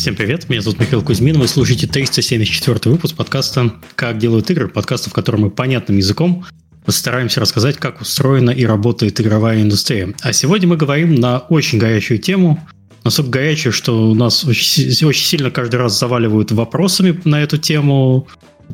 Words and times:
Всем 0.00 0.16
привет, 0.16 0.48
меня 0.48 0.62
зовут 0.62 0.80
Михаил 0.80 1.02
Кузьмин, 1.02 1.38
вы 1.38 1.46
слушаете 1.46 1.86
374 1.86 2.90
выпуск 2.90 3.14
подкаста 3.16 3.74
«Как 3.96 4.16
делают 4.16 4.50
игры», 4.50 4.66
подкаста, 4.66 5.10
в 5.10 5.12
котором 5.12 5.42
мы 5.42 5.50
понятным 5.50 5.98
языком 5.98 6.46
постараемся 6.86 7.38
рассказать, 7.38 7.76
как 7.76 8.00
устроена 8.00 8.48
и 8.48 8.64
работает 8.64 9.20
игровая 9.20 9.60
индустрия. 9.60 10.14
А 10.22 10.32
сегодня 10.32 10.68
мы 10.68 10.78
говорим 10.78 11.16
на 11.16 11.40
очень 11.40 11.78
горячую 11.78 12.18
тему, 12.18 12.66
настолько 13.04 13.30
горячую, 13.30 13.74
что 13.74 14.10
у 14.10 14.14
нас 14.14 14.42
очень, 14.42 15.06
очень 15.06 15.26
сильно 15.26 15.50
каждый 15.50 15.76
раз 15.76 16.00
заваливают 16.00 16.50
вопросами 16.50 17.20
на 17.24 17.42
эту 17.42 17.58
тему. 17.58 18.26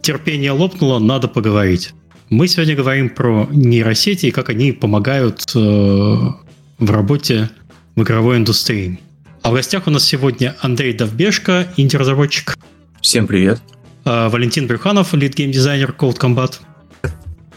Терпение 0.03 0.53
лопнуло, 0.53 1.01
надо 1.01 1.27
поговорить. 1.27 1.91
Мы 2.31 2.47
сегодня 2.47 2.77
говорим 2.77 3.11
про 3.11 3.49
нейросети 3.51 4.27
и 4.27 4.31
как 4.31 4.49
они 4.49 4.71
помогают 4.71 5.43
э, 5.57 5.59
в 5.59 6.89
работе 6.89 7.51
в 7.97 8.03
игровой 8.05 8.37
индустрии. 8.37 9.01
А 9.47 9.51
в 9.51 9.55
гостях 9.55 9.87
у 9.87 9.91
нас 9.91 10.05
сегодня 10.05 10.57
Андрей 10.61 10.93
Довбешко, 10.93 11.69
инди-разработчик. 11.77 12.57
Всем 13.01 13.29
привет. 13.29 13.61
Э, 14.05 14.29
Валентин 14.29 14.67
Брюханов, 14.67 15.15
лид-гейм-дизайнер 15.15 15.95
Cold 15.97 16.19
Combat. 16.19 16.55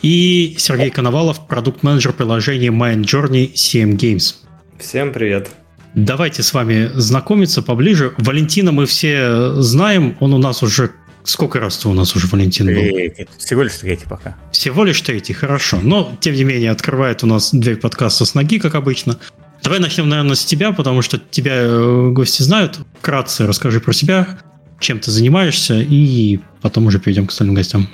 И 0.03 0.53
Сергей 0.59 0.91
Коновалов, 0.91 1.48
продукт-менеджер 1.48 2.13
приложения 2.13 2.67
Mind 2.67 3.05
Journey 3.05 3.52
CM 3.55 3.98
Games. 3.98 4.35
Всем 4.77 5.12
привет. 5.12 5.49
Давайте 5.95 6.43
с 6.43 6.53
вами 6.53 6.91
знакомиться 6.93 7.63
поближе. 7.63 8.13
Валентина 8.20 8.71
мы 8.71 8.85
все 8.85 9.59
знаем, 9.59 10.15
он 10.20 10.35
у 10.35 10.37
нас 10.37 10.62
уже 10.62 10.91
Сколько 11.23 11.59
раз 11.59 11.85
у 11.85 11.93
нас 11.93 12.15
уже 12.15 12.27
Валентин 12.27 12.67
был? 12.67 12.76
Третий. 12.76 13.27
Всего 13.40 13.63
лишь 13.63 13.73
третий 13.73 14.05
пока. 14.07 14.37
Всего 14.51 14.84
лишь 14.84 15.01
третий, 15.01 15.34
хорошо. 15.34 15.79
Но, 15.81 16.15
тем 16.21 16.35
не 16.35 16.43
менее, 16.43 16.71
открывает 16.71 17.23
у 17.23 17.27
нас 17.27 17.49
дверь 17.51 17.77
подкаста 17.77 18.26
с 18.26 18.35
ноги, 18.35 18.57
как 18.59 18.76
обычно. 18.76 19.20
Давай 19.63 19.79
начнем, 19.79 20.07
наверное, 20.07 20.35
с 20.35 20.46
тебя, 20.46 20.71
потому 20.71 21.02
что 21.02 21.20
тебя 21.20 21.54
э, 21.55 22.10
гости 22.12 22.41
знают. 22.41 22.79
Вкратце 22.99 23.46
расскажи 23.46 23.79
про 23.79 23.93
себя, 23.93 24.40
чем 24.79 24.99
ты 24.99 25.12
занимаешься, 25.12 25.76
и 25.79 26.40
потом 26.62 26.88
уже 26.88 26.99
перейдем 26.99 27.27
к 27.27 27.32
остальным 27.32 27.55
гостям. 27.55 27.90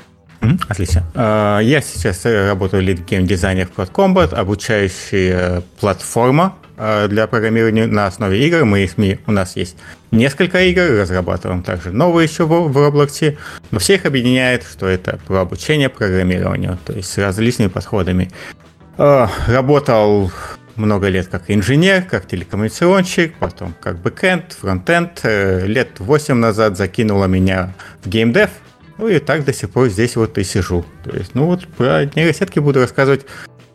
Отлично. 0.67 1.03
А, 1.15 1.59
я 1.59 1.81
сейчас 1.81 2.23
работаю 2.25 2.83
лид-гейм-дизайнер 2.83 3.67
в 3.67 3.79
Cloud 3.79 3.91
Combat, 3.91 4.35
обучающая 4.35 5.63
платформа 5.79 6.55
а, 6.77 7.07
для 7.07 7.27
программирования 7.27 7.87
на 7.87 8.07
основе 8.07 8.45
игр. 8.45 8.65
Мы, 8.65 8.89
мы, 8.97 9.19
у 9.25 9.31
нас 9.31 9.55
есть 9.55 9.77
несколько 10.11 10.63
игр, 10.65 10.99
разрабатываем 10.99 11.63
также 11.63 11.91
новые 11.91 12.27
еще 12.27 12.45
в, 12.45 12.49
в 12.49 12.77
Roblox, 12.77 13.37
но 13.71 13.79
всех 13.79 14.05
объединяет, 14.05 14.63
что 14.63 14.87
это 14.87 15.19
про 15.25 15.41
обучение 15.41 15.89
программированию, 15.89 16.77
то 16.85 16.93
есть 16.93 17.11
с 17.11 17.17
различными 17.17 17.69
подходами. 17.69 18.31
А, 18.97 19.29
работал 19.47 20.31
много 20.75 21.07
лет 21.09 21.27
как 21.27 21.43
инженер, 21.47 22.03
как 22.03 22.27
телекоммуникационщик, 22.27 23.35
потом 23.35 23.73
как 23.79 23.99
бэкэнд, 23.99 24.53
фронтенд. 24.53 25.19
Э, 25.23 25.65
лет 25.65 25.99
8 25.99 26.35
назад 26.35 26.77
закинула 26.77 27.25
меня 27.25 27.73
в 28.03 28.09
геймдев, 28.09 28.49
ну 28.97 29.07
и 29.07 29.19
так 29.19 29.45
до 29.45 29.53
сих 29.53 29.69
пор 29.69 29.89
здесь 29.89 30.15
вот 30.15 30.37
и 30.37 30.43
сижу. 30.43 30.85
То 31.03 31.15
есть, 31.15 31.35
ну 31.35 31.45
вот 31.45 31.67
про 31.67 32.05
нейросетки 32.05 32.59
буду 32.59 32.79
рассказывать 32.79 33.25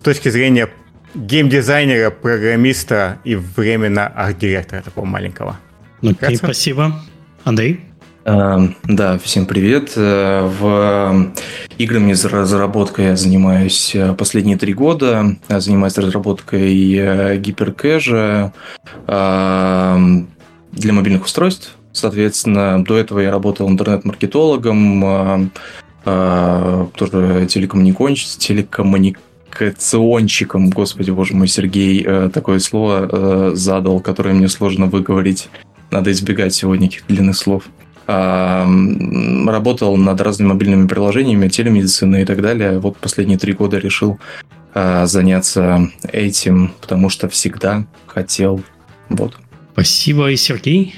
с 0.01 0.05
точки 0.05 0.29
зрения 0.29 0.69
геймдизайнера, 1.15 2.11
программиста 2.11 3.19
и 3.25 3.35
временно 3.35 4.07
арт-директора 4.07 4.83
такого 4.83 5.05
маленького. 5.05 5.59
Ну, 6.03 6.13
okay, 6.13 6.37
спасибо. 6.37 7.01
Андрей? 7.45 7.90
Uh, 8.25 8.75
да, 8.85 9.19
всем 9.19 9.47
привет. 9.47 9.95
Э, 9.97 10.47
в 10.47 11.33
играми 11.79 12.13
разработкой 12.13 13.07
я 13.07 13.17
занимаюсь 13.17 13.95
э, 13.95 14.13
последние 14.13 14.59
три 14.59 14.75
года. 14.75 15.37
Я 15.49 15.61
занимаюсь 15.61 15.97
разработкой 15.97 17.39
гиперкэжа 17.39 18.53
для 19.07 20.93
мобильных 20.93 21.25
устройств. 21.25 21.75
Соответственно, 21.93 22.85
до 22.85 22.99
этого 22.99 23.21
я 23.21 23.31
работал 23.31 23.71
интернет-маркетологом, 23.71 25.51
тоже 26.05 27.47
телекоммуникационщиком, 27.49 28.39
телекоммуникационщиком, 28.39 30.69
господи 30.71 31.11
боже 31.11 31.35
мой, 31.35 31.49
Сергей 31.49 32.31
такое 32.31 32.61
слово 32.61 33.57
задал, 33.57 34.01
которое 34.01 34.35
мне 34.35 34.49
сложно 34.49 34.87
выговорить. 34.87 35.49
Надо 35.91 36.13
избегать 36.13 36.55
сегодня 36.55 36.87
этих 36.87 37.05
длинных 37.09 37.37
слов. 37.37 37.65
Работал 38.11 39.97
над 39.97 40.21
разными 40.21 40.49
мобильными 40.49 40.89
приложениями, 40.89 41.49
телемедицины 41.49 42.23
и 42.23 42.25
так 42.25 42.43
далее. 42.43 42.79
Вот 42.79 42.97
последние 42.97 43.39
три 43.39 43.53
года 43.53 43.79
решил 43.79 44.19
а, 44.75 45.07
заняться 45.07 45.89
этим, 46.13 46.73
потому 46.81 47.09
что 47.09 47.29
всегда 47.29 47.85
хотел. 48.07 48.63
Вот. 49.09 49.37
Спасибо, 49.73 50.31
и 50.31 50.37
Сергей. 50.37 50.95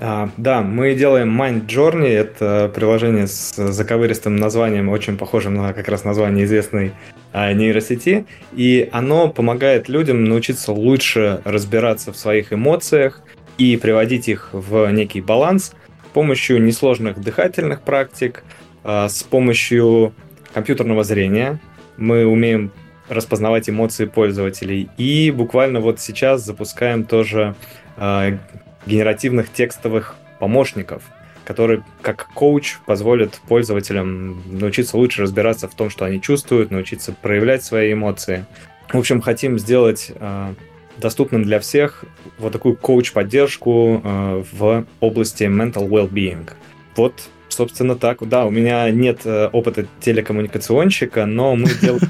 А, 0.00 0.30
да, 0.36 0.62
мы 0.62 0.94
делаем 0.94 1.40
Mind 1.40 1.66
Journey. 1.66 2.08
Это 2.08 2.70
приложение 2.74 3.28
с 3.28 3.54
заковыристым 3.54 4.36
названием, 4.36 4.88
очень 4.88 5.16
похожим 5.16 5.54
на 5.54 5.72
как 5.72 5.88
раз 5.88 6.04
название 6.04 6.44
известной 6.46 6.92
а, 7.32 7.52
нейросети. 7.52 8.26
И 8.52 8.88
оно 8.92 9.28
помогает 9.28 9.88
людям 9.88 10.24
научиться 10.24 10.72
лучше 10.72 11.40
разбираться 11.44 12.12
в 12.12 12.16
своих 12.16 12.52
эмоциях, 12.52 13.22
и 13.58 13.76
приводить 13.76 14.28
их 14.28 14.48
в 14.52 14.90
некий 14.90 15.20
баланс 15.20 15.74
помощью 16.12 16.62
несложных 16.62 17.20
дыхательных 17.20 17.82
практик, 17.82 18.44
а, 18.84 19.08
с 19.08 19.22
помощью 19.22 20.12
компьютерного 20.52 21.04
зрения. 21.04 21.60
Мы 21.96 22.26
умеем 22.26 22.72
распознавать 23.08 23.68
эмоции 23.68 24.06
пользователей. 24.06 24.88
И 24.96 25.30
буквально 25.30 25.80
вот 25.80 26.00
сейчас 26.00 26.44
запускаем 26.44 27.04
тоже 27.04 27.54
э, 27.96 28.38
генеративных 28.86 29.52
текстовых 29.52 30.16
помощников, 30.38 31.02
которые 31.44 31.84
как 32.00 32.28
коуч 32.34 32.78
позволят 32.86 33.40
пользователям 33.48 34.42
научиться 34.58 34.96
лучше 34.96 35.22
разбираться 35.22 35.68
в 35.68 35.74
том, 35.74 35.90
что 35.90 36.04
они 36.04 36.20
чувствуют, 36.20 36.70
научиться 36.70 37.12
проявлять 37.12 37.62
свои 37.64 37.92
эмоции. 37.92 38.46
В 38.92 38.98
общем, 38.98 39.20
хотим 39.20 39.58
сделать 39.58 40.12
э, 40.14 40.54
доступным 40.98 41.44
для 41.44 41.60
всех 41.60 42.04
вот 42.38 42.52
такую 42.52 42.76
коуч-поддержку 42.76 44.00
э, 44.02 44.44
в 44.52 44.84
области 45.00 45.44
mental 45.44 45.88
well-being. 45.88 46.50
Вот, 46.96 47.14
собственно, 47.48 47.96
так. 47.96 48.26
Да, 48.28 48.46
у 48.46 48.50
меня 48.50 48.90
нет 48.90 49.20
э, 49.24 49.48
опыта 49.52 49.86
телекоммуникационщика, 50.00 51.26
но 51.26 51.56
мы 51.56 51.68
делаем 51.80 52.00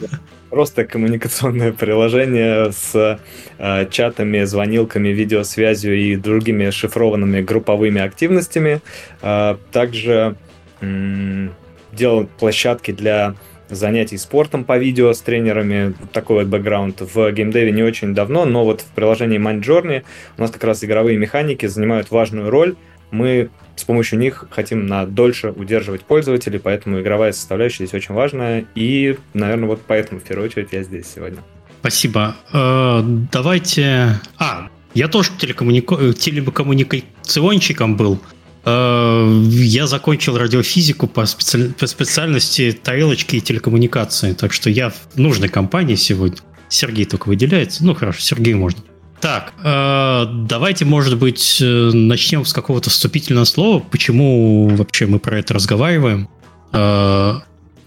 просто 0.50 0.84
коммуникационное 0.84 1.72
приложение 1.72 2.72
с 2.72 3.18
э, 3.58 3.86
чатами, 3.90 4.44
звонилками, 4.44 5.08
видеосвязью 5.08 5.98
и 5.98 6.16
другими 6.16 6.70
шифрованными 6.70 7.40
групповыми 7.40 8.00
активностями. 8.00 8.80
Э, 9.22 9.56
также 9.72 10.36
э, 10.80 11.48
делал 11.92 12.26
площадки 12.38 12.90
для 12.92 13.34
занятий 13.74 14.16
спортом 14.16 14.64
по 14.64 14.78
видео 14.78 15.12
с 15.12 15.20
тренерами, 15.20 15.94
такой 16.12 16.44
вот 16.44 16.46
бэкграунд. 16.46 17.00
В 17.00 17.32
геймдеве 17.32 17.72
не 17.72 17.82
очень 17.82 18.14
давно, 18.14 18.44
но 18.44 18.64
вот 18.64 18.80
в 18.80 18.86
приложении 18.86 19.38
Mind 19.38 19.62
Journey 19.62 20.04
у 20.38 20.40
нас 20.40 20.50
как 20.50 20.64
раз 20.64 20.84
игровые 20.84 21.18
механики 21.18 21.66
занимают 21.66 22.10
важную 22.10 22.50
роль. 22.50 22.76
Мы 23.10 23.50
с 23.76 23.84
помощью 23.84 24.18
них 24.18 24.46
хотим 24.50 24.86
на 24.86 25.06
дольше 25.06 25.50
удерживать 25.50 26.02
пользователей, 26.02 26.58
поэтому 26.58 27.00
игровая 27.00 27.32
составляющая 27.32 27.86
здесь 27.86 27.94
очень 27.94 28.14
важная. 28.14 28.64
И, 28.74 29.18
наверное, 29.34 29.68
вот 29.68 29.80
поэтому 29.86 30.20
в 30.20 30.24
первую 30.24 30.48
очередь 30.48 30.68
я 30.72 30.82
здесь 30.82 31.06
сегодня. 31.14 31.38
Спасибо. 31.80 32.36
Э, 32.52 33.00
давайте... 33.02 34.20
А, 34.38 34.68
я 34.94 35.08
тоже 35.08 35.30
телекоммуника... 35.38 36.12
телекоммуникационщиком 36.12 37.96
был. 37.96 38.20
Э, 38.64 39.44
я 39.48 39.86
закончил 39.86 40.38
радиофизику 40.38 41.06
по, 41.06 41.26
специ... 41.26 41.72
по 41.78 41.86
специальности 41.86 42.72
тарелочки 42.72 43.36
и 43.36 43.40
телекоммуникации, 43.40 44.32
так 44.32 44.52
что 44.52 44.70
я 44.70 44.90
в 44.90 45.16
нужной 45.16 45.48
компании 45.48 45.96
сегодня. 45.96 46.38
Сергей 46.68 47.04
только 47.04 47.28
выделяется. 47.28 47.84
Ну 47.84 47.94
хорошо, 47.94 48.20
Сергей 48.20 48.54
можно. 48.54 48.80
Так, 49.20 49.52
э, 49.62 50.26
давайте, 50.48 50.84
может 50.84 51.18
быть, 51.18 51.58
э, 51.60 51.90
начнем 51.92 52.44
с 52.44 52.52
какого-то 52.52 52.90
вступительного 52.90 53.44
слова. 53.44 53.80
Почему 53.80 54.68
вообще 54.68 55.06
мы 55.06 55.18
про 55.18 55.38
это 55.38 55.54
разговариваем? 55.54 56.28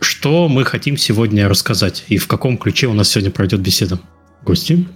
Что 0.01 0.47
мы 0.47 0.63
хотим 0.65 0.97
сегодня 0.97 1.49
рассказать 1.49 2.03
и 2.07 2.19
в 2.19 2.27
каком 2.27 2.59
ключе 2.59 2.85
у 2.85 2.93
нас 2.93 3.09
сегодня 3.09 3.31
пройдет 3.31 3.61
беседа? 3.61 3.99
Гости? 4.43 4.87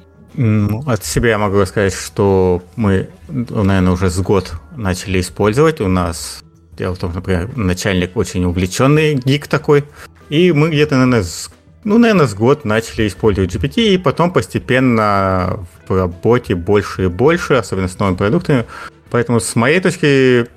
От 0.85 1.03
себя 1.03 1.29
я 1.29 1.37
могу 1.37 1.65
сказать, 1.65 1.93
что 1.93 2.63
мы, 2.75 3.09
наверное, 3.27 3.91
уже 3.91 4.09
с 4.09 4.19
год 4.19 4.53
начали 4.75 5.19
использовать. 5.19 5.81
У 5.81 5.87
нас, 5.87 6.43
дело 6.77 6.95
в 6.95 6.99
том, 6.99 7.13
например, 7.13 7.49
начальник 7.57 8.15
очень 8.15 8.45
увлеченный 8.45 9.15
гик 9.15 9.47
такой. 9.47 9.85
И 10.29 10.51
мы 10.51 10.69
где-то, 10.69 10.95
наверное, 10.95 11.23
с, 11.23 11.49
ну, 11.83 11.97
наверное, 11.97 12.27
с 12.27 12.35
год 12.35 12.63
начали 12.63 13.07
использовать 13.07 13.53
GPT, 13.53 13.95
и 13.95 13.97
потом 13.97 14.31
постепенно 14.31 15.65
в 15.87 15.95
работе 15.95 16.55
больше 16.55 17.05
и 17.05 17.07
больше, 17.07 17.55
особенно 17.55 17.87
с 17.87 17.97
новыми 17.97 18.17
продуктами. 18.17 18.65
Поэтому 19.09 19.39
с 19.39 19.55
моей 19.55 19.79
точки, 19.79 20.47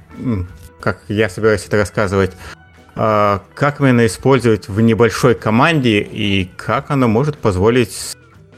как 0.80 1.00
я 1.08 1.30
собираюсь 1.30 1.64
это 1.66 1.78
рассказывать, 1.78 2.32
а, 2.94 3.42
как 3.54 3.80
именно 3.80 4.04
использовать 4.04 4.68
в 4.68 4.80
небольшой 4.80 5.34
команде 5.34 6.00
и 6.00 6.50
как 6.56 6.90
оно 6.90 7.08
может 7.08 7.38
позволить 7.38 8.14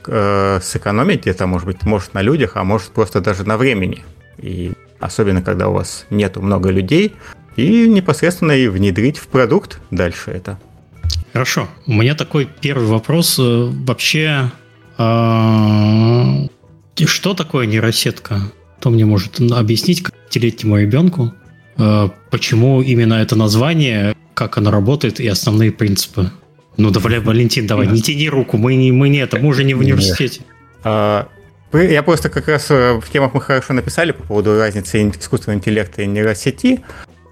э, 0.08 0.60
сэкономить 0.62 1.22
где-то, 1.22 1.46
может 1.46 1.66
быть, 1.66 1.82
может 1.82 2.14
на 2.14 2.22
людях, 2.22 2.52
а 2.54 2.64
может 2.64 2.88
просто 2.88 3.20
даже 3.20 3.44
на 3.44 3.56
времени. 3.56 4.04
И 4.38 4.72
особенно 5.00 5.42
когда 5.42 5.68
у 5.68 5.74
вас 5.74 6.06
нету 6.10 6.40
много 6.42 6.70
людей, 6.70 7.14
и 7.56 7.88
непосредственно 7.88 8.52
и 8.52 8.68
внедрить 8.68 9.18
в 9.18 9.28
продукт 9.28 9.80
дальше 9.90 10.30
это. 10.30 10.58
Хорошо. 11.32 11.68
У 11.86 11.92
меня 11.92 12.14
такой 12.14 12.48
первый 12.60 12.86
вопрос. 12.86 13.38
Э, 13.38 13.70
вообще, 13.70 14.50
а, 14.98 16.46
что 17.06 17.34
такое 17.34 17.66
нейросетка? 17.66 18.40
Кто 18.78 18.90
мне 18.90 19.04
может 19.04 19.40
объяснить, 19.40 20.02
как 20.02 20.14
пятилетнему 20.14 20.78
ребенку, 20.78 21.32
э, 21.76 22.08
почему 22.30 22.82
именно 22.82 23.14
это 23.14 23.36
название, 23.36 24.14
как 24.34 24.58
оно 24.58 24.70
работает 24.70 25.20
и 25.20 25.26
основные 25.26 25.72
принципы? 25.72 26.30
Ну, 26.76 26.90
давай, 26.90 27.20
Валентин, 27.20 27.66
давай, 27.66 27.86
не 27.86 28.00
тяни 28.00 28.28
руку, 28.28 28.56
мы 28.56 28.74
не, 28.74 28.92
мы 28.92 29.08
не 29.08 29.18
это, 29.18 29.38
мы 29.38 29.48
уже 29.48 29.64
не 29.64 29.74
в 29.74 29.80
университете. 29.80 30.42
А, 30.82 31.28
я 31.72 32.02
просто 32.02 32.28
как 32.28 32.48
раз 32.48 32.70
э, 32.70 33.00
в 33.00 33.10
темах 33.10 33.34
мы 33.34 33.40
хорошо 33.40 33.72
написали 33.72 34.12
по 34.12 34.22
поводу 34.24 34.58
разницы 34.58 35.08
искусственного 35.08 35.58
интеллекта 35.58 36.02
и 36.02 36.06
нейросети. 36.06 36.84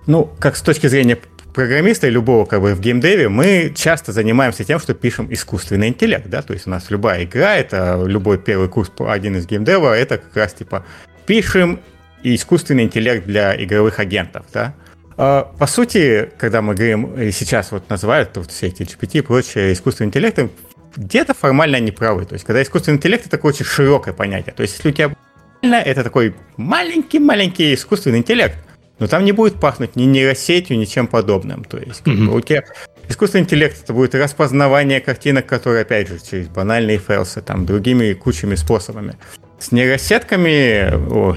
Ну, 0.07 0.31
как 0.39 0.57
с 0.57 0.63
точки 0.63 0.87
зрения 0.87 1.19
программиста 1.53 2.07
и 2.07 2.11
любого 2.11 2.45
как 2.45 2.61
бы 2.61 2.75
в 2.75 2.81
геймдеве, 2.81 3.29
мы 3.29 3.73
часто 3.77 4.13
занимаемся 4.13 4.65
тем, 4.65 4.81
что 4.81 4.95
пишем 4.95 5.33
искусственный 5.33 5.89
интеллект, 5.89 6.29
да, 6.29 6.43
то 6.43 6.55
есть 6.55 6.67
у 6.67 6.71
нас 6.71 6.91
любая 6.91 7.25
игра, 7.25 7.57
это 7.57 8.03
любой 8.07 8.39
первый 8.39 8.69
курс, 8.69 8.91
один 8.99 9.37
из 9.37 9.47
геймдева, 9.47 9.97
это 9.97 10.19
как 10.19 10.37
раз 10.37 10.55
типа 10.55 10.85
пишем 11.27 11.81
искусственный 12.23 12.85
интеллект 12.85 13.27
для 13.27 13.63
игровых 13.63 13.99
агентов, 13.99 14.47
да. 14.53 14.75
А, 15.25 15.53
по 15.57 15.69
сути, 15.69 16.31
когда 16.37 16.63
мы 16.63 16.75
говорим, 16.75 17.15
и 17.15 17.31
сейчас 17.31 17.71
вот 17.71 17.89
называют 17.89 18.37
вот 18.37 18.51
все 18.51 18.67
эти 18.67 18.83
GPT 18.83 19.19
и 19.19 19.21
прочее 19.21 19.73
искусственным 19.73 20.09
интеллектом, 20.09 20.51
где-то 20.97 21.33
формально 21.33 21.77
они 21.77 21.93
правы. 21.93 22.25
То 22.25 22.33
есть, 22.33 22.45
когда 22.45 22.61
искусственный 22.61 22.97
интеллект, 22.97 23.23
это 23.23 23.31
такое 23.31 23.53
очень 23.53 23.65
широкое 23.65 24.15
понятие. 24.15 24.53
То 24.53 24.63
есть, 24.63 24.75
если 24.79 24.89
у 24.89 24.93
тебя 24.93 25.15
это 25.63 26.03
такой 26.03 26.35
маленький-маленький 26.57 27.73
искусственный 27.75 28.19
интеллект, 28.19 28.57
но 28.99 29.07
там 29.07 29.25
не 29.25 29.31
будет 29.31 29.61
пахнуть 29.61 29.95
ни 29.95 30.07
нейросетью, 30.07 30.77
ни 30.77 30.87
чем 30.87 31.07
подобным. 31.07 31.63
То 31.63 31.79
есть, 31.79 32.03
как 32.03 32.15
mm-hmm. 32.15 32.27
бы, 32.27 32.35
у 32.35 32.41
тебя 32.41 32.65
искусственный 33.09 33.45
интеллект 33.45 33.81
это 33.81 33.93
будет 33.93 34.17
распознавание 34.17 35.01
картинок, 35.01 35.47
которые, 35.47 35.83
опять 35.83 36.09
же, 36.09 36.19
через 36.19 36.49
банальные 36.49 36.99
файлсы, 36.99 37.43
там, 37.43 37.65
другими 37.65 38.13
кучами 38.15 38.57
способами. 38.57 39.15
С 39.61 39.71
нейросетками, 39.71 40.91
о, 41.13 41.37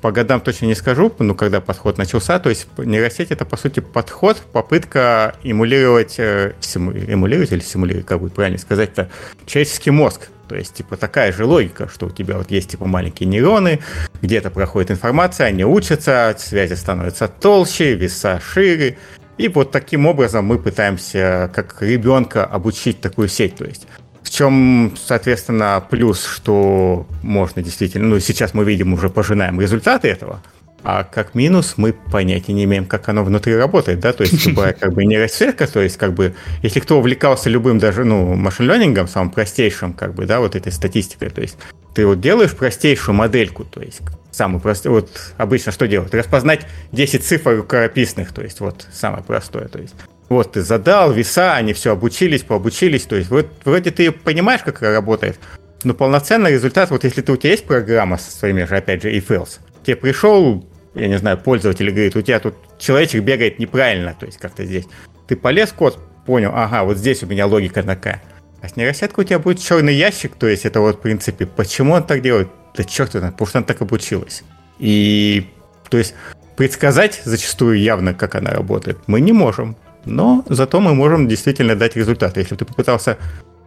по 0.00 0.12
годам 0.12 0.40
точно 0.40 0.66
не 0.66 0.74
скажу, 0.74 1.12
ну, 1.18 1.34
когда 1.34 1.60
подход 1.60 1.98
начался, 1.98 2.38
то 2.38 2.48
есть 2.48 2.66
нейросеть 2.78 3.30
это, 3.30 3.44
по 3.44 3.56
сути, 3.56 3.80
подход, 3.80 4.42
попытка 4.52 5.34
эмулировать, 5.42 6.18
э, 6.18 6.54
эмулировать 6.74 7.52
или 7.52 7.60
симулировать, 7.60 8.06
как 8.06 8.20
будет 8.20 8.34
правильно 8.34 8.58
сказать-то, 8.58 9.10
человеческий 9.46 9.90
мозг. 9.90 10.28
То 10.48 10.54
есть, 10.54 10.74
типа, 10.74 10.96
такая 10.96 11.32
же 11.32 11.44
логика, 11.44 11.88
что 11.88 12.06
у 12.06 12.10
тебя 12.10 12.36
вот 12.36 12.50
есть, 12.50 12.70
типа, 12.70 12.86
маленькие 12.86 13.28
нейроны, 13.28 13.80
где-то 14.22 14.50
проходит 14.50 14.92
информация, 14.92 15.48
они 15.48 15.64
учатся, 15.64 16.36
связи 16.38 16.74
становятся 16.74 17.26
толще, 17.26 17.94
веса 17.94 18.40
шире, 18.40 18.96
и 19.38 19.48
вот 19.48 19.70
таким 19.70 20.06
образом 20.06 20.46
мы 20.46 20.58
пытаемся, 20.58 21.50
как 21.54 21.82
ребенка, 21.82 22.44
обучить 22.44 23.00
такую 23.00 23.28
сеть. 23.28 23.56
То 23.56 23.64
есть 23.64 23.86
в 24.26 24.30
чем, 24.30 24.92
соответственно, 25.00 25.84
плюс, 25.88 26.26
что 26.26 27.06
можно 27.22 27.62
действительно, 27.62 28.08
ну, 28.08 28.18
сейчас 28.18 28.54
мы 28.54 28.64
видим, 28.64 28.92
уже 28.92 29.08
пожинаем 29.08 29.60
результаты 29.60 30.08
этого, 30.08 30.42
а 30.82 31.04
как 31.04 31.36
минус 31.36 31.74
мы 31.76 31.92
понятия 31.92 32.52
не 32.52 32.64
имеем, 32.64 32.86
как 32.86 33.08
оно 33.08 33.22
внутри 33.22 33.54
работает, 33.54 34.00
да, 34.00 34.12
то 34.12 34.24
есть 34.24 34.44
любая 34.44 34.72
как 34.80 34.94
бы 34.94 35.04
нейросетка, 35.04 35.68
то 35.68 35.80
есть 35.80 35.96
как 35.96 36.12
бы, 36.12 36.34
если 36.62 36.80
кто 36.80 36.98
увлекался 36.98 37.48
любым 37.48 37.78
даже, 37.78 38.02
ну, 38.02 38.34
машин-лернингом, 38.34 39.06
самым 39.06 39.30
простейшим, 39.30 39.92
как 39.92 40.12
бы, 40.12 40.26
да, 40.26 40.40
вот 40.40 40.56
этой 40.56 40.72
статистикой, 40.72 41.30
то 41.30 41.40
есть 41.40 41.56
ты 41.94 42.04
вот 42.04 42.20
делаешь 42.20 42.50
простейшую 42.50 43.14
модельку, 43.14 43.62
то 43.62 43.80
есть 43.80 44.00
самый 44.32 44.60
простой, 44.60 44.90
вот 44.90 45.08
обычно 45.36 45.70
что 45.70 45.86
делают? 45.86 46.12
Распознать 46.16 46.66
10 46.90 47.24
цифр 47.24 47.58
рукописных, 47.58 48.32
то 48.32 48.42
есть 48.42 48.58
вот 48.58 48.88
самое 48.92 49.22
простое, 49.22 49.68
то 49.68 49.78
есть 49.78 49.94
вот 50.28 50.52
ты 50.52 50.62
задал 50.62 51.12
веса, 51.12 51.54
они 51.54 51.72
все 51.72 51.92
обучились, 51.92 52.42
пообучились. 52.42 53.04
То 53.04 53.16
есть 53.16 53.30
вот 53.30 53.46
вроде 53.64 53.90
ты 53.90 54.10
понимаешь, 54.10 54.62
как 54.62 54.76
это 54.76 54.92
работает, 54.92 55.38
но 55.84 55.94
полноценный 55.94 56.52
результат, 56.52 56.90
вот 56.90 57.04
если 57.04 57.22
ты, 57.22 57.32
у 57.32 57.36
тебя 57.36 57.50
есть 57.52 57.66
программа 57.66 58.18
со 58.18 58.30
своими 58.30 58.64
же, 58.64 58.76
опять 58.76 59.02
же, 59.02 59.12
if 59.12 59.28
else, 59.28 59.60
тебе 59.84 59.96
пришел, 59.96 60.66
я 60.94 61.08
не 61.08 61.18
знаю, 61.18 61.38
пользователь 61.38 61.90
говорит, 61.90 62.16
у 62.16 62.22
тебя 62.22 62.40
тут 62.40 62.54
человечек 62.78 63.22
бегает 63.22 63.58
неправильно, 63.58 64.16
то 64.18 64.26
есть 64.26 64.38
как-то 64.38 64.64
здесь. 64.64 64.86
Ты 65.28 65.36
полез 65.36 65.72
код, 65.72 65.98
понял, 66.24 66.52
ага, 66.54 66.82
вот 66.84 66.96
здесь 66.96 67.22
у 67.22 67.26
меня 67.26 67.46
логика 67.46 67.82
такая. 67.82 68.22
А 68.62 68.68
с 68.68 68.76
нейросеткой 68.76 69.24
у 69.24 69.26
тебя 69.26 69.38
будет 69.38 69.60
черный 69.60 69.94
ящик, 69.94 70.34
то 70.34 70.48
есть 70.48 70.64
это 70.64 70.80
вот 70.80 70.96
в 70.96 71.00
принципе, 71.00 71.46
почему 71.46 71.94
он 71.94 72.04
так 72.04 72.22
делает? 72.22 72.48
Да 72.74 72.84
черт 72.84 73.14
его, 73.14 73.26
потому 73.26 73.46
что 73.46 73.58
он 73.58 73.64
так 73.64 73.80
обучилась. 73.80 74.42
И, 74.78 75.48
то 75.88 75.98
есть, 75.98 76.14
предсказать 76.56 77.22
зачастую 77.24 77.78
явно, 77.78 78.12
как 78.12 78.34
она 78.34 78.50
работает, 78.50 78.98
мы 79.06 79.20
не 79.20 79.32
можем 79.32 79.76
но 80.06 80.44
зато 80.48 80.80
мы 80.80 80.94
можем 80.94 81.28
действительно 81.28 81.76
дать 81.76 81.96
результаты. 81.96 82.40
Если 82.40 82.56
ты 82.56 82.64
попытался 82.64 83.18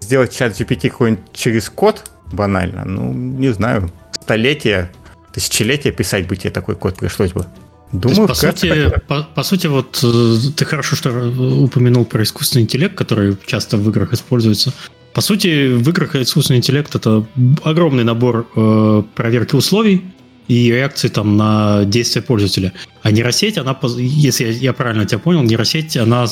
сделать 0.01 0.35
чат 0.35 0.59
GPT 0.59 0.89
какой-нибудь 0.89 1.25
через 1.33 1.69
код, 1.69 2.09
банально, 2.31 2.85
ну, 2.85 3.13
не 3.13 3.49
знаю, 3.49 3.91
столетия, 4.11 4.91
тысячелетия 5.33 5.91
писать 5.91 6.27
бы 6.27 6.35
тебе 6.35 6.51
такой 6.51 6.75
код 6.75 6.97
пришлось 6.97 7.31
бы. 7.31 7.45
Думаю, 7.91 8.27
по, 8.27 8.35
сути, 8.35 8.93
по, 9.07 9.23
по 9.23 9.43
сути, 9.43 9.65
вот 9.65 9.99
э, 10.03 10.35
ты 10.55 10.63
хорошо 10.65 10.95
что 10.95 11.09
упомянул 11.09 12.05
про 12.05 12.21
искусственный 12.21 12.63
интеллект, 12.63 12.95
который 12.95 13.35
часто 13.47 13.77
в 13.77 13.89
играх 13.89 14.13
используется. 14.13 14.71
По 15.13 15.21
сути, 15.21 15.73
в 15.73 15.89
играх 15.89 16.15
искусственный 16.15 16.59
интеллект 16.59 16.93
это 16.93 17.25
огромный 17.63 18.03
набор 18.03 18.47
э, 18.55 19.03
проверки 19.15 19.55
условий, 19.55 20.05
и 20.49 20.71
реакции 20.71 21.07
там 21.07 21.37
на 21.37 21.85
действия 21.85 22.21
пользователя. 22.21 22.73
А 23.03 23.11
нейросеть, 23.11 23.57
она, 23.57 23.77
если 23.97 24.45
я, 24.45 24.49
я 24.51 24.73
правильно 24.73 25.05
тебя 25.05 25.19
понял, 25.19 25.43
нейросеть, 25.43 25.95
она 25.95 26.25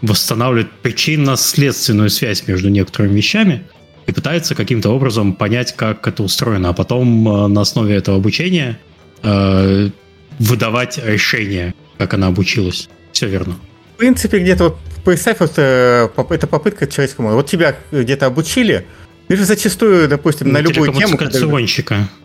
восстанавливает 0.00 0.72
причинно-следственную 0.82 2.08
связь 2.10 2.48
между 2.48 2.70
некоторыми 2.70 3.14
вещами 3.14 3.64
и 4.06 4.12
пытается 4.12 4.54
каким-то 4.54 4.90
образом 4.90 5.34
понять, 5.34 5.76
как 5.76 6.06
это 6.08 6.22
устроено, 6.22 6.70
а 6.70 6.72
потом 6.72 7.28
э, 7.28 7.46
на 7.48 7.60
основе 7.60 7.94
этого 7.94 8.16
обучения 8.16 8.78
э, 9.22 9.90
выдавать 10.38 10.98
решение, 11.04 11.74
как 11.98 12.14
она 12.14 12.28
обучилась. 12.28 12.88
Все 13.12 13.28
верно. 13.28 13.56
В 13.94 13.98
принципе, 13.98 14.38
где-то 14.38 14.64
вот 14.64 14.78
представь, 15.04 15.40
вот, 15.40 15.52
э, 15.56 16.08
это 16.30 16.46
попытка 16.46 16.86
человеческому. 16.86 17.34
Вот 17.34 17.46
тебя 17.46 17.76
где-то 17.92 18.26
обучили, 18.26 18.86
ты 19.28 19.36
же 19.36 19.44
зачастую, 19.44 20.08
допустим, 20.08 20.52
на 20.52 20.58
любую 20.58 20.92
тему... 20.92 21.16
Когда, 21.16 21.38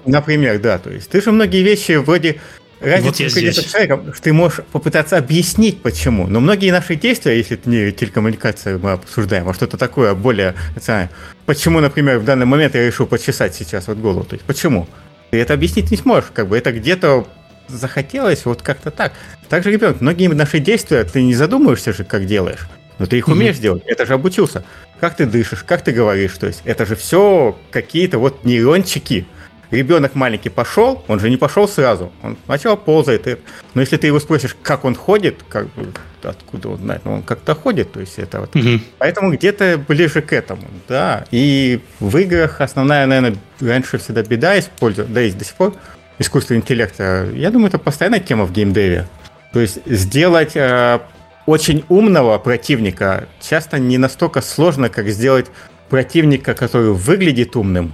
например, 0.05 0.59
да, 0.59 0.79
то 0.79 0.89
есть 0.89 1.09
ты 1.09 1.21
же 1.21 1.31
многие 1.31 1.61
вещи 1.61 1.93
вроде 1.93 2.39
разница 2.79 3.23
вот 3.23 3.31
с 3.31 3.63
человеком, 3.71 4.13
что 4.13 4.23
ты 4.23 4.33
можешь 4.33 4.61
попытаться 4.71 5.17
объяснить, 5.17 5.81
почему. 5.81 6.27
Но 6.27 6.39
многие 6.39 6.71
наши 6.71 6.95
действия, 6.95 7.37
если 7.37 7.57
это 7.57 7.69
не 7.69 7.91
телекоммуникация 7.91 8.77
мы 8.77 8.93
обсуждаем, 8.93 9.47
а 9.49 9.53
что-то 9.53 9.77
такое 9.77 10.13
более 10.13 10.55
знаю, 10.81 11.09
почему, 11.45 11.79
например, 11.79 12.19
в 12.19 12.25
данный 12.25 12.45
момент 12.45 12.75
я 12.75 12.85
решил 12.85 13.05
почесать 13.05 13.53
сейчас 13.53 13.87
вот 13.87 13.97
голову, 13.97 14.23
то 14.23 14.35
есть 14.35 14.45
почему? 14.45 14.87
Ты 15.31 15.39
это 15.39 15.53
объяснить 15.53 15.91
не 15.91 15.97
сможешь, 15.97 16.29
как 16.33 16.47
бы 16.47 16.57
это 16.57 16.71
где-то 16.71 17.27
захотелось, 17.67 18.45
вот 18.45 18.61
как-то 18.61 18.91
так. 18.91 19.13
Также, 19.49 19.71
ребенок, 19.71 20.01
многие 20.01 20.27
наши 20.27 20.59
действия 20.59 21.03
ты 21.03 21.23
не 21.23 21.35
задумываешься 21.35 21.93
же, 21.93 22.03
как 22.03 22.25
делаешь. 22.25 22.67
Но 22.99 23.07
ты 23.07 23.17
их 23.17 23.27
умеешь 23.27 23.55
mm-hmm. 23.55 23.61
делать, 23.61 23.83
это 23.87 24.05
же 24.05 24.13
обучился. 24.13 24.63
Как 25.03 25.17
ты 25.17 25.25
дышишь, 25.25 25.63
как 25.63 25.81
ты 25.81 25.91
говоришь, 25.91 26.31
то 26.37 26.47
есть 26.47 26.61
это 26.63 26.85
же 26.85 26.95
все 26.95 27.59
какие-то 27.71 28.19
вот 28.19 28.45
нейрончики. 28.45 29.27
Ребенок 29.69 30.15
маленький 30.15 30.47
пошел, 30.47 31.03
он 31.09 31.19
же 31.19 31.29
не 31.29 31.35
пошел 31.35 31.67
сразу, 31.67 32.13
он 32.21 32.37
сначала 32.45 32.77
ползает. 32.77 33.27
И... 33.27 33.35
Но 33.73 33.81
если 33.81 33.97
ты 33.97 34.07
его 34.07 34.21
спросишь, 34.21 34.55
как 34.63 34.85
он 34.85 34.95
ходит, 34.95 35.43
как 35.49 35.67
бы, 35.73 35.91
откуда 36.23 36.69
он 36.69 36.77
знает, 36.77 37.01
ну, 37.03 37.15
он 37.15 37.23
как-то 37.23 37.53
ходит, 37.53 37.91
то 37.91 37.99
есть 37.99 38.17
это 38.17 38.39
вот. 38.39 38.55
Mm-hmm. 38.55 38.79
Поэтому 38.99 39.33
где-то 39.33 39.83
ближе 39.85 40.21
к 40.21 40.31
этому, 40.31 40.63
да. 40.87 41.25
И 41.31 41.81
в 41.99 42.15
играх 42.15 42.61
основная, 42.61 43.05
наверное, 43.05 43.35
раньше 43.59 43.97
всегда 43.97 44.23
беда 44.23 44.57
использовать, 44.57 45.11
да, 45.11 45.19
есть 45.19 45.37
до 45.37 45.43
сих 45.43 45.55
пор, 45.55 45.73
искусственный 46.17 46.61
интеллект. 46.61 46.97
Я 46.97 47.51
думаю, 47.51 47.67
это 47.67 47.77
постоянная 47.77 48.21
тема 48.21 48.45
в 48.45 48.53
геймдеве. 48.53 49.09
То 49.51 49.59
есть 49.59 49.79
сделать 49.85 50.55
э, 50.55 51.01
очень 51.45 51.83
умного 51.89 52.37
противника 52.37 53.27
часто 53.41 53.79
не 53.79 53.97
настолько 53.97 54.41
сложно, 54.41 54.89
как 54.89 55.07
сделать 55.09 55.47
противника, 55.89 56.53
который 56.53 56.93
выглядит 56.93 57.55
умным, 57.55 57.93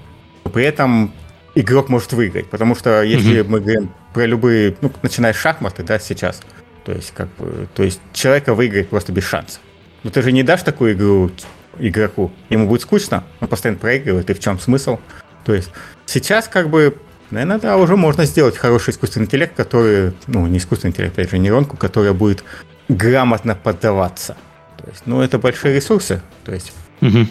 при 0.54 0.64
этом 0.64 1.14
игрок 1.56 1.90
может 1.90 2.14
выиграть. 2.14 2.50
Потому 2.50 2.76
что 2.76 3.02
если 3.04 3.42
mm-hmm. 3.42 3.50
мы 3.50 3.60
говорим 3.60 3.92
про 4.14 4.26
любые, 4.26 4.76
ну, 4.82 4.92
начиная 5.02 5.34
с 5.34 5.38
шахматы, 5.38 5.84
да, 5.84 6.00
сейчас, 6.00 6.42
то 6.86 6.92
есть, 6.92 7.12
как 7.16 7.28
бы, 7.38 7.68
то 7.74 7.84
есть 7.84 8.00
человека 8.14 8.54
выиграть 8.54 8.90
просто 8.90 9.12
без 9.12 9.24
шансов. 9.24 9.62
Но 10.04 10.12
ты 10.12 10.22
же 10.22 10.32
не 10.32 10.44
дашь 10.44 10.64
такую 10.64 10.94
игру 10.94 11.32
игроку, 11.78 12.32
ему 12.50 12.68
будет 12.68 12.82
скучно, 12.82 13.24
он 13.40 13.48
постоянно 13.48 13.80
проигрывает, 13.80 14.30
и 14.30 14.34
в 14.34 14.40
чем 14.40 14.60
смысл? 14.60 15.00
То 15.46 15.54
есть 15.54 15.72
сейчас 16.06 16.48
как 16.48 16.70
бы 16.70 16.96
Наверное, 17.32 17.60
да, 17.60 17.78
уже 17.78 17.96
можно 17.96 18.26
сделать 18.26 18.58
хороший 18.58 18.90
искусственный 18.90 19.28
интеллект, 19.28 19.56
который, 19.56 20.14
ну, 20.26 20.48
не 20.48 20.58
искусственный 20.58 20.92
интеллект, 20.92 21.14
опять 21.14 21.30
же, 21.30 21.38
нейронку, 21.38 21.78
которая 21.78 22.14
будет 22.14 22.44
грамотно 22.90 23.56
поддаваться. 23.56 24.36
То 24.78 24.90
есть, 24.90 25.04
ну, 25.06 25.22
это 25.22 25.40
большие 25.40 25.76
ресурсы. 25.76 26.22
То 26.44 26.54
есть... 26.54 26.74
Угу. 27.02 27.28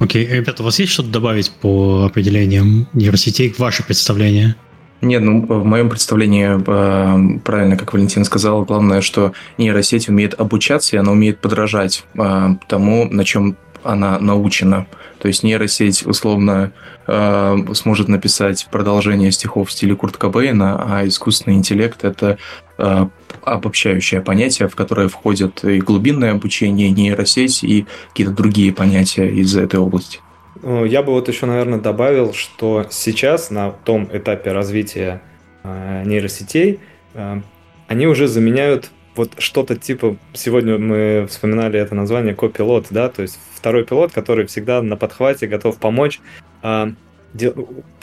Окей, 0.00 0.26
ребята, 0.26 0.62
у 0.62 0.66
вас 0.66 0.78
есть 0.78 0.92
что-то 0.92 1.08
добавить 1.08 1.50
по 1.50 2.04
определениям 2.04 2.86
нейросетей, 2.92 3.52
ваше 3.58 3.84
представление? 3.84 4.54
Нет, 5.00 5.22
ну, 5.22 5.44
в 5.46 5.64
моем 5.64 5.88
представлении, 5.90 6.48
э, 6.48 7.38
правильно, 7.40 7.76
как 7.76 7.92
Валентин 7.92 8.24
сказал, 8.24 8.64
главное, 8.64 9.00
что 9.00 9.32
нейросеть 9.56 10.08
умеет 10.08 10.38
обучаться, 10.38 10.96
и 10.96 10.98
она 10.98 11.12
умеет 11.12 11.40
подражать 11.40 12.04
э, 12.14 12.48
тому, 12.66 13.08
на 13.08 13.24
чем 13.24 13.56
она 13.82 14.18
научена. 14.18 14.86
То 15.18 15.28
есть 15.28 15.42
нейросеть 15.42 16.06
условно 16.06 16.72
э, 17.06 17.56
сможет 17.74 18.08
написать 18.08 18.66
продолжение 18.70 19.32
стихов 19.32 19.68
в 19.68 19.72
стиле 19.72 19.96
Курт 19.96 20.16
Кобейна, 20.16 20.84
а 20.86 21.06
искусственный 21.06 21.56
интеллект 21.56 22.04
это 22.04 22.38
э, 22.78 23.06
обобщающее 23.42 24.20
понятие, 24.20 24.68
в 24.68 24.76
которое 24.76 25.08
входит 25.08 25.64
и 25.64 25.78
глубинное 25.80 26.32
обучение, 26.32 26.88
и 26.88 26.92
нейросеть, 26.92 27.64
и 27.64 27.86
какие-то 28.10 28.32
другие 28.32 28.72
понятия 28.72 29.28
из 29.28 29.56
этой 29.56 29.80
области. 29.80 30.20
Ну, 30.62 30.84
я 30.84 31.02
бы 31.02 31.12
вот 31.12 31.28
еще, 31.28 31.46
наверное, 31.46 31.78
добавил, 31.78 32.32
что 32.32 32.86
сейчас 32.90 33.50
на 33.50 33.70
том 33.70 34.08
этапе 34.12 34.52
развития 34.52 35.22
э, 35.62 36.02
нейросетей 36.04 36.80
э, 37.14 37.40
они 37.86 38.06
уже 38.06 38.28
заменяют 38.28 38.90
вот 39.18 39.32
что-то 39.38 39.76
типа, 39.76 40.16
сегодня 40.32 40.78
мы 40.78 41.26
вспоминали 41.28 41.78
это 41.78 41.94
название 41.94 42.34
копилот, 42.34 42.86
да, 42.90 43.08
то 43.08 43.22
есть 43.22 43.38
второй 43.52 43.84
пилот, 43.84 44.12
который 44.12 44.46
всегда 44.46 44.80
на 44.80 44.96
подхвате 44.96 45.48
готов 45.48 45.78
помочь. 45.78 46.20
А, 46.62 46.92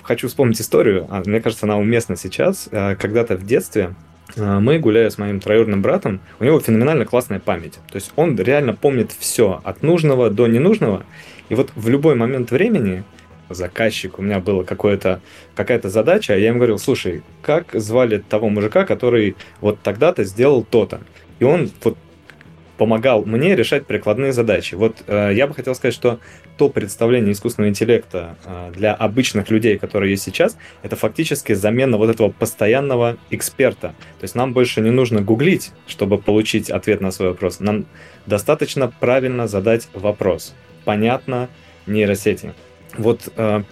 хочу 0.03 0.27
вспомнить 0.27 0.59
историю, 0.59 1.07
а, 1.09 1.23
мне 1.25 1.39
кажется, 1.39 1.65
она 1.65 1.77
уместна 1.77 2.17
сейчас. 2.17 2.67
А, 2.71 2.95
когда-то 2.95 3.37
в 3.37 3.45
детстве 3.45 3.95
мы, 4.35 4.79
гуляя 4.79 5.09
с 5.09 5.17
моим 5.17 5.39
троюродным 5.39 5.81
братом, 5.81 6.19
у 6.39 6.43
него 6.43 6.59
феноменально 6.59 7.05
классная 7.05 7.39
память. 7.39 7.75
То 7.89 7.95
есть 7.95 8.11
он 8.17 8.35
реально 8.37 8.73
помнит 8.73 9.11
все, 9.17 9.61
от 9.63 9.83
нужного 9.83 10.29
до 10.29 10.47
ненужного. 10.47 11.05
И 11.47 11.55
вот 11.55 11.71
в 11.75 11.87
любой 11.87 12.15
момент 12.15 12.51
времени 12.51 13.03
заказчик, 13.49 14.19
у 14.19 14.21
меня 14.21 14.39
была 14.39 14.63
какая-то 14.63 15.89
задача, 15.89 16.37
я 16.37 16.49
им 16.49 16.55
говорил, 16.55 16.79
слушай, 16.79 17.23
как 17.41 17.67
звали 17.73 18.17
того 18.17 18.49
мужика, 18.49 18.85
который 18.85 19.35
вот 19.61 19.79
тогда-то 19.81 20.23
сделал 20.23 20.63
то-то? 20.63 21.01
И 21.39 21.43
он 21.43 21.69
вот 21.83 21.97
помогал 22.77 23.23
мне 23.25 23.55
решать 23.55 23.85
прикладные 23.85 24.33
задачи. 24.33 24.75
Вот 24.75 24.97
э, 25.07 25.31
я 25.33 25.47
бы 25.47 25.53
хотел 25.53 25.75
сказать, 25.75 25.93
что 25.93 26.19
то 26.57 26.69
представление 26.69 27.33
искусственного 27.33 27.69
интеллекта 27.69 28.37
э, 28.45 28.71
для 28.75 28.93
обычных 28.93 29.49
людей, 29.49 29.77
которые 29.77 30.11
есть 30.11 30.23
сейчас, 30.23 30.57
это 30.83 30.95
фактически 30.95 31.53
замена 31.53 31.97
вот 31.97 32.09
этого 32.09 32.29
постоянного 32.29 33.17
эксперта. 33.29 33.89
То 34.19 34.23
есть 34.23 34.35
нам 34.35 34.53
больше 34.53 34.81
не 34.81 34.91
нужно 34.91 35.21
гуглить, 35.21 35.71
чтобы 35.87 36.17
получить 36.17 36.69
ответ 36.69 37.01
на 37.01 37.11
свой 37.11 37.29
вопрос. 37.29 37.59
Нам 37.59 37.85
достаточно 38.25 38.91
правильно 38.99 39.47
задать 39.47 39.87
вопрос. 39.93 40.53
Понятно 40.83 41.49
нейросети. 41.87 42.53
Вот 42.97 43.29
э, 43.35 43.63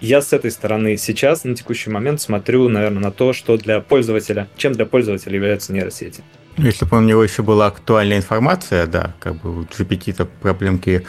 я 0.00 0.20
с 0.20 0.32
этой 0.32 0.50
стороны 0.50 0.96
сейчас, 0.96 1.44
на 1.44 1.54
текущий 1.54 1.90
момент, 1.90 2.20
смотрю, 2.20 2.68
наверное, 2.68 3.02
на 3.02 3.10
то, 3.10 3.32
что 3.32 3.56
для 3.56 3.80
пользователя, 3.80 4.48
чем 4.56 4.72
для 4.72 4.86
пользователя 4.86 5.34
являются 5.34 5.72
нейросети. 5.72 6.22
Если 6.56 6.84
бы 6.84 6.98
у 6.98 7.00
него 7.00 7.22
еще 7.22 7.42
была 7.42 7.66
актуальная 7.66 8.18
информация, 8.18 8.86
да, 8.86 9.14
как 9.18 9.36
бы 9.36 9.60
у 9.60 9.62
GPT-то 9.62 10.26
проблемки 10.26 11.06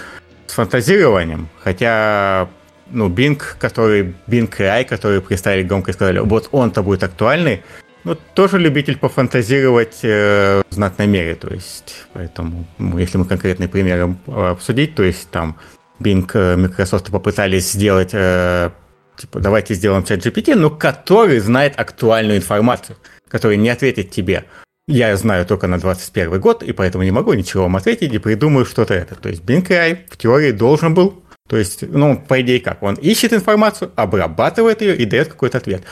с 0.48 0.54
фантазированием, 0.54 1.50
хотя 1.60 2.50
ну, 2.90 3.10
Bing, 3.10 3.42
который, 3.60 4.14
Bing 4.28 4.50
AI, 4.50 4.86
который 4.86 5.22
представили 5.22 5.64
громко 5.64 5.92
и 5.92 5.94
сказали, 5.94 6.20
вот 6.20 6.50
он-то 6.52 6.84
будет 6.84 7.04
актуальный, 7.04 7.64
ну, 8.04 8.18
тоже 8.34 8.58
любитель 8.58 8.98
пофантазировать 8.98 10.00
э, 10.04 10.62
в 10.70 10.74
знатной 10.74 11.08
мере, 11.08 11.36
то 11.36 11.54
есть, 11.54 12.06
поэтому, 12.14 12.66
ну, 12.78 12.98
если 12.98 13.18
мы 13.18 13.26
конкретные 13.26 13.70
примеры 13.70 14.16
обсудить, 14.28 14.96
то 14.96 15.04
есть 15.04 15.30
там 15.30 15.58
Bing, 16.02 16.30
э, 16.34 16.56
Microsoft 16.56 17.12
попытались 17.12 17.72
сделать, 17.72 18.12
э, 18.14 18.72
типа, 19.18 19.40
давайте 19.40 19.74
сделаем 19.74 20.04
чат 20.04 20.26
GPT, 20.26 20.56
но 20.56 20.70
который 20.70 21.40
знает 21.40 21.80
актуальную 21.80 22.38
информацию, 22.38 22.98
который 23.28 23.58
не 23.58 23.70
ответит 23.70 24.12
тебе. 24.12 24.46
Я 24.88 25.16
знаю 25.16 25.46
только 25.46 25.68
на 25.68 25.80
21 25.80 26.40
год, 26.40 26.64
и 26.64 26.74
поэтому 26.74 27.04
не 27.04 27.12
могу 27.12 27.34
ничего 27.34 27.64
вам 27.64 27.76
ответить 27.76 28.14
и 28.14 28.18
придумаю 28.18 28.66
что-то 28.66 28.94
это. 28.94 29.16
То 29.16 29.30
есть 29.30 29.44
Bing 29.44 29.68
AI 29.68 30.00
в 30.10 30.18
теории 30.18 30.52
должен 30.52 30.94
был, 30.94 31.24
то 31.48 31.58
есть, 31.58 31.84
ну, 31.88 32.18
по 32.18 32.42
идее 32.42 32.60
как, 32.60 32.82
он 32.84 32.96
ищет 32.96 33.34
информацию, 33.34 33.92
обрабатывает 33.96 34.82
ее 34.82 34.98
и 34.98 35.06
дает 35.06 35.28
какой-то 35.28 35.60
ответ. 35.60 35.84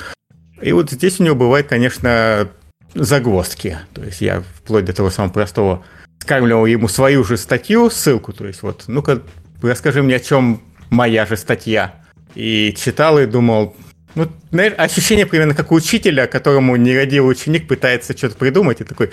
И 0.61 0.71
вот 0.71 0.91
здесь 0.91 1.19
у 1.19 1.23
него 1.23 1.35
бывает, 1.35 1.67
конечно, 1.67 2.49
загвоздки. 2.93 3.77
То 3.93 4.03
есть 4.03 4.21
я 4.21 4.41
вплоть 4.41 4.85
до 4.85 4.93
того 4.93 5.09
самого 5.09 5.31
простого 5.31 5.83
скармливал 6.19 6.65
ему 6.65 6.87
свою 6.87 7.23
же 7.23 7.37
статью, 7.37 7.89
ссылку, 7.89 8.33
то 8.33 8.45
есть 8.45 8.61
вот, 8.61 8.83
ну-ка, 8.87 9.21
расскажи 9.61 10.01
мне, 10.01 10.15
о 10.15 10.19
чем 10.19 10.61
моя 10.89 11.25
же 11.25 11.37
статья. 11.37 11.95
И 12.35 12.75
читал 12.77 13.19
и 13.19 13.25
думал, 13.25 13.75
ну, 14.15 14.27
знаешь, 14.51 14.73
ощущение 14.77 15.25
примерно 15.25 15.55
как 15.55 15.71
у 15.71 15.75
учителя, 15.75 16.27
которому 16.27 16.75
нерадивый 16.75 17.31
ученик 17.31 17.67
пытается 17.67 18.17
что-то 18.17 18.35
придумать, 18.35 18.81
и 18.81 18.83
такой, 18.83 19.11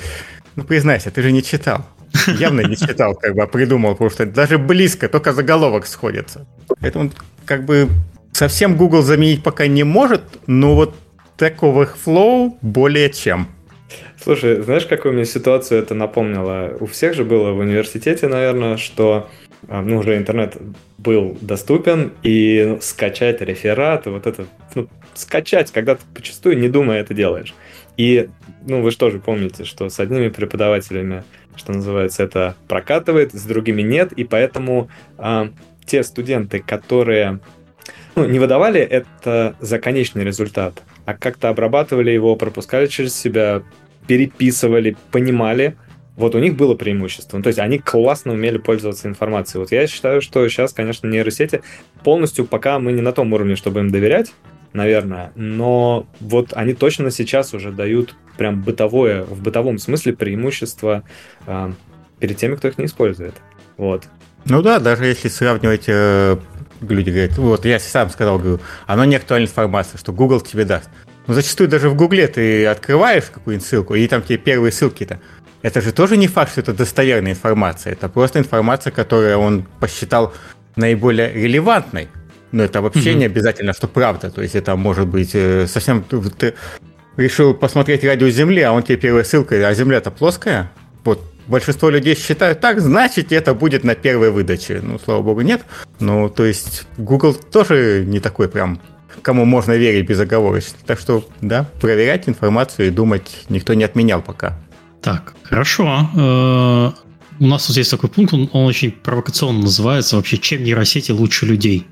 ну, 0.55 0.65
признайся, 0.65 1.11
ты 1.11 1.23
же 1.23 1.33
не 1.33 1.43
читал. 1.43 1.87
Явно 2.39 2.61
не 2.63 2.77
читал, 2.77 3.15
как 3.15 3.35
бы, 3.35 3.43
а 3.43 3.47
придумал, 3.47 3.93
потому 3.93 4.11
что 4.11 4.27
даже 4.27 4.59
близко, 4.59 5.09
только 5.09 5.33
заголовок 5.33 5.87
сходится. 5.87 6.47
Поэтому, 6.81 7.11
как 7.45 7.65
бы, 7.65 7.89
совсем 8.33 8.77
Google 8.77 9.03
заменить 9.03 9.43
пока 9.43 9.67
не 9.67 9.85
может, 9.85 10.23
но 10.47 10.75
вот 10.75 10.95
такого 11.37 11.87
флоу 11.87 12.59
более 12.63 13.11
чем. 13.11 13.49
Слушай, 14.23 14.63
знаешь, 14.63 14.87
какую 14.87 15.15
мне 15.15 15.25
ситуацию 15.25 15.81
это 15.81 15.95
напомнило? 15.95 16.77
У 16.81 16.87
всех 16.87 17.15
же 17.15 17.25
было 17.25 17.53
в 17.53 17.59
университете, 17.59 18.27
наверное, 18.29 18.77
что 18.77 19.29
ну, 19.69 19.99
уже 19.99 20.17
интернет 20.17 20.57
был 20.99 21.37
доступен, 21.41 22.13
и 22.23 22.79
скачать 22.81 23.41
реферат, 23.41 24.07
вот 24.07 24.27
это, 24.27 24.47
ну, 24.75 24.89
скачать, 25.15 25.73
когда 25.73 25.97
ты 25.97 26.03
почастую 26.15 26.59
не 26.59 26.69
думая 26.69 27.01
это 27.01 27.15
делаешь. 27.15 27.55
И, 27.97 28.29
ну, 28.67 28.83
вы 28.83 28.91
же 28.91 28.99
тоже 28.99 29.19
помните, 29.19 29.65
что 29.65 29.89
с 29.89 29.99
одними 29.99 30.29
преподавателями, 30.29 31.25
что 31.57 31.73
называется, 31.73 32.23
это 32.23 32.55
прокатывает, 32.69 33.33
с 33.33 33.45
другими 33.45 33.83
нет, 33.83 34.13
и 34.13 34.25
поэтому 34.25 34.91
а, 35.19 35.51
те 35.87 36.03
студенты, 36.03 36.61
которые 36.61 37.41
ну, 38.15 38.27
не 38.27 38.39
выдавали 38.39 38.81
это 38.81 39.57
за 39.61 39.79
конечный 39.79 40.25
результат, 40.25 40.83
а 41.05 41.15
как-то 41.15 41.49
обрабатывали 41.49 42.11
его, 42.11 42.37
пропускали 42.37 42.87
через 42.87 43.17
себя, 43.17 43.63
переписывали, 44.07 44.97
понимали, 45.11 45.77
вот 46.17 46.35
у 46.35 46.39
них 46.39 46.57
было 46.57 46.75
преимущество. 46.75 47.37
Ну, 47.37 47.43
то 47.43 47.49
есть 47.49 47.59
они 47.59 47.79
классно 47.79 48.33
умели 48.33 48.59
пользоваться 48.59 49.07
информацией. 49.07 49.61
Вот 49.61 49.71
я 49.71 49.87
считаю, 49.87 50.21
что 50.23 50.49
сейчас, 50.49 50.73
конечно, 50.73 51.07
нейросети 51.07 51.63
полностью 52.03 52.47
пока 52.47 52.79
мы 52.79 52.93
не 52.93 53.03
на 53.03 53.13
том 53.13 53.33
уровне, 53.33 53.55
чтобы 53.55 53.81
им 53.81 53.91
доверять, 53.91 54.33
наверное, 54.73 55.33
но 55.35 56.07
вот 56.21 56.53
они 56.55 56.75
точно 56.75 57.11
сейчас 57.11 57.55
уже 57.55 57.71
дают 57.71 58.15
прям 58.37 58.63
бытовое, 58.63 59.25
в 59.25 59.43
бытовом 59.43 59.79
смысле 59.79 60.15
преимущество 60.15 61.03
э, 61.47 61.73
перед 62.19 62.37
теми, 62.37 62.57
кто 62.57 62.69
их 62.69 62.79
не 62.79 62.87
использует. 62.87 63.35
Вот. 63.77 64.05
Ну 64.45 64.63
да, 64.63 64.79
даже 64.79 65.07
если 65.07 65.29
сравнивать, 65.29 65.85
э, 65.87 66.37
люди 66.81 67.11
говорят, 67.11 67.37
вот 67.39 67.65
я 67.65 67.79
сам 67.79 68.11
сказал, 68.11 68.39
говорю, 68.39 68.61
оно 68.87 69.05
не 69.05 69.17
актуальная 69.17 69.49
информация, 69.49 69.99
что 69.99 70.13
Google 70.13 70.41
тебе 70.41 70.65
даст. 70.65 70.89
Но 71.27 71.35
зачастую 71.35 71.69
даже 71.69 71.89
в 71.89 71.97
Гугле 71.97 72.29
ты 72.29 72.67
открываешь 72.67 73.25
какую-нибудь 73.25 73.67
ссылку, 73.67 73.95
и 73.95 74.07
там 74.07 74.23
тебе 74.23 74.39
первые 74.39 74.73
ссылки-то 74.73 75.21
это 75.67 75.81
же 75.81 75.93
тоже 75.93 76.17
не 76.17 76.29
факт, 76.29 76.53
что 76.53 76.61
это 76.61 76.73
достоверная 76.73 77.33
информация. 77.33 77.93
Это 77.95 78.09
просто 78.09 78.39
информация, 78.39 78.93
которую 78.93 79.39
он 79.39 79.67
посчитал 79.81 80.33
наиболее 80.77 81.33
релевантной. 81.33 82.09
Но 82.53 82.63
это 82.63 82.81
вообще 82.81 83.11
mm-hmm. 83.11 83.15
не 83.15 83.25
обязательно, 83.25 83.73
что 83.73 83.89
правда. 83.89 84.31
То 84.31 84.43
есть 84.43 84.55
это 84.55 84.77
может 84.77 85.09
быть 85.09 85.31
э, 85.35 85.67
совсем... 85.67 86.05
Ты 86.39 86.55
решил 87.17 87.53
посмотреть 87.53 88.05
радио 88.05 88.29
Земли, 88.29 88.63
а 88.63 88.71
он 88.73 88.85
тебе 88.85 88.97
первая 88.97 89.25
ссылка, 89.25 89.69
а 89.69 89.75
Земля-то 89.75 90.13
плоская. 90.13 90.71
Вот 91.03 91.21
большинство 91.49 91.91
людей 91.91 92.15
считают 92.15 92.61
так, 92.61 92.81
значит 92.81 93.33
это 93.33 93.53
будет 93.53 93.83
на 93.83 93.97
первой 93.97 94.31
выдаче. 94.31 94.81
Ну, 94.81 95.01
слава 95.01 95.23
богу, 95.23 95.41
нет. 95.41 95.63
Ну, 95.99 96.29
то 96.29 96.45
есть 96.45 96.87
Google 96.97 97.35
тоже 97.35 98.05
не 98.07 98.21
такой 98.21 98.49
прям 98.49 98.81
кому 99.23 99.45
можно 99.45 99.73
верить 99.73 100.07
безоговорочно. 100.07 100.79
Так 100.87 101.01
что, 101.01 101.29
да, 101.41 101.67
проверять 101.81 102.29
информацию 102.29 102.87
и 102.87 102.91
думать 102.91 103.47
никто 103.49 103.75
не 103.75 103.83
отменял 103.83 104.23
пока. 104.23 104.57
Так, 105.07 105.35
хорошо. 105.45 106.11
Э, 106.17 106.91
у 107.39 107.47
нас 107.47 107.65
тут 107.69 107.77
есть 107.77 107.93
такой 107.93 108.11
пункт, 108.11 108.35
он, 108.35 108.51
очень 108.53 108.91
провокационно 108.91 109.61
называется 109.61 110.17
вообще 110.17 110.37
«Чем 110.37 110.65
нейросети 110.65 111.13
лучше 111.13 111.47
людей?». 111.47 111.87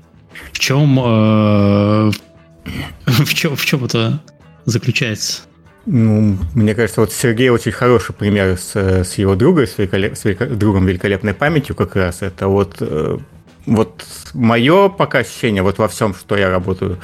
В 0.51 0.59
чем, 0.59 0.99
э, 0.99 2.11
в 3.05 3.33
чем, 3.33 3.55
в 3.55 3.65
чем 3.65 3.85
это 3.85 4.21
заключается? 4.65 5.43
Ну, 5.85 6.37
мне 6.55 6.75
кажется, 6.75 6.99
вот 6.99 7.13
Сергей 7.13 7.47
очень 7.47 7.71
хороший 7.71 8.13
пример 8.13 8.57
с, 8.57 8.75
с 8.75 9.13
его 9.17 9.35
другом, 9.35 9.65
с, 9.65 9.77
великолеп, 9.77 10.17
с 10.17 10.25
велико, 10.25 10.47
другом 10.47 10.85
великолепной 10.85 11.33
памятью 11.33 11.73
как 11.73 11.95
раз. 11.95 12.21
Это 12.21 12.49
вот, 12.49 12.75
э, 12.81 13.17
вот 13.65 14.05
мое 14.33 14.89
пока 14.89 15.19
ощущение 15.19 15.63
вот 15.63 15.77
во 15.77 15.87
всем, 15.87 16.13
что 16.13 16.35
я 16.35 16.49
работаю 16.49 16.99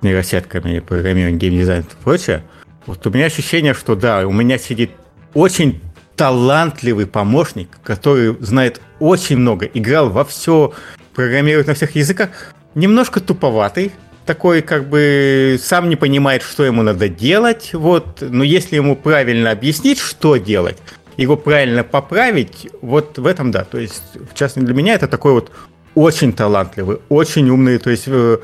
нейросетками, 0.00 0.80
программированием, 0.80 1.38
геймдизайном 1.38 1.86
и 1.86 2.02
прочее, 2.02 2.42
вот 2.84 3.06
у 3.06 3.10
меня 3.10 3.26
ощущение, 3.26 3.74
что 3.74 3.94
да, 3.94 4.26
у 4.26 4.32
меня 4.32 4.58
сидит 4.58 4.90
очень 5.34 5.80
талантливый 6.16 7.06
помощник, 7.06 7.68
который 7.82 8.36
знает 8.40 8.80
очень 9.00 9.38
много, 9.38 9.66
играл 9.66 10.10
во 10.10 10.24
все, 10.24 10.72
программирует 11.14 11.66
на 11.66 11.74
всех 11.74 11.94
языках, 11.96 12.54
немножко 12.74 13.20
туповатый, 13.20 13.92
такой 14.26 14.62
как 14.62 14.88
бы 14.88 15.58
сам 15.60 15.88
не 15.88 15.96
понимает, 15.96 16.42
что 16.42 16.64
ему 16.64 16.82
надо 16.82 17.08
делать, 17.08 17.70
вот, 17.72 18.18
но 18.20 18.44
если 18.44 18.76
ему 18.76 18.94
правильно 18.94 19.50
объяснить, 19.50 19.98
что 19.98 20.36
делать, 20.36 20.78
его 21.16 21.36
правильно 21.36 21.84
поправить, 21.84 22.68
вот 22.80 23.18
в 23.18 23.26
этом 23.26 23.50
да. 23.50 23.64
То 23.64 23.78
есть, 23.78 24.02
в 24.14 24.34
частности, 24.34 24.66
для 24.66 24.74
меня 24.74 24.94
это 24.94 25.08
такой 25.08 25.32
вот 25.32 25.50
очень 25.94 26.32
талантливый, 26.32 26.98
очень 27.08 27.48
умный. 27.50 27.78
То 27.78 27.90
есть, 27.90 28.04
э, 28.06 28.38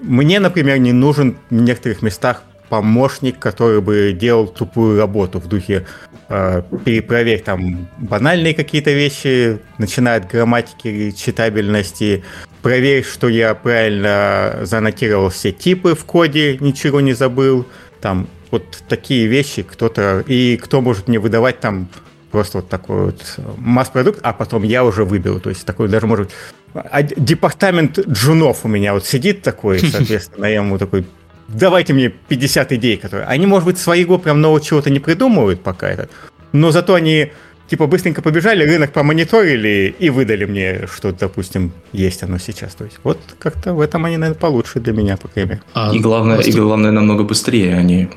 мне, 0.00 0.38
например, 0.40 0.78
не 0.78 0.92
нужен 0.92 1.36
в 1.50 1.54
некоторых 1.54 2.02
местах 2.02 2.42
помощник, 2.74 3.38
который 3.38 3.80
бы 3.80 4.16
делал 4.18 4.48
тупую 4.48 4.98
работу 4.98 5.38
в 5.38 5.46
духе 5.46 5.86
э, 6.28 6.62
перепроверь 6.84 7.40
там 7.40 7.88
банальные 7.98 8.52
какие-то 8.54 8.90
вещи, 8.90 9.60
начиная 9.78 10.18
от 10.18 10.28
грамматики, 10.28 11.12
читабельности, 11.12 12.24
проверь, 12.62 13.04
что 13.04 13.28
я 13.28 13.54
правильно 13.54 14.60
занотировал 14.62 15.28
все 15.28 15.52
типы 15.52 15.94
в 15.94 16.04
коде, 16.04 16.58
ничего 16.58 17.00
не 17.00 17.12
забыл, 17.12 17.64
там 18.00 18.26
вот 18.50 18.82
такие 18.88 19.28
вещи 19.28 19.62
кто-то, 19.62 20.24
и 20.26 20.56
кто 20.56 20.80
может 20.80 21.06
мне 21.06 21.20
выдавать 21.20 21.60
там 21.60 21.88
просто 22.32 22.58
вот 22.58 22.68
такой 22.68 23.04
вот 23.04 23.38
масс-продукт, 23.58 24.18
а 24.24 24.32
потом 24.32 24.64
я 24.64 24.84
уже 24.84 25.04
выберу, 25.04 25.38
то 25.38 25.50
есть 25.50 25.64
такой 25.64 25.88
даже 25.88 26.08
может 26.08 26.32
а 26.74 27.04
департамент 27.04 28.00
джунов 28.00 28.64
у 28.64 28.68
меня 28.68 28.94
вот 28.94 29.06
сидит 29.06 29.42
такой, 29.42 29.78
соответственно, 29.92 30.46
я 30.46 30.56
ему 30.56 30.76
такой 30.76 31.06
давайте 31.48 31.92
мне 31.92 32.08
50 32.08 32.72
идей, 32.72 32.96
которые... 32.96 33.26
Они, 33.26 33.46
может 33.46 33.66
быть, 33.66 33.78
своего 33.78 34.18
прям 34.18 34.40
нового 34.40 34.60
чего-то 34.60 34.90
не 34.90 35.00
придумывают 35.00 35.62
пока 35.62 35.88
это, 35.88 36.08
но 36.52 36.70
зато 36.70 36.94
они 36.94 37.32
типа 37.68 37.86
быстренько 37.86 38.22
побежали, 38.22 38.64
рынок 38.64 38.92
промониторили 38.92 39.94
и 39.98 40.10
выдали 40.10 40.44
мне, 40.44 40.86
что, 40.86 41.12
допустим, 41.12 41.72
есть 41.92 42.22
оно 42.22 42.38
сейчас. 42.38 42.74
То 42.74 42.84
есть 42.84 42.98
вот 43.02 43.18
как-то 43.38 43.74
в 43.74 43.80
этом 43.80 44.04
они, 44.04 44.16
наверное, 44.16 44.38
получше 44.38 44.80
для 44.80 44.92
меня, 44.92 45.16
по 45.16 45.28
крайней 45.28 45.50
мере. 45.50 45.62
А, 45.74 45.92
и 45.94 45.98
главное, 45.98 46.36
просто... 46.36 46.50
и 46.50 46.54
главное, 46.54 46.90
намного 46.90 47.24
быстрее 47.24 47.74
они. 47.76 48.08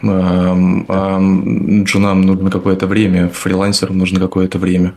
Джунам 1.84 2.22
нужно 2.22 2.52
какое-то 2.52 2.88
время, 2.88 3.30
фрилансерам 3.30 3.98
нужно 3.98 4.20
какое-то 4.20 4.60
время. 4.60 4.94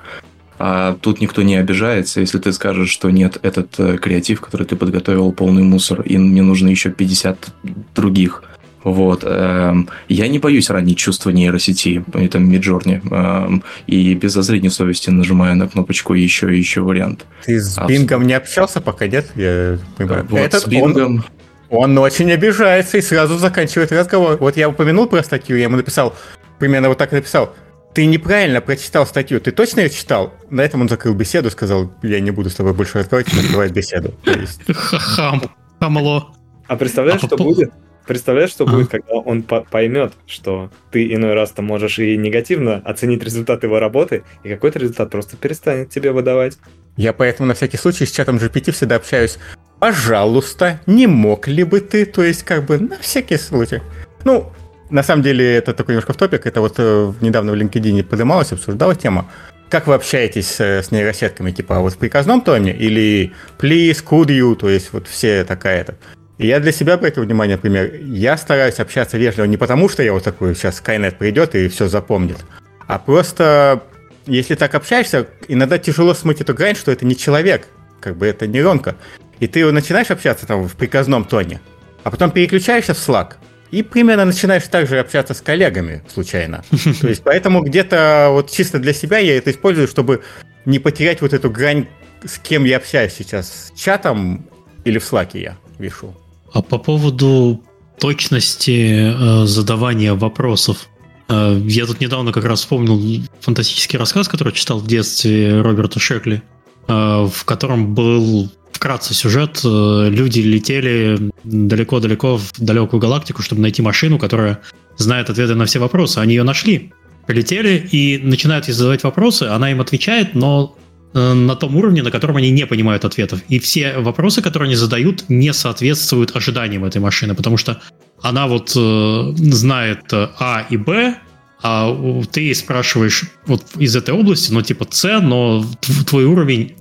А 0.62 0.98
тут 1.00 1.22
никто 1.22 1.40
не 1.40 1.56
обижается, 1.56 2.20
если 2.20 2.38
ты 2.38 2.52
скажешь, 2.52 2.90
что 2.90 3.08
нет, 3.08 3.38
этот 3.40 3.80
э, 3.80 3.96
креатив, 3.96 4.42
который 4.42 4.66
ты 4.66 4.76
подготовил, 4.76 5.32
полный 5.32 5.62
мусор, 5.62 6.02
и 6.02 6.18
мне 6.18 6.42
нужно 6.42 6.68
еще 6.68 6.90
50 6.90 7.48
других. 7.94 8.42
Вот. 8.84 9.24
Эм, 9.24 9.88
я 10.10 10.28
не 10.28 10.38
боюсь 10.38 10.68
ранить 10.68 10.98
чувства 10.98 11.30
нейросети, 11.30 12.04
это 12.12 12.38
Миджорни, 12.38 13.00
эм, 13.10 13.64
и 13.86 14.12
без 14.12 14.34
зазрения 14.34 14.68
совести 14.68 15.08
нажимаю 15.08 15.56
на 15.56 15.66
кнопочку 15.66 16.12
еще 16.12 16.54
и 16.54 16.58
еще 16.58 16.82
вариант. 16.82 17.24
Ты 17.46 17.58
с 17.58 17.78
а 17.78 17.86
Бингом 17.86 18.26
не 18.26 18.34
общался 18.34 18.82
пока, 18.82 19.06
нет? 19.06 19.30
Я 19.36 19.78
понимаю. 19.96 20.26
Вот, 20.28 20.40
Этот 20.40 20.64
с 20.64 20.66
Бингом... 20.66 21.24
Он, 21.70 21.84
он 21.84 21.98
очень 21.98 22.30
обижается 22.32 22.98
и 22.98 23.00
сразу 23.00 23.38
заканчивает 23.38 23.92
разговор. 23.92 24.36
Вот 24.36 24.58
я 24.58 24.68
упомянул 24.68 25.06
про 25.06 25.22
статью, 25.22 25.56
я 25.56 25.62
ему 25.64 25.78
написал, 25.78 26.14
примерно 26.58 26.90
вот 26.90 26.98
так 26.98 27.12
написал– 27.12 27.54
ты 27.94 28.06
неправильно 28.06 28.60
прочитал 28.60 29.06
статью, 29.06 29.40
ты 29.40 29.50
точно 29.50 29.80
ее 29.80 29.90
читал? 29.90 30.32
На 30.48 30.60
этом 30.62 30.80
он 30.80 30.88
закрыл 30.88 31.14
беседу, 31.14 31.50
сказал, 31.50 31.92
я 32.02 32.20
не 32.20 32.30
буду 32.30 32.50
с 32.50 32.54
тобой 32.54 32.72
больше 32.74 32.98
разговаривать, 32.98 33.32
открывать 33.34 33.72
беседу. 33.72 34.14
Хам, 34.68 35.42
хамло. 35.80 36.34
А 36.68 36.76
представляешь, 36.76 37.22
а 37.22 37.26
что 37.26 37.36
будет? 37.36 37.72
Представляешь, 38.06 38.50
что 38.50 38.66
будет, 38.66 38.88
когда 38.88 39.14
он 39.14 39.42
поймет, 39.42 40.14
что 40.26 40.70
ты 40.90 41.14
иной 41.14 41.34
раз 41.34 41.52
то 41.52 41.62
можешь 41.62 41.98
и 41.98 42.16
негативно 42.16 42.76
оценить 42.84 43.22
результат 43.22 43.62
его 43.62 43.78
работы, 43.78 44.24
и 44.42 44.48
какой-то 44.48 44.78
результат 44.78 45.10
просто 45.10 45.36
перестанет 45.36 45.90
тебе 45.90 46.10
выдавать. 46.10 46.58
Я 46.96 47.12
поэтому 47.12 47.46
на 47.46 47.54
всякий 47.54 47.76
случай 47.76 48.06
с 48.06 48.10
чатом 48.10 48.38
GPT 48.38 48.72
всегда 48.72 48.96
общаюсь. 48.96 49.38
Пожалуйста, 49.78 50.80
не 50.86 51.06
мог 51.06 51.46
ли 51.46 51.62
бы 51.62 51.80
ты, 51.80 52.04
то 52.04 52.24
есть 52.24 52.42
как 52.42 52.66
бы 52.66 52.78
на 52.78 52.98
всякий 52.98 53.36
случай. 53.36 53.80
Ну, 54.24 54.52
на 54.90 55.02
самом 55.02 55.22
деле, 55.22 55.56
это 55.56 55.72
такой 55.72 55.94
немножко 55.94 56.12
в 56.12 56.16
топик. 56.16 56.46
Это 56.46 56.60
вот 56.60 56.74
э, 56.78 57.12
недавно 57.20 57.52
в 57.52 57.54
LinkedIn 57.54 58.02
поднималась, 58.04 58.52
обсуждалась 58.52 58.98
тема. 58.98 59.30
Как 59.68 59.86
вы 59.86 59.94
общаетесь 59.94 60.60
с 60.60 60.90
нейросетками? 60.90 61.52
Типа 61.52 61.78
вот 61.78 61.92
в 61.92 61.98
приказном 61.98 62.40
тоне 62.40 62.74
или 62.74 63.32
please, 63.58 64.04
could 64.04 64.26
you? 64.26 64.56
То 64.56 64.68
есть 64.68 64.92
вот 64.92 65.06
все 65.06 65.44
такая-то. 65.44 65.94
И 66.38 66.46
я 66.46 66.58
для 66.58 66.72
себя 66.72 66.94
обратил 66.94 67.22
внимание, 67.22 67.56
например, 67.56 67.94
я 68.02 68.36
стараюсь 68.36 68.80
общаться 68.80 69.18
вежливо 69.18 69.44
не 69.44 69.56
потому, 69.56 69.88
что 69.88 70.02
я 70.02 70.12
вот 70.12 70.24
такой, 70.24 70.54
сейчас 70.54 70.82
Skynet 70.82 71.16
придет 71.16 71.54
и 71.54 71.68
все 71.68 71.86
запомнит, 71.86 72.38
а 72.86 72.98
просто 72.98 73.82
если 74.26 74.54
так 74.54 74.74
общаешься, 74.74 75.26
иногда 75.48 75.76
тяжело 75.76 76.14
смыть 76.14 76.40
эту 76.40 76.54
грань, 76.54 76.76
что 76.76 76.90
это 76.90 77.04
не 77.04 77.14
человек, 77.14 77.66
как 78.00 78.16
бы 78.16 78.26
это 78.26 78.46
нейронка. 78.46 78.96
И 79.38 79.48
ты 79.48 79.70
начинаешь 79.70 80.10
общаться 80.10 80.46
там 80.46 80.66
в 80.66 80.76
приказном 80.76 81.26
тоне, 81.26 81.60
а 82.04 82.10
потом 82.10 82.30
переключаешься 82.30 82.94
в 82.94 82.96
Slack– 82.96 83.34
и 83.70 83.82
примерно 83.82 84.24
начинаешь 84.24 84.64
также 84.64 84.98
общаться 84.98 85.34
с 85.34 85.40
коллегами 85.40 86.02
случайно. 86.12 86.64
То 87.00 87.08
есть 87.08 87.22
поэтому 87.22 87.62
где-то 87.62 88.28
вот 88.30 88.50
чисто 88.50 88.78
для 88.78 88.92
себя 88.92 89.18
я 89.18 89.36
это 89.36 89.50
использую, 89.50 89.88
чтобы 89.88 90.22
не 90.64 90.78
потерять 90.78 91.20
вот 91.20 91.32
эту 91.32 91.50
грань, 91.50 91.86
с 92.24 92.38
кем 92.38 92.64
я 92.64 92.76
общаюсь 92.78 93.12
сейчас, 93.12 93.72
с 93.74 93.80
чатом 93.80 94.46
или 94.84 94.98
в 94.98 95.04
слаке 95.04 95.40
я 95.40 95.56
вешу. 95.78 96.14
А 96.52 96.62
по 96.62 96.78
поводу 96.78 97.62
точности 98.00 99.14
э, 99.14 99.46
задавания 99.46 100.14
вопросов. 100.14 100.88
Э, 101.28 101.60
я 101.64 101.86
тут 101.86 102.00
недавно 102.00 102.32
как 102.32 102.44
раз 102.44 102.60
вспомнил 102.60 103.22
фантастический 103.40 103.98
рассказ, 103.98 104.28
который 104.28 104.52
читал 104.52 104.80
в 104.80 104.86
детстве 104.86 105.60
Роберта 105.60 106.00
Шекли, 106.00 106.42
э, 106.88 106.92
в 106.92 107.44
котором 107.44 107.94
был 107.94 108.50
вкратце 108.80 109.12
сюжет. 109.12 109.60
Э, 109.62 110.08
люди 110.08 110.40
летели 110.40 111.30
далеко-далеко 111.44 112.38
в 112.38 112.52
далекую 112.56 112.98
галактику, 112.98 113.42
чтобы 113.42 113.60
найти 113.60 113.82
машину, 113.82 114.18
которая 114.18 114.60
знает 114.96 115.28
ответы 115.28 115.54
на 115.54 115.66
все 115.66 115.78
вопросы. 115.78 116.18
Они 116.18 116.34
ее 116.34 116.44
нашли, 116.44 116.90
полетели 117.26 117.86
и 117.92 118.18
начинают 118.18 118.68
ей 118.68 118.72
задавать 118.72 119.04
вопросы. 119.04 119.42
Она 119.42 119.70
им 119.70 119.82
отвечает, 119.82 120.34
но 120.34 120.78
э, 121.12 121.34
на 121.34 121.56
том 121.56 121.76
уровне, 121.76 122.02
на 122.02 122.10
котором 122.10 122.36
они 122.36 122.50
не 122.50 122.66
понимают 122.66 123.04
ответов. 123.04 123.40
И 123.50 123.58
все 123.58 123.98
вопросы, 123.98 124.40
которые 124.40 124.68
они 124.68 124.76
задают, 124.76 125.24
не 125.28 125.52
соответствуют 125.52 126.34
ожиданиям 126.34 126.86
этой 126.86 127.02
машины, 127.02 127.34
потому 127.34 127.58
что 127.58 127.82
она 128.22 128.46
вот 128.46 128.72
э, 128.74 129.32
знает 129.36 130.10
А 130.10 130.66
и 130.70 130.78
Б, 130.78 131.16
а 131.62 131.94
ты 132.32 132.54
спрашиваешь 132.54 133.24
вот 133.44 133.62
из 133.76 133.94
этой 133.94 134.14
области, 134.14 134.50
ну 134.50 134.62
типа 134.62 134.86
С, 134.90 135.20
но 135.20 135.66
твой 136.06 136.24
уровень 136.24 136.76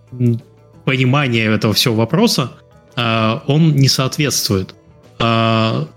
понимания 0.90 1.46
этого 1.46 1.76
всего 1.76 1.94
вопроса, 1.94 2.54
а, 2.96 3.44
он 3.46 3.76
не 3.76 3.88
соответствует. 3.88 4.74
А, 5.20 5.88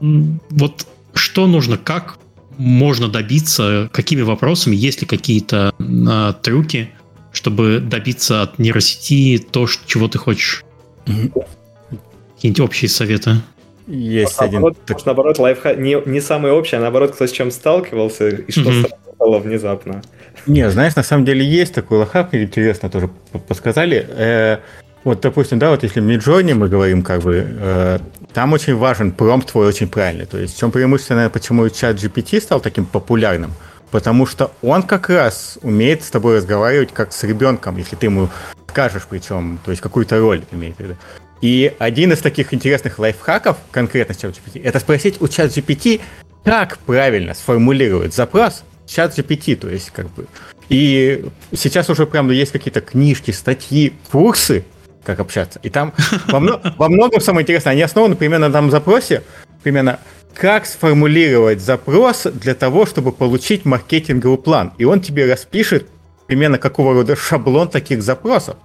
вот 0.00 0.86
что 1.12 1.46
нужно, 1.46 1.76
как 1.76 2.16
можно 2.56 3.08
добиться, 3.08 3.90
какими 3.92 4.22
вопросами, 4.22 4.74
есть 4.76 5.02
ли 5.02 5.06
какие-то 5.06 5.74
а, 5.78 6.32
трюки, 6.32 6.88
чтобы 7.32 7.80
добиться 7.80 8.40
от 8.40 8.58
нейросети 8.58 9.46
то, 9.50 9.66
чего 9.86 10.08
ты 10.08 10.16
хочешь? 10.16 10.64
Какие-нибудь 11.04 12.60
общие 12.60 12.88
советы? 12.88 13.42
Есть 13.86 14.38
один. 14.38 14.62
Наоборот, 14.62 14.78
так... 14.86 15.04
наоборот 15.04 15.38
лайфхак 15.38 15.76
не, 15.76 16.00
не 16.06 16.22
самый 16.22 16.50
общий, 16.52 16.76
а 16.76 16.80
наоборот, 16.80 17.14
кто 17.14 17.26
с 17.26 17.30
чем 17.30 17.50
сталкивался 17.50 18.28
и 18.28 18.50
что 18.50 18.62
mm-hmm. 18.62 18.88
сработало 18.88 19.38
внезапно. 19.38 20.02
Не, 20.48 20.70
знаешь, 20.70 20.96
на 20.96 21.02
самом 21.02 21.26
деле 21.26 21.44
есть 21.44 21.74
такой 21.74 21.98
лайфхак, 21.98 22.34
интересно 22.34 22.88
тоже 22.88 23.10
подсказали. 23.46 24.06
Э, 24.08 24.58
вот, 25.04 25.20
допустим, 25.20 25.58
да, 25.58 25.68
вот 25.68 25.82
если 25.82 26.02
Midjourney 26.02 26.54
мы 26.54 26.68
говорим, 26.68 27.02
как 27.02 27.20
бы, 27.20 27.46
э, 27.46 27.98
там 28.32 28.54
очень 28.54 28.74
важен 28.74 29.12
промпт 29.12 29.52
твой 29.52 29.66
очень 29.66 29.88
правильный. 29.88 30.24
То 30.24 30.38
есть 30.38 30.56
в 30.56 30.58
чем 30.58 30.70
преимущество, 30.70 31.14
наверное, 31.14 31.32
почему 31.34 31.68
чат 31.68 31.96
GPT 31.96 32.40
стал 32.40 32.60
таким 32.60 32.86
популярным? 32.86 33.52
Потому 33.90 34.24
что 34.24 34.50
он 34.62 34.84
как 34.84 35.10
раз 35.10 35.58
умеет 35.60 36.02
с 36.02 36.10
тобой 36.10 36.38
разговаривать 36.38 36.94
как 36.94 37.12
с 37.12 37.24
ребенком, 37.24 37.76
если 37.76 37.96
ты 37.96 38.06
ему 38.06 38.30
скажешь, 38.68 39.06
причем, 39.08 39.58
то 39.62 39.70
есть 39.70 39.82
какую-то 39.82 40.18
роль 40.18 40.42
имеет 40.50 40.78
виду. 40.78 40.96
И 41.42 41.74
один 41.78 42.12
из 42.12 42.20
таких 42.20 42.54
интересных 42.54 42.98
лайфхаков, 42.98 43.58
конкретно 43.70 44.14
с 44.14 44.18
чат 44.18 44.30
GPT, 44.30 44.62
это 44.64 44.80
спросить 44.80 45.20
у 45.20 45.28
чат 45.28 45.50
GPT, 45.50 46.00
как 46.42 46.78
правильно 46.78 47.34
сформулировать 47.34 48.14
запрос, 48.14 48.64
чат 48.88 49.16
GPT, 49.16 49.56
то 49.56 49.68
есть 49.68 49.90
как 49.90 50.10
бы. 50.14 50.26
И 50.68 51.24
сейчас 51.54 51.88
уже 51.90 52.06
прям 52.06 52.30
есть 52.30 52.52
какие-то 52.52 52.80
книжки, 52.80 53.30
статьи, 53.30 53.92
курсы, 54.10 54.64
как 55.04 55.20
общаться. 55.20 55.60
И 55.62 55.70
там 55.70 55.92
во, 56.26 56.40
мно, 56.40 56.60
во 56.76 56.88
многом 56.88 57.20
самое 57.20 57.44
интересное, 57.44 57.72
они 57.72 57.82
основаны 57.82 58.16
примерно 58.16 58.48
на 58.48 58.52
там 58.52 58.70
запросе, 58.70 59.22
примерно 59.62 60.00
как 60.34 60.66
сформулировать 60.66 61.60
запрос 61.60 62.24
для 62.24 62.54
того, 62.54 62.86
чтобы 62.86 63.12
получить 63.12 63.64
маркетинговый 63.64 64.38
план. 64.38 64.72
И 64.78 64.84
он 64.84 65.00
тебе 65.00 65.30
распишет 65.30 65.88
примерно 66.26 66.58
какого 66.58 66.94
рода 66.94 67.16
шаблон 67.16 67.68
таких 67.68 68.02
запросов. 68.02 68.56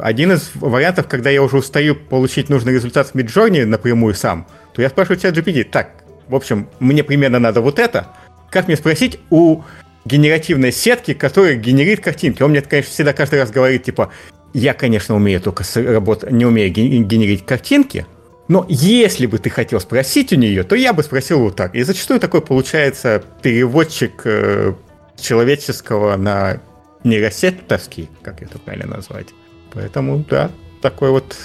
Один 0.00 0.32
из 0.32 0.50
вариантов, 0.54 1.08
когда 1.08 1.30
я 1.30 1.42
уже 1.42 1.58
устаю 1.58 1.94
получить 1.94 2.48
нужный 2.48 2.72
результат 2.74 3.08
в 3.08 3.14
Midjourney 3.14 3.64
напрямую 3.64 4.14
сам, 4.14 4.46
то 4.72 4.82
я 4.82 4.88
спрашиваю 4.88 5.18
чат 5.18 5.36
GPT, 5.36 5.64
так, 5.64 5.90
в 6.28 6.34
общем, 6.34 6.68
мне 6.78 7.02
примерно 7.02 7.38
надо 7.38 7.60
вот 7.60 7.78
это, 7.78 8.08
как 8.50 8.66
мне 8.66 8.76
спросить 8.76 9.20
у 9.30 9.62
генеративной 10.04 10.72
сетки, 10.72 11.14
которая 11.14 11.54
генерит 11.56 12.00
картинки. 12.00 12.42
Он 12.42 12.50
мне, 12.50 12.62
конечно, 12.62 12.90
всегда 12.90 13.12
каждый 13.12 13.40
раз 13.40 13.50
говорит, 13.50 13.84
типа, 13.84 14.10
я, 14.54 14.74
конечно, 14.74 15.14
умею 15.14 15.40
только 15.40 15.64
работать, 15.74 16.30
не 16.30 16.46
умею 16.46 16.72
генерить 16.72 17.44
картинки, 17.44 18.06
Но 18.48 18.64
если 18.68 19.26
бы 19.26 19.38
ты 19.38 19.50
хотел 19.50 19.78
спросить 19.78 20.32
у 20.32 20.36
нее, 20.36 20.62
то 20.64 20.74
я 20.74 20.94
бы 20.94 21.02
спросил 21.02 21.40
вот 21.40 21.56
так. 21.56 21.74
И 21.74 21.82
зачастую 21.82 22.18
такой 22.18 22.40
получается 22.40 23.22
переводчик 23.42 24.22
э, 24.24 24.72
человеческого 25.20 26.16
на 26.16 26.60
нейросетовский, 27.04 28.08
как 28.22 28.42
это 28.42 28.58
правильно 28.58 28.96
назвать. 28.96 29.28
Поэтому, 29.74 30.24
да, 30.30 30.50
такой 30.80 31.10
вот 31.10 31.36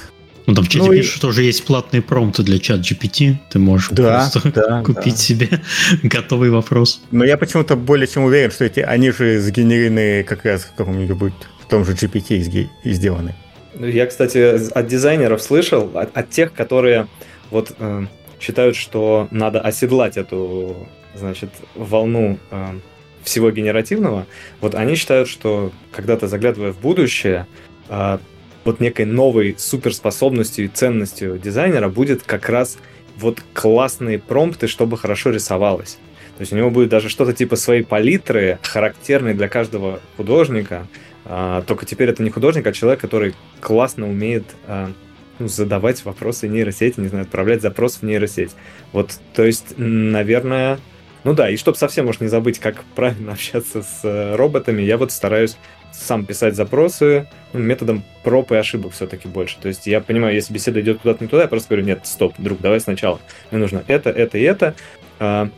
ну, 0.45 0.56
там 0.56 0.65
в 0.65 0.67
чате 0.67 0.86
ну, 0.86 0.91
пишут, 0.91 1.15
и... 1.15 1.17
что 1.17 1.27
уже 1.29 1.43
есть 1.43 1.63
платные 1.65 2.01
промпты 2.01 2.43
для 2.43 2.60
чат 2.60 2.82
GPT. 2.82 3.36
Ты 3.49 3.60
можешь 3.60 3.89
да, 3.91 4.29
просто 4.32 4.51
да, 4.51 4.84
купить 4.84 5.15
да. 5.15 5.19
себе 5.19 5.49
готовый 6.03 6.49
вопрос. 6.49 7.01
Но 7.12 7.23
я 7.23 7.38
почему-то 7.38 7.75
более 7.75 8.08
чем 8.08 8.23
уверен, 8.23 8.51
что 8.51 8.65
эти, 8.65 8.82
они 8.82 9.12
же 9.12 9.39
сгенерены 9.39 10.23
как 10.23 10.45
раз 10.45 10.63
в 10.63 10.73
каком-нибудь 10.75 11.34
в 11.62 11.69
том 11.69 11.86
же 11.86 11.93
GPT 11.93 12.67
сделаны. 12.84 13.36
Ну, 13.75 13.88
я, 13.88 14.06
кстати, 14.06 14.71
от 14.71 14.88
дизайнеров 14.88 15.41
слышал, 15.41 15.89
от, 15.97 16.15
от 16.15 16.29
тех, 16.29 16.53
которые 16.53 17.08
вот 17.49 17.73
э, 17.79 18.06
считают, 18.39 18.75
что 18.75 19.27
надо 19.32 19.62
оседлать 19.62 20.17
эту, 20.17 20.88
значит, 21.15 21.49
волну 21.73 22.38
э, 22.51 22.79
всего 23.23 23.49
генеративного. 23.51 24.25
Вот 24.62 24.75
они 24.75 24.95
считают, 24.95 25.29
что 25.29 25.71
когда-то 25.91 26.27
заглядывая 26.27 26.73
в 26.73 26.79
будущее, 26.79 27.47
э, 27.89 28.17
вот 28.63 28.80
некой 28.80 29.06
новой 29.06 29.56
суперспособностью 29.58 30.65
и 30.65 30.67
ценностью 30.67 31.38
дизайнера 31.38 31.89
будет 31.89 32.23
как 32.23 32.49
раз 32.49 32.78
вот 33.17 33.41
классные 33.54 34.19
промпты, 34.19 34.67
чтобы 34.67 34.97
хорошо 34.97 35.30
рисовалось. 35.30 35.97
То 36.38 36.41
есть 36.41 36.52
у 36.54 36.56
него 36.56 36.71
будет 36.71 36.89
даже 36.89 37.10
что-то 37.10 37.34
типа 37.34 37.56
своей 37.56 37.84
палитры, 37.84 38.60
характерной 38.63 39.34
для 39.34 39.47
каждого 39.47 39.99
художника. 40.17 40.88
А, 41.26 41.62
только 41.62 41.86
теперь 41.86 42.10
это 42.10 42.23
не 42.23 42.32
художник, 42.32 42.65
а 42.65 42.73
человек, 42.73 42.99
который 42.99 43.36
классно 43.62 44.10
умеет 44.10 44.43
а, 44.67 44.91
ну, 45.39 45.47
задавать 45.47 46.04
вопросы 46.06 46.47
нейросети, 46.47 46.99
не 46.99 47.08
знаю, 47.08 47.23
отправлять 47.23 47.62
запрос 47.62 47.97
в 47.97 48.04
нейросеть. 48.04 48.52
Вот, 48.91 49.12
то 49.34 49.43
есть, 49.43 49.76
наверное, 49.78 50.80
ну 51.23 51.34
да, 51.34 51.49
и 51.49 51.56
чтобы 51.56 51.78
совсем 51.78 52.08
уж 52.08 52.19
не 52.19 52.28
забыть, 52.28 52.60
как 52.60 52.84
правильно 52.95 53.32
общаться 53.34 53.84
с 53.84 53.99
э, 54.04 54.36
роботами, 54.36 54.82
я 54.82 54.97
вот 54.97 55.12
стараюсь 55.12 55.58
сам 56.04 56.26
писать 56.26 56.56
запросы 56.56 57.28
ну, 57.54 57.60
методом 57.60 58.04
проб 58.24 58.52
и 58.52 58.56
ошибок 58.56 58.94
все-таки 58.94 59.28
больше. 59.28 59.58
То 59.62 59.68
есть 59.68 59.88
я 59.88 60.02
понимаю, 60.02 60.36
если 60.36 60.54
беседа 60.54 60.82
идет 60.82 61.00
куда-то 61.00 61.24
не 61.24 61.30
туда, 61.30 61.44
я 61.44 61.48
просто 61.48 61.70
говорю, 61.70 61.86
нет, 61.86 62.02
стоп, 62.04 62.34
друг, 62.38 62.60
давай 62.60 62.80
сначала. 62.80 63.20
Мне 63.52 63.60
нужно 63.60 63.84
это, 63.88 64.10
это 64.10 64.38
и 64.38 64.42
это. 64.42 64.76
А, 65.20 65.50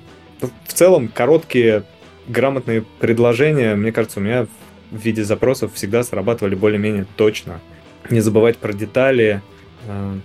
ну, 0.42 0.50
в 0.66 0.74
целом, 0.74 1.08
короткие, 1.08 1.84
грамотные 2.28 2.84
предложения, 3.00 3.76
мне 3.76 3.92
кажется, 3.92 4.20
у 4.20 4.24
меня 4.24 4.48
в 4.92 4.98
виде 4.98 5.24
запросов 5.24 5.74
всегда 5.74 6.04
срабатывали 6.04 6.56
более-менее 6.56 7.06
точно. 7.16 7.60
Не 8.10 8.22
забывать 8.22 8.58
про 8.58 8.74
детали. 8.74 9.42
А, 9.88 10.18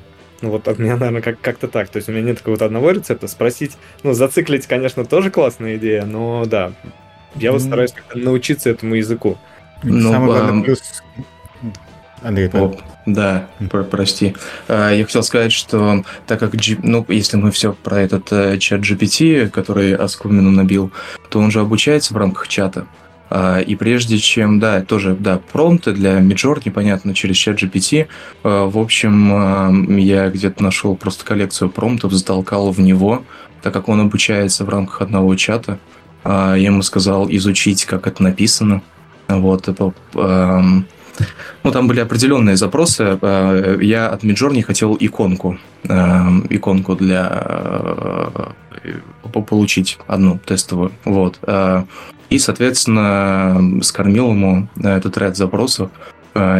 ну 0.42 0.50
вот 0.50 0.68
от 0.68 0.78
меня, 0.78 0.96
наверное, 0.96 1.22
как- 1.22 1.40
как-то 1.40 1.68
так. 1.68 1.88
То 1.88 1.96
есть 1.96 2.08
у 2.08 2.12
меня 2.12 2.22
нет 2.22 2.38
какого-то 2.38 2.64
одного 2.64 2.90
рецепта. 2.90 3.28
Спросить, 3.28 3.76
ну, 4.02 4.12
зациклить, 4.12 4.66
конечно, 4.66 5.04
тоже 5.04 5.30
классная 5.30 5.76
идея, 5.76 6.04
но 6.04 6.44
да, 6.46 6.72
я 7.36 7.52
вот 7.52 7.62
стараюсь 7.62 7.92
как-то 7.92 8.18
научиться 8.18 8.70
этому 8.70 8.94
языку. 8.94 9.38
Ну, 9.82 10.12
Самый 10.12 10.26
главный 10.26 10.64
плюс... 10.64 10.80
Андрей, 12.22 12.50
О, 12.52 12.76
да, 13.06 13.48
про 13.70 13.82
прости. 13.82 14.36
А, 14.68 14.90
я 14.92 15.04
хотел 15.04 15.22
сказать, 15.22 15.52
что 15.52 16.04
так 16.26 16.38
как, 16.38 16.54
G... 16.54 16.76
ну, 16.82 17.04
если 17.08 17.38
мы 17.38 17.50
все 17.50 17.72
про 17.72 18.00
этот 18.00 18.30
э, 18.30 18.58
чат 18.58 18.80
GPT, 18.80 19.48
который 19.48 19.94
Аскумину 19.94 20.50
набил, 20.50 20.92
то 21.30 21.38
он 21.38 21.50
же 21.50 21.60
обучается 21.60 22.12
в 22.12 22.18
рамках 22.18 22.48
чата. 22.48 22.86
А, 23.30 23.60
и 23.60 23.74
прежде 23.74 24.18
чем, 24.18 24.60
да, 24.60 24.82
тоже, 24.82 25.16
да, 25.18 25.40
промпты 25.52 25.92
для 25.92 26.18
Midjourney, 26.18 26.70
понятно, 26.70 27.14
через 27.14 27.36
чат 27.36 27.62
GPT. 27.62 28.06
А, 28.42 28.66
в 28.66 28.76
общем, 28.76 29.96
я 29.96 30.28
где-то 30.28 30.62
нашел 30.62 30.96
просто 30.96 31.24
коллекцию 31.24 31.70
промптов, 31.70 32.12
затолкал 32.12 32.70
в 32.70 32.80
него, 32.80 33.24
так 33.62 33.72
как 33.72 33.88
он 33.88 34.00
обучается 34.00 34.66
в 34.66 34.68
рамках 34.68 35.00
одного 35.00 35.34
чата. 35.36 35.78
Я 36.22 36.56
ему 36.56 36.82
сказал 36.82 37.30
изучить, 37.30 37.86
как 37.86 38.06
это 38.06 38.22
написано, 38.22 38.82
вот, 39.38 39.68
эм, 40.14 40.86
ну, 41.62 41.72
там 41.72 41.86
были 41.86 42.00
определенные 42.00 42.56
запросы. 42.56 43.18
Э, 43.20 43.78
я 43.80 44.08
от 44.08 44.24
Midjourney 44.24 44.62
хотел 44.62 44.96
иконку. 44.98 45.58
Эм, 45.84 46.46
иконку 46.50 46.94
для 46.94 47.28
э, 48.82 49.40
получить 49.46 49.98
одну 50.06 50.38
тестовую. 50.38 50.92
Вот. 51.04 51.38
Э, 51.42 51.84
и, 52.30 52.38
соответственно, 52.38 53.80
скормил 53.82 54.30
ему 54.30 54.68
этот 54.82 55.18
ряд 55.18 55.36
запросов. 55.36 55.90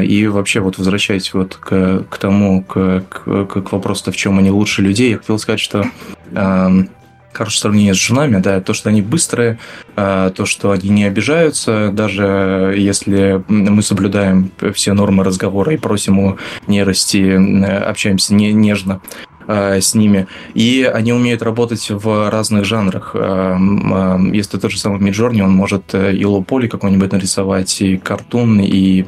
И 0.03 0.27
вообще, 0.27 0.59
вот 0.59 0.79
возвращаясь 0.79 1.33
вот 1.33 1.55
к, 1.55 2.05
к 2.11 2.19
тому, 2.19 2.65
к, 2.65 3.05
к, 3.09 3.47
к 3.47 3.73
вопросу, 3.73 4.11
в 4.11 4.17
чем 4.17 4.41
они 4.41 4.51
лучше 4.51 4.83
людей, 4.83 5.11
я 5.13 5.19
хотел 5.19 5.39
сказать, 5.39 5.61
что 5.61 5.85
эм, 6.33 6.91
хорошее 7.33 7.61
сравнение 7.61 7.95
с 7.95 7.99
женами, 7.99 8.41
да, 8.41 8.61
то, 8.61 8.75
что 8.75 8.89
они 8.89 9.03
быстрые, 9.03 9.59
а, 9.97 10.31
то, 10.31 10.47
что 10.47 10.73
они 10.73 10.89
не 10.89 11.05
обижаются, 11.05 11.91
даже 11.93 12.75
если 12.77 13.45
мы 13.49 13.83
соблюдаем 13.83 14.51
все 14.75 14.93
нормы 14.93 15.25
разговора 15.25 15.73
и 15.73 15.77
просим 15.77 16.19
у 16.19 16.39
нейрости, 16.67 17.85
общаемся 17.85 18.35
не, 18.35 18.53
нежно 18.53 19.01
а, 19.47 19.81
с 19.81 19.95
ними. 19.95 20.27
И 20.55 20.89
они 20.93 21.13
умеют 21.13 21.43
работать 21.43 21.91
в 21.91 22.31
разных 22.31 22.65
жанрах. 22.65 23.13
А, 23.15 24.19
если 24.33 24.59
тот 24.59 24.71
же 24.71 24.79
самый 24.79 25.01
Миджорни, 25.01 25.41
он 25.41 25.51
может 25.51 25.95
э, 25.95 26.15
и 26.15 26.25
лоу-поли 26.25 26.69
какой-нибудь 26.69 27.11
нарисовать, 27.11 27.81
и 27.81 27.97
картун, 27.97 28.61
и 28.61 29.07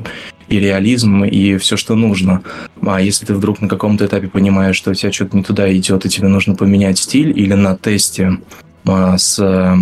и 0.52 0.60
реализм, 0.60 1.24
и 1.24 1.56
все, 1.56 1.78
что 1.78 1.94
нужно. 1.94 2.42
А 2.84 3.00
если 3.00 3.24
ты 3.24 3.34
вдруг 3.34 3.62
на 3.62 3.68
каком-то 3.68 4.04
этапе 4.04 4.28
понимаешь, 4.28 4.76
что 4.76 4.90
у 4.90 4.94
тебя 4.94 5.10
что-то 5.10 5.34
не 5.34 5.42
туда 5.42 5.74
идет, 5.74 6.04
и 6.04 6.10
тебе 6.10 6.28
нужно 6.28 6.54
поменять 6.54 6.98
стиль, 6.98 7.30
или 7.30 7.54
на 7.54 7.74
тесте 7.74 8.38
а, 8.84 9.16
с 9.16 9.38
э, 9.38 9.74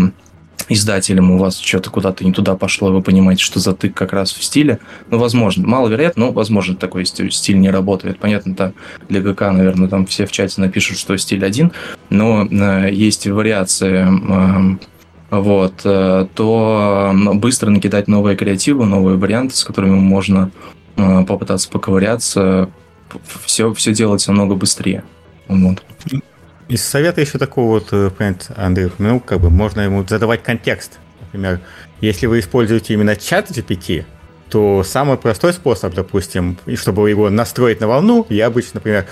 издателем 0.69 1.33
у 1.33 1.39
вас 1.39 1.59
что-то 1.59 1.91
куда-то 1.91 2.25
не 2.25 2.33
туда 2.33 2.55
пошло, 2.55 2.93
вы 2.93 3.03
понимаете, 3.03 3.43
что 3.43 3.59
затык 3.59 3.95
как 3.95 4.13
раз 4.13 4.33
в 4.33 4.45
стиле, 4.45 4.79
ну, 5.11 5.19
возможно, 5.19 5.67
маловероятно, 5.67 6.27
но, 6.27 6.33
возможно, 6.33 6.77
такой 6.77 7.05
стиль 7.05 7.59
не 7.59 7.71
работает. 7.71 8.21
Понятно, 8.21 8.55
там 8.55 8.75
для 9.09 9.21
ГК, 9.21 9.51
наверное, 9.51 9.89
там 9.89 10.07
все 10.07 10.25
в 10.25 10.31
чате 10.31 10.61
напишут, 10.61 10.99
что 10.99 11.17
стиль 11.17 11.45
один, 11.45 11.73
но 12.11 12.47
э, 12.49 12.91
есть 12.93 13.27
вариации 13.27 14.07
э, 14.07 14.77
вот, 15.31 15.83
э, 15.85 16.27
то 16.35 17.13
быстро 17.35 17.71
накидать 17.71 18.09
новые 18.09 18.37
креативы, 18.37 18.85
новые 18.85 19.17
варианты, 19.17 19.55
с 19.55 19.65
которыми 19.65 19.95
можно 19.95 20.51
э, 20.97 21.25
попытаться 21.25 21.71
поковыряться, 21.71 22.69
все, 23.45 23.73
все 23.75 23.93
делать 23.93 24.27
намного 24.27 24.55
быстрее. 24.55 25.05
Вот. 25.49 25.83
Из 26.69 26.85
совета 26.85 27.21
еще 27.21 27.39
такого 27.39 27.81
вот, 27.81 27.89
э, 27.93 28.11
Андрей, 28.57 28.91
ну, 28.99 29.21
как 29.21 29.41
бы 29.41 29.51
можно 29.51 29.81
ему 29.81 30.05
задавать 30.07 30.43
контекст. 30.43 30.99
Например, 31.21 31.61
если 32.01 32.27
вы 32.27 32.41
используете 32.41 32.95
именно 32.95 33.15
чат 33.15 33.51
GPT, 33.51 34.05
то 34.49 34.83
самый 34.83 35.17
простой 35.17 35.53
способ, 35.53 35.95
допустим, 35.95 36.59
чтобы 36.75 37.09
его 37.09 37.31
настроить 37.31 37.81
на 37.81 37.87
волну, 37.87 38.27
я 38.29 38.47
обычно, 38.47 38.73
например, 38.75 39.07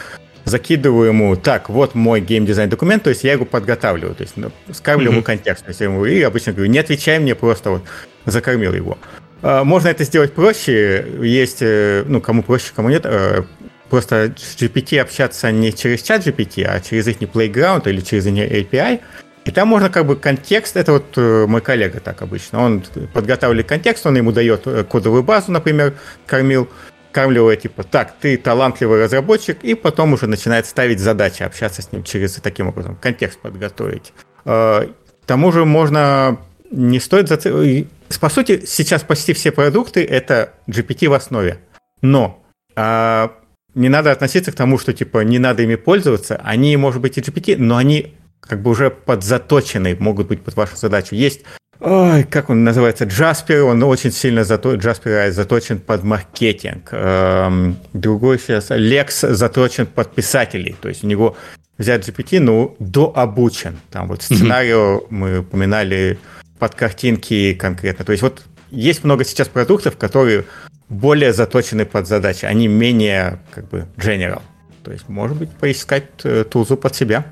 закидываю 0.49 1.09
ему, 1.09 1.37
так, 1.37 1.69
вот 1.69 1.95
мой 1.95 2.21
геймдизайн 2.21 2.69
документ, 2.69 3.03
то 3.05 3.11
есть 3.11 3.25
я 3.25 3.33
его 3.33 3.45
подготавливаю, 3.45 4.15
то 4.15 4.23
есть 4.23 4.37
ну, 4.37 4.51
скармливаю 4.73 5.13
mm-hmm. 5.13 5.17
ему 5.17 5.25
контекст, 5.25 5.65
то 5.65 5.71
есть 5.71 5.81
я 5.81 5.87
ему 5.87 6.05
и 6.05 6.21
обычно 6.23 6.53
говорю, 6.53 6.71
не 6.71 6.79
отвечай 6.79 7.19
мне, 7.19 7.35
просто 7.35 7.71
вот 7.71 7.83
закормил 8.25 8.73
его. 8.75 8.99
А, 9.43 9.65
можно 9.65 9.89
это 9.89 10.05
сделать 10.05 10.35
проще, 10.35 11.07
есть, 11.23 11.59
э, 11.61 12.05
ну, 12.07 12.21
кому 12.21 12.43
проще, 12.43 12.73
кому 12.75 12.89
нет, 12.89 13.03
э, 13.05 13.45
просто 13.89 14.35
с 14.37 14.57
GPT 14.61 14.99
общаться 14.99 15.51
не 15.53 15.73
через 15.73 16.03
чат 16.03 16.27
GPT, 16.27 16.65
а 16.65 16.81
через 16.81 17.07
их 17.07 17.19
Playground 17.19 17.89
или 17.89 18.01
через 18.01 18.27
API, 18.27 19.01
и 19.45 19.51
там 19.51 19.69
можно 19.69 19.89
как 19.89 20.07
бы 20.07 20.17
контекст, 20.17 20.77
это 20.77 20.93
вот 20.93 21.07
э, 21.17 21.47
мой 21.47 21.61
коллега 21.61 22.01
так 22.01 22.21
обычно, 22.23 22.61
он 22.61 22.83
подготавливает 23.13 23.69
контекст, 23.69 24.05
он 24.07 24.17
ему 24.17 24.33
дает 24.33 24.65
кодовую 24.89 25.23
базу, 25.23 25.53
например, 25.53 25.95
кормил, 26.27 26.69
скармливая, 27.11 27.57
типа, 27.57 27.85
так, 27.85 28.15
ты 28.21 28.37
талантливый 28.37 29.03
разработчик, 29.05 29.63
и 29.63 29.75
потом 29.75 30.13
уже 30.13 30.27
начинает 30.27 30.67
ставить 30.67 31.01
задачи, 31.01 31.43
общаться 31.43 31.83
с 31.83 31.93
ним 31.93 32.03
через 32.03 32.35
таким 32.35 32.69
образом, 32.69 32.97
контекст 32.97 33.41
подготовить. 33.41 34.13
А, 34.45 34.87
к 34.87 35.27
тому 35.27 35.53
же 35.53 35.65
можно 35.65 36.39
не 36.71 37.01
стоит 37.01 37.29
зацикливать. 37.29 37.89
По 38.21 38.29
сути, 38.29 38.65
сейчас 38.67 39.03
почти 39.03 39.33
все 39.33 39.53
продукты 39.53 40.05
это 40.05 40.55
GPT 40.69 41.09
в 41.09 41.15
основе. 41.15 41.59
Но 42.03 42.43
а, 42.77 43.33
не 43.75 43.89
надо 43.89 44.11
относиться 44.11 44.53
к 44.53 44.55
тому, 44.55 44.79
что 44.79 44.93
типа 44.93 45.25
не 45.25 45.39
надо 45.39 45.63
ими 45.63 45.77
пользоваться. 45.77 46.41
Они, 46.45 46.77
может 46.77 47.01
быть, 47.01 47.19
и 47.19 47.21
GPT, 47.21 47.57
но 47.59 47.77
они 47.77 48.15
как 48.41 48.63
бы 48.63 48.71
уже 48.71 48.91
подзаточены, 48.91 49.97
могут 49.99 50.29
быть 50.29 50.43
под 50.43 50.57
вашу 50.57 50.77
задачу. 50.77 51.15
Есть 51.15 51.43
Ой, 51.81 52.25
как 52.25 52.51
он 52.51 52.65
называется? 52.65 53.05
Джаспер, 53.05 53.65
он 53.65 53.83
очень 53.85 54.11
сильно 54.11 54.43
зато, 54.43 54.75
Джаспер 54.75 55.31
заточен 55.31 55.79
под 55.79 56.03
маркетинг. 56.03 56.89
Эм, 56.91 57.77
другой 57.93 58.39
сейчас, 58.41 58.67
Лекс 58.71 59.21
заточен 59.21 59.87
под 59.87 60.13
писателей. 60.13 60.77
То 60.81 60.89
есть 60.89 61.05
у 61.05 61.07
него 61.07 61.37
взять 61.79 62.09
GPT, 62.09 62.41
ну, 62.41 62.75
дообучен. 62.81 63.79
Там 63.91 64.09
вот 64.09 64.23
сценарию 64.23 64.79
mm-hmm. 64.79 65.07
мы 65.11 65.39
упоминали 65.39 66.19
под 66.59 66.75
картинки 66.75 67.55
конкретно. 67.55 68.05
То 68.05 68.13
есть 68.13 68.23
вот 68.23 68.43
есть 68.73 69.05
много 69.05 69.25
сейчас 69.25 69.49
продуктов, 69.49 69.97
которые 69.97 70.45
более 70.89 71.33
заточены 71.33 71.85
под 71.85 72.09
задачи. 72.09 72.45
Они 72.45 72.67
менее, 72.67 73.39
как 73.53 73.69
бы, 73.69 73.87
general. 73.97 74.43
То 74.83 74.93
есть, 74.93 75.09
может 75.09 75.37
быть, 75.37 75.51
поискать 75.51 76.07
э, 76.25 76.45
тузу 76.45 76.77
под 76.77 76.95
себя. 76.95 77.27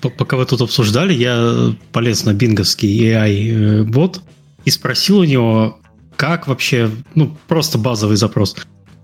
Пока 0.00 0.36
вы 0.36 0.46
тут 0.46 0.62
обсуждали, 0.62 1.12
я 1.12 1.74
полез 1.92 2.24
на 2.24 2.32
бинговский 2.32 3.12
AI-бот 3.12 4.22
и 4.64 4.70
спросил 4.70 5.18
у 5.18 5.24
него, 5.24 5.80
как 6.16 6.46
вообще, 6.48 6.90
ну, 7.14 7.36
просто 7.48 7.78
базовый 7.78 8.16
запрос, 8.16 8.56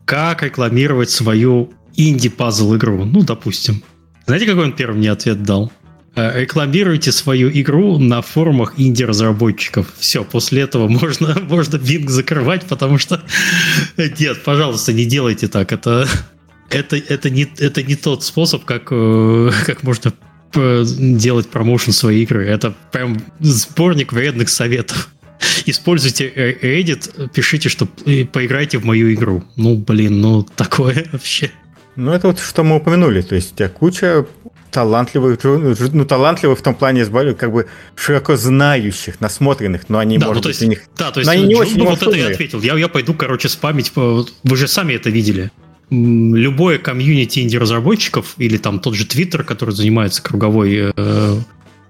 как 0.05 0.43
рекламировать 0.43 1.11
свою 1.11 1.73
инди-пазл 1.97 2.77
игру, 2.77 3.05
ну, 3.05 3.23
допустим. 3.23 3.83
Знаете, 4.27 4.47
какой 4.47 4.65
он 4.65 4.73
первый 4.73 4.97
мне 4.97 5.11
ответ 5.11 5.43
дал? 5.43 5.71
Э, 6.17 6.41
рекламируйте 6.41 7.13
свою 7.13 7.51
игру 7.51 7.99
на 7.99 8.21
форумах 8.21 8.75
инди-разработчиков. 8.77 9.87
Все, 9.99 10.25
после 10.25 10.63
этого 10.63 10.89
можно, 11.01 11.39
можно 11.41 11.77
Bing 11.77 12.09
закрывать, 12.09 12.65
потому 12.67 12.99
что... 12.99 13.23
Нет, 13.97 14.43
пожалуйста, 14.45 14.93
не 14.93 15.05
делайте 15.05 15.49
так. 15.49 15.73
Это, 15.73 16.09
это, 16.71 16.97
это, 16.97 17.31
не, 17.31 17.47
это 17.59 17.83
не 17.83 17.95
тот 17.95 18.25
способ, 18.25 18.65
как, 18.65 18.89
э, 18.91 19.51
как 19.67 19.83
можно 19.83 20.09
э, 20.09 20.13
делать 20.55 21.49
промоушен 21.49 21.93
своей 21.93 22.25
игры. 22.25 22.47
Это 22.47 22.75
прям 22.93 23.23
сборник 23.41 24.13
вредных 24.13 24.49
советов. 24.49 25.09
Используйте 25.67 26.29
Reddit, 26.29 27.31
пишите, 27.33 27.69
что 27.69 27.87
поиграйте 27.87 28.79
в 28.79 28.85
мою 28.85 29.13
игру. 29.13 29.45
Ну, 29.57 29.77
блин, 29.77 30.21
ну 30.21 30.43
такое 30.43 31.07
вообще. 31.13 31.51
Ну, 31.97 32.13
это 32.13 32.29
вот 32.29 32.41
что 32.41 32.63
мы 32.63 32.77
упомянули. 32.77 33.23
То 33.23 33.35
есть 33.35 33.53
у 33.53 33.57
тебя 33.57 33.69
куча 33.69 34.27
талантливых, 34.71 35.39
ну, 35.43 36.05
талантливых 36.05 36.59
в 36.59 36.63
том 36.63 36.75
плане, 36.75 37.05
как 37.05 37.53
бы 37.53 37.67
широко 37.97 38.37
знающих, 38.37 39.21
насмотренных, 39.21 39.89
но 39.89 39.99
они, 39.99 40.19
да, 40.19 40.29
может 40.29 40.45
ну, 40.45 40.49
быть, 40.49 40.57
есть, 40.57 40.63
у 40.63 40.71
них... 40.71 40.83
Да, 40.97 41.11
то 41.11 41.21
есть, 41.21 41.31
они 41.31 41.45
не 41.45 41.57
очень 41.57 41.79
ну, 41.79 41.87
вот 41.87 42.03
это 42.03 42.17
я 42.17 42.29
ответил. 42.29 42.61
Я, 42.63 42.79
я 42.79 42.89
пойду, 42.89 43.15
короче, 43.15 43.49
спамить, 43.49 43.93
вы 43.95 44.57
же 44.57 44.69
сами 44.69 44.95
это 44.95 45.11
видели. 45.11 45.51
Любое 45.91 46.79
комьюнити 46.79 47.41
инди-разработчиков 47.41 48.35
или 48.39 48.57
там 48.57 48.79
тот 48.81 48.95
же 48.95 49.07
Твиттер, 49.07 49.43
который 49.43 49.75
занимается 49.75 50.23
круговой 50.23 50.77
э, 50.77 50.93
э, 50.97 51.41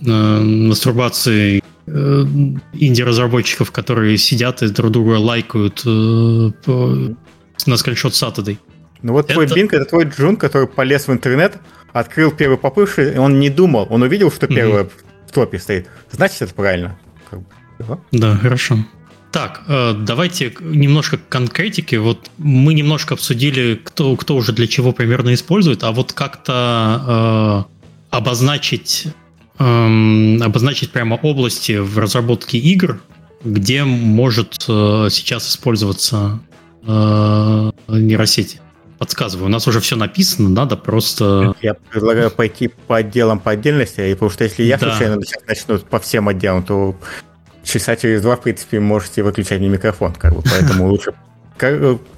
мастурбацией 0.01 1.63
э, 1.87 2.25
инди-разработчиков, 2.73 3.71
которые 3.71 4.17
сидят 4.17 4.63
и 4.63 4.69
друг 4.69 4.91
друга 4.91 5.19
лайкают 5.19 5.83
э, 5.85 6.51
на 7.67 7.77
скриншот 7.77 8.13
Saturday. 8.15 8.57
Ну 9.03 9.13
вот 9.13 9.27
это... 9.27 9.35
твой 9.35 9.47
Бинг, 9.47 9.75
это 9.75 9.85
твой 9.85 10.05
Джун, 10.05 10.37
который 10.37 10.67
полез 10.67 11.07
в 11.09 11.13
интернет, 11.13 11.59
открыл 11.93 12.31
первый 12.31 12.59
попывший, 12.59 13.15
и 13.15 13.19
он 13.19 13.39
не 13.39 13.51
думал, 13.51 13.87
он 13.91 14.03
увидел, 14.03 14.31
что 14.31 14.47
первое 14.47 14.85
mm 14.85 14.91
в 15.31 15.33
топе 15.33 15.61
стоит. 15.61 15.87
Значит, 16.11 16.43
это 16.43 16.55
правильно. 16.55 16.99
Да, 18.11 18.37
хорошо. 18.37 18.79
Так, 19.33 19.63
э, 19.69 19.95
давайте 19.97 20.55
немножко 20.61 21.19
конкретики. 21.29 21.97
Вот 21.97 22.31
мы 22.39 22.75
немножко 22.75 23.15
обсудили, 23.15 23.81
кто, 23.83 24.17
кто 24.17 24.37
уже 24.37 24.53
для 24.53 24.67
чего 24.67 24.93
примерно 24.93 25.35
использует, 25.35 25.85
а 25.85 25.93
вот 25.93 26.13
как-то 26.13 27.67
э, 28.11 28.17
обозначить, 28.17 29.07
э, 29.59 30.39
обозначить 30.41 30.91
прямо 30.91 31.15
области 31.15 31.79
в 31.79 31.99
разработке 31.99 32.59
игр, 32.59 33.01
где 33.45 33.85
может 33.85 34.65
э, 34.69 35.09
сейчас 35.11 35.49
использоваться 35.49 36.41
э, 36.83 37.71
нейросети 37.89 38.61
подсказываю. 38.99 39.47
У 39.47 39.49
нас 39.49 39.67
уже 39.67 39.81
все 39.81 39.97
написано, 39.97 40.51
надо 40.51 40.77
просто... 40.77 41.55
Я 41.63 41.73
предлагаю 41.73 42.31
пойти 42.31 42.69
по 42.69 42.99
отделам 42.99 43.41
по 43.41 43.53
отдельности, 43.53 44.13
потому 44.13 44.31
что 44.31 44.45
если 44.45 44.63
я 44.63 44.77
да. 44.77 44.91
случайно 44.91 45.25
сейчас 45.25 45.43
начну 45.47 45.79
по 45.79 45.99
всем 45.99 46.29
отделам, 46.29 46.63
то 46.63 46.95
часа 47.65 47.97
через 47.97 48.23
два, 48.23 48.37
в 48.37 48.43
принципе, 48.43 48.81
можете 48.81 49.23
выключать 49.23 49.61
мне 49.61 49.69
микрофон, 49.69 50.13
как 50.15 50.35
бы, 50.35 50.43
поэтому 50.43 50.89
лучше 50.89 51.13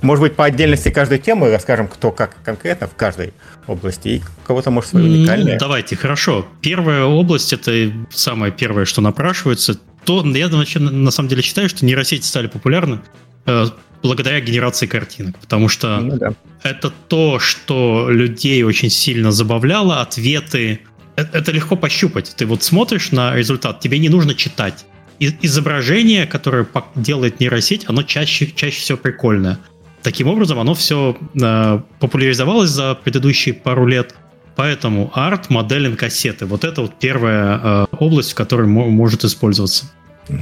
может 0.02 0.22
быть, 0.22 0.36
по 0.36 0.44
отдельности 0.44 0.90
каждой 0.90 1.18
темы 1.18 1.50
расскажем, 1.50 1.88
кто 1.88 2.12
как 2.12 2.36
конкретно 2.44 2.86
в 2.86 2.94
каждой 2.94 3.32
области, 3.66 4.08
и 4.08 4.22
кого-то, 4.46 4.70
может, 4.70 4.90
свою 4.90 5.06
уникальную. 5.06 5.54
Ну, 5.54 5.58
давайте, 5.58 5.96
хорошо. 5.96 6.46
Первая 6.60 7.04
область– 7.04 7.52
это 7.54 7.92
самое 8.10 8.52
первое, 8.52 8.84
что 8.84 9.00
напрашивается. 9.00 9.78
То, 10.04 10.24
я 10.24 10.48
на 10.48 11.10
самом 11.10 11.28
деле 11.28 11.42
считаю, 11.42 11.68
что 11.68 11.84
нейросети 11.84 12.24
стали 12.24 12.48
популярны 12.48 13.00
э, 13.46 13.66
благодаря 14.02 14.40
генерации 14.40 14.86
картинок, 14.86 15.38
потому 15.38 15.68
что 15.68 16.00
ну, 16.00 16.16
да. 16.16 16.34
это 16.62 16.92
то, 17.08 17.38
что 17.38 18.08
людей 18.10 18.62
очень 18.64 18.90
сильно 18.90 19.30
забавляло, 19.30 20.00
ответы. 20.00 20.80
Это, 21.14 21.38
это 21.38 21.52
легко 21.52 21.76
пощупать. 21.76 22.34
Ты 22.36 22.46
вот 22.46 22.62
смотришь 22.62 23.12
на 23.12 23.34
результат, 23.36 23.80
тебе 23.80 23.98
не 23.98 24.08
нужно 24.08 24.34
читать. 24.34 24.84
Изображение, 25.18 26.26
которое 26.26 26.66
делает 26.94 27.40
нейросеть, 27.40 27.84
оно 27.88 28.02
чаще, 28.02 28.50
чаще 28.54 28.80
всего 28.80 28.98
прикольное. 28.98 29.58
Таким 30.02 30.26
образом, 30.28 30.58
оно 30.58 30.74
все 30.74 31.16
э, 31.40 31.80
популяризовалось 32.00 32.70
за 32.70 32.94
предыдущие 32.96 33.54
пару 33.54 33.86
лет. 33.86 34.14
Поэтому 34.56 35.10
арт, 35.14 35.48
моделинг, 35.48 35.98
кассеты. 35.98 36.46
Вот 36.46 36.64
это 36.64 36.82
вот 36.82 36.94
первая 36.98 37.60
э, 37.62 37.86
область, 37.98 38.32
в 38.32 38.34
которой 38.34 38.66
может 38.66 39.24
использоваться. 39.24 39.86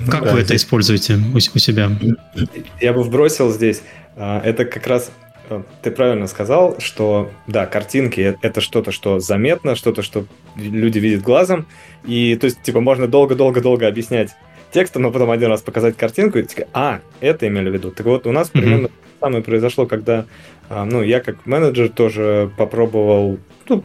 Как 0.08 0.24
да, 0.24 0.32
вы 0.32 0.40
это 0.40 0.56
используете 0.56 1.16
у, 1.16 1.36
у 1.36 1.40
себя? 1.40 1.90
Я 2.80 2.92
бы 2.92 3.02
вбросил 3.02 3.50
здесь. 3.50 3.82
А, 4.16 4.40
это 4.44 4.64
как 4.64 4.86
раз 4.86 5.10
а, 5.48 5.64
ты 5.82 5.90
правильно 5.90 6.26
сказал, 6.26 6.78
что 6.80 7.30
да, 7.46 7.66
картинки 7.66 8.36
это 8.42 8.60
что-то, 8.60 8.92
что 8.92 9.20
заметно, 9.20 9.74
что-то, 9.74 10.02
что 10.02 10.26
люди 10.56 10.98
видят 10.98 11.22
глазом. 11.22 11.66
И 12.04 12.36
то 12.36 12.46
есть, 12.46 12.62
типа, 12.62 12.80
можно 12.80 13.06
долго-долго-долго 13.06 13.86
объяснять 13.86 14.30
текстом, 14.72 15.02
но 15.02 15.10
потом 15.10 15.30
один 15.30 15.48
раз 15.48 15.62
показать 15.62 15.96
картинку 15.96 16.38
и 16.38 16.44
типа, 16.44 16.68
а, 16.72 17.00
это 17.20 17.46
имели 17.48 17.70
в 17.70 17.74
виду. 17.74 17.90
Так 17.90 18.06
вот, 18.06 18.26
у 18.26 18.32
нас 18.32 18.48
mm-hmm. 18.48 18.60
примерно 18.60 18.90
самое 19.20 19.42
произошло, 19.42 19.86
когда 19.86 20.26
а, 20.68 20.84
ну, 20.84 21.02
я 21.02 21.20
как 21.20 21.46
менеджер 21.46 21.88
тоже 21.88 22.50
попробовал 22.56 23.38
ну, 23.68 23.84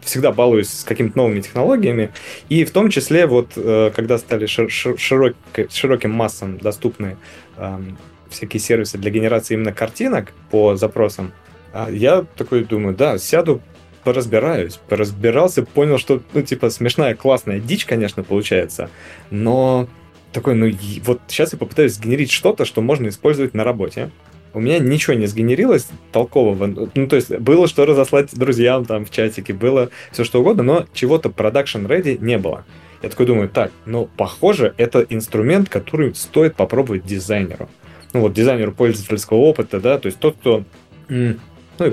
всегда 0.00 0.32
балуюсь 0.32 0.68
с 0.68 0.84
какими-то 0.84 1.18
новыми 1.18 1.40
технологиями, 1.40 2.10
и 2.48 2.64
в 2.64 2.70
том 2.70 2.90
числе 2.90 3.26
вот 3.26 3.52
э, 3.56 3.90
когда 3.94 4.18
стали 4.18 4.46
шир 4.46 4.70
широк 4.70 5.34
широким 5.70 6.12
массам 6.12 6.58
доступны 6.58 7.16
всякие 8.28 8.60
сервисы 8.60 8.98
для 8.98 9.10
генерации 9.10 9.54
именно 9.54 9.72
картинок 9.72 10.32
по 10.50 10.76
запросам, 10.76 11.32
а 11.72 11.90
я 11.90 12.24
такой 12.36 12.64
думаю, 12.64 12.96
да, 12.96 13.18
сяду, 13.18 13.60
поразбираюсь, 14.04 14.78
поразбирался, 14.88 15.62
понял, 15.62 15.98
что, 15.98 16.22
ну, 16.32 16.42
типа, 16.42 16.70
смешная, 16.70 17.14
классная 17.14 17.60
дичь, 17.60 17.84
конечно, 17.84 18.22
получается, 18.22 18.88
но 19.30 19.88
такой, 20.32 20.54
ну, 20.54 20.70
вот 21.04 21.20
сейчас 21.28 21.52
я 21.52 21.58
попытаюсь 21.58 21.94
сгенерить 21.94 22.30
что-то, 22.30 22.64
что 22.64 22.80
можно 22.80 23.08
использовать 23.08 23.54
на 23.54 23.64
работе 23.64 24.10
у 24.56 24.60
меня 24.60 24.78
ничего 24.78 25.12
не 25.12 25.26
сгенерилось 25.26 25.86
толкового. 26.12 26.88
Ну, 26.94 27.06
то 27.08 27.16
есть 27.16 27.28
было 27.28 27.68
что 27.68 27.84
разослать 27.84 28.34
друзьям 28.34 28.86
там 28.86 29.04
в 29.04 29.10
чатике, 29.10 29.52
было 29.52 29.90
все 30.12 30.24
что 30.24 30.40
угодно, 30.40 30.62
но 30.62 30.86
чего-то 30.94 31.28
production 31.28 31.86
ready 31.86 32.16
не 32.18 32.38
было. 32.38 32.64
Я 33.02 33.10
такой 33.10 33.26
думаю, 33.26 33.50
так, 33.50 33.70
ну, 33.84 34.08
похоже, 34.16 34.74
это 34.78 35.04
инструмент, 35.10 35.68
который 35.68 36.14
стоит 36.14 36.56
попробовать 36.56 37.04
дизайнеру. 37.04 37.68
Ну, 38.14 38.20
вот 38.20 38.32
дизайнеру 38.32 38.72
пользовательского 38.72 39.36
опыта, 39.36 39.78
да, 39.78 39.98
то 39.98 40.06
есть 40.06 40.18
тот, 40.18 40.36
кто 40.38 40.64
ну, 41.10 41.36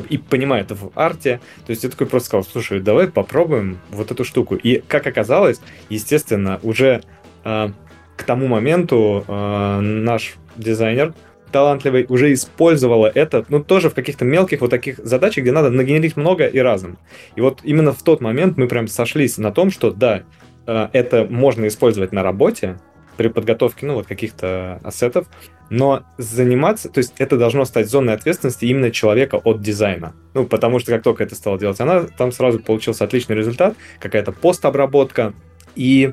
и 0.10 0.18
понимает 0.18 0.72
в 0.72 0.92
арте. 0.96 1.42
То 1.66 1.72
есть 1.72 1.84
я 1.84 1.90
такой 1.90 2.08
просто 2.08 2.28
сказал, 2.28 2.46
слушай, 2.46 2.80
давай 2.80 3.10
попробуем 3.10 3.80
вот 3.92 4.12
эту 4.12 4.24
штуку. 4.24 4.56
И 4.56 4.82
как 4.88 5.06
оказалось, 5.06 5.60
естественно, 5.90 6.62
уже 6.64 7.04
э, 7.44 7.70
к 8.16 8.24
тому 8.24 8.48
моменту 8.48 9.24
э, 9.28 9.80
наш 9.80 10.36
дизайнер 10.56 11.14
талантливой 11.52 12.06
уже 12.10 12.34
использовала 12.34 13.12
это, 13.14 13.46
ну, 13.50 13.64
тоже 13.64 13.90
в 13.90 13.94
каких-то 13.94 14.26
мелких 14.26 14.62
вот 14.62 14.72
таких 14.72 14.98
задачах, 14.98 15.44
где 15.44 15.52
надо 15.52 15.70
нагенерить 15.70 16.18
много 16.18 16.48
и 16.48 16.60
разом. 16.60 16.98
И 17.36 17.42
вот 17.42 17.60
именно 17.64 17.94
в 17.94 18.02
тот 18.02 18.22
момент 18.22 18.58
мы 18.58 18.68
прям 18.68 18.88
сошлись 18.88 19.38
на 19.38 19.52
том, 19.52 19.70
что 19.72 19.92
да, 19.92 20.24
э, 20.66 20.88
это 20.94 21.28
можно 21.30 21.68
использовать 21.68 22.12
на 22.12 22.24
работе 22.24 22.80
при 23.18 23.28
подготовке, 23.28 23.86
ну, 23.86 23.96
вот 23.96 24.08
каких-то 24.08 24.80
ассетов, 24.84 25.28
но 25.70 26.04
заниматься, 26.18 26.90
то 26.90 27.00
есть 27.00 27.14
это 27.18 27.38
должно 27.38 27.66
стать 27.66 27.90
зоной 27.90 28.14
ответственности 28.14 28.66
именно 28.66 28.92
человека 28.92 29.36
от 29.36 29.62
дизайна. 29.62 30.14
Ну, 30.34 30.46
потому 30.46 30.80
что 30.80 30.92
как 30.92 31.04
только 31.04 31.24
это 31.24 31.36
стало 31.36 31.58
делать 31.60 31.80
она, 31.80 32.04
там 32.04 32.32
сразу 32.32 32.60
получился 32.60 33.04
отличный 33.04 33.36
результат, 33.36 33.76
какая-то 34.00 34.32
постобработка, 34.32 35.34
и, 35.76 36.12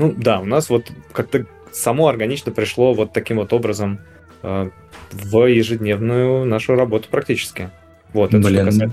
ну, 0.00 0.14
да, 0.16 0.40
у 0.40 0.44
нас 0.44 0.68
вот 0.70 0.90
как-то 1.12 1.46
само 1.72 2.08
органично 2.08 2.52
пришло 2.52 2.94
вот 2.94 3.12
таким 3.12 3.36
вот 3.36 3.52
образом 3.52 4.00
Э, 4.42 4.70
в 5.12 5.46
ежедневную 5.46 6.44
нашу 6.46 6.74
работу 6.76 7.08
практически. 7.10 7.70
Вот, 8.12 8.32
это 8.32 8.46
Блин. 8.46 8.70
Что 8.70 8.90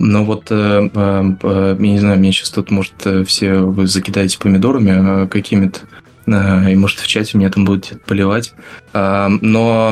ну 0.00 0.24
вот, 0.24 0.46
э, 0.50 0.90
э, 0.92 1.34
э, 1.42 1.76
я 1.78 1.86
не 1.92 1.98
знаю, 1.98 2.18
мне 2.18 2.32
сейчас 2.32 2.50
тут, 2.50 2.70
может, 2.70 2.94
э, 3.04 3.24
все 3.24 3.58
вы 3.58 3.86
закидаете 3.86 4.38
помидорами 4.38 5.24
э, 5.24 5.28
какими-то, 5.28 5.80
и, 6.26 6.76
может, 6.76 6.98
в 7.00 7.06
чате 7.08 7.38
меня 7.38 7.50
там 7.50 7.64
будут 7.64 8.04
поливать. 8.04 8.52
Но 8.92 9.90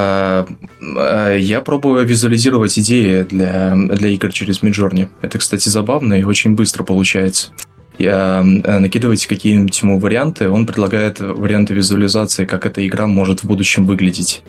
я 0.00 1.62
пробую 1.62 2.06
визуализировать 2.06 2.78
идеи 2.78 3.22
для, 3.22 3.74
для 3.74 4.08
игр 4.10 4.32
через 4.32 4.62
Midjourney. 4.62 5.08
Это, 5.20 5.38
кстати, 5.38 5.68
забавно 5.68 6.14
и 6.14 6.22
очень 6.22 6.54
быстро 6.54 6.84
получается. 6.84 7.50
Э, 7.98 8.42
накидываете 8.42 9.28
какие-нибудь 9.28 9.80
ему 9.82 9.98
варианты, 9.98 10.48
он 10.48 10.66
предлагает 10.66 11.20
варианты 11.20 11.74
визуализации, 11.74 12.44
как 12.44 12.66
эта 12.66 12.86
игра 12.86 13.06
может 13.06 13.40
в 13.40 13.44
будущем 13.44 13.86
выглядеть. 13.86 14.42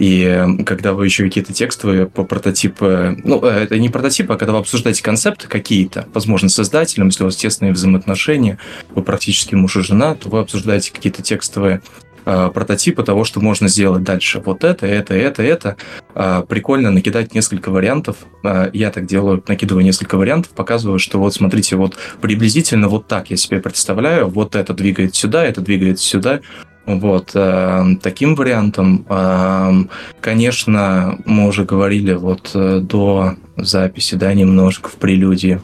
И 0.00 0.46
когда 0.64 0.94
вы 0.94 1.04
еще 1.04 1.24
какие-то 1.24 1.52
текстовые 1.52 2.06
по 2.06 2.24
прототипы, 2.24 3.18
ну, 3.22 3.44
э, 3.44 3.64
это 3.64 3.78
не 3.78 3.90
прототипы, 3.90 4.32
а 4.32 4.36
когда 4.38 4.52
вы 4.52 4.60
обсуждаете 4.60 5.02
концепты 5.02 5.46
какие-то, 5.46 6.08
возможно, 6.14 6.48
с 6.48 6.54
создателем, 6.54 7.08
если 7.08 7.22
у 7.22 7.26
вас 7.26 7.36
тесные 7.36 7.72
взаимоотношения, 7.72 8.58
вы 8.94 9.02
практически 9.02 9.54
муж 9.54 9.76
и 9.76 9.82
жена, 9.82 10.14
то 10.14 10.30
вы 10.30 10.38
обсуждаете 10.38 10.90
какие-то 10.92 11.22
текстовые 11.22 11.82
э, 12.30 12.50
прототипы 12.52 13.02
того, 13.02 13.24
что 13.24 13.40
можно 13.40 13.68
сделать 13.68 14.02
дальше. 14.02 14.42
Вот 14.44 14.64
это, 14.64 14.86
это, 14.86 15.14
это, 15.14 15.42
это. 15.42 15.76
Э, 16.14 16.42
прикольно 16.48 16.90
накидать 16.90 17.34
несколько 17.34 17.70
вариантов. 17.70 18.16
Э, 18.44 18.70
я 18.72 18.90
так 18.90 19.06
делаю, 19.06 19.42
накидываю 19.46 19.84
несколько 19.84 20.16
вариантов, 20.16 20.52
показываю, 20.52 20.98
что 20.98 21.18
вот 21.18 21.34
смотрите, 21.34 21.76
вот 21.76 21.96
приблизительно 22.20 22.88
вот 22.88 23.06
так 23.06 23.30
я 23.30 23.36
себе 23.36 23.60
представляю, 23.60 24.28
вот 24.28 24.54
это 24.54 24.74
двигает 24.74 25.14
сюда, 25.14 25.44
это 25.44 25.60
двигает 25.60 26.00
сюда. 26.00 26.40
Вот, 26.86 27.32
э, 27.34 27.84
таким 28.02 28.34
вариантом, 28.34 29.06
э, 29.08 29.84
конечно, 30.20 31.18
мы 31.24 31.46
уже 31.46 31.64
говорили 31.64 32.14
вот 32.14 32.50
до 32.54 33.34
записи, 33.56 34.14
да, 34.14 34.32
немножко 34.34 34.88
в 34.88 34.94
прелюдии, 34.94 35.60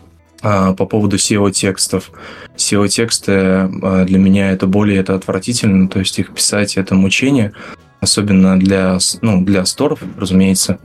по 0.77 0.87
поводу 0.87 1.17
SEO-текстов. 1.17 2.11
SEO-тексты 2.57 3.33
э, 3.33 4.05
для 4.07 4.19
меня 4.19 4.53
это 4.53 4.67
более 4.67 4.99
это 4.99 5.15
отвратительно, 5.15 5.89
то 5.89 5.99
есть 5.99 6.19
их 6.19 6.33
писать 6.33 6.77
это 6.77 6.95
мучение, 6.95 7.53
особенно 8.01 8.59
для, 8.59 8.99
ну, 9.23 9.45
для 9.45 9.65
сторов, 9.65 10.01
разумеется. 10.19 10.79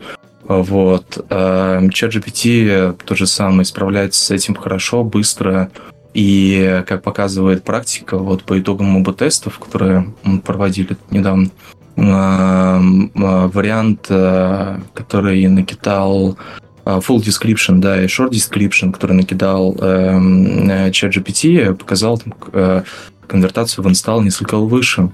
Вот. 0.44 1.26
Э, 1.30 1.80
ChatGPT 1.82 2.98
то 3.06 3.16
же 3.16 3.28
самое, 3.28 3.66
справляется 3.66 4.24
с 4.24 4.32
этим 4.32 4.56
хорошо, 4.56 5.04
быстро, 5.04 5.70
и, 6.14 6.84
как 6.88 7.04
показывает 7.04 7.64
практика, 7.64 8.18
вот 8.18 8.44
по 8.44 8.60
итогам 8.60 8.98
ОБ-тестов, 8.98 9.60
которые 9.60 10.14
мы 10.24 10.42
проводили 10.42 10.98
недавно, 11.10 11.50
а, 11.98 12.82
а, 13.16 13.48
вариант, 13.48 14.08
а, 14.10 14.80
который 14.94 15.48
накидал 15.48 16.38
full 16.86 17.20
description, 17.20 17.80
да, 17.80 18.02
и 18.02 18.08
short 18.08 18.32
description, 18.32 18.92
который 18.92 19.14
накидал 19.14 19.74
ChatGPT, 19.76 21.74
показал 21.76 22.18
там, 22.18 22.84
конвертацию 23.28 23.84
в 23.84 23.90
инсталл 23.90 24.22
несколько 24.22 24.58
выше, 24.58 25.10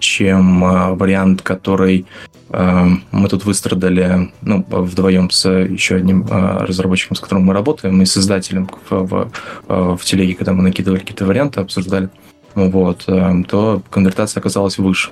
чем 0.00 0.96
вариант, 0.96 1.42
который 1.42 2.06
Эм, 2.52 3.04
мы 3.12 3.28
тут 3.28 3.44
выстрадали, 3.44 4.32
ну, 4.42 4.66
вдвоем 4.68 5.30
с 5.30 5.48
еще 5.48 5.96
одним 5.96 6.26
э, 6.28 6.64
разработчиком, 6.64 7.16
с 7.16 7.20
которым 7.20 7.44
мы 7.44 7.54
работаем, 7.54 8.02
и 8.02 8.04
создателем 8.04 8.68
в, 8.88 9.04
в, 9.04 9.30
э, 9.68 9.96
в 9.96 10.04
телеге, 10.04 10.34
когда 10.34 10.52
мы 10.52 10.64
накидывали 10.64 10.98
какие-то 10.98 11.26
варианты, 11.26 11.60
обсуждали, 11.60 12.08
вот, 12.56 13.04
эм, 13.06 13.44
то 13.44 13.82
конвертация 13.88 14.40
оказалась 14.40 14.78
выше. 14.78 15.10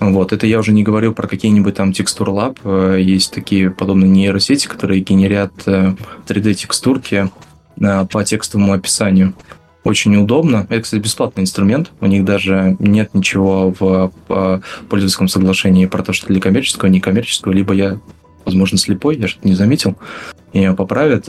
Вот, 0.00 0.32
это 0.32 0.46
я 0.46 0.58
уже 0.58 0.72
не 0.72 0.82
говорил 0.82 1.14
про 1.14 1.26
какие-нибудь 1.26 1.74
там 1.74 1.92
текстур 1.92 2.30
лаб. 2.30 2.58
Э, 2.64 2.98
есть 3.00 3.32
такие 3.32 3.70
подобные 3.70 4.10
нейросети, 4.10 4.66
которые 4.66 5.00
генерят 5.00 5.52
3D-текстурки 5.66 7.30
по 8.10 8.24
текстовому 8.24 8.72
описанию 8.72 9.34
очень 9.84 10.16
удобно. 10.16 10.66
Это, 10.70 10.80
кстати, 10.80 11.02
бесплатный 11.02 11.42
инструмент. 11.42 11.92
У 12.00 12.06
них 12.06 12.24
даже 12.24 12.76
нет 12.78 13.12
ничего 13.12 13.74
в 13.78 14.12
пользовательском 14.88 15.28
соглашении 15.28 15.86
про 15.86 16.02
то, 16.02 16.12
что 16.12 16.28
для 16.28 16.40
коммерческого, 16.40 16.88
некоммерческого, 16.88 17.52
либо 17.52 17.74
я, 17.74 18.00
возможно, 18.44 18.78
слепой, 18.78 19.16
я 19.16 19.28
что-то 19.28 19.46
не 19.46 19.54
заметил, 19.54 19.96
меня 20.54 20.72
поправят. 20.72 21.28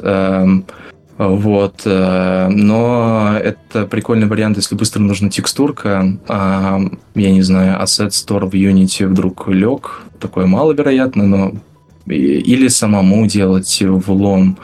Вот. 1.17 1.81
Э, 1.85 2.47
но 2.49 3.37
это 3.41 3.85
прикольный 3.85 4.27
вариант, 4.27 4.57
если 4.57 4.75
быстро 4.75 5.01
нужна 5.01 5.29
текстурка. 5.29 6.17
А, 6.27 6.79
я 7.15 7.31
не 7.31 7.41
знаю, 7.41 7.81
Asset 7.81 8.09
Store 8.09 8.49
в 8.49 8.53
Unity 8.53 9.07
вдруг 9.07 9.47
лег. 9.47 10.01
Такое 10.19 10.45
маловероятно, 10.45 11.25
но 11.25 11.53
или 12.07 12.67
самому 12.67 13.25
делать 13.27 13.81
влом. 13.81 14.57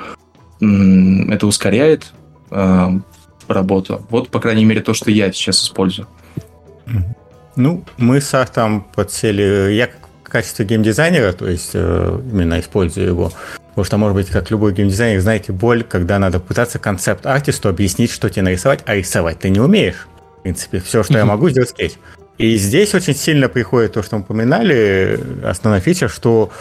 Это 0.59 1.47
ускоряет 1.47 2.13
эм, 2.51 3.03
работу. 3.47 4.05
Вот, 4.11 4.29
по 4.29 4.39
крайней 4.39 4.63
мере, 4.63 4.81
то, 4.81 4.93
что 4.93 5.09
я 5.09 5.31
сейчас 5.31 5.63
использую. 5.63 6.07
Ну, 7.55 7.83
мы 7.97 8.21
с 8.21 8.33
Артом 8.33 8.85
подсели... 8.95 9.73
Я 9.73 9.89
в 10.23 10.29
качестве 10.29 10.65
геймдизайнера, 10.65 11.33
то 11.33 11.47
есть 11.47 11.71
э, 11.73 12.21
именно 12.31 12.59
использую 12.59 13.07
его, 13.07 13.33
потому 13.71 13.85
что, 13.85 13.97
может 13.97 14.15
быть, 14.15 14.29
как 14.29 14.51
любой 14.51 14.73
геймдизайнер, 14.73 15.19
знаете 15.19 15.51
боль, 15.51 15.83
когда 15.83 16.19
надо 16.19 16.39
пытаться 16.39 16.79
концепт-артисту 16.79 17.69
объяснить, 17.69 18.11
что 18.11 18.29
тебе 18.29 18.43
нарисовать, 18.43 18.81
а 18.85 18.95
рисовать 18.95 19.39
ты 19.39 19.49
не 19.49 19.59
умеешь. 19.59 20.07
В 20.39 20.43
принципе, 20.43 20.79
все, 20.79 21.03
что 21.03 21.17
я 21.17 21.25
могу, 21.25 21.49
сделать 21.49 21.69
скетч. 21.69 21.93
И 22.37 22.55
здесь 22.57 22.93
очень 22.93 23.15
сильно 23.15 23.49
приходит 23.49 23.93
то, 23.93 24.03
что 24.03 24.17
мы 24.17 24.23
упоминали, 24.23 25.19
основная 25.43 25.81
фича, 25.81 26.07
что 26.07 26.51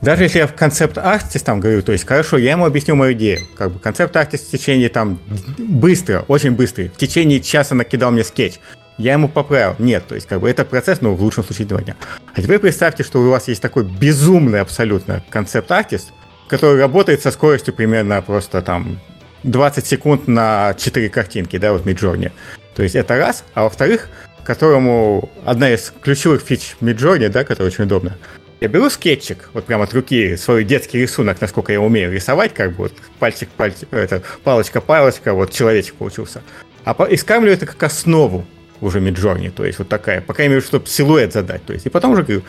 даже 0.00 0.24
если 0.24 0.38
я 0.38 0.46
в 0.46 0.54
концепт-артист 0.54 1.44
там 1.44 1.60
говорю, 1.60 1.82
то 1.82 1.92
есть, 1.92 2.06
хорошо, 2.06 2.36
я 2.36 2.52
ему 2.52 2.64
объясню 2.64 2.94
мою 2.96 3.12
идею. 3.14 3.40
Как 3.56 3.72
бы 3.72 3.78
концепт-артист 3.78 4.48
в 4.48 4.50
течение 4.50 4.88
там 4.88 5.18
быстро, 5.58 6.24
очень 6.28 6.52
быстро, 6.52 6.84
в 6.84 6.96
течение 6.96 7.40
часа 7.40 7.74
накидал 7.74 8.10
мне 8.10 8.24
скетч. 8.24 8.60
Я 8.98 9.12
ему 9.12 9.28
поправил. 9.28 9.74
Нет, 9.78 10.06
то 10.06 10.14
есть, 10.14 10.26
как 10.26 10.40
бы 10.40 10.48
это 10.48 10.64
процесс, 10.64 11.02
ну, 11.02 11.14
в 11.14 11.22
лучшем 11.22 11.44
случае 11.44 11.66
два 11.66 11.82
дня. 11.82 11.96
А 12.34 12.40
теперь 12.40 12.58
представьте, 12.58 13.04
что 13.04 13.22
у 13.22 13.30
вас 13.30 13.48
есть 13.48 13.60
такой 13.60 13.84
безумный 13.84 14.60
абсолютно 14.60 15.22
концепт-артист, 15.28 16.12
который 16.48 16.80
работает 16.80 17.22
со 17.22 17.30
скоростью 17.30 17.74
примерно 17.74 18.22
просто 18.22 18.62
там 18.62 18.98
20 19.42 19.86
секунд 19.86 20.28
на 20.28 20.74
4 20.74 21.08
картинки, 21.08 21.58
да, 21.58 21.72
вот 21.72 21.84
Midjourney. 21.86 22.32
То 22.74 22.82
есть 22.82 22.94
это 22.94 23.16
раз. 23.16 23.44
А 23.54 23.64
во-вторых, 23.64 24.08
которому 24.44 25.30
одна 25.44 25.70
из 25.70 25.92
ключевых 26.02 26.42
фич 26.42 26.76
Midjourney, 26.80 27.28
да, 27.28 27.44
которая 27.44 27.72
очень 27.72 27.84
удобна, 27.84 28.16
я 28.60 28.68
беру 28.68 28.88
скетчик, 28.88 29.50
вот 29.52 29.66
прямо 29.66 29.84
от 29.84 29.92
руки, 29.92 30.36
свой 30.36 30.64
детский 30.64 30.98
рисунок, 30.98 31.40
насколько 31.40 31.72
я 31.72 31.80
умею 31.80 32.12
рисовать, 32.12 32.54
как 32.54 32.70
бы 32.70 32.84
вот 32.84 32.92
пальчик, 33.18 33.48
пальчик, 33.50 33.88
это, 33.90 34.22
палочка-палочка, 34.44 35.34
вот 35.34 35.52
человечек 35.52 35.94
получился. 35.94 36.42
А 36.84 36.94
по, 36.94 37.04
и 37.04 37.16
это 37.16 37.66
как 37.66 37.82
основу 37.82 38.46
уже 38.80 39.00
Миджорни, 39.00 39.48
то 39.48 39.64
есть 39.64 39.78
вот 39.78 39.88
такая, 39.88 40.20
по 40.20 40.32
крайней 40.32 40.54
мере, 40.54 40.64
чтобы 40.64 40.86
силуэт 40.86 41.32
задать. 41.32 41.64
То 41.66 41.72
есть, 41.72 41.86
и 41.86 41.90
потом 41.90 42.12
уже 42.12 42.22
говорю, 42.22 42.42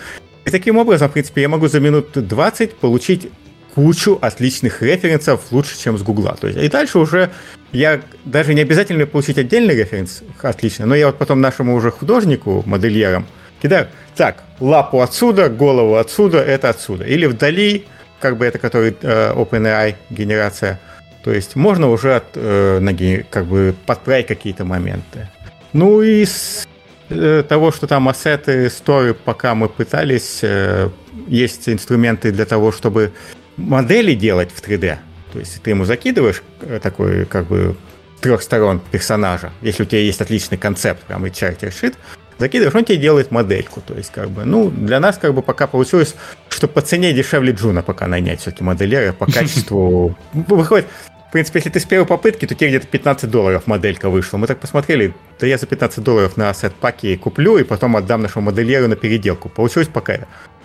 и 0.46 0.50
таким 0.50 0.78
образом, 0.78 1.10
в 1.10 1.14
принципе, 1.14 1.42
я 1.42 1.50
могу 1.50 1.68
за 1.68 1.80
минут 1.82 2.12
20 2.14 2.76
получить 2.76 3.30
кучу 3.78 4.18
отличных 4.20 4.82
референсов 4.82 5.52
лучше, 5.52 5.78
чем 5.78 6.00
с 6.00 6.02
Гугла. 6.02 6.36
То 6.42 6.48
есть, 6.48 6.60
и 6.60 6.68
дальше 6.68 6.98
уже 6.98 7.30
я 7.72 8.02
даже 8.26 8.56
не 8.56 8.62
обязательно 8.62 9.06
получить 9.06 9.38
отдельный 9.38 9.76
референс 9.76 10.24
отлично, 10.42 10.88
но 10.88 10.96
я 10.96 11.06
вот 11.06 11.20
потом 11.20 11.42
нашему 11.42 11.76
уже 11.76 11.92
художнику, 11.92 12.64
модельерам, 12.66 13.28
кидаю, 13.62 13.88
так, 14.16 14.44
лапу 14.60 15.00
отсюда, 15.02 15.50
голову 15.50 15.98
отсюда, 15.98 16.40
это 16.40 16.70
отсюда. 16.70 17.04
Или 17.04 17.28
вдали, 17.28 17.86
как 18.20 18.38
бы 18.38 18.46
это 18.48 18.58
который 18.58 18.98
э, 19.00 19.34
OpenAI 19.36 19.94
генерация. 20.10 20.80
То 21.24 21.32
есть 21.32 21.56
можно 21.56 21.92
уже 21.92 22.16
от 22.16 22.26
э, 22.34 22.80
ноги 22.80 23.28
как 23.30 23.46
бы 23.46 23.76
подправить 23.86 24.26
какие-то 24.26 24.66
моменты. 24.66 25.30
Ну 25.74 26.02
и 26.02 26.26
с 26.26 26.68
э, 27.10 27.44
того, 27.48 27.72
что 27.72 27.86
там 27.86 28.10
ассеты, 28.10 28.72
сторы, 28.72 29.14
пока 29.14 29.54
мы 29.54 29.70
пытались, 29.70 30.40
э, 30.42 30.90
есть 31.28 31.70
инструменты 31.70 32.32
для 32.32 32.46
того, 32.46 32.72
чтобы 32.72 33.14
модели 33.58 34.14
делать 34.14 34.52
в 34.52 34.62
3D. 34.62 34.98
То 35.34 35.40
есть 35.40 35.62
ты 35.62 35.72
ему 35.72 35.86
закидываешь 35.86 36.42
э, 36.62 36.80
такой 36.82 37.26
как 37.26 37.48
бы 37.48 37.76
трех 38.22 38.42
сторон 38.42 38.82
персонажа, 38.92 39.52
если 39.62 39.84
у 39.84 39.86
тебя 39.86 40.00
есть 40.00 40.22
отличный 40.22 40.58
концепт, 40.58 41.04
прям 41.04 41.26
и 41.26 41.32
чартер 41.32 41.72
шит, 41.72 41.96
закидываешь, 42.38 42.76
он 42.76 42.86
тебе 42.86 42.98
делает 42.98 43.32
модельку. 43.32 43.82
То 43.82 43.94
есть, 43.94 44.12
как 44.12 44.30
бы, 44.30 44.46
ну, 44.46 44.70
для 44.70 45.00
нас, 45.00 45.18
как 45.18 45.34
бы, 45.34 45.42
пока 45.42 45.68
получилось, 45.68 46.16
что 46.50 46.68
по 46.68 46.82
цене 46.82 47.14
дешевле 47.14 47.54
Джуна 47.54 47.84
пока 47.84 48.08
нанять 48.08 48.42
все-таки 48.42 48.64
модельера, 48.64 49.14
по 49.14 49.26
качеству 49.32 50.18
выходит. 50.34 50.88
В 51.28 51.32
принципе, 51.32 51.60
если 51.60 51.70
ты 51.70 51.80
с 51.82 51.86
первой 51.86 52.06
попытки, 52.08 52.48
то 52.48 52.56
тебе 52.56 52.70
где-то 52.70 52.88
15 52.88 53.30
долларов 53.30 53.68
моделька 53.68 54.10
вышла. 54.10 54.38
Мы 54.38 54.48
так 54.48 54.60
посмотрели, 54.60 55.14
да 55.40 55.46
я 55.46 55.58
за 55.58 55.66
15 55.66 56.02
долларов 56.02 56.38
на 56.38 56.50
ассет 56.50 56.74
паки 56.74 57.18
куплю 57.18 57.58
и 57.58 57.66
потом 57.66 57.98
отдам 57.98 58.22
нашему 58.22 58.46
модельеру 58.46 58.88
на 58.88 58.96
переделку. 58.96 59.50
Получилось 59.50 59.90
пока 59.90 60.20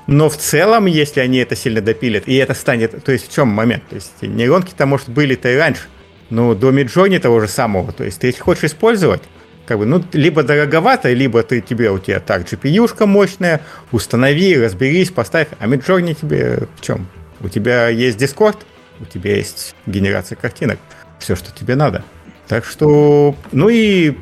но 0.06 0.28
в 0.28 0.36
целом, 0.36 0.86
если 0.86 1.20
они 1.20 1.38
это 1.38 1.54
сильно 1.56 1.80
допилят, 1.80 2.24
и 2.26 2.34
это 2.36 2.54
станет... 2.54 3.04
То 3.04 3.12
есть 3.12 3.28
в 3.30 3.34
чем 3.34 3.48
момент? 3.48 3.84
То 3.88 3.94
есть 3.94 4.22
нейронки-то, 4.22 4.86
может, 4.86 5.08
были-то 5.08 5.50
и 5.50 5.56
раньше, 5.56 5.82
но 6.30 6.54
до 6.54 6.70
Midjourney 6.70 7.18
того 7.18 7.40
же 7.40 7.48
самого. 7.48 7.92
То 7.92 8.04
есть 8.04 8.20
ты 8.20 8.28
если 8.28 8.40
хочешь 8.40 8.64
использовать, 8.64 9.22
как 9.66 9.78
бы, 9.78 9.86
ну, 9.86 10.02
либо 10.12 10.42
дороговато, 10.42 11.12
либо 11.12 11.42
ты 11.42 11.60
тебе, 11.60 11.90
у 11.90 11.98
тебя 11.98 12.20
так, 12.20 12.42
GPU-шка 12.42 13.06
мощная, 13.06 13.60
установи, 13.92 14.58
разберись, 14.58 15.10
поставь. 15.10 15.48
А 15.60 15.66
Midjourney 15.66 16.14
тебе 16.20 16.66
в 16.76 16.80
чем? 16.80 17.06
У 17.40 17.48
тебя 17.48 17.88
есть 17.88 18.20
Discord, 18.20 18.58
у 19.00 19.04
тебя 19.04 19.36
есть 19.36 19.74
генерация 19.86 20.36
картинок, 20.36 20.78
все, 21.18 21.36
что 21.36 21.52
тебе 21.52 21.76
надо. 21.76 22.04
Так 22.48 22.64
что, 22.64 23.36
ну 23.52 23.68
и 23.68 24.16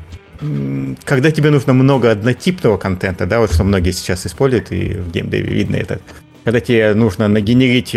когда 1.05 1.31
тебе 1.31 1.51
нужно 1.51 1.73
много 1.73 2.11
однотипного 2.11 2.77
контента, 2.77 3.25
да, 3.25 3.39
вот 3.39 3.53
что 3.53 3.63
многие 3.63 3.91
сейчас 3.91 4.25
используют, 4.25 4.71
и 4.71 4.95
в 4.95 5.11
геймдеве 5.11 5.53
видно 5.53 5.75
это, 5.75 5.99
когда 6.43 6.59
тебе 6.59 6.93
нужно 6.93 7.27
нагенерить 7.27 7.95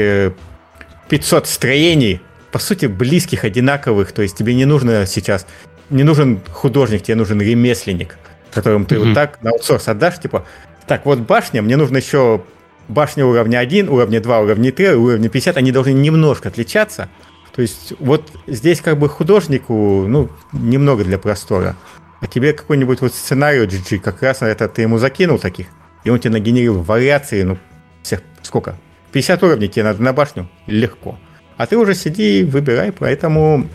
500 1.08 1.44
э, 1.44 1.46
строений, 1.46 2.20
по 2.52 2.58
сути, 2.58 2.86
близких, 2.86 3.44
одинаковых, 3.44 4.12
то 4.12 4.22
есть 4.22 4.36
тебе 4.36 4.54
не 4.54 4.64
нужно 4.64 5.06
сейчас 5.06 5.46
не 5.90 6.02
нужен 6.02 6.40
художник, 6.50 7.02
тебе 7.02 7.16
нужен 7.16 7.40
ремесленник, 7.40 8.16
которым 8.52 8.86
ты 8.86 8.96
mm-hmm. 8.96 9.04
вот 9.06 9.14
так 9.14 9.42
на 9.42 9.50
аутсорс 9.50 9.88
отдашь, 9.88 10.18
типа, 10.18 10.46
так, 10.86 11.06
вот 11.06 11.20
башня, 11.20 11.62
мне 11.62 11.76
нужно 11.76 11.98
еще 11.98 12.42
башня 12.88 13.24
уровня 13.24 13.58
1, 13.58 13.88
уровня 13.88 14.20
2, 14.20 14.40
уровня 14.40 14.72
3, 14.72 14.94
уровня 14.94 15.28
50, 15.28 15.56
они 15.56 15.72
должны 15.72 15.92
немножко 15.92 16.48
отличаться. 16.48 17.08
То 17.54 17.62
есть 17.62 17.94
вот 18.00 18.30
здесь 18.46 18.80
как 18.80 18.98
бы 18.98 19.08
художнику, 19.08 20.06
ну, 20.06 20.28
немного 20.52 21.04
для 21.04 21.18
простора. 21.18 21.76
А 22.24 22.26
тебе 22.26 22.54
какой-нибудь 22.54 23.02
вот 23.02 23.12
сценарий 23.12 23.66
GG, 23.66 23.98
как 23.98 24.22
раз 24.22 24.40
на 24.40 24.46
это 24.46 24.66
ты 24.66 24.80
ему 24.80 24.96
закинул 24.96 25.38
таких, 25.38 25.66
и 26.04 26.10
он 26.10 26.18
тебе 26.18 26.32
нагенерил 26.32 26.80
вариации, 26.80 27.42
ну, 27.42 27.58
всех, 28.02 28.22
сколько? 28.40 28.76
50 29.12 29.42
уровней 29.42 29.68
тебе 29.68 29.84
надо 29.84 30.02
на 30.02 30.14
башню? 30.14 30.48
Легко. 30.66 31.18
А 31.58 31.66
ты 31.66 31.76
уже 31.76 31.94
сиди 31.94 32.40
и 32.40 32.44
выбирай, 32.44 32.92
поэтому 32.92 33.68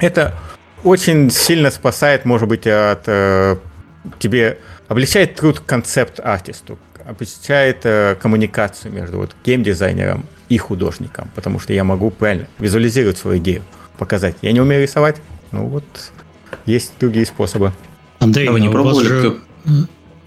это 0.00 0.34
очень 0.82 1.30
сильно 1.30 1.70
спасает, 1.70 2.24
может 2.24 2.48
быть, 2.48 2.66
от 2.66 3.04
э, 3.06 3.56
тебе 4.18 4.58
облегчает 4.88 5.36
труд 5.36 5.60
концепт-артисту, 5.60 6.80
облегчает 7.04 7.82
э, 7.84 8.16
коммуникацию 8.20 8.92
между 8.92 9.18
вот 9.18 9.36
геймдизайнером 9.44 10.26
и 10.48 10.58
художником, 10.58 11.30
потому 11.36 11.60
что 11.60 11.72
я 11.72 11.84
могу 11.84 12.10
правильно 12.10 12.48
визуализировать 12.58 13.16
свою 13.16 13.38
идею, 13.38 13.62
показать. 13.96 14.34
Я 14.42 14.50
не 14.50 14.60
умею 14.60 14.82
рисовать, 14.82 15.18
ну 15.52 15.66
вот 15.66 15.84
есть 16.66 16.92
другие 17.00 17.26
способы. 17.26 17.72
Андрей, 18.18 18.48
а 18.48 18.52
вы 18.52 18.60
не 18.60 18.68
пробовали? 18.68 19.08
У 19.08 19.10
вас 19.10 19.12
же, 19.12 19.40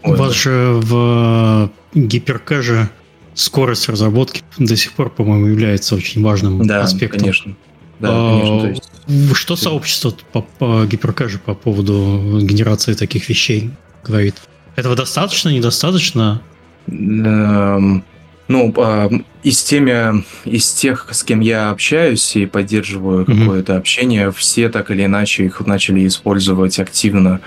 у 0.04 0.14
вас 0.14 0.34
же 0.34 0.80
в 0.82 1.72
гиперкэже 1.94 2.90
скорость 3.34 3.88
разработки 3.90 4.44
до 4.58 4.76
сих 4.76 4.94
пор, 4.94 5.10
по-моему, 5.10 5.48
является 5.48 5.96
очень 5.96 6.24
важным 6.24 6.66
да, 6.66 6.82
аспектом. 6.82 7.20
конечно. 7.20 7.56
Да, 8.00 8.10
а, 8.12 8.40
конечно. 8.40 8.68
Есть... 8.68 9.38
Что 9.38 9.56
сообщество 9.56 10.14
по, 10.32 10.42
по 10.42 10.86
гиперкэже 10.86 11.40
по 11.40 11.54
поводу 11.54 12.40
генерации 12.42 12.94
таких 12.94 13.28
вещей 13.30 13.72
говорит? 14.04 14.36
Этого 14.76 14.96
достаточно, 14.96 15.50
недостаточно? 15.50 16.42
Эм, 16.88 18.04
ну, 18.50 18.74
а, 18.78 19.10
из, 19.44 19.64
теми, 19.64 20.24
из 20.44 20.74
тех, 20.74 21.08
с 21.12 21.24
кем 21.24 21.40
я 21.40 21.70
общаюсь 21.70 22.36
и 22.36 22.48
поддерживаю 22.48 23.24
mm-hmm. 23.24 23.40
какое-то 23.40 23.78
общение, 23.78 24.32
все 24.32 24.70
так 24.70 24.90
или 24.90 25.06
иначе 25.06 25.46
их 25.46 25.66
начали 25.66 26.06
использовать 26.08 26.80
активно, 26.80 27.42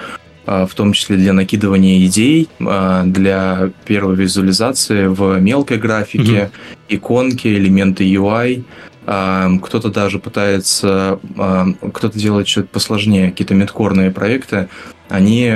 а, 0.47 0.65
в 0.65 0.75
том 0.75 0.93
числе 0.93 1.17
для 1.17 1.33
накидывания 1.33 2.07
идей, 2.07 2.49
а, 2.61 3.03
для 3.03 3.71
первой 3.85 4.15
визуализации 4.15 5.09
в 5.09 5.41
мелкой 5.41 5.79
графике, 5.79 6.23
mm-hmm. 6.23 6.97
иконки, 6.97 7.49
элементы 7.49 8.05
UI. 8.05 8.65
Кто-то 9.05 9.89
даже 9.89 10.21
пытается, 10.21 11.19
кто-то 11.35 12.17
делает 12.17 12.47
что-то 12.47 12.69
посложнее, 12.69 13.31
какие-то 13.33 13.53
медкорные 13.53 14.13
проекты, 14.13 14.69
они 15.09 15.53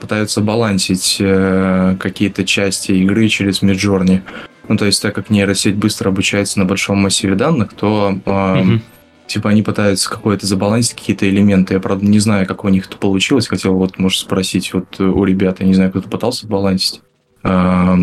пытаются 0.00 0.40
балансить 0.40 1.16
э, 1.18 1.96
какие-то 1.98 2.44
части 2.44 2.92
игры 2.92 3.26
через 3.26 3.62
Midjourney. 3.62 4.22
Ну, 4.68 4.76
то 4.76 4.86
есть, 4.86 5.00
так 5.02 5.14
как 5.14 5.30
нейросеть 5.30 5.76
быстро 5.76 6.08
обучается 6.08 6.58
на 6.58 6.64
большом 6.64 6.98
массиве 6.98 7.34
данных, 7.34 7.74
то 7.74 8.18
э, 8.24 8.30
mm-hmm. 8.30 8.80
типа 9.26 9.50
они 9.50 9.62
пытаются 9.62 10.08
какое-то 10.08 10.46
забалансить 10.46 10.94
какие-то 10.94 11.28
элементы. 11.28 11.74
Я, 11.74 11.80
правда, 11.80 12.06
не 12.06 12.18
знаю, 12.18 12.46
как 12.46 12.64
у 12.64 12.68
них 12.68 12.86
это 12.86 12.96
получилось. 12.96 13.48
Хотел 13.48 13.74
вот, 13.74 13.98
может, 13.98 14.20
спросить 14.20 14.72
вот 14.72 14.98
у 15.00 15.24
ребят, 15.24 15.60
я 15.60 15.66
не 15.66 15.74
знаю, 15.74 15.90
кто-то 15.90 16.08
пытался 16.08 16.46
балансить 16.46 17.02
э, 17.42 17.96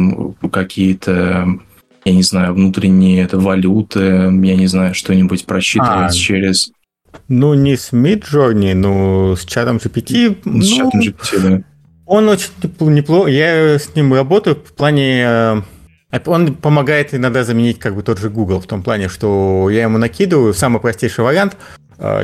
какие-то 0.51 1.47
я 2.05 2.13
не 2.13 2.23
знаю, 2.23 2.53
внутренние 2.53 3.23
это 3.23 3.39
валюты, 3.39 3.99
я 3.99 4.55
не 4.55 4.67
знаю, 4.67 4.95
что-нибудь 4.95 5.45
просчитывать 5.45 6.11
а, 6.11 6.13
через... 6.13 6.71
Ну, 7.27 7.53
не 7.53 7.77
с 7.77 7.93
Midjourney, 7.93 8.73
но 8.73 9.35
с 9.35 9.45
чатом 9.45 9.77
GPT. 9.77 10.41
С 10.41 10.45
ну, 10.45 10.61
чатом 10.61 10.99
GPT, 10.99 11.39
да. 11.39 11.63
Он 12.05 12.27
очень 12.27 12.49
неплохо. 12.79 13.29
Я 13.29 13.77
с 13.77 13.95
ним 13.95 14.13
работаю 14.13 14.55
в 14.55 14.73
плане 14.73 15.23
э, 15.25 15.61
он 16.25 16.55
помогает 16.55 17.13
иногда 17.13 17.43
заменить 17.43 17.79
как 17.79 17.95
бы 17.95 18.03
тот 18.03 18.19
же 18.19 18.29
Google 18.29 18.59
в 18.59 18.67
том 18.67 18.83
плане, 18.83 19.07
что 19.07 19.69
я 19.69 19.83
ему 19.83 19.97
накидываю 19.97 20.53
самый 20.53 20.81
простейший 20.81 21.23
вариант, 21.23 21.55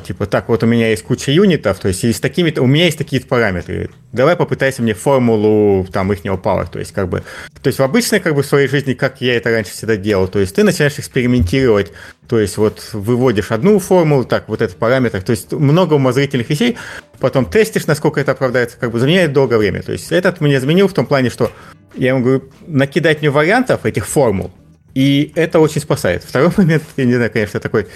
типа, 0.03 0.25
так, 0.25 0.49
вот 0.49 0.63
у 0.63 0.65
меня 0.65 0.89
есть 0.89 1.03
куча 1.03 1.32
юнитов, 1.32 1.80
то 1.80 1.88
есть 1.88 2.03
и 2.03 2.11
с 2.11 2.19
такими 2.19 2.51
у 2.57 2.65
меня 2.65 2.86
есть 2.86 2.97
такие 2.97 3.21
параметры. 3.21 3.91
Давай 4.11 4.36
попытайся 4.36 4.82
мне 4.82 4.95
формулу 4.95 5.86
там 5.91 6.11
ихнего 6.11 6.38
power, 6.38 6.67
то 6.71 6.80
есть 6.80 6.93
как 6.93 7.09
бы, 7.09 7.23
то 7.61 7.67
есть 7.67 7.78
в 7.78 7.84
обычной 7.84 8.19
как 8.19 8.34
бы 8.34 8.43
своей 8.43 8.67
жизни, 8.67 8.93
как 8.93 9.21
я 9.21 9.36
это 9.36 9.51
раньше 9.51 9.71
всегда 9.71 9.95
делал, 9.95 10.28
то 10.28 10.39
есть 10.39 10.55
ты 10.55 10.63
начинаешь 10.63 10.97
экспериментировать, 10.97 11.91
то 12.28 12.39
есть 12.39 12.57
вот 12.57 12.89
выводишь 12.93 13.51
одну 13.51 13.78
формулу, 13.78 14.25
так, 14.25 14.47
вот 14.47 14.63
этот 14.63 14.78
параметр, 14.78 15.21
то 15.21 15.32
есть 15.32 15.51
много 15.51 15.93
умозрительных 15.93 16.49
вещей, 16.49 16.78
потом 17.19 17.45
тестишь, 17.45 17.86
насколько 17.86 18.19
это 18.19 18.32
оправдается, 18.32 18.78
как 18.80 18.91
бы 18.91 18.99
заменяет 18.99 19.32
долгое 19.32 19.57
время. 19.57 19.84
То 19.84 19.91
есть 19.91 20.11
этот 20.11 20.41
мне 20.41 20.55
изменил 20.55 20.88
в 20.88 20.93
том 20.93 21.05
плане, 21.05 21.30
что 21.30 21.51
я 21.93 22.09
ему 22.09 22.23
говорю, 22.23 22.43
накидать 22.65 23.21
мне 23.21 23.30
вариантов 23.30 23.86
этих 23.86 24.07
формул, 24.07 24.51
и 24.95 25.32
это 25.36 25.59
очень 25.59 25.82
спасает. 25.82 26.23
Второй 26.23 26.49
момент, 26.57 26.84
я 26.95 27.05
не 27.05 27.13
знаю, 27.13 27.32
конечно, 27.32 27.59
такой, 27.59 27.88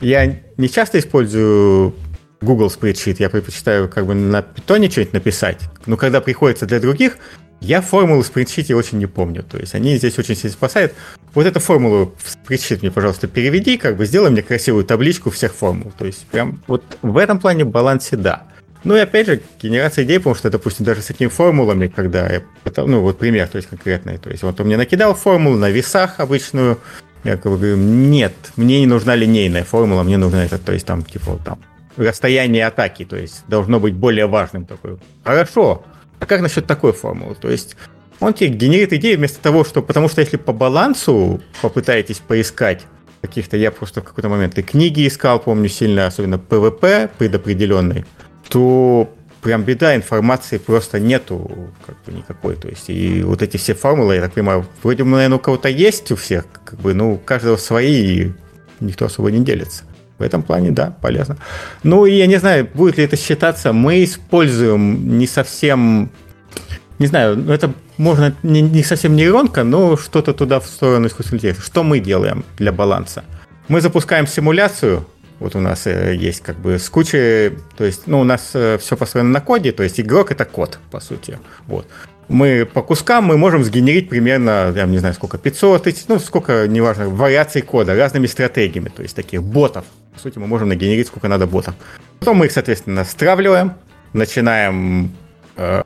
я 0.00 0.36
не 0.56 0.68
часто 0.68 0.98
использую 0.98 1.94
Google 2.40 2.68
Spreadsheet, 2.68 3.16
я 3.18 3.30
предпочитаю 3.30 3.88
как 3.88 4.06
бы 4.06 4.14
на 4.14 4.42
питоне 4.42 4.90
что-нибудь 4.90 5.14
написать, 5.14 5.60
но 5.86 5.96
когда 5.96 6.20
приходится 6.20 6.66
для 6.66 6.80
других, 6.80 7.18
я 7.60 7.80
формулу 7.80 8.22
в 8.22 8.26
спринтшите 8.26 8.74
очень 8.74 8.98
не 8.98 9.06
помню. 9.06 9.42
То 9.42 9.58
есть 9.58 9.74
они 9.74 9.96
здесь 9.96 10.18
очень 10.18 10.36
сильно 10.36 10.52
спасают. 10.52 10.94
Вот 11.34 11.46
эту 11.46 11.60
формулу 11.60 12.14
в 12.22 12.30
спринтшит 12.30 12.82
мне, 12.82 12.90
пожалуйста, 12.90 13.26
переведи, 13.26 13.76
как 13.76 13.96
бы 13.96 14.06
сделай 14.06 14.30
мне 14.30 14.42
красивую 14.42 14.84
табличку 14.84 15.30
всех 15.30 15.54
формул. 15.54 15.92
То 15.98 16.06
есть 16.06 16.24
прям 16.26 16.62
вот 16.66 16.84
в 17.02 17.16
этом 17.16 17.40
плане 17.40 17.64
балансе 17.64 18.16
да. 18.16 18.44
Ну 18.84 18.96
и 18.96 19.00
опять 19.00 19.26
же, 19.26 19.42
генерация 19.60 20.04
идей, 20.04 20.18
потому 20.18 20.36
что, 20.36 20.50
допустим, 20.50 20.84
даже 20.84 21.02
с 21.02 21.06
такими 21.06 21.28
формулами, 21.28 21.88
когда 21.88 22.28
я, 22.28 22.42
ну 22.76 23.00
вот 23.00 23.18
пример, 23.18 23.48
то 23.48 23.56
есть 23.56 23.68
конкретный, 23.68 24.18
то 24.18 24.30
есть 24.30 24.44
вот 24.44 24.60
он 24.60 24.66
мне 24.66 24.76
накидал 24.76 25.14
формулу 25.14 25.56
на 25.56 25.68
весах 25.68 26.20
обычную, 26.20 26.78
я 27.24 27.36
как 27.36 27.52
бы 27.52 27.58
говорю, 27.58 27.76
нет, 27.76 28.34
мне 28.56 28.80
не 28.80 28.86
нужна 28.86 29.14
линейная 29.14 29.64
формула, 29.64 30.02
мне 30.02 30.18
нужна 30.18 30.44
это, 30.44 30.58
то 30.58 30.72
есть 30.72 30.86
там, 30.86 31.02
типа, 31.02 31.38
там, 31.44 31.58
расстояние 31.96 32.66
атаки, 32.66 33.04
то 33.04 33.16
есть 33.16 33.44
должно 33.48 33.80
быть 33.80 33.94
более 33.94 34.26
важным 34.26 34.64
такой. 34.64 34.98
Хорошо, 35.24 35.84
а 36.20 36.26
как 36.26 36.40
насчет 36.40 36.66
такой 36.66 36.92
формулы? 36.92 37.34
То 37.34 37.50
есть 37.50 37.76
он 38.20 38.34
тебе 38.34 38.50
генерит 38.50 38.92
идеи 38.92 39.16
вместо 39.16 39.40
того, 39.40 39.64
что... 39.64 39.82
Потому 39.82 40.08
что 40.08 40.20
если 40.20 40.36
по 40.36 40.52
балансу 40.52 41.40
попытаетесь 41.62 42.18
поискать 42.18 42.82
каких-то... 43.20 43.56
Я 43.56 43.70
просто 43.70 44.00
в 44.00 44.04
какой-то 44.04 44.28
момент 44.28 44.58
и 44.58 44.62
книги 44.62 45.06
искал, 45.06 45.38
помню, 45.38 45.68
сильно, 45.68 46.06
особенно 46.06 46.38
ПВП 46.38 47.08
предопределенный, 47.18 48.04
то 48.48 49.12
прям 49.42 49.62
беда, 49.62 49.94
информации 49.94 50.58
просто 50.58 51.00
нету 51.00 51.70
как 51.86 51.96
бы 52.04 52.12
никакой. 52.12 52.56
То 52.56 52.68
есть, 52.68 52.88
и 52.88 53.22
вот 53.22 53.42
эти 53.42 53.56
все 53.56 53.74
формулы, 53.74 54.16
я 54.16 54.22
так 54.22 54.32
понимаю, 54.32 54.66
вроде, 54.82 55.04
наверное, 55.04 55.36
у 55.36 55.40
кого-то 55.40 55.68
есть 55.68 56.10
у 56.12 56.16
всех, 56.16 56.44
как 56.64 56.78
бы, 56.80 56.94
ну, 56.94 57.14
у 57.14 57.18
каждого 57.18 57.56
свои, 57.56 58.22
и 58.22 58.32
никто 58.80 59.06
особо 59.06 59.30
не 59.30 59.44
делится. 59.44 59.84
В 60.18 60.22
этом 60.22 60.42
плане, 60.42 60.72
да, 60.72 60.96
полезно. 61.00 61.36
Ну, 61.84 62.04
и 62.04 62.14
я 62.14 62.26
не 62.26 62.36
знаю, 62.36 62.68
будет 62.74 62.98
ли 62.98 63.04
это 63.04 63.16
считаться, 63.16 63.72
мы 63.72 64.02
используем 64.02 65.16
не 65.18 65.28
совсем, 65.28 66.10
не 66.98 67.06
знаю, 67.06 67.36
ну, 67.36 67.52
это 67.52 67.72
можно 67.98 68.34
не, 68.42 68.60
не 68.60 68.82
совсем 68.82 69.14
нейронка, 69.14 69.62
но 69.62 69.96
что-то 69.96 70.32
туда 70.32 70.58
в 70.58 70.66
сторону 70.66 71.06
искусственного 71.06 71.38
интеллекта. 71.38 71.62
Что 71.62 71.84
мы 71.84 72.00
делаем 72.00 72.44
для 72.56 72.72
баланса? 72.72 73.24
Мы 73.68 73.80
запускаем 73.80 74.26
симуляцию, 74.26 75.06
вот 75.40 75.54
у 75.54 75.60
нас 75.60 75.86
э, 75.86 76.16
есть 76.16 76.42
как 76.42 76.56
бы 76.56 76.78
с 76.78 76.88
кучей, 76.90 77.52
то 77.76 77.84
есть, 77.84 78.06
ну, 78.06 78.20
у 78.20 78.24
нас 78.24 78.50
э, 78.54 78.78
все 78.78 78.96
построено 78.96 79.30
на 79.30 79.40
коде, 79.40 79.72
то 79.72 79.82
есть 79.82 80.00
игрок 80.00 80.32
это 80.32 80.44
код, 80.44 80.78
по 80.90 81.00
сути. 81.00 81.38
Вот. 81.66 81.86
Мы 82.28 82.66
по 82.66 82.82
кускам 82.82 83.24
мы 83.24 83.38
можем 83.38 83.64
сгенерить 83.64 84.08
примерно, 84.08 84.72
я 84.74 84.86
не 84.86 84.98
знаю, 84.98 85.14
сколько, 85.14 85.38
500 85.38 85.82
тысяч, 85.82 86.04
ну, 86.08 86.18
сколько, 86.18 86.66
неважно, 86.68 87.08
вариаций 87.08 87.62
кода 87.62 87.94
разными 87.94 88.26
стратегиями, 88.26 88.90
то 88.94 89.02
есть 89.02 89.16
таких 89.16 89.42
ботов. 89.42 89.84
По 90.14 90.20
сути, 90.20 90.38
мы 90.38 90.46
можем 90.46 90.68
нагенерить 90.68 91.06
сколько 91.06 91.28
надо 91.28 91.46
ботов. 91.46 91.74
Потом 92.18 92.38
мы 92.38 92.46
их, 92.46 92.52
соответственно, 92.52 93.04
стравливаем, 93.04 93.74
начинаем 94.12 95.12
э, 95.56 95.82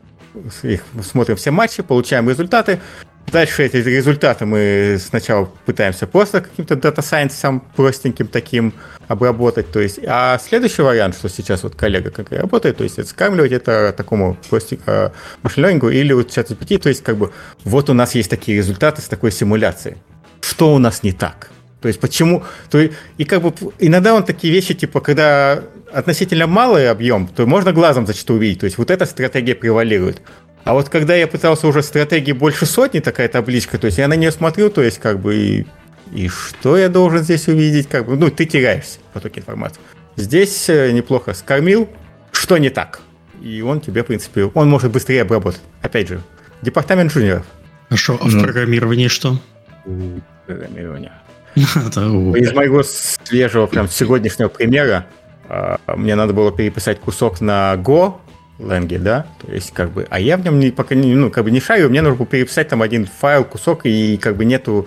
их, 0.62 0.82
смотрим 1.03 1.36
все 1.36 1.50
матчи, 1.50 1.82
получаем 1.82 2.28
результаты, 2.28 2.80
Дальше 3.29 3.64
эти 3.64 3.77
результаты 3.77 4.45
мы 4.45 4.99
сначала 5.01 5.47
пытаемся 5.64 6.07
просто 6.07 6.43
каким-то 6.43 6.77
дата-сайенсом 6.77 7.61
простеньким 7.75 8.27
таким 8.27 8.75
обработать. 9.09 9.70
То 9.70 9.81
есть, 9.81 10.01
а 10.07 10.39
следующий 10.39 10.83
вариант, 10.83 11.16
что 11.16 11.29
сейчас 11.29 11.62
вот 11.62 11.75
коллега 11.75 12.11
как 12.11 12.31
работает, 12.33 12.77
то 12.77 12.85
есть 12.85 12.99
это 12.99 13.09
скармливать 13.09 13.53
это 13.53 13.95
такому 13.97 14.37
простенькому 14.51 15.12
machine 15.43 15.59
learning 15.59 15.78
или 15.89 16.12
вот 16.12 16.31
ChatGPT, 16.30 16.78
то 16.79 16.89
есть 16.89 17.03
как 17.03 17.16
бы 17.16 17.33
вот 17.64 17.89
у 17.89 17.95
нас 17.95 18.14
есть 18.14 18.29
такие 18.29 18.59
результаты 18.59 19.01
с 19.01 19.07
такой 19.07 19.33
симуляцией. 19.33 19.97
Что 20.41 20.75
у 20.75 20.79
нас 20.79 21.03
не 21.03 21.12
так? 21.12 21.51
То 21.81 21.89
есть 21.89 22.01
почему? 22.01 22.45
То 22.70 22.79
есть, 22.79 22.95
и 23.18 23.25
как 23.25 23.43
бы 23.43 23.53
иногда 23.81 24.14
он 24.14 24.25
такие 24.25 24.53
вещи, 24.53 24.75
типа, 24.75 25.01
когда 25.01 25.62
относительно 25.93 26.47
малый 26.47 26.89
объем, 26.89 27.27
то 27.29 27.45
можно 27.47 27.73
глазом 27.73 28.07
зачастую 28.07 28.39
увидеть. 28.39 28.61
То 28.61 28.66
есть 28.66 28.79
вот 28.79 28.91
эта 28.91 29.05
стратегия 29.05 29.55
превалирует. 29.55 30.23
А 30.64 30.74
вот 30.74 30.88
когда 30.88 31.14
я 31.14 31.26
пытался 31.26 31.66
уже 31.66 31.82
стратегии 31.82 32.32
больше 32.32 32.66
сотни, 32.66 33.00
такая 33.00 33.28
табличка, 33.28 33.78
то 33.78 33.86
есть 33.86 33.98
я 33.98 34.08
на 34.08 34.14
нее 34.14 34.30
смотрю, 34.30 34.70
то 34.70 34.82
есть 34.82 34.98
как 34.98 35.20
бы 35.20 35.34
и, 35.36 35.66
и 36.12 36.28
что 36.28 36.76
я 36.76 36.88
должен 36.88 37.22
здесь 37.22 37.48
увидеть, 37.48 37.88
как 37.88 38.06
бы, 38.06 38.16
ну, 38.16 38.30
ты 38.30 38.46
теряешься 38.46 38.98
в 39.10 39.14
потоке 39.14 39.40
информации. 39.40 39.80
Здесь 40.16 40.68
э, 40.68 40.92
неплохо 40.92 41.34
скормил, 41.34 41.88
что 42.30 42.58
не 42.58 42.70
так. 42.70 43.00
И 43.40 43.60
он 43.62 43.80
тебе, 43.80 44.04
в 44.04 44.06
принципе, 44.06 44.44
он 44.44 44.70
может 44.70 44.92
быстрее 44.92 45.22
обработать. 45.22 45.60
Опять 45.80 46.08
же, 46.08 46.20
департамент 46.60 47.12
джуниоров. 47.12 47.46
Хорошо, 47.88 48.18
а 48.20 48.24
в 48.24 48.34
ну. 48.34 48.42
программировании 48.42 49.08
что? 49.08 49.40
программирования. 50.46 51.12
Из 51.54 52.52
моего 52.52 52.82
свежего, 52.82 53.66
прям 53.66 53.88
сегодняшнего 53.88 54.48
примера, 54.48 55.06
а, 55.48 55.78
мне 55.96 56.14
надо 56.14 56.32
было 56.32 56.50
переписать 56.52 57.00
кусок 57.00 57.40
на 57.40 57.74
Go, 57.74 58.14
Ленге, 58.62 58.98
да, 58.98 59.26
то 59.44 59.52
есть 59.52 59.72
как 59.72 59.90
бы, 59.90 60.06
а 60.10 60.20
я 60.20 60.36
в 60.36 60.44
нем 60.44 60.58
не, 60.58 60.70
пока 60.70 60.94
не, 60.94 61.14
ну, 61.14 61.30
как 61.30 61.44
бы 61.44 61.50
не 61.50 61.60
шарю, 61.60 61.88
мне 61.90 62.02
нужно 62.02 62.24
переписать 62.26 62.68
там 62.68 62.82
один 62.82 63.06
файл, 63.06 63.44
кусок, 63.44 63.80
и 63.84 64.16
как 64.16 64.36
бы 64.36 64.44
нету 64.44 64.86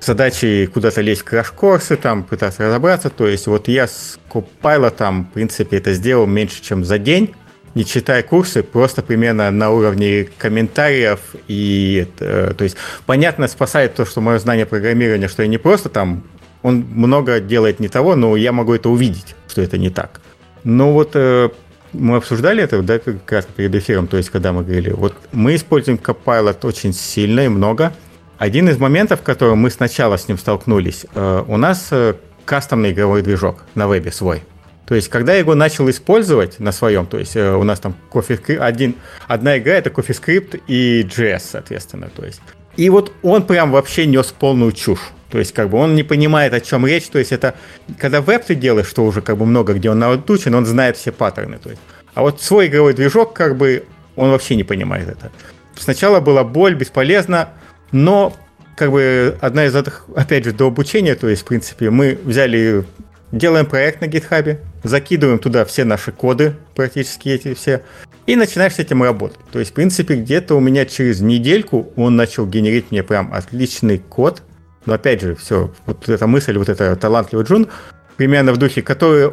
задачи 0.00 0.66
куда-то 0.72 1.00
лезть 1.00 1.22
в 1.22 1.24
краш-курсы, 1.24 1.96
там, 1.96 2.22
пытаться 2.22 2.66
разобраться, 2.66 3.10
то 3.10 3.26
есть 3.26 3.46
вот 3.46 3.68
я 3.68 3.86
с 3.86 4.18
Copilot 4.30 4.96
там, 4.96 5.26
в 5.26 5.34
принципе, 5.34 5.78
это 5.78 5.92
сделал 5.92 6.26
меньше, 6.26 6.62
чем 6.62 6.84
за 6.84 6.98
день, 6.98 7.34
не 7.74 7.84
читая 7.84 8.22
курсы, 8.22 8.62
просто 8.62 9.02
примерно 9.02 9.50
на 9.50 9.70
уровне 9.70 10.28
комментариев 10.38 11.20
и 11.48 12.06
это, 12.08 12.54
то 12.54 12.64
есть 12.64 12.76
понятно 13.06 13.46
спасает 13.48 13.94
то, 13.94 14.04
что 14.04 14.20
мое 14.20 14.38
знание 14.38 14.66
программирования, 14.66 15.28
что 15.28 15.42
я 15.42 15.48
не 15.48 15.58
просто 15.58 15.88
там 15.88 16.24
он 16.62 16.84
много 16.90 17.40
делает 17.40 17.80
не 17.80 17.88
того, 17.88 18.16
но 18.16 18.36
я 18.36 18.52
могу 18.52 18.74
это 18.74 18.88
увидеть, 18.88 19.36
что 19.48 19.62
это 19.62 19.78
не 19.78 19.90
так. 19.90 20.20
Но 20.64 20.92
вот 20.92 21.12
э, 21.14 21.50
мы 21.92 22.16
обсуждали 22.16 22.62
это, 22.62 22.82
да, 22.82 22.98
как 22.98 23.30
раз 23.30 23.46
перед 23.46 23.74
эфиром, 23.74 24.06
то 24.08 24.16
есть 24.16 24.30
когда 24.30 24.52
мы 24.52 24.62
говорили, 24.62 24.90
вот 24.90 25.14
мы 25.32 25.54
используем 25.54 25.98
Copilot 25.98 26.66
очень 26.66 26.92
сильно 26.92 27.40
и 27.40 27.48
много. 27.48 27.92
Один 28.38 28.68
из 28.68 28.78
моментов, 28.78 29.20
в 29.20 29.22
котором 29.24 29.58
мы 29.58 29.70
сначала 29.70 30.16
с 30.16 30.28
ним 30.28 30.38
столкнулись, 30.38 31.06
э, 31.14 31.44
у 31.46 31.56
нас 31.56 31.88
э, 31.90 32.14
кастомный 32.44 32.92
игровой 32.92 33.22
движок 33.22 33.64
на 33.74 33.88
вебе 33.88 34.12
свой. 34.12 34.42
То 34.86 34.94
есть, 34.94 35.08
когда 35.08 35.34
я 35.34 35.40
его 35.40 35.54
начал 35.54 35.90
использовать 35.90 36.60
на 36.60 36.72
своем, 36.72 37.06
то 37.06 37.18
есть 37.18 37.36
э, 37.36 37.54
у 37.54 37.62
нас 37.62 37.78
там 37.78 37.94
CoffeeScript, 38.10 38.58
один, 38.58 38.94
одна 39.26 39.58
игра 39.58 39.74
это 39.74 39.90
CoffeeScript 39.90 40.62
и 40.66 41.02
JS, 41.02 41.42
соответственно. 41.50 42.08
То 42.14 42.24
есть. 42.24 42.40
И 42.76 42.88
вот 42.88 43.12
он 43.22 43.42
прям 43.42 43.70
вообще 43.70 44.06
нес 44.06 44.32
полную 44.38 44.72
чушь. 44.72 45.10
То 45.30 45.38
есть, 45.38 45.52
как 45.52 45.68
бы 45.70 45.78
он 45.78 45.94
не 45.94 46.02
понимает, 46.02 46.54
о 46.54 46.60
чем 46.60 46.86
речь. 46.86 47.06
То 47.08 47.18
есть, 47.18 47.32
это 47.32 47.54
когда 47.98 48.20
веб 48.20 48.44
ты 48.44 48.54
делаешь, 48.54 48.88
что 48.88 49.04
уже 49.04 49.20
как 49.20 49.36
бы 49.36 49.46
много 49.46 49.74
где 49.74 49.90
он 49.90 49.98
научен, 49.98 50.54
он 50.54 50.66
знает 50.66 50.96
все 50.96 51.12
паттерны. 51.12 51.58
То 51.58 51.70
есть. 51.70 51.82
А 52.14 52.22
вот 52.22 52.42
свой 52.42 52.66
игровой 52.66 52.94
движок, 52.94 53.32
как 53.32 53.56
бы, 53.56 53.84
он 54.16 54.30
вообще 54.30 54.56
не 54.56 54.64
понимает 54.64 55.08
это. 55.08 55.30
Сначала 55.76 56.20
была 56.20 56.42
боль, 56.42 56.74
бесполезно, 56.74 57.50
но 57.92 58.34
как 58.76 58.90
бы 58.90 59.36
одна 59.40 59.66
из 59.66 59.74
этих, 59.74 60.06
опять 60.14 60.44
же, 60.44 60.52
до 60.52 60.68
обучения, 60.68 61.14
то 61.14 61.28
есть, 61.28 61.42
в 61.42 61.44
принципе, 61.44 61.90
мы 61.90 62.18
взяли, 62.22 62.84
делаем 63.32 63.66
проект 63.66 64.00
на 64.00 64.06
гитхабе, 64.06 64.60
закидываем 64.82 65.38
туда 65.38 65.64
все 65.64 65.84
наши 65.84 66.12
коды, 66.12 66.54
практически 66.74 67.28
эти 67.28 67.54
все, 67.54 67.82
и 68.26 68.36
начинаешь 68.36 68.74
с 68.74 68.78
этим 68.78 69.02
работать. 69.02 69.38
То 69.52 69.58
есть, 69.58 69.72
в 69.72 69.74
принципе, 69.74 70.14
где-то 70.14 70.54
у 70.54 70.60
меня 70.60 70.86
через 70.86 71.20
недельку 71.20 71.92
он 71.96 72.16
начал 72.16 72.46
генерить 72.46 72.90
мне 72.90 73.02
прям 73.02 73.32
отличный 73.32 73.98
код, 73.98 74.42
но 74.88 74.94
опять 74.94 75.20
же, 75.20 75.34
все, 75.36 75.70
вот 75.86 76.08
эта 76.08 76.26
мысль, 76.26 76.56
вот 76.58 76.68
это 76.68 76.96
талантливый 76.96 77.44
Джун, 77.44 77.68
примерно 78.16 78.52
в 78.52 78.56
духе, 78.56 78.82
который 78.82 79.32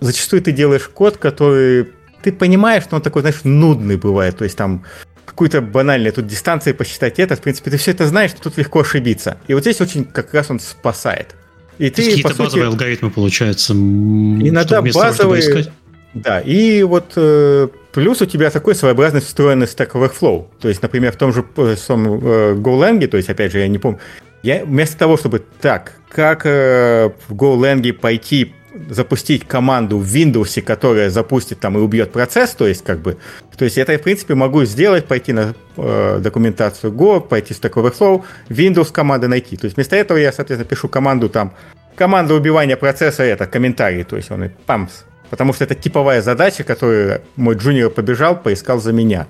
зачастую 0.00 0.42
ты 0.42 0.52
делаешь 0.52 0.88
код, 0.88 1.16
который 1.16 1.88
ты 2.22 2.32
понимаешь, 2.32 2.82
что 2.82 2.96
он 2.96 3.02
такой, 3.02 3.22
знаешь, 3.22 3.40
нудный 3.44 3.96
бывает. 3.96 4.36
То 4.36 4.44
есть 4.44 4.56
там 4.56 4.84
какую-то 5.24 5.60
банальную 5.60 6.12
тут 6.12 6.26
дистанции 6.26 6.72
посчитать 6.72 7.18
это, 7.20 7.36
в 7.36 7.40
принципе, 7.40 7.70
ты 7.70 7.76
все 7.76 7.92
это 7.92 8.06
знаешь, 8.06 8.32
что 8.32 8.42
тут 8.42 8.58
легко 8.58 8.80
ошибиться. 8.80 9.38
И 9.46 9.54
вот 9.54 9.62
здесь 9.62 9.80
очень 9.80 10.04
как 10.04 10.34
раз 10.34 10.50
он 10.50 10.58
спасает. 10.58 11.36
И 11.78 11.90
ты, 11.90 12.02
какие-то 12.02 12.30
сути, 12.30 12.38
базовые 12.38 12.68
алгоритмы 12.68 13.10
получаются. 13.10 13.72
Иногда 13.72 14.82
базовые. 14.82 15.42
Того, 15.42 15.70
да, 16.14 16.40
и 16.40 16.82
вот 16.82 17.12
э, 17.16 17.68
плюс 17.92 18.22
у 18.22 18.26
тебя 18.26 18.50
такой 18.50 18.74
своеобразный 18.74 19.20
встроенный 19.20 19.66
Stack 19.66 19.92
Overflow. 19.92 20.46
То 20.58 20.68
есть, 20.68 20.80
например, 20.80 21.12
в 21.12 21.16
том 21.16 21.32
же 21.32 21.42
в 21.42 21.76
том, 21.76 22.06
э, 22.06 22.54
GoLang, 22.54 23.06
то 23.06 23.18
есть, 23.18 23.28
опять 23.28 23.52
же, 23.52 23.58
я 23.58 23.68
не 23.68 23.78
помню, 23.78 24.00
я 24.46 24.64
вместо 24.64 24.96
того, 24.96 25.16
чтобы 25.16 25.42
так, 25.60 25.94
как 26.08 26.46
э, 26.46 27.10
в 27.26 27.34
GoLang 27.34 27.92
пойти 27.92 28.54
запустить 28.88 29.44
команду 29.44 29.98
в 29.98 30.04
Windows, 30.04 30.62
которая 30.62 31.10
запустит 31.10 31.58
там 31.58 31.76
и 31.76 31.80
убьет 31.80 32.12
процесс, 32.12 32.50
то 32.52 32.66
есть 32.66 32.84
как 32.84 33.00
бы, 33.00 33.16
то 33.56 33.64
есть 33.64 33.76
это 33.76 33.92
я 33.92 33.98
в 33.98 34.02
принципе 34.02 34.34
могу 34.34 34.64
сделать, 34.64 35.06
пойти 35.06 35.32
на 35.32 35.54
э, 35.76 36.20
документацию 36.22 36.92
Go, 36.92 37.20
пойти 37.20 37.54
в 37.54 37.60
Stack 37.60 37.72
Overflow, 37.72 38.22
Windows 38.48 38.92
команды 38.92 39.26
найти. 39.26 39.56
То 39.56 39.64
есть 39.64 39.76
вместо 39.76 39.96
этого 39.96 40.18
я, 40.18 40.30
соответственно, 40.32 40.68
пишу 40.68 40.88
команду 40.88 41.28
там, 41.28 41.52
команда 41.96 42.34
убивания 42.34 42.76
процесса, 42.76 43.24
это 43.24 43.46
комментарий, 43.46 44.04
то 44.04 44.16
есть 44.16 44.30
он 44.30 44.44
и 44.44 44.48
памс, 44.66 44.92
потому 45.28 45.54
что 45.54 45.64
это 45.64 45.74
типовая 45.74 46.22
задача, 46.22 46.62
которую 46.62 47.22
мой 47.34 47.56
джуниор 47.56 47.90
побежал, 47.90 48.40
поискал 48.40 48.78
за 48.78 48.92
меня. 48.92 49.26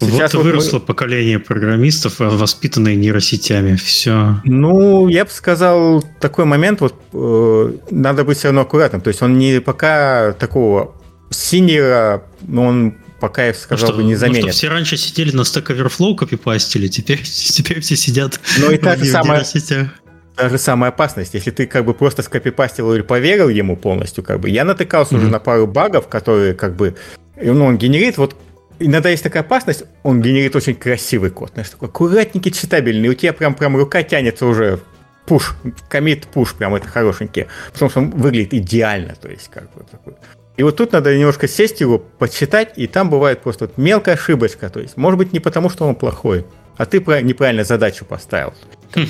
Сейчас 0.00 0.34
вот, 0.34 0.44
вот 0.44 0.50
выросло 0.50 0.78
мы... 0.78 0.84
поколение 0.84 1.38
программистов, 1.38 2.20
а 2.20 2.30
воспитанные 2.30 2.96
нейросетями. 2.96 3.76
Все. 3.76 4.40
Ну, 4.44 5.08
я 5.08 5.24
бы 5.24 5.30
сказал, 5.30 6.04
такой 6.20 6.44
момент, 6.44 6.80
вот 6.80 6.94
э, 7.12 7.72
надо 7.90 8.24
быть 8.24 8.38
все 8.38 8.48
равно 8.48 8.62
аккуратным. 8.62 9.00
То 9.00 9.08
есть 9.08 9.22
он 9.22 9.38
не 9.38 9.60
пока 9.60 10.32
такого 10.32 10.94
синера, 11.30 12.24
он 12.54 12.96
пока, 13.20 13.46
я 13.46 13.54
сказал 13.54 13.90
ну, 13.92 13.96
бы, 13.96 14.04
не 14.04 14.16
заменит. 14.16 14.42
Ну, 14.42 14.48
что, 14.48 14.58
все 14.58 14.68
раньше 14.68 14.96
сидели 14.96 15.34
на 15.34 15.42
Stack 15.42 15.66
Overflow, 15.66 16.14
копипастили, 16.14 16.88
теперь, 16.88 17.22
теперь 17.24 17.80
все 17.80 17.96
сидят 17.96 18.40
Ну 18.58 18.70
и 18.70 18.76
та 18.76 18.96
же 18.96 19.04
самая, 19.06 19.44
та 20.36 20.48
же 20.48 20.58
самая 20.58 20.90
опасность. 20.90 21.34
Если 21.34 21.50
ты 21.50 21.66
как 21.66 21.84
бы 21.84 21.94
просто 21.94 22.22
скопипастил 22.22 22.92
или 22.92 23.02
поверил 23.02 23.48
ему 23.48 23.76
полностью, 23.76 24.24
как 24.24 24.40
бы, 24.40 24.50
я 24.50 24.64
натыкался 24.64 25.14
mm-hmm. 25.14 25.18
уже 25.18 25.28
на 25.28 25.38
пару 25.38 25.66
багов, 25.66 26.08
которые 26.08 26.54
как 26.54 26.76
бы, 26.76 26.96
ну, 27.40 27.64
он 27.64 27.78
генерит 27.78 28.18
вот 28.18 28.36
иногда 28.78 29.08
есть 29.08 29.22
такая 29.22 29.42
опасность, 29.42 29.84
он 30.02 30.20
генерит 30.20 30.54
очень 30.56 30.74
красивый 30.74 31.30
код, 31.30 31.50
знаешь, 31.54 31.70
такой 31.70 31.88
аккуратненький, 31.88 32.50
читабельный, 32.50 33.08
у 33.08 33.14
тебя 33.14 33.32
прям, 33.32 33.54
прям 33.54 33.76
рука 33.76 34.02
тянется 34.02 34.46
уже 34.46 34.80
пуш, 35.26 35.54
комит 35.88 36.26
пуш, 36.26 36.54
прям 36.54 36.74
это 36.74 36.88
хорошенький, 36.88 37.46
потому 37.72 37.90
что 37.90 38.00
он 38.00 38.10
выглядит 38.10 38.54
идеально, 38.54 39.14
то 39.14 39.28
есть 39.28 39.48
как 39.50 39.72
бы 39.74 39.84
такой. 39.90 40.14
И 40.56 40.62
вот 40.62 40.76
тут 40.76 40.92
надо 40.92 41.16
немножко 41.16 41.48
сесть 41.48 41.80
его, 41.80 41.98
почитать, 41.98 42.74
и 42.76 42.86
там 42.86 43.10
бывает 43.10 43.40
просто 43.40 43.66
вот 43.66 43.76
мелкая 43.76 44.14
ошибочка, 44.14 44.68
то 44.70 44.80
есть 44.80 44.96
может 44.96 45.18
быть 45.18 45.32
не 45.32 45.40
потому, 45.40 45.68
что 45.68 45.86
он 45.86 45.94
плохой, 45.94 46.46
а 46.76 46.86
ты 46.86 46.98
неправильно 46.98 47.64
задачу 47.64 48.04
поставил. 48.04 48.54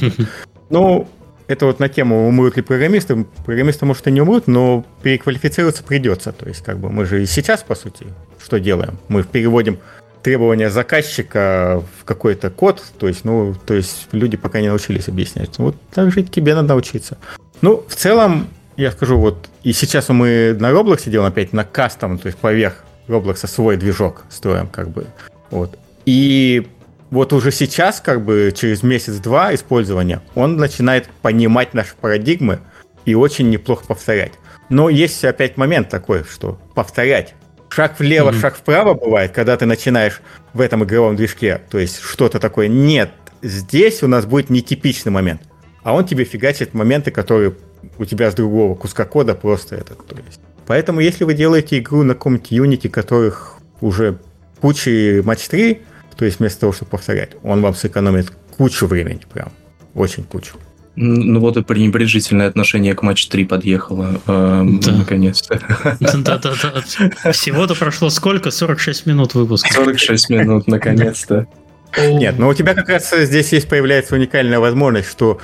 Ну, 0.70 1.06
это 1.46 1.66
вот 1.66 1.78
на 1.78 1.88
тему, 1.88 2.26
умрут 2.26 2.56
ли 2.56 2.62
программисты. 2.62 3.26
Программисты, 3.44 3.84
может, 3.84 4.06
и 4.06 4.10
не 4.10 4.22
умрут, 4.22 4.46
но 4.46 4.84
переквалифицироваться 5.02 5.82
придется. 5.82 6.32
То 6.32 6.48
есть, 6.48 6.64
как 6.64 6.78
бы 6.78 6.90
мы 6.90 7.04
же 7.04 7.22
и 7.22 7.26
сейчас, 7.26 7.62
по 7.62 7.74
сути, 7.74 8.06
что 8.44 8.60
делаем? 8.60 8.98
Мы 9.08 9.22
переводим 9.22 9.78
требования 10.22 10.70
заказчика 10.70 11.82
в 12.00 12.04
какой-то 12.04 12.50
код, 12.50 12.82
то 12.98 13.08
есть, 13.08 13.24
ну, 13.24 13.54
то 13.66 13.74
есть 13.74 14.08
люди 14.12 14.36
пока 14.36 14.60
не 14.60 14.68
научились 14.68 15.08
объяснять. 15.08 15.58
Вот 15.58 15.76
так 15.92 16.10
же 16.12 16.22
тебе 16.22 16.54
надо 16.54 16.68
научиться. 16.68 17.18
Ну, 17.60 17.84
в 17.88 17.94
целом, 17.94 18.48
я 18.76 18.90
скажу, 18.90 19.18
вот 19.18 19.48
и 19.62 19.72
сейчас 19.72 20.08
мы 20.08 20.56
на 20.58 20.70
Roblox 20.70 21.08
делаем 21.08 21.30
опять 21.30 21.52
на 21.52 21.64
кастом, 21.64 22.18
то 22.18 22.26
есть 22.26 22.38
поверх 22.38 22.84
Roblox 23.08 23.46
свой 23.46 23.76
движок 23.76 24.24
строим, 24.30 24.66
как 24.66 24.90
бы. 24.90 25.06
Вот. 25.50 25.78
И 26.06 26.66
вот 27.10 27.32
уже 27.32 27.52
сейчас, 27.52 28.00
как 28.00 28.24
бы 28.24 28.52
через 28.56 28.82
месяц-два 28.82 29.54
использования, 29.54 30.20
он 30.34 30.56
начинает 30.56 31.08
понимать 31.22 31.74
наши 31.74 31.94
парадигмы 32.00 32.60
и 33.04 33.14
очень 33.14 33.50
неплохо 33.50 33.86
повторять. 33.86 34.32
Но 34.68 34.88
есть 34.88 35.24
опять 35.24 35.56
момент 35.56 35.90
такой, 35.90 36.24
что 36.24 36.58
повторять. 36.74 37.34
Шаг 37.74 37.98
влево, 37.98 38.30
mm-hmm. 38.30 38.40
шаг 38.40 38.56
вправо 38.56 38.94
бывает, 38.94 39.32
когда 39.32 39.56
ты 39.56 39.66
начинаешь 39.66 40.22
в 40.52 40.60
этом 40.60 40.84
игровом 40.84 41.16
движке, 41.16 41.60
то 41.70 41.78
есть 41.78 42.00
что-то 42.00 42.38
такое. 42.38 42.68
Нет, 42.68 43.10
здесь 43.42 44.04
у 44.04 44.06
нас 44.06 44.26
будет 44.26 44.48
нетипичный 44.48 45.10
момент. 45.10 45.40
А 45.82 45.92
он 45.92 46.06
тебе 46.06 46.22
фигачит 46.22 46.72
моменты, 46.72 47.10
которые 47.10 47.56
у 47.98 48.04
тебя 48.04 48.30
с 48.30 48.34
другого 48.34 48.76
куска 48.76 49.04
кода 49.04 49.34
просто 49.34 49.74
этот. 49.74 50.06
То 50.06 50.14
есть. 50.24 50.40
Поэтому 50.68 51.00
если 51.00 51.24
вы 51.24 51.34
делаете 51.34 51.80
игру 51.80 52.04
на 52.04 52.14
каком-нибудь 52.14 52.52
Unity, 52.52 52.88
которых 52.88 53.56
уже 53.80 54.20
куча 54.60 55.20
матч 55.24 55.48
3, 55.48 55.82
то 56.16 56.24
есть 56.24 56.38
вместо 56.38 56.60
того, 56.60 56.72
чтобы 56.72 56.92
повторять, 56.92 57.30
он 57.42 57.60
вам 57.60 57.74
сэкономит 57.74 58.30
кучу 58.56 58.86
времени, 58.86 59.22
прям, 59.32 59.50
очень 59.94 60.22
кучу. 60.22 60.54
Ну 60.96 61.40
вот 61.40 61.56
и 61.56 61.62
пренебрежительное 61.62 62.46
отношение 62.46 62.94
к 62.94 63.02
матч 63.02 63.26
3 63.26 63.44
подъехало 63.46 64.20
э, 64.26 64.64
да. 64.80 64.92
наконец-то. 64.92 65.60
Да-да-да. 66.00 67.32
Всего-то 67.32 67.74
прошло 67.74 68.10
сколько? 68.10 68.50
46 68.50 69.06
минут 69.06 69.34
выпуска. 69.34 69.72
46 69.72 70.30
минут, 70.30 70.66
наконец-то. 70.68 71.46
Нет, 71.98 72.38
но 72.38 72.48
у 72.48 72.54
тебя 72.54 72.74
как 72.74 72.88
раз 72.88 73.12
здесь 73.12 73.52
есть 73.52 73.68
появляется 73.68 74.14
уникальная 74.14 74.60
возможность, 74.60 75.10
что 75.10 75.40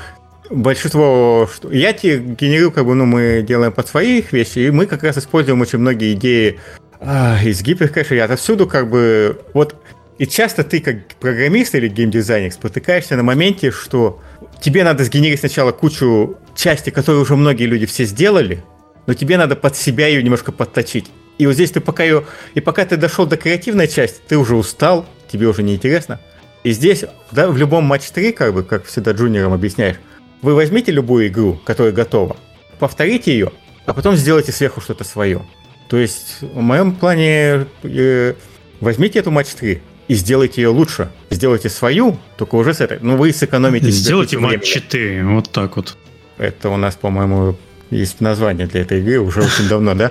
большинство... 0.51 1.49
Что... 1.53 1.71
Я 1.73 1.93
тебе 1.93 2.19
генерирую, 2.19 2.73
как 2.73 2.87
бы, 2.87 2.95
ну, 2.95 3.07
мы 3.07 3.45
делаем 3.47 3.73
под 3.73 3.89
своих 3.89 4.33
вещи, 4.33 4.61
и 4.61 4.71
мы 4.71 4.87
как 4.87 5.03
раз 5.03 5.19
используем 5.19 5.61
очень 5.61 5.79
многие 5.79 6.13
идеи 6.15 6.59
а, 7.01 7.39
из 7.43 7.63
гиперкэша, 7.63 8.15
и 8.15 8.19
отовсюду, 8.19 8.67
как 8.67 8.91
бы... 8.91 9.41
Вот 9.55 9.77
и 10.19 10.27
часто 10.27 10.65
ты, 10.65 10.81
как 10.81 11.15
программист 11.19 11.75
или 11.75 11.89
геймдизайнер, 11.89 12.53
спотыкаешься 12.53 13.17
на 13.17 13.23
моменте, 13.23 13.71
что 13.71 14.21
тебе 14.61 14.85
надо 14.85 15.05
сгенерить 15.05 15.41
сначала 15.41 15.73
кучу 15.73 16.37
части, 16.55 16.91
которые 16.91 17.23
уже 17.23 17.37
многие 17.37 17.65
люди 17.65 17.87
все 17.87 18.05
сделали, 18.05 18.63
но 19.07 19.15
тебе 19.15 19.39
надо 19.39 19.57
под 19.57 19.77
себя 19.77 20.07
ее 20.07 20.23
немножко 20.23 20.53
подточить. 20.53 21.07
И 21.39 21.47
вот 21.47 21.55
здесь 21.55 21.71
ты 21.71 21.81
пока 21.81 22.05
ее... 22.05 22.27
И 22.55 22.61
пока 22.61 22.85
ты 22.85 22.97
дошел 22.97 23.27
до 23.27 23.37
креативной 23.37 23.89
части, 23.89 24.21
ты 24.29 24.37
уже 24.37 24.57
устал, 24.57 25.07
тебе 25.31 25.47
уже 25.49 25.63
неинтересно. 25.63 26.21
И 26.65 26.73
здесь, 26.73 27.05
да, 27.31 27.49
в 27.49 27.57
любом 27.57 27.85
матч 27.85 28.11
3, 28.11 28.33
как 28.33 28.53
бы, 28.53 28.63
как 28.63 28.85
всегда 28.85 29.13
джуниорам 29.13 29.55
объясняешь, 29.55 29.97
вы 30.43 30.55
возьмите 30.55 30.93
любую 30.93 31.29
игру, 31.29 31.59
которая 31.65 31.93
готова, 31.93 32.37
повторите 32.79 33.33
ее, 33.33 33.53
а 33.87 33.95
потом 33.95 34.17
сделайте 34.17 34.53
сверху 34.53 34.83
что-то 34.83 35.05
свое. 35.05 35.43
То 35.89 35.97
есть, 35.97 36.39
в 36.43 36.61
моем 36.61 36.95
плане, 36.95 37.67
э, 37.83 38.35
возьмите 38.81 39.19
эту 39.19 39.31
матч 39.31 39.49
3 39.49 39.81
и 40.11 40.15
сделайте 40.15 40.61
ее 40.61 40.71
лучше. 40.71 41.09
Сделайте 41.31 41.69
свою, 41.69 42.19
только 42.37 42.57
уже 42.57 42.75
с 42.75 42.81
этой. 42.81 42.99
Ну, 43.01 43.17
вы 43.17 43.33
сэкономите... 43.33 43.93
Сделайте 43.93 44.39
матч 44.39 44.65
4, 44.65 45.25
вот 45.25 45.51
так 45.51 45.77
вот. 45.77 45.97
Это 46.37 46.69
у 46.71 46.77
нас, 46.77 46.97
по-моему, 46.97 47.57
есть 47.93 48.21
название 48.21 48.67
для 48.67 48.81
этой 48.81 49.03
игры 49.03 49.21
уже 49.21 49.41
очень 49.41 49.69
давно, 49.69 49.95
да? 49.95 50.11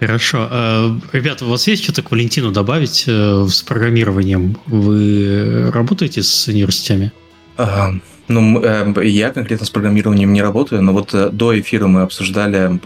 Хорошо. 0.00 0.48
Э, 0.50 0.98
ребята, 1.12 1.44
у 1.44 1.50
вас 1.50 1.66
есть 1.66 1.84
что-то 1.84 2.02
к 2.02 2.10
Валентину 2.10 2.52
добавить 2.52 3.04
э, 3.06 3.46
с 3.50 3.60
программированием? 3.60 4.56
Вы 4.64 5.70
работаете 5.74 6.22
с 6.22 6.48
университетами? 6.48 7.12
Ну, 8.28 8.62
э, 8.62 8.92
я 9.04 9.30
конкретно 9.30 9.66
с 9.66 9.70
программированием 9.70 10.32
не 10.32 10.42
работаю, 10.42 10.82
но 10.82 10.92
вот 10.92 11.14
до 11.32 11.58
эфира 11.58 11.86
мы 11.86 12.02
обсуждали, 12.02 12.78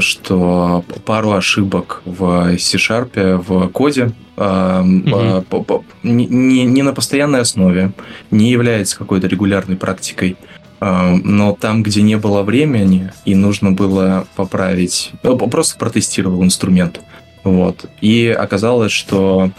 что 0.00 0.84
пару 1.04 1.32
ошибок 1.32 2.02
в 2.04 2.56
C-Sharp, 2.58 3.42
в 3.46 3.68
коде, 3.68 4.12
угу. 4.36 5.84
не 6.02 6.82
на 6.82 6.92
постоянной 6.92 7.40
основе, 7.40 7.92
не 8.30 8.50
является 8.50 8.98
какой-то 8.98 9.26
регулярной 9.26 9.76
практикой. 9.76 10.36
Но 10.80 11.56
там, 11.60 11.82
где 11.82 12.02
не 12.02 12.16
было 12.16 12.42
времени 12.42 13.10
и 13.24 13.34
нужно 13.34 13.72
было 13.72 14.26
поправить, 14.36 15.10
просто 15.22 15.76
протестировал 15.78 16.44
инструмент. 16.44 17.00
Вот. 17.42 17.86
И 18.00 18.28
оказалось, 18.28 18.92
что 18.92 19.50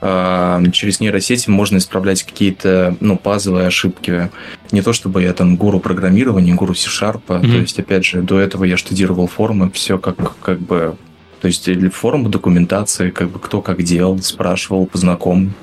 через 0.00 1.00
нейросети 1.00 1.48
можно 1.48 1.78
исправлять 1.78 2.22
какие-то 2.22 2.96
ну, 3.00 3.18
базовые 3.22 3.66
ошибки. 3.66 4.30
Не 4.70 4.82
то 4.82 4.92
чтобы 4.92 5.22
я 5.22 5.32
там 5.32 5.56
гуру 5.56 5.80
программирования, 5.80 6.54
гуру 6.54 6.74
C-Sharp. 6.74 7.22
Mm-hmm. 7.26 7.40
То 7.40 7.58
есть, 7.58 7.78
опять 7.78 8.04
же, 8.04 8.22
до 8.22 8.38
этого 8.38 8.64
я 8.64 8.76
штудировал 8.76 9.26
формы, 9.26 9.70
все 9.70 9.98
как, 9.98 10.38
как 10.38 10.60
бы... 10.60 10.96
То 11.40 11.48
есть, 11.48 11.68
форму 11.92 12.28
документации, 12.28 13.10
как 13.10 13.30
бы 13.30 13.38
кто 13.38 13.60
как 13.62 13.82
делал, 13.82 14.18
спрашивал 14.20 14.86
по 14.86 14.98
знакомым, 14.98 15.54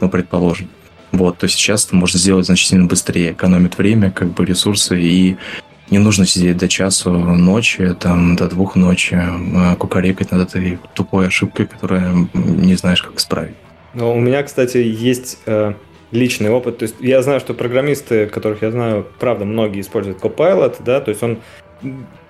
ну, 0.00 0.08
предположим. 0.08 0.68
Вот, 1.12 1.38
то 1.38 1.48
сейчас 1.48 1.86
это 1.86 1.96
можно 1.96 2.18
сделать 2.18 2.46
значительно 2.46 2.86
быстрее, 2.86 3.32
экономит 3.32 3.78
время, 3.78 4.10
как 4.10 4.32
бы 4.32 4.44
ресурсы, 4.44 5.00
и 5.00 5.36
не 5.90 5.98
нужно 5.98 6.24
сидеть 6.24 6.56
до 6.56 6.68
часу 6.68 7.10
ночи, 7.12 7.96
там, 7.98 8.36
до 8.36 8.48
двух 8.48 8.76
ночи, 8.76 9.14
а 9.14 9.74
кукарекать 9.74 10.30
над 10.30 10.48
этой 10.48 10.78
тупой 10.94 11.26
ошибкой, 11.26 11.66
которая 11.66 12.28
не 12.32 12.76
знаешь, 12.76 13.02
как 13.02 13.16
исправить. 13.18 13.56
Ну, 13.94 14.14
у 14.14 14.20
меня, 14.20 14.42
кстати, 14.42 14.78
есть 14.78 15.38
э, 15.46 15.74
личный 16.12 16.50
опыт. 16.50 16.78
То 16.78 16.84
есть 16.84 16.96
я 17.00 17.22
знаю, 17.22 17.40
что 17.40 17.54
программисты, 17.54 18.26
которых 18.26 18.62
я 18.62 18.70
знаю, 18.70 19.06
правда, 19.18 19.44
многие 19.44 19.80
используют 19.80 20.18
Copilot, 20.18 20.76
да, 20.84 21.00
то 21.00 21.10
есть 21.10 21.22
он, 21.22 21.38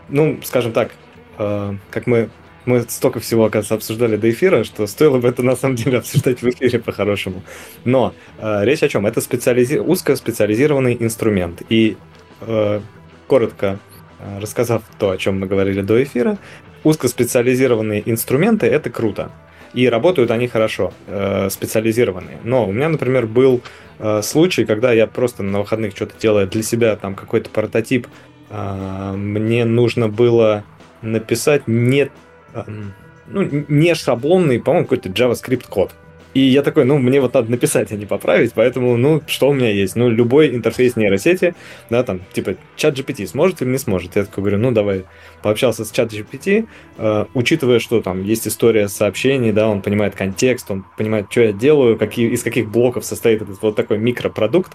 ну, 0.09 0.39
скажем 0.43 0.73
так, 0.73 0.93
э, 1.39 1.75
как 1.91 2.07
мы 2.07 2.31
мы 2.67 2.83
столько 2.83 3.21
всего, 3.21 3.47
оказывается, 3.47 3.75
обсуждали 3.75 4.17
до 4.17 4.31
эфира, 4.31 4.65
что 4.65 4.87
стоило 4.87 5.19
бы 5.19 5.29
это 5.29 5.43
на 5.43 5.57
самом 5.57 5.77
деле 5.77 5.99
обсуждать 5.99 6.43
в 6.43 6.49
эфире 6.49 6.79
по-хорошему. 6.79 7.43
Но 7.85 8.15
э, 8.39 8.65
речь 8.65 8.83
о 8.83 8.89
чем? 8.89 9.07
Это 9.07 9.21
специализи... 9.21 9.79
узкоспециализированный 9.79 10.97
инструмент. 11.01 11.63
И 11.71 11.97
э, 12.43 12.81
коротко 13.27 13.79
э, 14.19 14.41
рассказав 14.41 14.83
то, 14.99 15.11
о 15.11 15.17
чем 15.17 15.41
мы 15.41 15.47
говорили 15.47 15.81
до 15.81 16.03
эфира, 16.03 16.39
узкоспециализированные 16.85 18.09
инструменты 18.09 18.67
это 18.67 18.91
круто. 18.91 19.33
И 19.73 19.89
работают 19.89 20.31
они 20.31 20.49
хорошо, 20.49 20.93
э, 21.07 21.49
специализированные. 21.51 22.39
Но 22.43 22.66
у 22.66 22.73
меня, 22.73 22.89
например, 22.89 23.27
был 23.27 23.62
э, 23.99 24.21
случай, 24.23 24.64
когда 24.64 24.93
я 24.93 25.07
просто 25.07 25.43
на 25.43 25.61
выходных 25.61 25.95
что-то 25.95 26.14
делая 26.21 26.47
для 26.47 26.62
себя, 26.62 26.97
там 26.97 27.14
какой-то 27.14 27.51
прототип, 27.51 28.09
э, 28.51 29.12
мне 29.14 29.64
нужно 29.64 30.09
было 30.09 30.64
написать 31.03 31.68
не 31.68 32.11
ну, 33.29 33.64
не 33.68 33.95
шаблонный, 33.95 34.59
по-моему, 34.59 34.87
какой-то 34.87 35.09
JavaScript 35.09 35.68
код. 35.68 35.93
И 36.33 36.41
я 36.41 36.62
такой, 36.62 36.85
ну, 36.85 36.99
мне 36.99 37.20
вот 37.20 37.35
надо 37.35 37.51
написать, 37.51 37.91
а 37.91 37.97
не 37.97 38.07
поправить, 38.07 38.53
поэтому, 38.55 38.97
ну, 38.97 39.20
что 39.26 39.49
у 39.49 39.53
меня 39.53 39.70
есть? 39.70 39.97
Ну, 39.97 40.09
любой 40.09 40.55
интерфейс 40.55 40.95
нейросети, 40.95 41.55
да, 41.91 42.05
там, 42.05 42.20
типа, 42.33 42.55
чат 42.76 42.97
GPT 42.97 43.26
сможет 43.26 43.62
или 43.62 43.70
не 43.70 43.78
сможет? 43.78 44.14
Я 44.14 44.24
такой 44.24 44.43
говорю, 44.43 44.59
ну, 44.59 44.70
давай, 44.70 45.07
пообщался 45.43 45.85
с 45.85 45.91
чат 45.91 46.12
GPT, 46.12 46.68
э, 46.99 47.24
учитывая, 47.35 47.81
что 47.81 48.01
там 48.01 48.22
есть 48.22 48.47
история 48.47 48.89
сообщений, 48.89 49.51
да, 49.51 49.68
он 49.68 49.83
понимает 49.83 50.14
контекст, 50.14 50.70
он 50.70 50.85
понимает, 50.97 51.26
что 51.31 51.41
я 51.41 51.53
делаю, 51.53 51.99
какие, 51.99 52.31
из 52.31 52.45
каких 52.45 52.70
блоков 52.70 53.05
состоит 53.05 53.43
этот 53.43 53.61
вот 53.61 53.74
такой 53.74 53.99
микропродукт, 53.99 54.72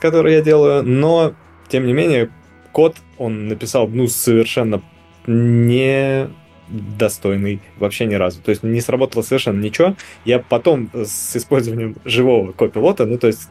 который 0.00 0.34
я 0.34 0.42
делаю, 0.42 0.84
но, 0.84 1.34
тем 1.68 1.86
не 1.86 1.92
менее, 1.92 2.30
код 2.70 2.96
он 3.18 3.48
написал, 3.48 3.88
ну, 3.88 4.06
совершенно 4.06 4.80
не 5.26 6.28
достойный 6.68 7.60
вообще 7.78 8.06
ни 8.06 8.14
разу. 8.14 8.40
То 8.40 8.50
есть 8.50 8.62
не 8.62 8.80
сработало 8.80 9.22
совершенно 9.22 9.60
ничего. 9.60 9.96
Я 10.24 10.38
потом 10.38 10.90
с 10.92 11.36
использованием 11.36 11.96
живого 12.04 12.52
копилота, 12.52 13.06
ну 13.06 13.18
то 13.18 13.26
есть 13.26 13.48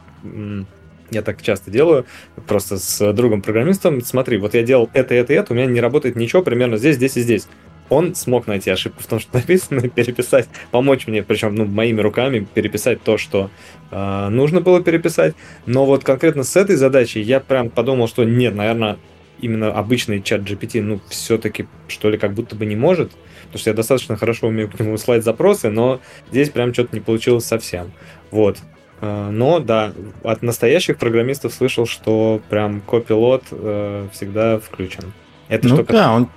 я 1.12 1.22
так 1.22 1.42
часто 1.42 1.72
делаю, 1.72 2.06
просто 2.48 2.78
с 2.78 3.14
другом-программистом, 3.14 4.02
смотри, 4.02 4.38
вот 4.38 4.54
я 4.54 4.64
делал 4.64 4.90
это, 4.94 5.14
это, 5.14 5.34
это, 5.34 5.54
у 5.54 5.56
меня 5.56 5.68
не 5.68 5.80
работает 5.80 6.16
ничего 6.16 6.42
примерно 6.42 6.78
здесь, 6.78 6.96
здесь 6.96 7.18
и 7.18 7.22
здесь. 7.22 7.48
Он 7.90 8.16
смог 8.16 8.48
найти 8.48 8.72
ошибку 8.72 9.04
в 9.04 9.08
том, 9.08 9.20
что 9.20 9.38
написано, 9.38 9.88
переписать, 9.90 10.48
помочь 10.72 11.08
мне, 11.08 11.22
причем 11.22 11.56
ну, 11.56 11.66
моими 11.66 12.02
руками 12.02 12.48
переписать 12.54 13.04
то, 13.04 13.18
что 13.18 13.52
э, 13.92 14.28
нужно 14.30 14.62
было 14.62 14.82
переписать. 14.82 15.36
Но 15.66 15.86
вот 15.86 16.04
конкретно 16.04 16.44
с 16.44 16.56
этой 16.56 16.76
задачей 16.76 17.22
я 17.22 17.40
прям 17.40 17.70
подумал, 17.70 18.08
что 18.08 18.24
нет, 18.24 18.56
наверное, 18.56 18.98
именно 19.44 19.72
обычный 19.72 20.22
чат 20.22 20.42
GPT, 20.42 20.82
ну, 20.82 21.00
все-таки, 21.10 21.68
что 21.88 22.10
ли, 22.10 22.18
как 22.18 22.34
будто 22.34 22.56
бы 22.56 22.66
не 22.66 22.76
может, 22.76 23.12
потому 23.44 23.60
что 23.60 23.70
я 23.70 23.76
достаточно 23.76 24.16
хорошо 24.16 24.48
умею 24.48 24.70
к 24.70 24.80
нему 24.80 24.98
слать 24.98 25.24
запросы, 25.24 25.70
но 25.70 26.00
здесь 26.32 26.50
прям 26.50 26.74
что-то 26.74 26.96
не 26.96 27.02
получилось 27.02 27.46
совсем. 27.46 27.92
Вот. 28.32 28.58
А, 29.02 29.30
но 29.30 29.60
да, 29.60 29.94
от 30.24 30.42
настоящих 30.42 30.98
программистов 30.98 31.54
слышал, 31.54 31.86
что 31.86 32.42
прям 32.50 32.82
копилот 32.82 33.44
э, 33.52 34.08
всегда 34.14 34.60
включен. 34.60 35.12
Это 35.50 35.68
ну, 35.68 35.76
что 35.76 35.84
да, 35.84 36.14
он 36.14 36.30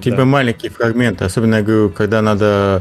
типа 0.00 0.16
да. 0.16 0.24
маленькие 0.24 0.72
фрагменты, 0.72 1.24
особенно 1.24 1.56
я 1.56 1.62
говорю, 1.62 1.90
когда 1.90 2.20
надо 2.20 2.80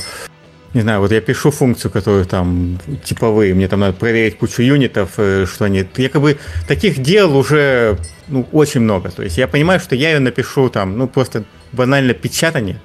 не 0.74 0.82
знаю, 0.82 1.00
вот 1.00 1.12
я 1.12 1.22
пишу 1.22 1.52
функцию, 1.52 1.92
которую 1.92 2.26
там 2.26 2.80
типовые, 3.04 3.54
мне 3.54 3.68
там 3.68 3.80
надо 3.80 3.94
проверить 3.94 4.38
кучу 4.38 4.62
юнитов, 4.62 5.14
э, 5.18 5.46
что 5.46 5.66
они... 5.66 5.88
Якобы 5.98 6.38
таких 6.68 7.00
дел 7.00 7.36
уже 7.36 7.98
ну, 8.28 8.48
очень 8.52 8.82
много. 8.82 9.10
То 9.10 9.24
есть 9.24 9.38
я 9.38 9.48
понимаю, 9.48 9.80
что 9.80 9.96
я 9.96 10.12
ее 10.12 10.20
напишу 10.20 10.70
там, 10.70 10.98
ну, 10.98 11.08
просто 11.08 11.44
банально 11.72 12.14
печатание 12.14 12.80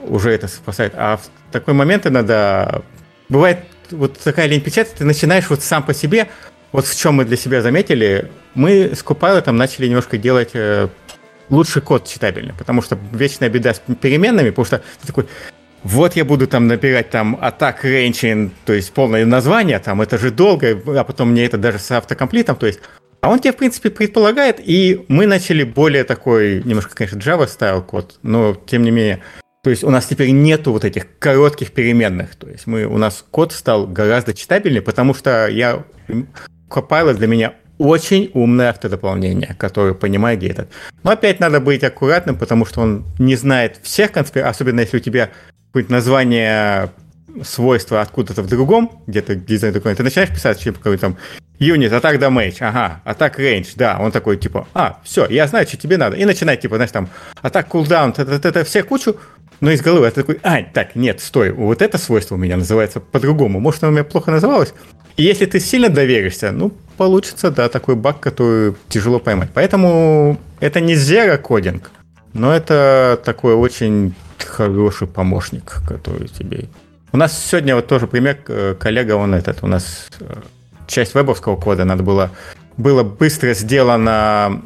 уже 0.00 0.30
это 0.30 0.48
спасает. 0.48 0.92
А 0.96 1.16
в 1.16 1.52
такой 1.52 1.72
момент 1.74 2.06
иногда 2.06 2.82
бывает 3.28 3.60
вот 3.90 4.18
такая 4.18 4.46
лень 4.46 4.60
печатать, 4.60 4.94
ты 4.94 5.04
начинаешь 5.04 5.48
вот 5.48 5.62
сам 5.62 5.82
по 5.82 5.94
себе, 5.94 6.28
вот 6.72 6.86
в 6.86 6.98
чем 6.98 7.14
мы 7.14 7.24
для 7.24 7.36
себя 7.36 7.62
заметили, 7.62 8.30
мы 8.54 8.92
с 8.94 9.02
Copilot 9.02 9.50
начали 9.50 9.86
немножко 9.86 10.18
делать 10.18 10.50
э, 10.54 10.88
лучший 11.48 11.82
код 11.82 12.06
читабельный, 12.06 12.54
потому 12.54 12.82
что 12.82 12.98
вечная 13.12 13.48
беда 13.48 13.74
с 13.74 13.82
переменными, 14.00 14.50
потому 14.50 14.66
что 14.66 14.82
ты 15.00 15.06
такой, 15.06 15.26
вот 15.84 16.16
я 16.16 16.24
буду 16.24 16.46
там 16.46 16.66
набирать 16.66 17.10
там 17.10 17.38
атак 17.40 17.84
рейнчин, 17.84 18.50
то 18.64 18.72
есть 18.72 18.92
полное 18.92 19.24
название, 19.24 19.78
там 19.78 20.00
это 20.00 20.18
же 20.18 20.30
долго, 20.30 20.80
а 20.86 21.04
потом 21.04 21.30
мне 21.30 21.44
это 21.44 21.58
даже 21.58 21.78
с 21.78 21.90
автокомплитом, 21.90 22.56
то 22.56 22.66
есть 22.66 22.80
а 23.20 23.30
он 23.30 23.38
тебе, 23.38 23.52
в 23.52 23.56
принципе, 23.56 23.88
предполагает, 23.88 24.60
и 24.60 25.06
мы 25.08 25.26
начали 25.26 25.62
более 25.62 26.04
такой, 26.04 26.62
немножко, 26.62 26.94
конечно, 26.94 27.18
Java 27.18 27.46
стайл 27.46 27.82
код, 27.82 28.18
но 28.22 28.54
тем 28.66 28.82
не 28.82 28.90
менее, 28.90 29.22
то 29.62 29.70
есть 29.70 29.82
у 29.82 29.88
нас 29.88 30.06
теперь 30.06 30.30
нету 30.30 30.72
вот 30.72 30.84
этих 30.84 31.06
коротких 31.18 31.72
переменных, 31.72 32.34
то 32.34 32.48
есть 32.48 32.66
мы, 32.66 32.84
у 32.84 32.98
нас 32.98 33.24
код 33.30 33.52
стал 33.52 33.86
гораздо 33.86 34.34
читабельнее, 34.34 34.82
потому 34.82 35.14
что 35.14 35.48
я, 35.48 35.84
Copilot 36.68 37.14
для 37.14 37.26
меня 37.26 37.54
очень 37.78 38.30
умное 38.34 38.70
автодополнение, 38.70 39.54
которое 39.58 39.94
понимает, 39.94 40.38
где 40.38 40.48
этот. 40.48 40.70
Но 41.02 41.10
опять 41.10 41.40
надо 41.40 41.60
быть 41.60 41.82
аккуратным, 41.82 42.36
потому 42.36 42.66
что 42.66 42.80
он 42.80 43.04
не 43.18 43.36
знает 43.36 43.78
всех 43.82 44.12
конспираций, 44.12 44.50
особенно 44.50 44.80
если 44.80 44.98
у 44.98 45.00
тебя 45.00 45.30
какое-то 45.74 45.90
название 45.90 46.90
свойства 47.42 48.00
откуда-то 48.00 48.42
в 48.42 48.46
другом, 48.46 49.02
где-то 49.08 49.34
дизайн 49.34 49.74
документ, 49.74 49.96
ты 49.98 50.04
начинаешь 50.04 50.30
писать 50.30 50.60
типа 50.60 50.78
какой-то 50.78 51.00
там 51.00 51.16
юнит, 51.58 51.92
атак 51.92 52.22
damage, 52.22 52.58
ага, 52.60 53.00
атак 53.02 53.40
range, 53.40 53.70
да, 53.74 53.98
он 53.98 54.12
такой 54.12 54.36
типа, 54.36 54.68
а, 54.72 55.00
все, 55.02 55.26
я 55.26 55.48
знаю, 55.48 55.66
что 55.66 55.76
тебе 55.76 55.96
надо, 55.96 56.14
и 56.14 56.24
начинает 56.24 56.60
типа, 56.60 56.76
знаешь, 56.76 56.92
там, 56.92 57.08
атак 57.42 57.74
cooldown, 57.74 58.14
это, 58.16 58.64
все 58.64 58.84
кучу, 58.84 59.16
но 59.58 59.72
из 59.72 59.82
головы 59.82 60.06
это 60.06 60.20
такой, 60.20 60.38
а, 60.44 60.62
так, 60.62 60.94
нет, 60.94 61.20
стой, 61.20 61.50
вот 61.50 61.82
это 61.82 61.98
свойство 61.98 62.36
у 62.36 62.38
меня 62.38 62.56
называется 62.56 63.00
по-другому, 63.00 63.58
может, 63.58 63.82
оно 63.82 63.90
у 63.90 63.94
меня 63.94 64.04
плохо 64.04 64.30
называлось, 64.30 64.74
и 65.16 65.24
если 65.24 65.46
ты 65.46 65.58
сильно 65.58 65.88
доверишься, 65.88 66.52
ну, 66.52 66.72
получится, 66.96 67.50
да, 67.50 67.68
такой 67.68 67.96
баг, 67.96 68.20
который 68.20 68.76
тяжело 68.88 69.18
поймать. 69.18 69.48
Поэтому 69.52 70.38
это 70.60 70.80
не 70.80 70.94
zero 70.94 71.36
кодинг, 71.38 71.90
но 72.34 72.52
это 72.52 73.18
такой 73.24 73.54
очень 73.54 74.14
хороший 74.38 75.06
помощник, 75.06 75.76
который 75.86 76.28
тебе... 76.28 76.68
У 77.12 77.16
нас 77.16 77.46
сегодня 77.46 77.76
вот 77.76 77.86
тоже 77.86 78.06
пример, 78.08 78.38
э, 78.48 78.74
коллега, 78.78 79.14
он 79.14 79.34
этот, 79.34 79.62
у 79.62 79.68
нас 79.68 80.08
э, 80.18 80.34
часть 80.88 81.14
вебовского 81.14 81.56
кода 81.56 81.84
надо 81.84 82.02
было, 82.02 82.30
было 82.76 83.04
быстро 83.04 83.54
сделано 83.54 84.62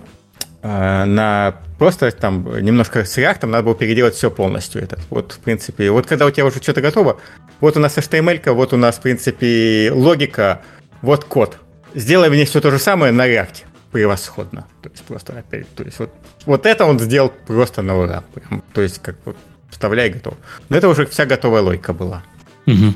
э, 0.62 1.04
на 1.04 1.56
просто 1.78 2.10
там 2.10 2.58
немножко 2.60 3.04
с 3.04 3.18
React 3.18 3.46
надо 3.46 3.64
было 3.64 3.74
переделать 3.74 4.14
все 4.14 4.30
полностью. 4.30 4.82
Это. 4.82 4.98
Вот, 5.10 5.32
в 5.32 5.38
принципе, 5.40 5.90
вот 5.90 6.06
когда 6.06 6.24
у 6.24 6.30
тебя 6.30 6.46
уже 6.46 6.62
что-то 6.62 6.80
готово, 6.80 7.20
вот 7.60 7.76
у 7.76 7.80
нас 7.80 7.98
HTML, 7.98 8.50
вот 8.52 8.72
у 8.72 8.78
нас, 8.78 8.96
в 8.96 9.02
принципе, 9.02 9.92
логика, 9.94 10.62
вот 11.02 11.24
код. 11.24 11.58
Сделай 11.94 12.30
мне 12.30 12.46
все 12.46 12.62
то 12.62 12.70
же 12.70 12.78
самое 12.78 13.12
на 13.12 13.28
React 13.28 13.67
превосходно. 13.92 14.66
То 14.82 14.90
есть 14.90 15.02
просто 15.04 15.38
опять, 15.38 15.68
то 15.74 15.82
есть 15.82 15.98
вот, 15.98 16.10
вот 16.46 16.66
это 16.66 16.84
он 16.84 16.98
сделал 16.98 17.32
просто 17.46 17.82
на 17.82 17.96
ура. 17.96 18.24
Прям, 18.34 18.62
то 18.72 18.82
есть 18.82 19.00
как 19.00 19.16
вот 19.24 19.36
вставляй 19.70 20.10
готов. 20.10 20.34
Но 20.68 20.76
это 20.76 20.88
уже 20.88 21.06
вся 21.06 21.26
готовая 21.26 21.62
логика 21.62 21.92
была. 21.92 22.22
Угу. 22.66 22.94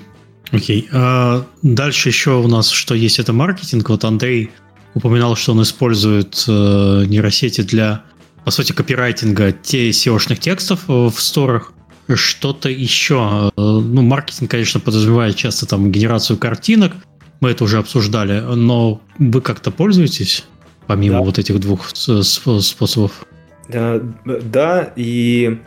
Окей. 0.53 0.89
А 0.93 1.47
дальше 1.63 2.09
еще 2.09 2.33
у 2.33 2.49
нас 2.49 2.71
что 2.71 2.95
есть, 2.95 3.19
это 3.19 3.33
маркетинг. 3.33 3.89
Вот 3.89 4.05
Андрей 4.05 4.51
упоминал, 4.95 5.37
что 5.37 5.53
он 5.53 5.63
использует 5.63 6.45
э, 6.47 7.05
нейросети 7.07 7.63
для, 7.63 8.03
по 8.45 8.51
сути, 8.51 8.73
копирайтинга 8.73 9.53
те 9.53 9.91
SEO-шных 9.91 10.37
текстов 10.39 10.87
в 10.89 11.15
сторах. 11.17 11.73
Что-то 12.13 12.69
еще. 12.69 13.51
Э, 13.57 13.61
ну, 13.61 14.03
маркетинг, 14.03 14.51
конечно, 14.51 14.81
подразумевает 14.81 15.37
часто 15.37 15.67
там 15.67 15.91
генерацию 15.91 16.37
картинок. 16.37 16.93
Мы 17.41 17.51
это 17.51 17.65
уже 17.65 17.79
обсуждали. 17.79 18.41
Но 18.41 19.01
вы 19.19 19.41
как-то 19.41 19.71
пользуетесь? 19.71 20.45
Помимо 20.87 21.19
да. 21.19 21.25
вот 21.25 21.39
этих 21.39 21.59
двух 21.61 21.91
способов. 21.95 23.27
Да, 23.69 24.01
да, 24.25 24.93
и 24.97 25.59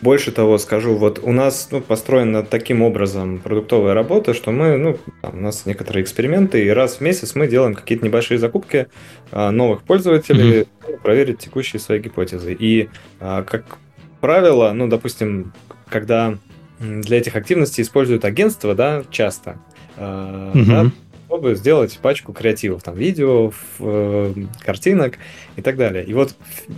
больше 0.00 0.30
того 0.30 0.58
скажу, 0.58 0.96
вот 0.96 1.20
у 1.22 1.32
нас 1.32 1.68
ну, 1.70 1.80
построена 1.80 2.42
таким 2.42 2.82
образом 2.82 3.38
продуктовая 3.38 3.94
работа, 3.94 4.32
что 4.32 4.52
мы, 4.52 4.76
ну, 4.76 4.98
там, 5.22 5.38
у 5.38 5.40
нас 5.40 5.66
некоторые 5.66 6.04
эксперименты, 6.04 6.64
и 6.64 6.68
раз 6.68 6.96
в 6.96 7.00
месяц 7.00 7.34
мы 7.34 7.48
делаем 7.48 7.74
какие-то 7.74 8.04
небольшие 8.04 8.38
закупки 8.38 8.88
а, 9.32 9.50
новых 9.50 9.82
пользователей, 9.82 10.62
mm-hmm. 10.62 11.02
проверить 11.02 11.38
текущие 11.38 11.80
свои 11.80 11.98
гипотезы. 11.98 12.56
И, 12.58 12.90
а, 13.20 13.42
как 13.42 13.78
правило, 14.20 14.72
ну, 14.72 14.86
допустим, 14.88 15.52
когда 15.88 16.38
для 16.78 17.18
этих 17.18 17.34
активностей 17.34 17.82
используют 17.82 18.24
агентство, 18.24 18.74
да, 18.74 19.02
часто, 19.10 19.58
а, 19.96 20.52
mm-hmm. 20.54 20.66
да, 20.66 20.90
чтобы 21.28 21.54
сделать 21.56 21.98
пачку 22.00 22.32
креативов, 22.32 22.82
там, 22.82 22.94
видео, 22.94 23.52
э, 23.80 24.34
картинок 24.60 25.18
и 25.56 25.62
так 25.62 25.76
далее. 25.76 26.02
И 26.02 26.14
вот 26.14 26.34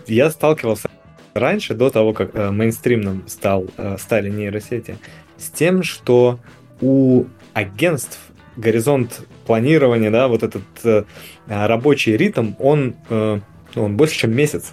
я 0.08 0.28
сталкивался 0.28 0.90
раньше, 1.34 1.74
до 1.74 1.88
того, 1.88 2.12
как 2.12 2.34
э, 2.34 2.50
мейнстримным 2.50 3.22
стал, 3.28 3.66
э, 3.76 3.96
стали 3.96 4.28
нейросети, 4.28 4.96
с 5.38 5.50
тем, 5.50 5.84
что 5.84 6.40
у 6.80 7.26
агентств 7.54 8.18
горизонт 8.56 9.20
планирования, 9.46 10.10
да, 10.10 10.26
вот 10.26 10.42
этот 10.42 10.64
э, 10.82 11.04
рабочий 11.46 12.16
ритм, 12.16 12.54
он, 12.58 12.96
э, 13.08 13.38
он 13.76 13.96
больше, 13.96 14.18
чем 14.18 14.34
месяц. 14.34 14.72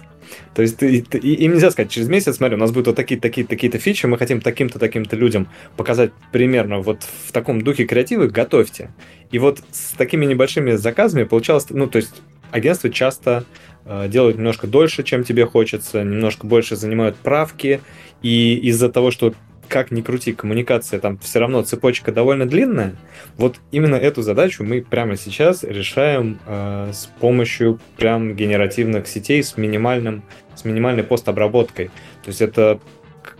То 0.54 0.62
есть 0.62 0.76
ты, 0.78 1.02
ты, 1.02 1.18
им 1.18 1.52
нельзя 1.52 1.70
сказать, 1.70 1.90
через 1.90 2.08
месяц, 2.08 2.36
смотри, 2.36 2.56
у 2.56 2.58
нас 2.58 2.70
будут 2.70 2.88
вот 2.88 2.96
такие-то 2.96 3.22
такие, 3.22 3.46
такие-то 3.46 3.78
фичи, 3.78 4.06
мы 4.06 4.18
хотим 4.18 4.40
таким-то, 4.40 4.78
таким-то 4.78 5.16
людям 5.16 5.48
показать 5.76 6.12
примерно 6.32 6.80
вот 6.80 7.04
в 7.26 7.32
таком 7.32 7.62
духе 7.62 7.84
креативы, 7.84 8.28
готовьте. 8.28 8.90
И 9.30 9.38
вот 9.38 9.60
с 9.70 9.92
такими 9.92 10.24
небольшими 10.26 10.72
заказами 10.72 11.24
получалось, 11.24 11.66
ну, 11.70 11.86
то 11.86 11.96
есть 11.96 12.22
агентства 12.50 12.90
часто 12.90 13.44
э, 13.84 14.08
делают 14.08 14.36
немножко 14.36 14.66
дольше, 14.66 15.02
чем 15.02 15.24
тебе 15.24 15.46
хочется, 15.46 16.02
немножко 16.02 16.46
больше 16.46 16.76
занимают 16.76 17.16
правки, 17.16 17.80
и 18.22 18.56
из-за 18.56 18.88
того, 18.88 19.10
что 19.10 19.34
как 19.68 19.90
ни 19.90 20.00
крути, 20.00 20.32
коммуникация 20.32 20.98
там 21.00 21.18
все 21.18 21.38
равно 21.38 21.62
цепочка 21.62 22.12
довольно 22.12 22.46
длинная. 22.46 22.96
Вот 23.36 23.56
именно 23.70 23.94
эту 23.94 24.22
задачу 24.22 24.64
мы 24.64 24.82
прямо 24.82 25.16
сейчас 25.16 25.62
решаем 25.62 26.38
э, 26.46 26.90
с 26.92 27.06
помощью 27.20 27.78
прям 27.96 28.34
генеративных 28.34 29.06
сетей 29.06 29.42
с 29.42 29.56
минимальным, 29.56 30.22
с 30.54 30.64
минимальной 30.64 31.04
постобработкой. 31.04 31.86
То 32.24 32.28
есть 32.28 32.40
это 32.40 32.80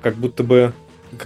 как 0.03 0.15
будто 0.17 0.45
бы 0.45 0.73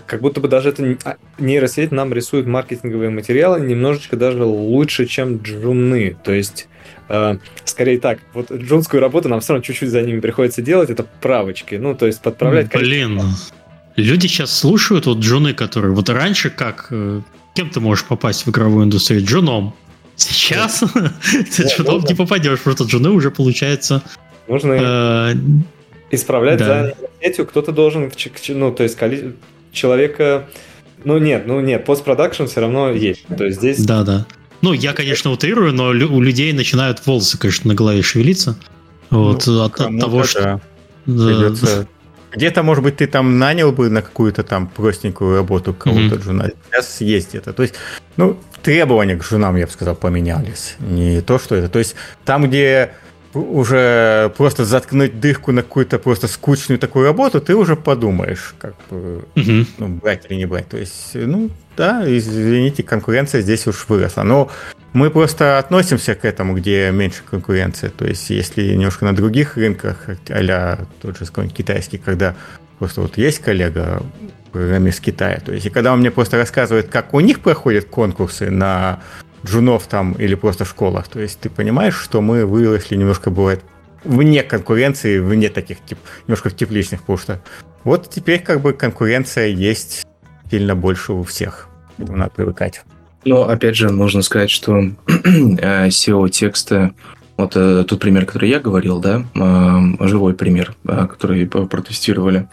как 0.07 0.21
будто 0.21 0.41
бы 0.41 0.49
даже 0.49 0.69
эта 0.69 0.97
а, 1.05 1.17
нейросеть 1.39 1.91
нам 1.91 2.13
рисует 2.13 2.47
маркетинговые 2.47 3.11
материалы 3.11 3.61
немножечко 3.61 4.17
даже 4.17 4.45
лучше, 4.45 5.07
чем 5.07 5.39
джуны. 5.39 6.17
То 6.23 6.33
есть, 6.33 6.69
э, 7.09 7.39
скорее 7.65 7.99
так, 7.99 8.21
вот 8.33 8.53
джунскую 8.53 9.01
работу 9.01 9.29
нам 9.29 9.41
все 9.41 9.55
равно 9.55 9.65
чуть-чуть 9.65 9.91
за 9.91 10.03
ними 10.03 10.21
приходится 10.21 10.63
делать, 10.63 10.91
это 10.91 11.05
правочки. 11.21 11.75
Ну, 11.75 11.97
то 11.97 12.07
есть 12.07 12.23
подправлять... 12.23 12.71
Блин, 12.73 13.21
Люди 13.97 14.27
сейчас 14.27 14.57
слушают 14.57 15.07
вот 15.07 15.19
джуны, 15.19 15.55
которые... 15.55 15.93
Вот 15.93 16.09
раньше 16.09 16.51
как... 16.51 16.89
Э, 16.91 17.21
кем 17.55 17.71
ты 17.71 17.81
можешь 17.81 18.05
попасть 18.05 18.47
в 18.47 18.51
игровую 18.51 18.87
индустрию? 18.87 19.25
Джуном. 19.25 19.75
Сейчас 20.17 20.83
ты 21.57 21.69
джуном 21.69 22.03
не 22.05 22.15
попадешь, 22.15 22.61
просто 22.61 22.85
джуны 22.85 23.11
уже 23.11 23.31
получается... 23.31 24.03
Нужно 24.49 24.73
э, 24.73 25.35
исправлять 26.11 26.59
за 26.59 26.95
сетью. 27.21 27.47
Кто-то 27.47 27.73
должен... 27.73 28.11
Ну, 28.49 28.73
то 28.73 28.83
есть 28.83 28.99
человека... 29.73 30.49
Ну 31.05 31.19
нет, 31.19 31.47
ну 31.47 31.61
нет, 31.61 31.85
постпродакшн 31.85 32.45
все 32.45 32.61
равно 32.61 32.91
есть. 32.91 33.27
То 33.27 33.45
есть 33.45 33.59
здесь... 33.59 33.85
Да, 33.85 34.05
да. 34.05 34.27
Ну, 34.63 34.73
я, 34.73 34.93
конечно, 34.93 35.33
утрирую, 35.33 35.73
но 35.73 35.89
у 35.89 36.21
людей 36.21 36.53
начинают 36.53 37.05
волосы, 37.05 37.37
конечно, 37.37 37.69
на 37.69 37.75
голове 37.75 38.03
шевелиться. 38.03 38.57
Вот 39.11 39.47
ну, 39.47 39.63
от, 39.63 39.81
от 39.81 40.01
того, 40.01 40.25
что... 40.25 40.61
Придется 41.05 41.89
где-то, 42.35 42.63
может 42.63 42.83
быть, 42.83 42.97
ты 42.97 43.07
там 43.07 43.39
нанял 43.39 43.73
бы 43.73 43.89
на 43.89 44.03
какую-то 44.03 44.43
там 44.43 44.67
простенькую 44.67 45.37
работу 45.37 45.75
кого-то 45.75 46.17
mm-hmm. 46.17 46.25
жена. 46.25 46.51
Сейчас 46.71 47.01
есть 47.01 47.31
где-то. 47.31 47.53
То 47.53 47.63
есть, 47.63 47.75
ну, 48.17 48.39
требования 48.63 49.17
к 49.17 49.25
женам, 49.25 49.57
я 49.57 49.67
бы 49.67 49.73
сказал, 49.73 49.95
поменялись. 49.95 50.77
Не 50.81 51.21
то, 51.21 51.39
что 51.39 51.55
это. 51.55 51.69
То 51.69 51.79
есть, 51.79 51.95
там, 52.25 52.47
где 52.47 52.93
уже 53.35 54.33
просто 54.37 54.65
заткнуть 54.65 55.21
дырку 55.21 55.53
на 55.53 55.63
какую-то 55.63 55.99
просто 55.99 56.29
скучную 56.29 56.79
такую 56.79 57.07
работу, 57.07 57.41
ты 57.41 57.55
уже 57.55 57.77
подумаешь, 57.77 58.55
как 58.59 58.75
бы, 58.91 59.25
mm-hmm. 59.35 59.67
ну, 59.79 59.89
брать 59.89 60.27
или 60.29 60.37
не 60.37 60.47
брать. 60.47 60.69
То 60.69 60.77
есть, 60.77 61.15
ну, 61.15 61.51
да, 61.77 62.03
извините, 62.07 62.83
конкуренция 62.83 63.41
здесь 63.41 63.67
уж 63.67 63.87
выросла. 63.89 64.23
Но 64.23 64.51
мы 64.93 65.11
просто 65.11 65.59
относимся 65.59 66.15
к 66.15 66.25
этому, 66.25 66.55
где 66.55 66.91
меньше 66.91 67.23
конкуренции. 67.29 67.89
То 67.89 68.05
есть, 68.05 68.29
если 68.31 68.75
немножко 68.75 69.05
на 69.05 69.15
других 69.15 69.57
рынках, 69.57 70.09
а 70.29 70.87
тот 71.01 71.19
же 71.19 71.27
какой-нибудь 71.27 71.57
китайский, 71.57 71.99
когда 71.99 72.35
просто 72.79 73.01
вот 73.01 73.17
есть 73.17 73.39
коллега, 73.39 74.03
программист 74.53 75.01
Китая, 75.01 75.41
то 75.41 75.53
есть, 75.53 75.67
и 75.67 75.71
когда 75.71 75.95
он 75.95 76.01
мне 76.01 76.11
просто 76.11 76.37
рассказывает, 76.37 76.89
как 76.89 77.15
у 77.15 77.21
них 77.21 77.41
проходят 77.41 77.87
конкурсы 77.87 78.51
на 78.51 79.01
джунов 79.45 79.87
там 79.87 80.13
или 80.13 80.35
просто 80.35 80.65
школах, 80.65 81.09
то 81.09 81.21
есть 81.21 81.41
ты 81.41 81.51
понимаешь, 81.51 81.97
что 81.97 82.21
мы 82.21 82.47
выросли 82.47 82.97
немножко, 82.97 83.31
бывает, 83.31 83.63
вне 84.05 84.43
конкуренции, 84.43 85.19
вне 85.19 85.49
таких, 85.49 85.79
тип, 85.85 85.99
немножко 86.27 86.51
тепличных, 86.51 87.01
потому 87.01 87.19
что 87.19 87.41
вот 87.85 88.09
теперь 88.11 88.41
как 88.41 88.61
бы 88.61 88.73
конкуренция 88.73 89.49
есть 89.49 90.07
сильно 90.51 90.75
больше 90.75 91.13
у 91.13 91.23
всех. 91.23 91.69
К 91.99 92.09
надо 92.09 92.31
привыкать. 92.31 92.83
Ну, 93.25 93.43
опять 93.43 93.77
же, 93.77 93.91
нужно 93.91 94.23
сказать, 94.23 94.51
что 94.51 94.79
э, 95.07 95.89
SEO 95.89 96.29
текста, 96.29 96.93
вот 97.37 97.57
э, 97.57 97.85
тот 97.85 98.01
пример, 98.01 98.27
который 98.27 98.51
я 98.51 98.59
говорил, 98.59 99.01
да, 99.01 99.25
э, 99.35 100.09
живой 100.09 100.35
пример, 100.35 100.75
который 100.85 101.47
протестировали, 101.47 102.49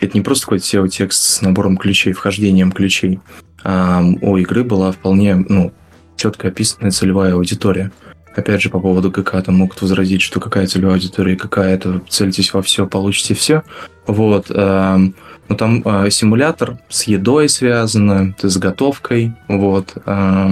это 0.00 0.16
не 0.16 0.22
просто 0.22 0.46
какой-то 0.46 0.64
SEO-текст 0.64 1.22
с 1.22 1.42
набором 1.42 1.76
ключей, 1.76 2.12
вхождением 2.12 2.72
ключей. 2.72 3.20
У 3.64 4.36
игры 4.36 4.64
была 4.64 4.92
вполне 4.92 5.36
ну, 5.36 5.72
четко 6.16 6.48
описанная 6.48 6.90
целевая 6.90 7.34
аудитория. 7.34 7.92
Опять 8.36 8.62
же, 8.62 8.68
по 8.68 8.80
поводу 8.80 9.10
ГК, 9.10 9.40
там 9.42 9.56
могут 9.56 9.80
возразить, 9.80 10.20
что 10.20 10.40
какая 10.40 10.66
целевая 10.66 10.96
аудитория, 10.96 11.36
какая 11.36 11.74
это, 11.74 12.02
цельтесь 12.08 12.52
во 12.52 12.62
все, 12.62 12.86
получите 12.86 13.34
все. 13.34 13.62
Вот. 14.06 14.50
Ну, 15.48 15.56
там 15.56 15.82
э, 15.84 16.10
симулятор 16.10 16.78
с 16.88 17.04
едой 17.04 17.48
связано, 17.48 18.34
с 18.40 18.56
готовкой, 18.56 19.34
вот. 19.48 19.92
Э, 20.06 20.48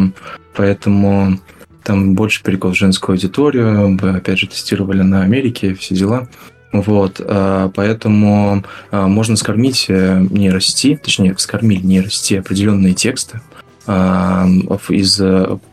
поэтому 0.55 1.39
там 1.83 2.15
больше 2.15 2.43
перекос 2.43 2.75
в 2.75 2.79
женскую 2.79 3.15
аудиторию. 3.15 3.99
Опять 4.15 4.39
же, 4.39 4.47
тестировали 4.49 5.03
на 5.03 5.23
Америке, 5.23 5.75
все 5.75 5.95
дела. 5.95 6.29
Вот, 6.73 7.21
э, 7.21 7.71
поэтому 7.75 8.65
э, 8.91 9.07
можно 9.07 9.37
скормить 9.37 9.87
э, 9.89 10.27
нейросети, 10.31 10.99
точнее, 11.03 11.35
вскормить 11.35 11.85
нейросети 11.85 12.35
определенные 12.35 12.95
тексты 12.95 13.41
из 13.85 15.21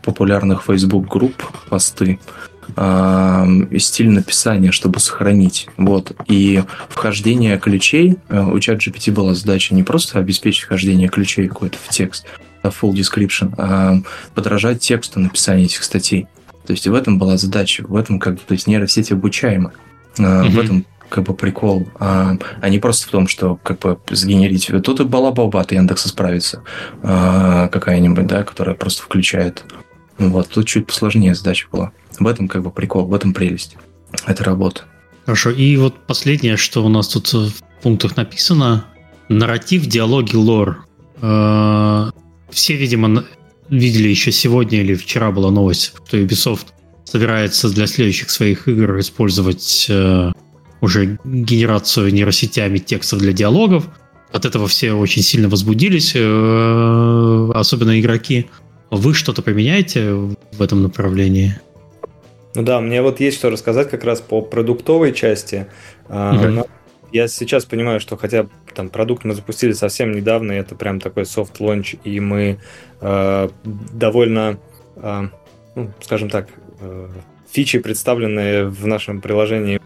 популярных 0.02 0.64
Facebook 0.66 1.06
групп 1.06 1.44
посты, 1.68 2.18
стиль 3.78 4.10
написания, 4.10 4.72
чтобы 4.72 4.98
сохранить. 4.98 5.68
Вот. 5.76 6.10
И 6.26 6.64
вхождение 6.88 7.56
ключей, 7.56 8.16
у 8.28 8.56
ChatGPT 8.56 9.12
была 9.12 9.34
задача 9.34 9.76
не 9.76 9.84
просто 9.84 10.18
обеспечить 10.18 10.64
вхождение 10.64 11.06
ключей 11.08 11.46
какой-то 11.46 11.78
в 11.80 11.88
текст, 11.90 12.26
а 12.62 12.70
full 12.70 12.94
description, 12.94 13.54
а 13.56 14.02
подражать 14.34 14.80
тексту 14.80 15.20
написания 15.20 15.66
этих 15.66 15.84
статей. 15.84 16.26
То 16.66 16.72
есть 16.72 16.88
в 16.88 16.94
этом 16.94 17.16
была 17.16 17.36
задача, 17.36 17.84
в 17.86 17.94
этом 17.94 18.18
как 18.18 18.34
бы, 18.34 18.40
то 18.44 18.54
есть 18.54 18.66
нейросеть 18.66 19.12
обучаема. 19.12 19.72
Mm-hmm. 20.16 20.48
В 20.50 20.58
этом 20.58 20.86
как 21.10 21.24
бы 21.24 21.34
прикол, 21.34 21.88
а, 21.98 22.38
а 22.60 22.68
не 22.68 22.78
просто 22.78 23.08
в 23.08 23.10
том, 23.10 23.28
что 23.28 23.56
как 23.62 23.80
бы 23.80 23.98
сгенерить. 24.10 24.70
Тут 24.84 25.00
и 25.00 25.04
балабаба 25.04 25.60
от 25.60 25.72
Яндекса 25.72 26.08
справится 26.08 26.62
а, 27.02 27.68
какая-нибудь, 27.68 28.26
да, 28.26 28.44
которая 28.44 28.76
просто 28.76 29.02
включает 29.02 29.64
Вот, 30.18 30.48
тут 30.48 30.66
чуть 30.66 30.86
посложнее 30.86 31.34
задача 31.34 31.66
была. 31.70 31.92
В 32.18 32.26
этом 32.26 32.48
как 32.48 32.62
бы 32.62 32.70
прикол, 32.70 33.06
в 33.06 33.14
этом 33.14 33.34
прелесть 33.34 33.76
этой 34.26 34.42
работы. 34.42 34.82
Хорошо, 35.26 35.50
и 35.50 35.76
вот 35.76 36.06
последнее, 36.06 36.56
что 36.56 36.84
у 36.84 36.88
нас 36.88 37.08
тут 37.08 37.32
в 37.32 37.52
пунктах 37.82 38.16
написано, 38.16 38.86
нарратив, 39.28 39.86
диалоги, 39.86 40.34
лор. 40.34 40.84
Э, 41.20 42.10
все, 42.50 42.76
видимо, 42.76 43.24
видели 43.68 44.08
еще 44.08 44.32
сегодня 44.32 44.80
или 44.80 44.94
вчера 44.94 45.30
была 45.30 45.50
новость, 45.50 45.94
что 46.06 46.18
Ubisoft 46.18 46.66
собирается 47.04 47.68
для 47.68 47.86
следующих 47.86 48.30
своих 48.30 48.68
игр 48.68 48.98
использовать 48.98 49.86
э, 49.88 50.32
уже 50.80 51.18
генерацию 51.24 52.12
нейросетями 52.12 52.78
текстов 52.78 53.20
для 53.20 53.32
диалогов. 53.32 53.88
От 54.32 54.44
этого 54.44 54.68
все 54.68 54.92
очень 54.92 55.22
сильно 55.22 55.48
возбудились, 55.48 56.12
э, 56.14 57.50
особенно 57.54 57.98
игроки. 58.00 58.48
Вы 58.90 59.14
что-то 59.14 59.42
применяете 59.42 60.12
в 60.12 60.60
этом 60.60 60.82
направлении? 60.82 61.58
Ну 62.54 62.62
да, 62.62 62.80
мне 62.80 63.02
вот 63.02 63.20
есть 63.20 63.38
что 63.38 63.50
рассказать 63.50 63.90
как 63.90 64.04
раз 64.04 64.20
по 64.20 64.40
продуктовой 64.42 65.12
части. 65.12 65.66
Mm-hmm. 66.08 66.68
Я 67.12 67.28
сейчас 67.28 67.64
понимаю, 67.64 68.00
что 68.00 68.16
хотя 68.16 68.46
там 68.74 68.88
продукт 68.88 69.24
мы 69.24 69.34
запустили 69.34 69.72
совсем 69.72 70.12
недавно, 70.12 70.52
это 70.52 70.74
прям 70.74 71.00
такой 71.00 71.24
soft 71.24 71.58
launch, 71.58 71.98
и 72.04 72.20
мы 72.20 72.58
э, 73.00 73.48
довольно, 73.64 74.58
э, 74.96 75.22
ну, 75.74 75.90
скажем 76.00 76.30
так, 76.30 76.48
фичи, 77.50 77.78
представленные 77.78 78.66
в 78.66 78.86
нашем 78.86 79.20
приложении 79.20 79.80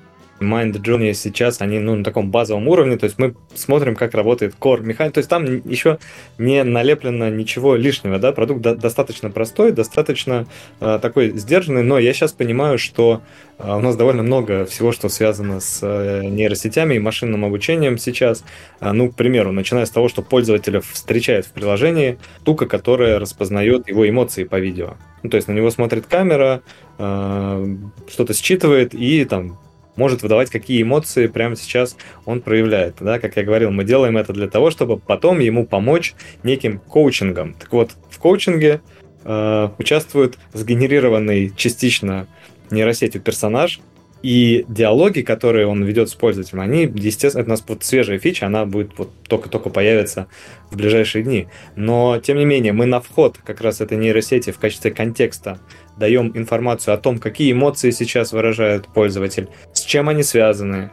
Mind 0.45 0.72
Journey 0.72 1.12
сейчас, 1.14 1.61
они 1.61 1.78
ну, 1.78 1.95
на 1.97 2.05
таком 2.05 2.30
базовом 2.30 2.68
уровне, 2.68 2.97
то 2.97 3.05
есть 3.05 3.18
мы 3.18 3.34
смотрим, 3.55 3.97
как 3.97 4.14
работает 4.14 4.55
core 4.59 4.82
механика, 4.82 5.14
то 5.14 5.18
есть 5.18 5.30
там 5.30 5.45
еще 5.45 5.99
не 6.38 6.62
налеплено 6.64 7.30
ничего 7.30 7.76
лишнего, 7.76 8.18
да, 8.18 8.32
продукт 8.32 8.61
до- 8.61 8.74
достаточно 8.74 9.30
простой, 9.30 9.72
достаточно 9.72 10.47
э, 10.80 10.99
такой 11.01 11.30
сдержанный, 11.38 11.82
но 11.82 11.99
я 11.99 12.12
сейчас 12.12 12.32
понимаю, 12.32 12.78
что 12.78 13.22
э, 13.59 13.70
у 13.70 13.80
нас 13.80 13.97
довольно 13.97 14.22
много 14.22 14.64
всего, 14.66 14.92
что 14.92 15.09
связано 15.09 15.61
с 15.61 15.80
э, 15.82 16.22
нейросетями 16.24 16.95
и 16.95 16.99
машинным 16.99 17.45
обучением 17.45 17.99
сейчас. 17.99 18.45
Э, 18.80 18.92
ну, 18.92 19.11
к 19.11 19.16
примеру, 19.16 19.53
начиная 19.53 19.86
с 19.86 19.90
того, 19.90 20.09
что 20.09 20.22
пользователя 20.22 20.80
встречает 20.80 21.47
в 21.47 21.53
приложении 21.53 22.18
штука, 22.42 22.66
которая 22.66 23.18
распознает 23.18 23.88
его 23.88 24.09
эмоции 24.09 24.45
по 24.45 24.59
видео. 24.59 24.95
Ну, 25.22 25.30
то 25.30 25.36
есть 25.36 25.49
на 25.49 25.53
него 25.53 25.70
смотрит 25.70 26.07
камера, 26.07 26.61
что-то 26.97 28.34
считывает 28.34 28.95
и 28.95 29.24
там 29.24 29.59
может 29.97 30.22
выдавать, 30.22 30.51
какие 30.51 30.82
эмоции 30.82 31.26
прямо 31.26 31.57
сейчас 31.57 31.97
он 32.24 32.40
проявляет. 32.40 32.97
Да? 33.01 33.18
Как 33.18 33.36
я 33.36 33.42
говорил, 33.42 33.70
мы 33.70 33.84
делаем 33.84 34.16
это 34.16 34.32
для 34.32 34.49
того, 34.49 34.70
чтобы 34.70 34.99
потом 34.99 35.40
ему 35.40 35.66
помочь 35.66 36.14
неким 36.42 36.78
коучингом. 36.78 37.55
Так 37.55 37.72
вот, 37.72 37.92
в 38.11 38.18
коучинге 38.18 38.80
э, 39.24 39.68
участвует 39.78 40.38
сгенерированный 40.53 41.53
частично 41.57 42.26
нейросетью 42.70 43.20
персонаж, 43.20 43.80
и 44.24 44.64
диалоги, 44.68 45.20
которые 45.20 45.66
он 45.66 45.84
ведет 45.84 46.09
с 46.09 46.14
пользователем, 46.14 46.62
они, 46.62 46.90
естественно, 46.95 47.42
это 47.42 47.51
у 47.51 47.53
нас 47.53 47.64
вот 47.68 47.84
свежая 47.84 48.18
фича, 48.18 48.47
она 48.47 48.64
будет 48.64 48.92
вот 48.97 49.11
только-только 49.28 49.68
появиться 49.68 50.28
в 50.70 50.78
ближайшие 50.78 51.22
дни. 51.22 51.49
Но, 51.76 52.18
тем 52.20 52.38
не 52.38 52.47
менее, 52.47 52.72
мы 52.72 52.86
на 52.86 53.03
вход 53.03 53.36
как 53.45 53.61
раз 53.61 53.82
этой 53.82 53.99
нейросети 53.99 54.51
в 54.51 54.59
качестве 54.59 54.92
контекста 54.92 55.59
даем 55.97 56.32
информацию 56.34 56.95
о 56.95 56.99
том, 56.99 57.18
какие 57.18 57.53
эмоции 57.53 57.90
сейчас 57.90 58.32
выражает 58.32 58.88
пользователь, 58.88 59.49
с 59.72 59.80
чем 59.80 60.09
они 60.09 60.22
связаны, 60.22 60.90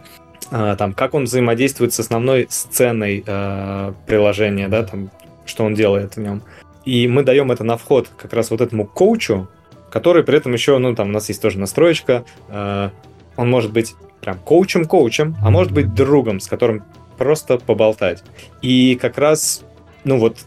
а, 0.52 0.76
там, 0.76 0.93
как 0.93 1.14
он 1.14 1.24
взаимодействует 1.24 1.93
с 1.93 1.99
основной 1.99 2.47
сценой 2.49 3.24
э, 3.26 3.93
приложения, 4.06 4.68
да, 4.68 4.84
там, 4.84 5.10
что 5.45 5.64
он 5.64 5.74
делает 5.74 6.16
в 6.16 6.20
нем. 6.20 6.43
И 6.86 7.08
мы 7.08 7.24
даем 7.24 7.52
это 7.52 7.64
на 7.64 7.78
вход 7.78 8.10
как 8.18 8.34
раз 8.34 8.52
вот 8.52 8.62
этому 8.62 8.86
коучу, 8.86 9.47
который 9.89 10.24
при 10.24 10.38
этом 10.38 10.54
еще, 10.54 10.78
ну, 10.78 10.95
там 10.95 11.10
у 11.10 11.12
нас 11.12 11.30
есть 11.30 11.41
тоже 11.41 11.58
настроечка, 11.58 12.26
э, 12.49 12.89
он 13.38 13.49
может 13.49 13.72
быть 13.72 13.95
прям 14.20 14.38
коучем-коучем, 14.39 15.38
а 15.41 15.49
может 15.52 15.72
быть 15.72 15.93
другом, 15.93 16.39
с 16.39 16.47
которым 16.47 16.84
просто 17.18 17.58
поболтать. 17.58 18.24
И 18.62 18.97
как 18.99 19.18
раз, 19.18 19.64
ну 20.04 20.18
вот, 20.18 20.38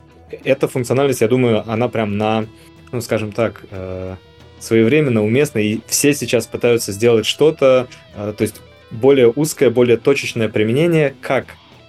эта 0.45 0.69
функциональность, 0.69 1.21
я 1.21 1.29
думаю, 1.29 1.69
она 1.71 1.89
прям 1.89 2.17
на, 2.19 2.47
ну, 2.93 3.01
скажем 3.01 3.33
так, 3.33 3.65
э, 3.71 4.17
своевременно, 4.65 5.25
уместно, 5.25 5.59
и 5.59 5.81
все 5.87 6.15
сейчас 6.15 6.47
пытаются 6.47 6.93
сделать 6.93 7.27
что-то, 7.27 7.89
э, 8.15 8.33
то 8.37 8.43
есть 8.43 8.61
более 8.91 9.31
узкое, 9.31 9.71
более 9.71 9.97
точечное 9.97 10.49
применение, 10.49 11.15
как 11.21 11.47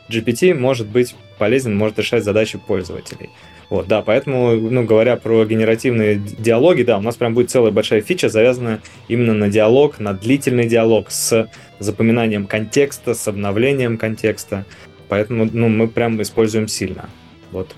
GPT 0.09 0.53
может 0.53 0.87
быть 0.87 1.15
полезен, 1.37 1.75
может 1.75 1.99
решать 1.99 2.23
задачи 2.23 2.57
пользователей. 2.57 3.29
Вот, 3.69 3.87
да, 3.87 4.01
поэтому, 4.01 4.55
ну, 4.55 4.83
говоря 4.83 5.15
про 5.15 5.43
генеративные 5.43 6.15
диалоги, 6.15 6.83
да, 6.83 6.97
у 6.97 7.01
нас 7.01 7.15
прям 7.15 7.33
будет 7.33 7.49
целая 7.49 7.71
большая 7.71 8.01
фича, 8.01 8.29
завязанная 8.29 8.81
именно 9.07 9.33
на 9.33 9.49
диалог, 9.49 9.99
на 9.99 10.13
длительный 10.13 10.67
диалог 10.67 11.09
с 11.09 11.49
запоминанием 11.79 12.45
контекста, 12.45 13.15
с 13.15 13.27
обновлением 13.27 13.97
контекста. 13.97 14.65
Поэтому, 15.09 15.49
ну, 15.51 15.67
мы 15.67 15.87
прям 15.87 16.21
используем 16.21 16.67
сильно. 16.67 17.09
Вот. 17.51 17.75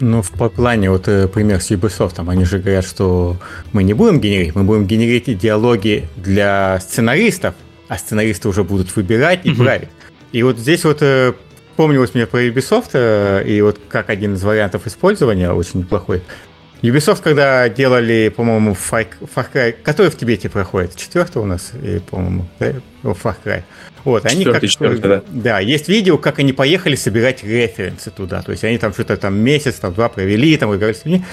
Ну, 0.00 0.22
в 0.22 0.30
плане, 0.30 0.90
вот 0.90 1.06
э, 1.08 1.28
пример 1.28 1.60
с 1.60 1.70
Ubisoft, 1.70 2.16
там, 2.16 2.28
они 2.28 2.44
же 2.44 2.58
говорят, 2.58 2.84
что 2.84 3.36
мы 3.72 3.84
не 3.84 3.94
будем 3.94 4.20
генерить, 4.20 4.54
мы 4.54 4.64
будем 4.64 4.86
генерить 4.86 5.38
диалоги 5.38 6.08
для 6.16 6.80
сценаристов, 6.80 7.54
а 7.88 7.96
сценаристы 7.96 8.48
уже 8.48 8.64
будут 8.64 8.94
выбирать 8.96 9.40
и 9.44 9.54
править. 9.54 9.90
И 10.32 10.42
вот 10.42 10.58
здесь 10.58 10.84
вот 10.84 10.98
э, 11.00 11.34
Помнилось 11.76 12.14
мне 12.14 12.26
про 12.26 12.44
Ubisoft, 12.44 12.90
э, 12.92 13.42
и 13.46 13.60
вот 13.60 13.80
как 13.88 14.08
один 14.08 14.34
из 14.34 14.44
вариантов 14.44 14.86
использования, 14.86 15.50
очень 15.50 15.80
неплохой. 15.80 16.22
Ubisoft, 16.82 17.22
когда 17.22 17.68
делали, 17.68 18.32
по-моему, 18.34 18.76
Far 18.90 19.06
Cry, 19.52 19.74
который 19.82 20.10
в 20.10 20.16
Тибете 20.16 20.48
проходит, 20.48 20.94
четвертый 20.94 21.38
у 21.38 21.46
нас, 21.46 21.72
и, 21.82 21.98
по-моему, 21.98 22.46
Far 22.60 23.34
Cry. 23.44 23.62
Вот, 24.04 24.26
они 24.26 24.44
как, 24.44 24.62
четвертый, 24.62 25.00
да. 25.00 25.22
да, 25.28 25.60
есть 25.60 25.88
видео, 25.88 26.18
как 26.18 26.38
они 26.38 26.52
поехали 26.52 26.94
собирать 26.94 27.42
референсы 27.42 28.10
туда, 28.10 28.42
то 28.42 28.52
есть 28.52 28.62
они 28.62 28.76
там 28.76 28.92
что-то 28.92 29.16
там 29.16 29.36
месяц, 29.36 29.76
там 29.76 29.94
два 29.94 30.10
провели, 30.10 30.56
там 30.58 30.74
играли 30.74 30.92
с 30.92 31.04
людьми. 31.04 31.24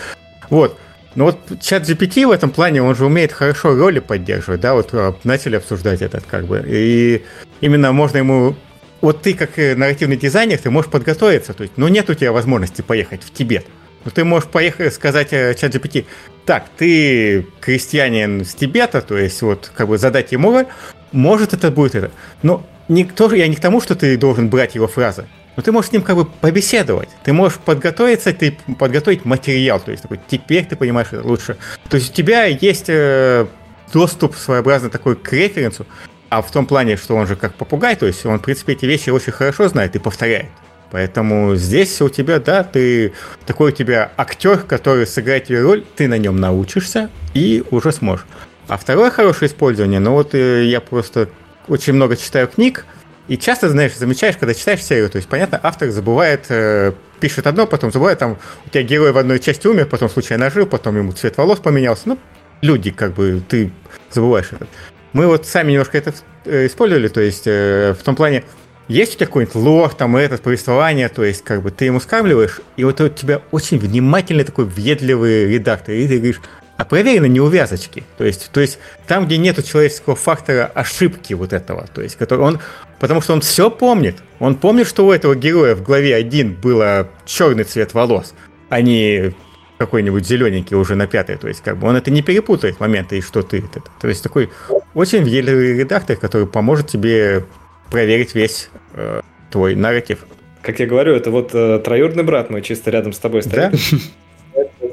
Вот, 0.49 0.77
но 1.15 1.25
вот 1.25 1.37
чат 1.61 1.83
GPT 1.83 2.25
в 2.25 2.31
этом 2.31 2.49
плане, 2.49 2.81
он 2.81 2.95
же 2.95 3.05
умеет 3.05 3.33
хорошо 3.33 3.75
роли 3.75 3.99
поддерживать, 3.99 4.61
да, 4.61 4.73
вот 4.73 4.93
э, 4.93 5.13
начали 5.25 5.57
обсуждать 5.57 6.01
этот 6.01 6.23
как 6.25 6.45
бы, 6.45 6.63
и 6.65 7.23
именно 7.59 7.91
можно 7.91 8.17
ему 8.17 8.55
вот 9.01 9.21
ты 9.21 9.33
как 9.33 9.59
э, 9.59 9.75
нарративный 9.75 10.15
дизайнер, 10.15 10.57
ты 10.57 10.69
можешь 10.69 10.89
подготовиться, 10.89 11.53
то 11.53 11.63
есть, 11.63 11.77
но 11.77 11.89
нет 11.89 12.09
у 12.09 12.13
тебя 12.13 12.31
возможности 12.31 12.81
поехать 12.81 13.23
в 13.23 13.33
Тибет. 13.33 13.65
Но 14.05 14.11
ты 14.11 14.23
можешь 14.23 14.49
поехать 14.49 14.93
сказать 14.93 15.33
э, 15.33 15.53
чат 15.55 15.75
GPT, 15.75 16.05
так, 16.45 16.65
ты 16.77 17.45
крестьянин 17.59 18.45
с 18.45 18.55
Тибета, 18.55 19.01
то 19.01 19.17
есть 19.17 19.41
вот 19.41 19.71
как 19.75 19.87
бы 19.87 19.97
задать 19.97 20.31
ему 20.31 20.51
роль, 20.51 20.67
может 21.11 21.53
это 21.53 21.71
будет 21.71 21.95
это. 21.95 22.11
Но 22.43 22.65
никто, 22.87 23.33
я 23.33 23.47
не 23.47 23.55
к 23.55 23.59
тому, 23.59 23.81
что 23.81 23.95
ты 23.95 24.17
должен 24.17 24.49
брать 24.49 24.75
его 24.75 24.87
фразы, 24.87 25.25
но 25.55 25.63
ты 25.63 25.71
можешь 25.71 25.89
с 25.89 25.93
ним 25.93 26.01
как 26.01 26.15
бы 26.15 26.25
побеседовать. 26.25 27.09
Ты 27.23 27.33
можешь 27.33 27.57
подготовиться, 27.59 28.33
ты 28.33 28.57
подготовить 28.79 29.25
материал. 29.25 29.79
То 29.79 29.91
есть 29.91 30.03
такой, 30.03 30.19
теперь 30.27 30.65
ты 30.65 30.75
понимаешь 30.75 31.09
это 31.11 31.27
лучше. 31.27 31.57
То 31.89 31.97
есть 31.97 32.11
у 32.11 32.13
тебя 32.13 32.45
есть 32.45 32.85
э, 32.87 33.45
доступ 33.93 34.35
своеобразно 34.35 34.89
такой 34.89 35.15
к 35.15 35.31
референсу, 35.33 35.85
а 36.29 36.41
в 36.41 36.49
том 36.51 36.65
плане, 36.65 36.95
что 36.95 37.15
он 37.15 37.27
же 37.27 37.35
как 37.35 37.55
попугай, 37.55 37.95
то 37.95 38.05
есть 38.05 38.25
он, 38.25 38.39
в 38.39 38.41
принципе, 38.41 38.73
эти 38.73 38.85
вещи 38.85 39.09
очень 39.09 39.33
хорошо 39.33 39.67
знает 39.67 39.95
и 39.95 39.99
повторяет. 39.99 40.47
Поэтому 40.91 41.55
здесь 41.55 42.01
у 42.01 42.09
тебя, 42.09 42.39
да, 42.39 42.63
ты 42.63 43.13
такой 43.45 43.71
у 43.71 43.75
тебя 43.75 44.11
актер, 44.17 44.59
который 44.59 45.07
сыграет 45.07 45.45
тебе 45.45 45.61
роль, 45.61 45.85
ты 45.95 46.07
на 46.07 46.17
нем 46.17 46.37
научишься 46.37 47.09
и 47.33 47.63
уже 47.71 47.91
сможешь. 47.91 48.25
А 48.71 48.77
второе 48.77 49.11
хорошее 49.11 49.51
использование, 49.51 49.99
ну 49.99 50.13
вот 50.13 50.33
э, 50.33 50.63
я 50.63 50.79
просто 50.79 51.27
очень 51.67 51.91
много 51.91 52.15
читаю 52.15 52.47
книг, 52.47 52.85
и 53.27 53.37
часто, 53.37 53.67
знаешь, 53.67 53.97
замечаешь, 53.97 54.37
когда 54.37 54.53
читаешь 54.53 54.81
серию, 54.81 55.09
то 55.09 55.17
есть, 55.17 55.27
понятно, 55.27 55.59
автор 55.61 55.89
забывает, 55.89 56.45
э, 56.47 56.93
пишет 57.19 57.47
одно, 57.47 57.67
потом 57.67 57.91
забывает, 57.91 58.19
там, 58.19 58.37
у 58.65 58.69
тебя 58.69 58.83
герой 58.83 59.11
в 59.11 59.17
одной 59.17 59.41
части 59.41 59.67
умер, 59.67 59.87
потом 59.87 60.09
случайно 60.09 60.49
жил, 60.49 60.65
потом 60.67 60.95
ему 60.95 61.11
цвет 61.11 61.35
волос 61.35 61.59
поменялся, 61.59 62.03
ну, 62.05 62.17
люди, 62.61 62.91
как 62.91 63.11
бы, 63.13 63.43
ты 63.45 63.73
забываешь 64.09 64.53
это. 64.53 64.65
Мы 65.11 65.27
вот 65.27 65.45
сами 65.45 65.73
немножко 65.73 65.97
это 65.97 66.13
э, 66.45 66.67
использовали, 66.67 67.09
то 67.09 67.19
есть 67.19 67.43
э, 67.47 67.93
в 67.99 68.01
том 68.03 68.15
плане, 68.15 68.45
есть 68.87 69.15
у 69.15 69.17
тебя 69.17 69.25
какой-нибудь 69.25 69.55
лор, 69.55 69.93
там, 69.93 70.15
этот, 70.15 70.43
повествование, 70.43 71.09
то 71.09 71.25
есть, 71.25 71.43
как 71.43 71.61
бы, 71.61 71.71
ты 71.71 71.83
ему 71.83 71.99
скармливаешь, 71.99 72.61
и 72.77 72.85
вот 72.85 73.01
у 73.01 73.09
тебя 73.09 73.41
очень 73.51 73.79
внимательный 73.79 74.45
такой 74.45 74.63
въедливый 74.63 75.51
редактор, 75.51 75.93
и 75.93 76.07
ты 76.07 76.19
говоришь, 76.19 76.39
а 76.81 76.85
проверены 76.85 77.27
неувязочки. 77.27 78.03
То 78.17 78.23
есть, 78.23 78.49
то 78.51 78.59
есть 78.59 78.79
там, 79.05 79.27
где 79.27 79.37
нет 79.37 79.63
человеческого 79.63 80.15
фактора 80.15 80.71
ошибки 80.73 81.35
вот 81.35 81.53
этого, 81.53 81.85
то 81.93 82.01
есть, 82.01 82.15
который 82.15 82.39
он, 82.39 82.59
потому 82.99 83.21
что 83.21 83.33
он 83.33 83.41
все 83.41 83.69
помнит. 83.69 84.15
Он 84.39 84.55
помнит, 84.55 84.87
что 84.87 85.05
у 85.05 85.11
этого 85.11 85.35
героя 85.35 85.75
в 85.75 85.83
главе 85.83 86.15
1 86.15 86.55
было 86.55 87.07
черный 87.25 87.65
цвет 87.65 87.93
волос, 87.93 88.33
а 88.69 88.81
не 88.81 89.35
какой-нибудь 89.77 90.25
зелененький 90.25 90.75
уже 90.75 90.95
на 90.95 91.05
пятой. 91.05 91.37
То 91.37 91.47
есть, 91.47 91.61
как 91.61 91.77
бы 91.77 91.87
он 91.87 91.95
это 91.95 92.09
не 92.09 92.23
перепутает 92.23 92.79
моменты, 92.79 93.19
и 93.19 93.21
что 93.21 93.43
ты 93.43 93.59
это. 93.59 93.83
То 93.99 94.07
есть 94.07 94.23
такой 94.23 94.49
очень 94.95 95.21
въедливый 95.21 95.77
редактор, 95.77 96.17
который 96.17 96.47
поможет 96.47 96.87
тебе 96.87 97.45
проверить 97.91 98.33
весь 98.33 98.71
э, 98.95 99.21
твой 99.51 99.75
нарратив. 99.75 100.25
Как 100.63 100.79
я 100.79 100.87
говорю, 100.87 101.13
это 101.13 101.29
вот 101.29 101.51
э, 101.53 101.77
троюродный 101.77 102.23
брат 102.23 102.49
мой 102.49 102.63
чисто 102.63 102.89
рядом 102.89 103.13
с 103.13 103.19
тобой 103.19 103.43
стоит. 103.43 103.71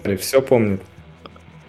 Да? 0.03 0.17
Все 0.19 0.43
помнит. 0.43 0.83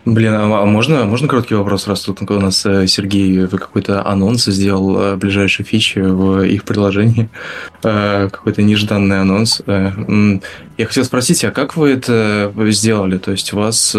Блин, 0.06 0.34
а 0.34 0.66
можно, 0.66 1.04
можно 1.06 1.28
короткий 1.28 1.56
вопрос, 1.56 1.88
раз 1.88 2.02
тут 2.02 2.22
у 2.22 2.40
нас 2.40 2.66
э, 2.66 2.88
Сергей 2.88 3.46
вы 3.46 3.58
какой-то 3.58 4.06
анонс 4.08 4.46
сделал 4.46 4.98
э, 4.98 5.16
ближайшей 5.18 5.66
фичи 5.66 6.00
в 6.00 6.42
их 6.44 6.64
приложении, 6.64 7.30
э, 7.84 8.30
какой-то 8.32 8.62
нежданный 8.62 9.20
анонс. 9.20 9.62
Я 9.68 10.86
хотел 10.86 11.04
спросить, 11.04 11.44
а 11.44 11.52
как 11.52 11.76
вы 11.76 11.90
это 11.90 12.52
сделали? 12.70 13.18
То 13.18 13.32
есть 13.32 13.52
у 13.52 13.58
вас 13.58 13.96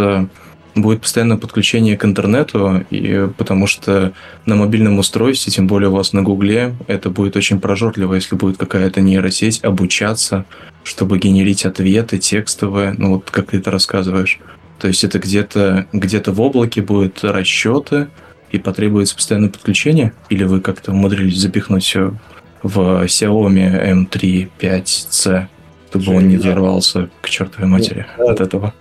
будет 0.74 1.02
постоянное 1.02 1.36
подключение 1.36 1.98
к 1.98 2.04
интернету, 2.04 2.84
и 2.90 3.28
потому 3.36 3.66
что 3.66 4.12
на 4.46 4.56
мобильном 4.56 4.98
устройстве, 4.98 5.52
тем 5.52 5.66
более 5.66 5.90
у 5.90 5.94
вас 5.94 6.12
на 6.12 6.22
Гугле, 6.22 6.74
это 6.86 7.10
будет 7.10 7.36
очень 7.36 7.60
прожорливо, 7.60 8.14
если 8.14 8.36
будет 8.36 8.56
какая-то 8.56 9.00
нейросеть 9.00 9.62
обучаться, 9.64 10.46
чтобы 10.82 11.18
генерить 11.18 11.66
ответы 11.66 12.18
текстовые, 12.18 12.94
ну 12.96 13.16
вот 13.16 13.30
как 13.30 13.50
ты 13.50 13.58
это 13.58 13.70
рассказываешь. 13.70 14.40
То 14.80 14.88
есть 14.88 15.04
это 15.04 15.18
где-то 15.18 15.86
где 15.92 16.22
в 16.24 16.40
облаке 16.40 16.80
будут 16.80 17.22
расчеты 17.22 18.08
и 18.50 18.58
потребуется 18.58 19.14
постоянное 19.14 19.50
подключение? 19.50 20.14
Или 20.30 20.44
вы 20.44 20.60
как-то 20.60 20.92
умудрились 20.92 21.38
запихнуть 21.38 21.84
все 21.84 22.14
в 22.62 23.04
Xiaomi 23.04 24.08
M3 24.10 24.50
5C, 24.58 25.46
чтобы 25.90 26.14
он 26.16 26.28
не 26.28 26.36
взорвался 26.36 27.10
к 27.20 27.28
чертовой 27.28 27.68
матери 27.68 28.06
Нет, 28.18 28.28
от 28.28 28.40
этого? 28.40 28.74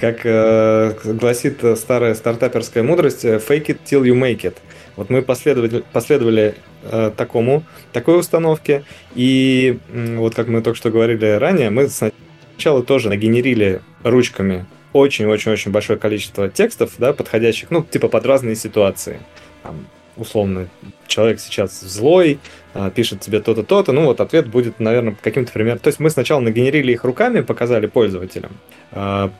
Как 0.00 0.20
э, 0.24 0.94
гласит 1.04 1.60
старая 1.76 2.14
стартаперская 2.14 2.82
мудрость, 2.82 3.24
fake 3.24 3.66
it 3.66 3.78
till 3.84 4.02
you 4.02 4.14
make 4.14 4.40
it. 4.42 4.56
Вот 4.96 5.10
мы 5.10 5.22
последовали, 5.22 5.84
последовали 5.92 6.54
э, 6.82 7.10
такому, 7.16 7.62
такой 7.92 8.18
установке, 8.18 8.84
и 9.14 9.78
э, 9.92 10.16
вот 10.16 10.34
как 10.34 10.48
мы 10.48 10.62
только 10.62 10.76
что 10.76 10.90
говорили 10.90 11.26
ранее, 11.26 11.70
мы 11.70 11.88
сначала 11.88 12.82
тоже 12.82 13.08
нагенерили 13.08 13.80
ручками 14.02 14.66
очень-очень-очень 14.94 15.72
большое 15.72 15.98
количество 15.98 16.48
текстов, 16.48 16.92
да, 16.98 17.12
подходящих, 17.12 17.70
ну, 17.70 17.82
типа 17.82 18.08
под 18.08 18.24
разные 18.24 18.54
ситуации. 18.54 19.20
Там, 19.62 19.86
условно, 20.16 20.68
человек 21.08 21.40
сейчас 21.40 21.80
злой, 21.80 22.38
а, 22.72 22.90
пишет 22.90 23.20
тебе 23.20 23.40
то-то, 23.40 23.64
то-то, 23.64 23.92
ну 23.92 24.04
вот 24.04 24.20
ответ 24.20 24.46
будет, 24.46 24.78
наверное, 24.78 25.16
каким-то 25.20 25.52
примером. 25.52 25.80
То 25.80 25.88
есть 25.88 25.98
мы 25.98 26.10
сначала 26.10 26.40
нагенерили 26.40 26.92
их 26.92 27.04
руками, 27.04 27.40
показали 27.40 27.86
пользователям, 27.86 28.52
а, 28.92 29.32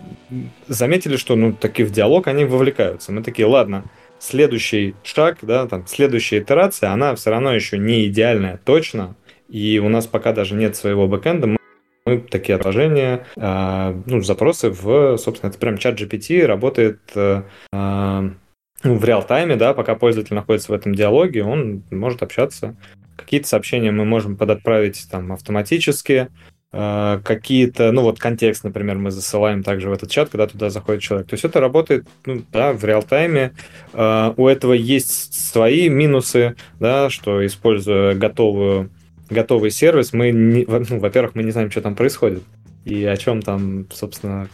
заметили, 0.66 1.16
что, 1.16 1.36
ну, 1.36 1.52
таки 1.52 1.84
в 1.84 1.92
диалог 1.92 2.26
они 2.26 2.44
вовлекаются. 2.44 3.12
Мы 3.12 3.22
такие, 3.22 3.46
ладно, 3.46 3.84
следующий 4.18 4.96
шаг, 5.04 5.38
да, 5.42 5.66
там, 5.66 5.86
следующая 5.86 6.40
итерация, 6.40 6.90
она 6.90 7.14
все 7.14 7.30
равно 7.30 7.54
еще 7.54 7.78
не 7.78 8.06
идеальная 8.06 8.58
точно, 8.64 9.14
и 9.48 9.78
у 9.78 9.88
нас 9.88 10.08
пока 10.08 10.32
даже 10.32 10.54
нет 10.54 10.74
своего 10.74 11.06
бэкэнда, 11.06 11.46
мы 11.46 11.56
мы 12.06 12.18
такие 12.18 12.56
отложения, 12.56 13.26
э, 13.36 14.02
ну, 14.06 14.20
запросы 14.20 14.70
в, 14.70 15.16
собственно, 15.16 15.50
это 15.50 15.58
прям 15.58 15.78
чат 15.78 15.98
GPT 15.98 16.44
работает 16.44 17.00
э, 17.14 17.42
ну, 17.72 18.34
в 18.82 19.04
реал-тайме, 19.04 19.56
да, 19.56 19.72
пока 19.72 19.94
пользователь 19.94 20.34
находится 20.34 20.72
в 20.72 20.74
этом 20.74 20.94
диалоге, 20.94 21.44
он 21.44 21.82
может 21.90 22.22
общаться. 22.22 22.76
Какие-то 23.16 23.48
сообщения 23.48 23.90
мы 23.90 24.04
можем 24.04 24.36
подотправить 24.36 25.06
там 25.10 25.32
автоматически, 25.32 26.28
э, 26.72 27.20
какие-то, 27.24 27.90
ну 27.90 28.02
вот 28.02 28.18
контекст, 28.18 28.64
например, 28.64 28.98
мы 28.98 29.10
засылаем 29.10 29.62
также 29.62 29.88
в 29.88 29.92
этот 29.94 30.10
чат, 30.10 30.28
когда 30.28 30.46
туда 30.46 30.68
заходит 30.68 31.00
человек. 31.00 31.28
То 31.28 31.34
есть 31.34 31.44
это 31.46 31.58
работает, 31.58 32.06
ну, 32.26 32.42
да, 32.52 32.74
в 32.74 32.84
реал-тайме. 32.84 33.54
У 33.94 34.46
этого 34.46 34.74
есть 34.74 35.32
свои 35.32 35.88
минусы, 35.88 36.56
да, 36.80 37.08
что 37.08 37.46
используя 37.46 38.14
готовую 38.14 38.90
готовый 39.34 39.70
сервис, 39.70 40.14
мы, 40.14 40.30
не, 40.30 40.64
ну, 40.66 40.98
во-первых, 40.98 41.34
мы 41.34 41.42
не 41.42 41.50
знаем, 41.50 41.70
что 41.70 41.82
там 41.82 41.94
происходит. 41.94 42.42
И 42.86 43.04
о 43.04 43.16
чем 43.16 43.42
там, 43.42 43.86
собственно, 43.92 44.48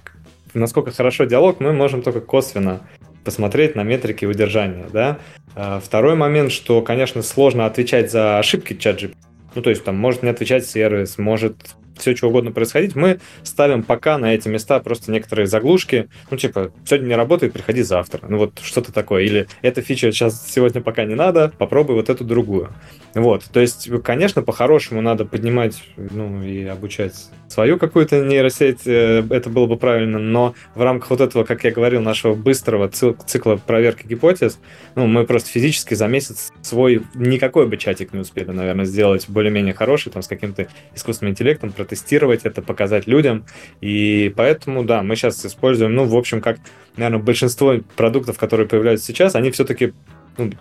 насколько 0.54 0.90
хорошо 0.90 1.24
диалог, 1.24 1.60
мы 1.60 1.72
можем 1.72 2.02
только 2.02 2.20
косвенно 2.20 2.80
посмотреть 3.24 3.76
на 3.76 3.82
метрики 3.82 4.24
удержания, 4.24 4.86
да. 4.92 5.18
А 5.54 5.80
второй 5.80 6.14
момент, 6.14 6.50
что, 6.50 6.82
конечно, 6.82 7.22
сложно 7.22 7.66
отвечать 7.66 8.10
за 8.10 8.38
ошибки 8.38 8.72
ChatGPT. 8.72 9.14
Ну, 9.54 9.62
то 9.62 9.70
есть 9.70 9.84
там 9.84 9.96
может 9.96 10.22
не 10.22 10.30
отвечать 10.30 10.66
сервис, 10.66 11.18
может 11.18 11.56
все 12.00 12.16
что 12.16 12.28
угодно 12.28 12.52
происходить, 12.52 12.96
мы 12.96 13.20
ставим 13.42 13.82
пока 13.82 14.18
на 14.18 14.34
эти 14.34 14.48
места 14.48 14.80
просто 14.80 15.12
некоторые 15.12 15.46
заглушки, 15.46 16.08
ну, 16.30 16.36
типа, 16.36 16.72
сегодня 16.84 17.08
не 17.08 17.14
работает, 17.14 17.52
приходи 17.52 17.82
завтра. 17.82 18.26
Ну, 18.28 18.38
вот 18.38 18.58
что-то 18.62 18.92
такое. 18.92 19.24
Или 19.24 19.46
эта 19.62 19.82
фича 19.82 20.12
сейчас 20.12 20.48
сегодня 20.50 20.80
пока 20.80 21.04
не 21.04 21.14
надо, 21.14 21.52
попробуй 21.58 21.94
вот 21.96 22.08
эту 22.10 22.24
другую. 22.24 22.72
Вот, 23.14 23.44
то 23.52 23.60
есть, 23.60 23.88
конечно, 24.02 24.42
по-хорошему 24.42 25.00
надо 25.00 25.24
поднимать, 25.24 25.82
ну, 25.96 26.42
и 26.42 26.64
обучать 26.64 27.30
свою 27.50 27.78
какую-то 27.78 28.24
нейросеть, 28.24 28.86
э, 28.86 29.24
это 29.28 29.50
было 29.50 29.66
бы 29.66 29.76
правильно, 29.76 30.18
но 30.18 30.54
в 30.74 30.82
рамках 30.82 31.10
вот 31.10 31.20
этого, 31.20 31.44
как 31.44 31.64
я 31.64 31.72
говорил, 31.72 32.00
нашего 32.00 32.34
быстрого 32.34 32.88
цикла 32.88 33.56
проверки 33.56 34.06
гипотез, 34.06 34.60
ну, 34.94 35.06
мы 35.06 35.26
просто 35.26 35.50
физически 35.50 35.94
за 35.94 36.06
месяц 36.06 36.52
свой 36.62 37.02
никакой 37.14 37.66
бы 37.66 37.76
чатик 37.76 38.12
не 38.12 38.20
успели, 38.20 38.50
наверное, 38.50 38.84
сделать 38.84 39.28
более-менее 39.28 39.74
хороший, 39.74 40.12
там, 40.12 40.22
с 40.22 40.28
каким-то 40.28 40.68
искусственным 40.94 41.32
интеллектом, 41.32 41.72
протестировать 41.72 42.42
это, 42.44 42.62
показать 42.62 43.08
людям, 43.08 43.44
и 43.80 44.32
поэтому, 44.36 44.84
да, 44.84 45.02
мы 45.02 45.16
сейчас 45.16 45.44
используем, 45.44 45.94
ну, 45.94 46.04
в 46.04 46.16
общем, 46.16 46.40
как, 46.40 46.58
наверное, 46.96 47.20
большинство 47.20 47.74
продуктов, 47.96 48.38
которые 48.38 48.68
появляются 48.68 49.06
сейчас, 49.06 49.34
они 49.34 49.50
все-таки 49.50 49.92
ну, 50.38 50.52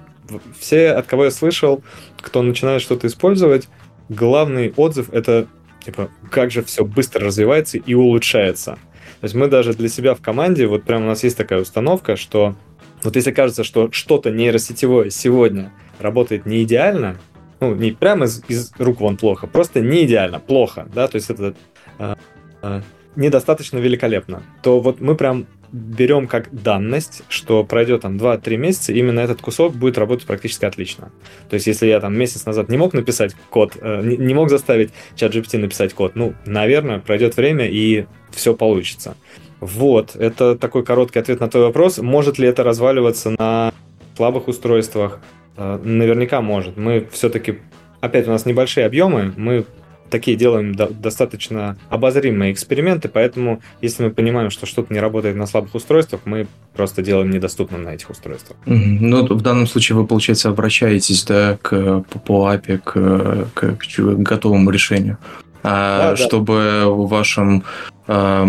все, 0.57 0.91
от 0.91 1.05
кого 1.05 1.25
я 1.25 1.31
слышал, 1.31 1.83
кто 2.17 2.41
начинает 2.41 2.81
что-то 2.81 3.07
использовать, 3.07 3.67
главный 4.09 4.73
отзыв 4.75 5.13
это 5.13 5.47
типа, 5.89 6.09
как 6.31 6.51
же 6.51 6.63
все 6.63 6.85
быстро 6.85 7.25
развивается 7.25 7.77
и 7.77 7.93
улучшается. 7.93 8.77
То 9.21 9.25
есть 9.25 9.35
мы 9.35 9.47
даже 9.47 9.73
для 9.73 9.89
себя 9.89 10.15
в 10.15 10.21
команде, 10.21 10.67
вот 10.67 10.83
прям 10.83 11.03
у 11.03 11.07
нас 11.07 11.23
есть 11.23 11.37
такая 11.37 11.61
установка, 11.61 12.15
что 12.15 12.55
вот 13.03 13.15
если 13.15 13.31
кажется, 13.31 13.63
что 13.63 13.91
что-то 13.91 14.31
нейросетевое 14.31 15.09
сегодня 15.09 15.71
работает 15.99 16.45
не 16.45 16.63
идеально, 16.63 17.17
ну, 17.59 17.75
не 17.75 17.91
прямо 17.91 18.25
из, 18.25 18.43
из 18.47 18.71
рук 18.77 19.01
вон 19.01 19.17
плохо, 19.17 19.47
просто 19.47 19.81
не 19.81 20.05
идеально, 20.05 20.39
плохо, 20.39 20.87
да, 20.93 21.07
то 21.07 21.15
есть 21.15 21.29
это 21.29 21.53
э, 21.97 22.15
э, 22.61 22.81
недостаточно 23.15 23.77
великолепно, 23.77 24.43
то 24.61 24.79
вот 24.79 25.01
мы 25.01 25.15
прям 25.15 25.47
берем 25.71 26.27
как 26.27 26.49
данность, 26.51 27.23
что 27.29 27.63
пройдет 27.63 28.01
там 28.01 28.17
2-3 28.17 28.57
месяца, 28.57 28.93
именно 28.93 29.19
этот 29.19 29.41
кусок 29.41 29.75
будет 29.75 29.97
работать 29.97 30.25
практически 30.25 30.65
отлично. 30.65 31.11
То 31.49 31.55
есть, 31.55 31.67
если 31.67 31.87
я 31.87 31.99
там 31.99 32.17
месяц 32.17 32.45
назад 32.45 32.69
не 32.69 32.77
мог 32.77 32.93
написать 32.93 33.35
код, 33.49 33.73
э, 33.79 34.01
не, 34.03 34.33
мог 34.33 34.49
заставить 34.49 34.91
чат 35.15 35.33
GPT 35.35 35.59
написать 35.59 35.93
код, 35.93 36.15
ну, 36.15 36.33
наверное, 36.45 36.99
пройдет 36.99 37.37
время 37.37 37.67
и 37.67 38.05
все 38.31 38.55
получится. 38.55 39.15
Вот, 39.59 40.15
это 40.15 40.55
такой 40.55 40.83
короткий 40.83 41.19
ответ 41.19 41.39
на 41.39 41.49
твой 41.49 41.65
вопрос. 41.65 41.99
Может 41.99 42.39
ли 42.39 42.47
это 42.47 42.63
разваливаться 42.63 43.31
на 43.31 43.73
слабых 44.15 44.47
устройствах? 44.47 45.19
Э, 45.57 45.79
наверняка 45.83 46.41
может. 46.41 46.77
Мы 46.77 47.07
все-таки, 47.11 47.59
опять 48.01 48.27
у 48.27 48.31
нас 48.31 48.45
небольшие 48.45 48.85
объемы, 48.85 49.33
мы 49.35 49.65
такие 50.09 50.37
делаем 50.37 50.75
до, 50.75 50.89
достаточно 50.89 51.77
обозримые 51.89 52.51
эксперименты, 52.51 53.09
поэтому 53.09 53.61
если 53.81 54.03
мы 54.03 54.09
понимаем, 54.11 54.49
что 54.49 54.65
что-то 54.65 54.93
не 54.93 54.99
работает 54.99 55.35
на 55.35 55.45
слабых 55.45 55.75
устройствах, 55.75 56.21
мы 56.25 56.47
просто 56.73 57.01
делаем 57.01 57.29
недоступным 57.29 57.83
на 57.83 57.89
этих 57.89 58.09
устройствах. 58.09 58.57
Ну, 58.65 59.25
в 59.25 59.41
данном 59.41 59.67
случае 59.67 59.97
вы, 59.97 60.05
получается, 60.05 60.49
обращаетесь 60.49 61.23
да, 61.23 61.57
к, 61.61 62.01
по, 62.01 62.19
по 62.19 62.53
API 62.53 62.77
к, 62.77 63.47
к, 63.53 63.75
к 63.77 63.99
готовому 64.17 64.69
решению. 64.71 65.17
А 65.61 66.11
да, 66.11 66.15
чтобы 66.15 66.81
да. 66.83 66.87
в 66.87 67.07
вашем 67.07 67.63
э, 68.07 68.45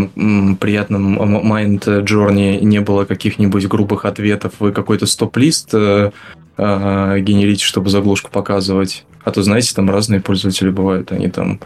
приятном 0.61 1.19
Mind 1.19 2.05
Journey 2.05 2.61
не 2.61 2.81
было 2.81 3.05
каких-нибудь 3.05 3.67
грубых 3.67 4.05
ответов, 4.05 4.55
вы 4.61 4.73
какой-то 4.73 5.07
стоп-лист 5.07 5.71
э, 5.73 6.13
э, 6.57 7.21
генерите, 7.21 7.65
чтобы 7.65 7.91
заглушку 7.91 8.31
показывать. 8.31 9.05
А 9.25 9.31
то, 9.31 9.43
знаете, 9.43 9.75
там 9.75 9.91
разные 9.91 10.21
пользователи 10.21 10.71
бывают, 10.71 11.12
они 11.12 11.29
там 11.29 11.61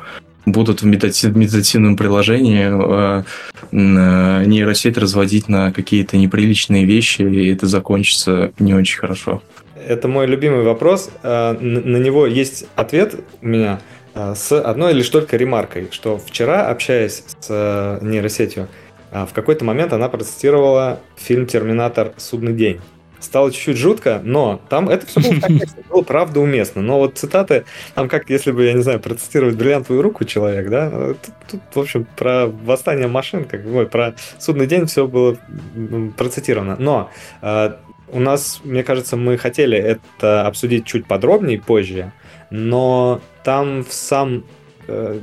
будут 0.46 0.82
в 0.82 0.86
медитативном 0.86 1.96
приложении 1.96 2.66
э, 2.66 3.22
э, 3.72 4.44
нейросеть 4.44 4.98
разводить 4.98 5.48
на 5.48 5.72
какие-то 5.72 6.16
неприличные 6.16 6.84
вещи, 6.84 7.22
и 7.22 7.52
это 7.52 7.66
закончится 7.66 8.52
не 8.59 8.74
очень 8.74 8.98
хорошо. 8.98 9.42
Это 9.86 10.09
мой 10.09 10.26
любимый 10.26 10.62
вопрос. 10.62 11.11
Э, 11.22 11.52
на 11.59 11.96
него 11.96 12.26
есть 12.26 12.66
ответ 12.76 13.14
у 13.40 13.46
меня 13.46 13.80
э, 14.14 14.34
с 14.36 14.52
одной 14.52 14.92
лишь 14.92 15.09
только 15.09 15.36
ремаркой, 15.36 15.88
что 15.90 16.18
вчера, 16.18 16.68
общаясь 16.68 17.24
с 17.40 17.98
нейросетью, 18.02 18.68
в 19.11 19.30
какой-то 19.32 19.64
момент 19.64 19.92
она 19.92 20.09
процитировала 20.09 20.98
фильм 21.16 21.46
«Терминатор. 21.46 22.12
Судный 22.16 22.52
день» 22.52 22.80
стало 23.24 23.50
чуть-чуть 23.50 23.76
жутко, 23.76 24.20
но 24.22 24.60
там 24.68 24.88
это 24.88 25.06
все 25.06 25.20
было 25.20 25.32
в 25.32 25.88
было 25.88 26.02
правда 26.02 26.40
уместно. 26.40 26.82
Но 26.82 26.98
вот 26.98 27.18
цитаты, 27.18 27.64
там 27.94 28.08
как 28.08 28.30
если 28.30 28.52
бы, 28.52 28.64
я 28.64 28.72
не 28.72 28.82
знаю, 28.82 29.00
процитировать 29.00 29.56
бриллиантовую 29.56 30.02
руку 30.02 30.24
человек, 30.24 30.68
да, 30.68 30.90
тут, 30.90 31.34
тут 31.50 31.60
в 31.74 31.80
общем, 31.80 32.06
про 32.16 32.46
восстание 32.46 33.08
машин, 33.08 33.44
как 33.44 33.64
бы, 33.64 33.86
про 33.86 34.14
судный 34.38 34.66
день 34.66 34.86
все 34.86 35.06
было 35.06 35.36
процитировано. 36.16 36.76
Но 36.78 37.10
э, 37.42 37.72
у 38.08 38.20
нас, 38.20 38.60
мне 38.64 38.84
кажется, 38.84 39.16
мы 39.16 39.38
хотели 39.38 39.76
это 39.76 40.46
обсудить 40.46 40.86
чуть 40.86 41.06
подробнее 41.06 41.60
позже, 41.60 42.12
но 42.50 43.20
там 43.42 43.84
в 43.84 43.92
сам 43.92 44.44
э, 44.86 45.20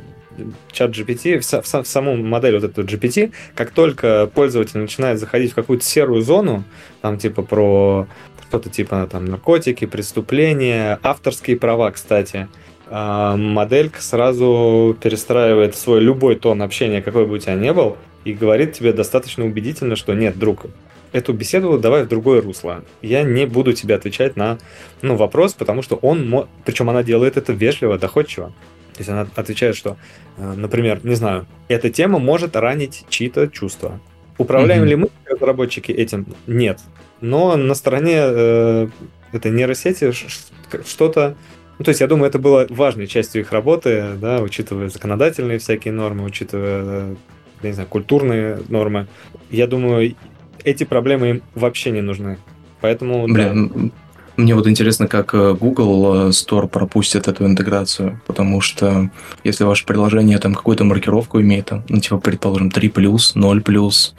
чат 0.72 0.92
GPT, 0.92 1.40
в, 1.40 1.44
в, 1.44 1.84
в 1.84 1.88
саму 1.88 2.16
модель 2.16 2.56
вот 2.56 2.64
эту 2.64 2.84
GPT, 2.84 3.32
как 3.56 3.72
только 3.72 4.30
пользователь 4.34 4.80
начинает 4.80 5.20
заходить 5.20 5.52
в 5.52 5.56
какую-то 5.56 5.86
серую 5.86 6.22
зону, 6.22 6.64
там 7.02 7.18
типа 7.18 7.42
про 7.44 8.08
что-то 8.48 8.70
типа 8.70 9.08
там 9.10 9.26
наркотики, 9.26 9.86
преступления, 9.86 11.00
авторские 11.04 11.58
права, 11.58 11.90
кстати, 11.92 12.50
а, 12.88 13.38
моделька 13.38 14.02
сразу 14.02 14.98
перестраивает 15.02 15.76
свой 15.76 16.02
любой 16.02 16.36
тон 16.36 16.62
общения, 16.62 17.02
какой 17.02 17.26
бы 17.26 17.36
у 17.36 17.38
тебя 17.38 17.56
ни 17.56 17.72
был, 17.72 17.98
и 18.26 18.34
говорит 18.34 18.74
тебе 18.74 18.92
достаточно 18.92 19.46
убедительно, 19.46 19.96
что 19.96 20.14
нет, 20.14 20.38
друг, 20.38 20.66
эту 21.14 21.34
беседу 21.34 21.78
давай 21.78 22.04
в 22.04 22.08
другое 22.08 22.42
русло. 22.42 22.84
Я 23.02 23.24
не 23.24 23.46
буду 23.46 23.74
тебе 23.74 23.96
отвечать 23.96 24.36
на 24.36 24.58
ну, 25.02 25.16
вопрос, 25.16 25.54
потому 25.54 25.82
что 25.82 25.96
он, 25.96 26.48
причем 26.66 26.90
она 26.90 27.04
делает 27.04 27.38
это 27.38 27.54
вежливо, 27.54 27.98
доходчиво. 27.98 28.54
То 29.02 29.04
есть 29.04 29.10
она 29.10 29.28
отвечает, 29.36 29.76
что, 29.76 29.98
э, 30.38 30.54
например, 30.54 31.00
не 31.04 31.16
знаю, 31.16 31.48
эта 31.70 31.90
тема 31.90 32.20
может 32.20 32.56
ранить 32.56 33.04
чьи-то 33.10 33.48
чувства. 33.48 34.00
Управляем 34.38 34.84
mm-hmm. 34.84 34.88
ли 34.88 34.96
мы, 34.96 35.10
разработчики, 35.26 35.92
этим? 35.92 36.28
Нет. 36.46 36.80
Но 37.20 37.58
на 37.58 37.74
стороне 37.74 38.18
э, 38.18 38.88
этой 39.32 39.52
нейросети 39.52 40.12
что-то 40.12 41.36
ну, 41.80 41.86
то 41.86 41.90
есть, 41.90 42.02
я 42.02 42.06
думаю, 42.06 42.30
это 42.30 42.38
было 42.38 42.68
важной 42.70 43.08
частью 43.08 43.42
их 43.42 43.52
работы, 43.52 44.14
да, 44.22 44.40
учитывая 44.40 44.90
законодательные 44.90 45.58
всякие 45.58 45.94
нормы, 45.96 46.26
учитывая, 46.26 47.16
я 47.64 47.70
не 47.70 47.74
знаю, 47.74 47.90
культурные 47.90 48.60
нормы. 48.70 49.08
Я 49.50 49.66
думаю, 49.66 50.16
эти 50.64 50.84
проблемы 50.84 51.30
им 51.32 51.42
вообще 51.56 51.90
не 51.90 52.02
нужны. 52.02 52.38
Поэтому... 52.82 53.26
Бля, 53.28 53.52
да. 53.56 53.90
Мне 54.38 54.56
вот 54.56 54.68
интересно, 54.68 55.08
как 55.08 55.34
э, 55.34 55.54
Google 55.60 56.28
э, 56.28 56.30
Store 56.30 56.68
пропустит 56.68 57.28
эту 57.28 57.46
интеграцию, 57.46 58.22
потому 58.26 58.62
что 58.62 59.10
если 59.44 59.64
ваше 59.64 59.86
приложение 59.86 60.38
там 60.40 60.56
какую-то 60.56 60.84
маркировку 60.84 61.42
имеет, 61.42 61.68
там, 61.68 61.84
ну, 61.90 62.00
типа, 62.00 62.18
предположим, 62.18 62.70
3+, 62.70 62.92
0+, 62.92 64.14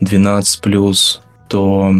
12+, 0.00 1.20
то 1.48 1.94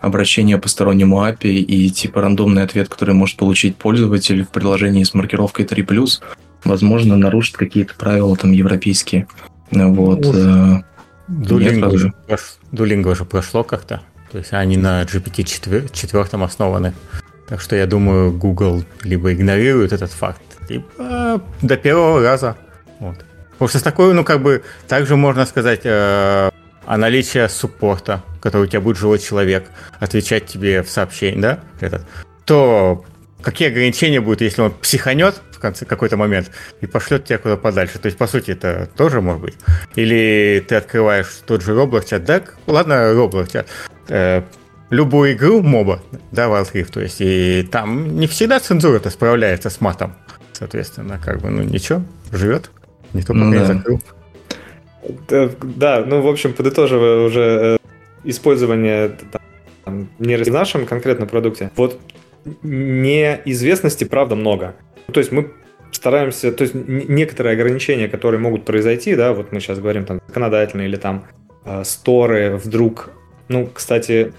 обращение 0.00 0.58
по 0.58 0.68
стороннему 0.68 1.24
API 1.24 1.54
и 1.54 1.90
типа 1.90 2.20
рандомный 2.20 2.62
ответ, 2.62 2.88
который 2.88 3.14
может 3.14 3.36
получить 3.36 3.76
пользователь 3.76 4.44
в 4.44 4.50
приложении 4.50 5.02
с 5.02 5.14
маркировкой 5.14 5.64
3+, 5.64 6.22
возможно, 6.64 7.16
нарушит 7.16 7.56
какие-то 7.56 7.94
правила 7.94 8.36
там 8.36 8.52
европейские. 8.52 9.26
Вот. 9.70 10.20
Duolingo 12.70 13.14
же 13.14 13.24
прошло 13.24 13.64
как-то. 13.64 14.02
То 14.34 14.38
есть 14.38 14.52
они 14.52 14.76
на 14.76 15.04
GPT-4 15.04 16.44
основаны. 16.44 16.92
Так 17.46 17.60
что 17.60 17.76
я 17.76 17.86
думаю, 17.86 18.32
Google 18.32 18.82
либо 19.04 19.32
игнорирует 19.32 19.92
этот 19.92 20.10
факт, 20.10 20.42
либо 20.68 21.40
до 21.62 21.76
первого 21.76 22.20
раза. 22.20 22.56
Вот. 22.98 23.24
Потому 23.52 23.68
что 23.68 23.78
с 23.78 23.82
такой, 23.82 24.12
ну, 24.12 24.24
как 24.24 24.42
бы, 24.42 24.64
также 24.88 25.14
можно 25.14 25.46
сказать, 25.46 25.82
э, 25.84 26.50
о 26.84 26.96
наличии 26.96 27.46
суппорта, 27.46 28.24
который 28.40 28.64
у 28.64 28.66
тебя 28.66 28.80
будет 28.80 28.98
живой 28.98 29.20
человек, 29.20 29.70
отвечать 30.00 30.46
тебе 30.46 30.82
в 30.82 30.90
сообщении, 30.90 31.40
да, 31.40 31.60
этот, 31.78 32.02
то 32.44 33.04
какие 33.40 33.68
ограничения 33.68 34.20
будут, 34.20 34.40
если 34.40 34.62
он 34.62 34.72
психанет 34.72 35.42
конце 35.64 35.86
какой-то 35.86 36.16
момент 36.16 36.50
и 36.82 36.86
пошлет 36.86 37.24
тебя 37.24 37.38
куда 37.38 37.56
подальше? 37.56 37.98
То 37.98 38.06
есть, 38.06 38.18
по 38.18 38.26
сути, 38.26 38.50
это 38.50 38.88
тоже 38.96 39.20
может 39.20 39.42
быть. 39.42 39.54
Или 39.96 40.64
ты 40.68 40.74
открываешь 40.76 41.28
тот 41.46 41.62
же 41.62 41.72
Roblox 41.72 42.08
чат, 42.08 42.24
да, 42.24 42.42
ладно, 42.66 43.12
Roblox 43.12 43.52
чат, 43.52 43.66
э, 44.08 44.42
любую 44.90 45.32
игру 45.32 45.62
моба, 45.62 46.02
да, 46.32 46.46
Wild 46.46 46.72
Rift, 46.72 46.92
то 46.92 47.00
есть, 47.00 47.16
и 47.20 47.66
там 47.70 48.18
не 48.18 48.26
всегда 48.26 48.60
цензура-то 48.60 49.10
справляется 49.10 49.70
с 49.70 49.80
матом. 49.80 50.14
Соответственно, 50.52 51.18
как 51.24 51.40
бы, 51.40 51.50
ну 51.50 51.62
ничего, 51.62 52.02
живет. 52.30 52.70
Никто 53.14 53.32
пока 53.32 53.44
ну, 53.46 53.52
не 53.52 53.64
закрыл. 53.64 54.00
Да, 55.62 56.04
ну, 56.06 56.20
в 56.20 56.28
общем, 56.28 56.52
подытоживая 56.52 57.26
уже 57.26 57.40
э, 57.40 57.76
использование 58.24 59.16
там, 59.84 60.08
не 60.18 60.36
в 60.36 60.50
нашем 60.50 60.86
конкретном 60.86 61.28
продукте, 61.28 61.70
вот 61.76 61.98
неизвестности, 62.62 64.04
правда, 64.04 64.36
много. 64.36 64.74
То 65.12 65.20
есть 65.20 65.32
мы 65.32 65.50
стараемся, 65.90 66.52
то 66.52 66.62
есть 66.62 66.74
некоторые 66.74 67.54
ограничения, 67.54 68.08
которые 68.08 68.40
могут 68.40 68.64
произойти, 68.64 69.14
да, 69.14 69.32
вот 69.32 69.52
мы 69.52 69.60
сейчас 69.60 69.78
говорим 69.78 70.04
там 70.04 70.20
законодательные 70.26 70.88
или 70.88 70.96
там 70.96 71.24
э, 71.64 71.84
сторы 71.84 72.56
вдруг, 72.56 73.10
ну, 73.48 73.68
кстати, 73.72 74.32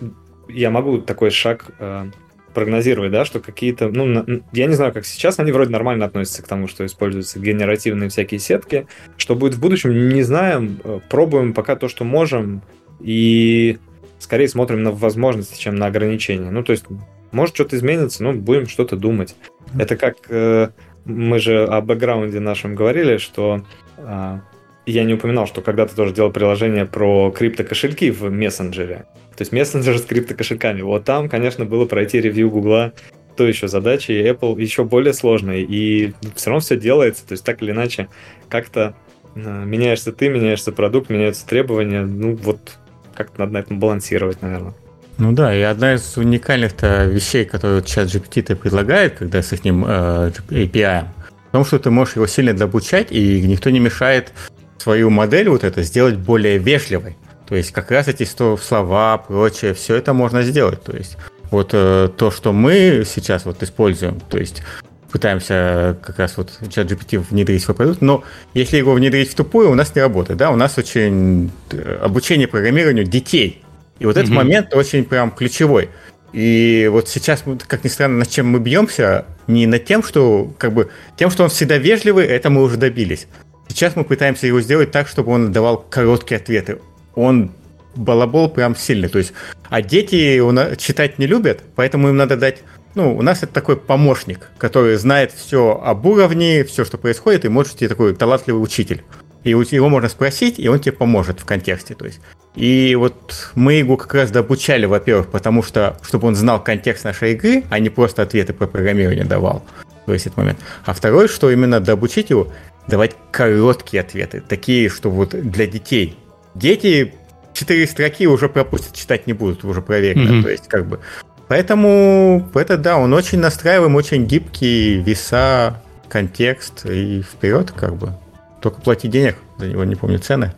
я 0.49 0.69
могу 0.69 0.99
такой 0.99 1.31
шаг 1.31 1.67
э, 1.79 2.05
прогнозировать, 2.53 3.11
да, 3.11 3.25
что 3.25 3.39
какие-то, 3.39 3.89
ну, 3.89 4.41
я 4.53 4.65
не 4.65 4.73
знаю, 4.73 4.93
как 4.93 5.05
сейчас, 5.05 5.39
они 5.39 5.51
вроде 5.51 5.71
нормально 5.71 6.05
относятся 6.05 6.41
к 6.41 6.47
тому, 6.47 6.67
что 6.67 6.85
используются 6.85 7.39
генеративные 7.39 8.09
всякие 8.09 8.39
сетки. 8.39 8.87
Что 9.17 9.35
будет 9.35 9.55
в 9.55 9.59
будущем, 9.59 10.09
не 10.09 10.23
знаем, 10.23 10.79
э, 10.83 10.99
пробуем 11.09 11.53
пока 11.53 11.75
то, 11.75 11.87
что 11.87 12.03
можем, 12.03 12.63
и 12.99 13.77
скорее 14.19 14.47
смотрим 14.47 14.83
на 14.83 14.91
возможности, 14.91 15.59
чем 15.59 15.75
на 15.75 15.85
ограничения. 15.85 16.49
Ну, 16.49 16.63
то 16.63 16.71
есть, 16.71 16.85
может 17.31 17.53
что-то 17.53 17.75
изменится, 17.75 18.23
но 18.23 18.33
будем 18.33 18.67
что-то 18.67 18.95
думать. 18.95 19.35
Это 19.79 19.95
как 19.95 20.17
э, 20.29 20.69
мы 21.05 21.39
же 21.39 21.65
о 21.65 21.81
бэкграунде 21.81 22.39
нашем 22.39 22.75
говорили, 22.75 23.17
что 23.17 23.63
э, 23.97 24.39
я 24.85 25.03
не 25.03 25.13
упоминал, 25.13 25.47
что 25.47 25.61
когда-то 25.61 25.95
тоже 25.95 26.13
делал 26.13 26.31
приложение 26.31 26.85
про 26.85 27.31
криптокошельки 27.31 28.11
в 28.11 28.29
мессенджере. 28.29 29.05
То 29.35 29.41
есть 29.41 29.51
мессенджер 29.51 29.97
с 29.97 30.03
криптокошельками. 30.03 30.81
Вот 30.81 31.03
там, 31.03 31.29
конечно, 31.29 31.65
было 31.65 31.85
пройти 31.85 32.21
ревью 32.21 32.49
Гугла 32.49 32.93
то 33.35 33.45
еще 33.45 33.67
задачи, 33.67 34.11
и 34.11 34.23
Apple 34.23 34.59
еще 34.61 34.85
более 34.85 35.13
сложные, 35.13 35.63
и 35.63 36.13
все 36.35 36.49
равно 36.49 36.61
все 36.61 36.77
делается, 36.77 37.27
то 37.27 37.33
есть 37.33 37.43
так 37.43 37.61
или 37.61 37.71
иначе, 37.71 38.07
как-то 38.47 38.95
э, 39.35 39.39
меняешься 39.65 40.13
ты, 40.13 40.29
меняешься 40.29 40.71
продукт, 40.71 41.09
меняются 41.09 41.45
требования, 41.45 42.05
ну 42.05 42.35
вот 42.35 42.77
как-то 43.13 43.41
надо 43.41 43.53
на 43.53 43.57
этом 43.57 43.79
балансировать, 43.79 44.41
наверное. 44.41 44.73
Ну 45.17 45.31
да, 45.31 45.55
и 45.55 45.61
одна 45.61 45.95
из 45.95 46.17
уникальных-то 46.17 47.05
вещей, 47.05 47.45
которые 47.45 47.83
чат 47.83 48.07
GPT 48.07 48.55
предлагает, 48.55 49.17
когда 49.19 49.41
с 49.41 49.53
их 49.53 49.61
э, 49.63 49.69
API, 49.69 51.05
в 51.49 51.51
том, 51.51 51.65
что 51.65 51.79
ты 51.79 51.89
можешь 51.89 52.17
его 52.17 52.27
сильно 52.27 52.53
добучать, 52.53 53.11
и 53.11 53.41
никто 53.41 53.69
не 53.69 53.79
мешает 53.79 54.33
свою 54.77 55.09
модель 55.09 55.49
вот 55.49 55.63
это 55.63 55.83
сделать 55.83 56.17
более 56.17 56.57
вежливой. 56.57 57.15
То 57.47 57.55
есть 57.55 57.71
как 57.71 57.91
раз 57.91 58.07
эти 58.07 58.23
слова, 58.23 59.17
прочее, 59.17 59.73
все 59.73 59.95
это 59.95 60.13
можно 60.13 60.41
сделать. 60.43 60.83
То 60.83 60.97
есть 60.97 61.17
вот 61.49 61.69
э, 61.73 62.09
то, 62.17 62.31
что 62.31 62.51
мы 62.51 63.03
сейчас 63.05 63.45
вот 63.45 63.63
используем, 63.63 64.19
то 64.19 64.37
есть 64.37 64.63
пытаемся 65.11 65.97
как 66.01 66.19
раз 66.19 66.35
вот 66.35 66.51
чат 66.69 66.91
GPT 66.91 67.19
внедрить 67.29 67.61
в 67.61 67.65
свой 67.65 67.75
продукт, 67.75 68.01
но 68.01 68.23
если 68.53 68.75
его 68.75 68.93
внедрить 68.93 69.31
в 69.31 69.35
тупую, 69.35 69.71
у 69.71 69.75
нас 69.75 69.95
не 69.95 70.01
работает, 70.01 70.37
да, 70.37 70.51
у 70.51 70.57
нас 70.57 70.77
очень 70.77 71.51
э, 71.71 71.99
обучение 72.01 72.49
программированию 72.49 73.05
детей. 73.05 73.63
И 73.99 74.05
вот 74.05 74.15
mm-hmm. 74.15 74.19
этот 74.19 74.33
момент 74.33 74.73
очень 74.73 75.03
прям 75.05 75.31
ключевой. 75.31 75.89
И 76.33 76.89
вот 76.91 77.07
сейчас, 77.07 77.43
как 77.67 77.83
ни 77.83 77.89
странно, 77.89 78.19
над 78.19 78.29
чем 78.29 78.49
мы 78.49 78.59
бьемся, 78.59 79.25
не 79.47 79.67
над 79.67 79.85
тем, 79.85 80.03
что 80.03 80.53
как 80.57 80.73
бы 80.73 80.89
тем, 81.17 81.29
что 81.29 81.43
он 81.43 81.49
всегда 81.49 81.77
вежливый, 81.77 82.25
это 82.25 82.49
мы 82.49 82.61
уже 82.61 82.77
добились. 82.77 83.27
Сейчас 83.69 83.95
мы 83.95 84.03
пытаемся 84.03 84.47
его 84.47 84.61
сделать 84.61 84.91
так, 84.91 85.07
чтобы 85.07 85.31
он 85.31 85.51
давал 85.51 85.77
короткие 85.77 86.37
ответы 86.37 86.79
он 87.15 87.51
балабол 87.95 88.49
прям 88.49 88.75
сильный. 88.75 89.09
То 89.09 89.17
есть, 89.17 89.33
а 89.69 89.81
дети 89.81 90.39
читать 90.77 91.17
не 91.17 91.27
любят, 91.27 91.61
поэтому 91.75 92.09
им 92.09 92.17
надо 92.17 92.37
дать 92.37 92.59
ну, 92.93 93.13
у 93.17 93.21
нас 93.21 93.43
это 93.43 93.51
такой 93.51 93.75
помощник, 93.75 94.51
который 94.57 94.95
знает 94.95 95.33
все 95.33 95.81
об 95.83 96.05
уровне, 96.05 96.63
все, 96.63 96.85
что 96.85 96.97
происходит, 96.97 97.43
и 97.43 97.49
может 97.49 97.77
быть 97.77 97.89
такой 97.89 98.15
талантливый 98.15 98.63
учитель. 98.63 99.03
И 99.45 99.51
его 99.51 99.89
можно 99.89 100.09
спросить, 100.09 100.59
и 100.59 100.67
он 100.67 100.79
тебе 100.79 100.91
поможет 100.91 101.39
в 101.39 101.45
контексте. 101.45 101.93
То 101.93 102.05
есть. 102.05 102.19
И 102.55 102.95
вот 102.95 103.51
мы 103.53 103.73
его 103.73 103.95
как 103.95 104.13
раз 104.15 104.35
обучали, 104.35 104.85
во-первых, 104.85 105.27
потому 105.27 105.61
что, 105.61 105.97
чтобы 106.01 106.27
он 106.27 106.35
знал 106.35 106.63
контекст 106.63 107.05
нашей 107.05 107.33
игры, 107.33 107.63
а 107.69 107.79
не 107.79 107.89
просто 107.89 108.23
ответы 108.23 108.53
по 108.53 108.65
программированию 108.65 109.25
давал 109.25 109.63
в 110.07 110.11
этот 110.11 110.35
момент. 110.35 110.59
А 110.83 110.93
второй, 110.93 111.27
что 111.27 111.51
именно 111.51 111.79
дообучить 111.79 112.31
его, 112.31 112.51
давать 112.87 113.15
короткие 113.31 114.01
ответы, 114.01 114.41
такие, 114.41 114.89
что 114.89 115.11
вот 115.11 115.29
для 115.29 115.67
детей, 115.67 116.17
дети 116.55 117.13
четыре 117.53 117.85
строки 117.85 118.25
уже 118.25 118.49
пропустят, 118.49 118.95
читать 118.95 119.27
не 119.27 119.33
будут, 119.33 119.63
уже 119.63 119.81
проверено. 119.81 120.39
Mm-hmm. 120.39 120.43
То 120.43 120.49
есть, 120.49 120.67
как 120.67 120.87
бы. 120.87 120.99
Поэтому 121.47 122.49
это 122.55 122.77
да, 122.77 122.97
он 122.97 123.13
очень 123.13 123.39
настраиваем, 123.39 123.95
очень 123.95 124.25
гибкий, 124.25 124.95
веса, 125.01 125.83
контекст 126.09 126.85
и 126.85 127.21
вперед, 127.21 127.71
как 127.71 127.95
бы. 127.95 128.17
Только 128.65 128.81
плати 128.81 129.07
денег, 129.07 129.35
за 129.59 129.67
него 129.67 129.83
не 129.83 129.93
помню 129.93 130.17
цены. 130.17 130.51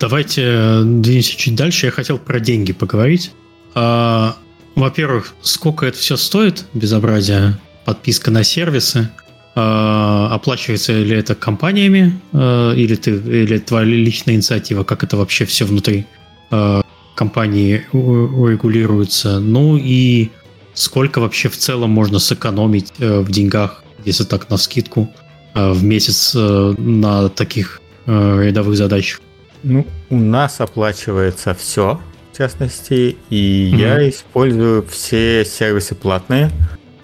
Давайте 0.00 0.80
двинемся 0.82 1.36
чуть 1.36 1.54
дальше. 1.54 1.84
Я 1.84 1.92
хотел 1.92 2.16
про 2.16 2.40
деньги 2.40 2.72
поговорить. 2.72 3.32
А, 3.74 4.36
во-первых, 4.74 5.34
сколько 5.42 5.84
это 5.84 5.98
все 5.98 6.16
стоит, 6.16 6.64
безобразие, 6.72 7.58
подписка 7.84 8.30
на 8.30 8.42
сервисы. 8.42 9.10
А, 9.54 10.30
оплачивается 10.32 10.94
ли 10.94 11.14
это 11.14 11.34
компаниями, 11.34 12.18
а, 12.32 12.72
или, 12.72 12.94
ты, 12.94 13.10
или 13.10 13.58
твоя 13.58 13.84
личная 13.84 14.36
инициатива, 14.36 14.82
как 14.82 15.04
это 15.04 15.18
вообще 15.18 15.44
все 15.44 15.66
внутри 15.66 16.06
а, 16.50 16.80
компании 17.14 17.84
регулируется, 17.92 19.40
ну 19.40 19.76
и 19.76 20.30
сколько 20.72 21.18
вообще 21.18 21.50
в 21.50 21.58
целом 21.58 21.90
можно 21.90 22.18
сэкономить 22.18 22.94
э, 22.98 23.20
в 23.20 23.30
деньгах, 23.30 23.84
если 24.06 24.24
так 24.24 24.48
на 24.48 24.56
скидку, 24.56 25.10
в 25.56 25.82
месяц 25.82 26.32
на 26.34 27.28
таких 27.30 27.80
рядовых 28.06 28.76
задачах? 28.76 29.20
Ну, 29.62 29.84
у 30.10 30.16
нас 30.16 30.60
оплачивается 30.60 31.54
все, 31.54 32.00
в 32.32 32.36
частности, 32.38 33.16
и 33.30 33.72
mm-hmm. 33.72 33.80
я 33.80 34.08
использую 34.08 34.86
все 34.86 35.44
сервисы 35.44 35.94
платные. 35.96 36.52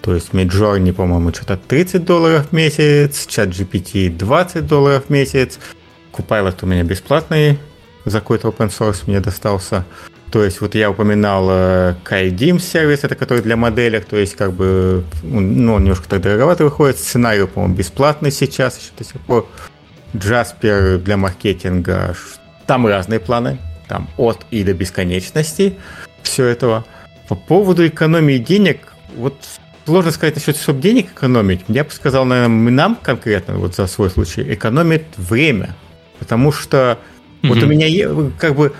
То 0.01 0.13
есть 0.13 0.29
Midjourney, 0.29 0.93
по-моему, 0.93 1.33
что-то 1.33 1.57
30 1.57 2.05
долларов 2.05 2.49
в 2.49 2.53
месяц, 2.53 3.25
ChatGPT 3.27 4.09
20 4.15 4.67
долларов 4.67 5.05
в 5.07 5.09
месяц, 5.09 5.59
Copilot 6.13 6.59
у 6.61 6.65
меня 6.67 6.83
бесплатный, 6.83 7.57
за 8.05 8.19
какой-то 8.19 8.49
open 8.49 8.69
source 8.69 9.03
мне 9.07 9.19
достался. 9.19 9.85
То 10.33 10.43
есть 10.43 10.61
вот 10.61 10.73
я 10.73 10.89
упоминал 10.89 11.47
э, 11.51 11.95
KaiDim 12.03 12.57
сервис, 12.57 13.03
это 13.03 13.13
который 13.13 13.43
для 13.43 13.55
моделек, 13.55 14.05
то 14.05 14.17
есть 14.17 14.35
как 14.35 14.51
бы, 14.51 15.03
ну, 15.21 15.75
он 15.75 15.83
немножко 15.83 16.09
так 16.09 16.21
дороговато 16.21 16.63
выходит. 16.63 16.97
Сценарий, 16.97 17.45
по-моему, 17.45 17.75
бесплатный 17.75 18.31
сейчас 18.31 18.79
еще 18.79 18.89
до 18.97 19.03
сих 19.03 19.21
пор. 19.21 19.47
Jasper 20.15 20.97
для 20.97 21.17
маркетинга. 21.17 22.15
Там 22.65 22.87
разные 22.87 23.19
планы. 23.19 23.59
Там 23.87 24.09
от 24.17 24.43
и 24.49 24.63
до 24.63 24.73
бесконечности 24.73 25.77
все 26.23 26.45
этого. 26.45 26.83
По 27.29 27.35
поводу 27.35 27.85
экономии 27.85 28.39
денег, 28.39 28.91
вот 29.15 29.35
сложно 29.85 30.09
сказать 30.09 30.33
насчет, 30.33 30.57
чтобы 30.57 30.81
денег 30.81 31.11
экономить. 31.11 31.61
Я 31.67 31.83
бы 31.83 31.91
сказал, 31.91 32.25
наверное, 32.25 32.71
нам 32.71 32.95
конкретно, 32.95 33.57
вот 33.59 33.75
за 33.75 33.85
свой 33.85 34.09
случай, 34.09 34.41
экономит 34.51 35.03
время. 35.15 35.75
Потому 36.17 36.51
что 36.51 36.97
mm-hmm. 37.43 37.49
вот 37.49 37.57
у 37.61 37.67
меня 37.67 38.31
как 38.39 38.55
бы 38.55 38.73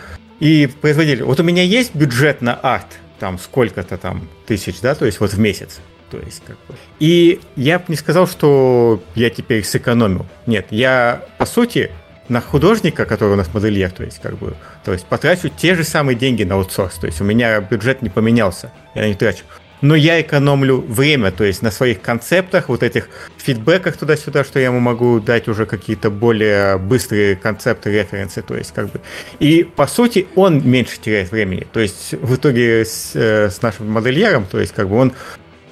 и 0.44 0.68
производитель, 0.68 1.24
вот 1.24 1.40
у 1.40 1.44
меня 1.44 1.64
есть 1.64 1.96
бюджет 1.96 2.42
на 2.42 2.54
арт, 2.56 3.00
там 3.18 3.40
сколько-то 3.40 3.98
там 3.98 4.28
тысяч, 4.46 4.82
да, 4.82 4.94
то 4.94 5.06
есть 5.06 5.22
вот 5.22 5.32
в 5.32 5.40
месяц. 5.40 5.80
То 6.12 6.20
есть, 6.20 6.44
как 6.46 6.58
бы. 6.68 6.76
И 7.00 7.40
я 7.56 7.80
бы 7.80 7.86
не 7.88 7.96
сказал, 7.96 8.28
что 8.28 9.02
я 9.16 9.30
теперь 9.30 9.64
сэкономил. 9.64 10.26
Нет, 10.46 10.68
я, 10.70 11.24
по 11.38 11.46
сути, 11.46 11.92
на 12.28 12.42
художника, 12.42 13.06
который 13.06 13.36
у 13.36 13.36
нас 13.38 13.54
модельер, 13.54 13.90
то 13.92 14.04
есть, 14.04 14.22
как 14.22 14.38
бы, 14.38 14.58
то 14.84 14.92
есть 14.92 15.06
потрачу 15.06 15.48
те 15.48 15.76
же 15.76 15.86
самые 15.86 16.18
деньги 16.18 16.44
на 16.44 16.56
аутсорс. 16.56 16.96
То 16.96 17.08
есть 17.08 17.22
у 17.22 17.24
меня 17.24 17.62
бюджет 17.62 18.02
не 18.02 18.10
поменялся, 18.10 18.70
я 18.96 19.08
не 19.08 19.16
трачу 19.16 19.46
но 19.84 19.96
я 19.96 20.22
экономлю 20.22 20.78
время, 20.78 21.32
то 21.32 21.44
есть 21.44 21.62
на 21.62 21.70
своих 21.70 22.02
концептах, 22.02 22.70
вот 22.70 22.84
этих 22.84 23.10
фидбэках 23.36 23.98
туда-сюда, 23.98 24.46
что 24.46 24.58
я 24.58 24.68
ему 24.68 24.80
могу 24.80 25.20
дать 25.20 25.50
уже 25.50 25.66
какие-то 25.66 26.10
более 26.10 26.78
быстрые 26.78 27.36
концепты, 27.36 27.92
референсы, 27.92 28.42
то 28.42 28.56
есть 28.56 28.74
как 28.74 28.90
бы. 28.90 29.02
И 29.40 29.66
по 29.66 29.86
сути 29.86 30.26
он 30.36 30.66
меньше 30.66 31.00
теряет 31.02 31.32
времени, 31.32 31.68
то 31.70 31.82
есть 31.82 32.14
в 32.14 32.34
итоге 32.34 32.86
с, 32.86 33.12
э, 33.14 33.50
с 33.50 33.62
нашим 33.62 33.92
модельером, 33.92 34.46
то 34.46 34.58
есть 34.58 34.74
как 34.74 34.88
бы 34.88 34.96
он 34.96 35.12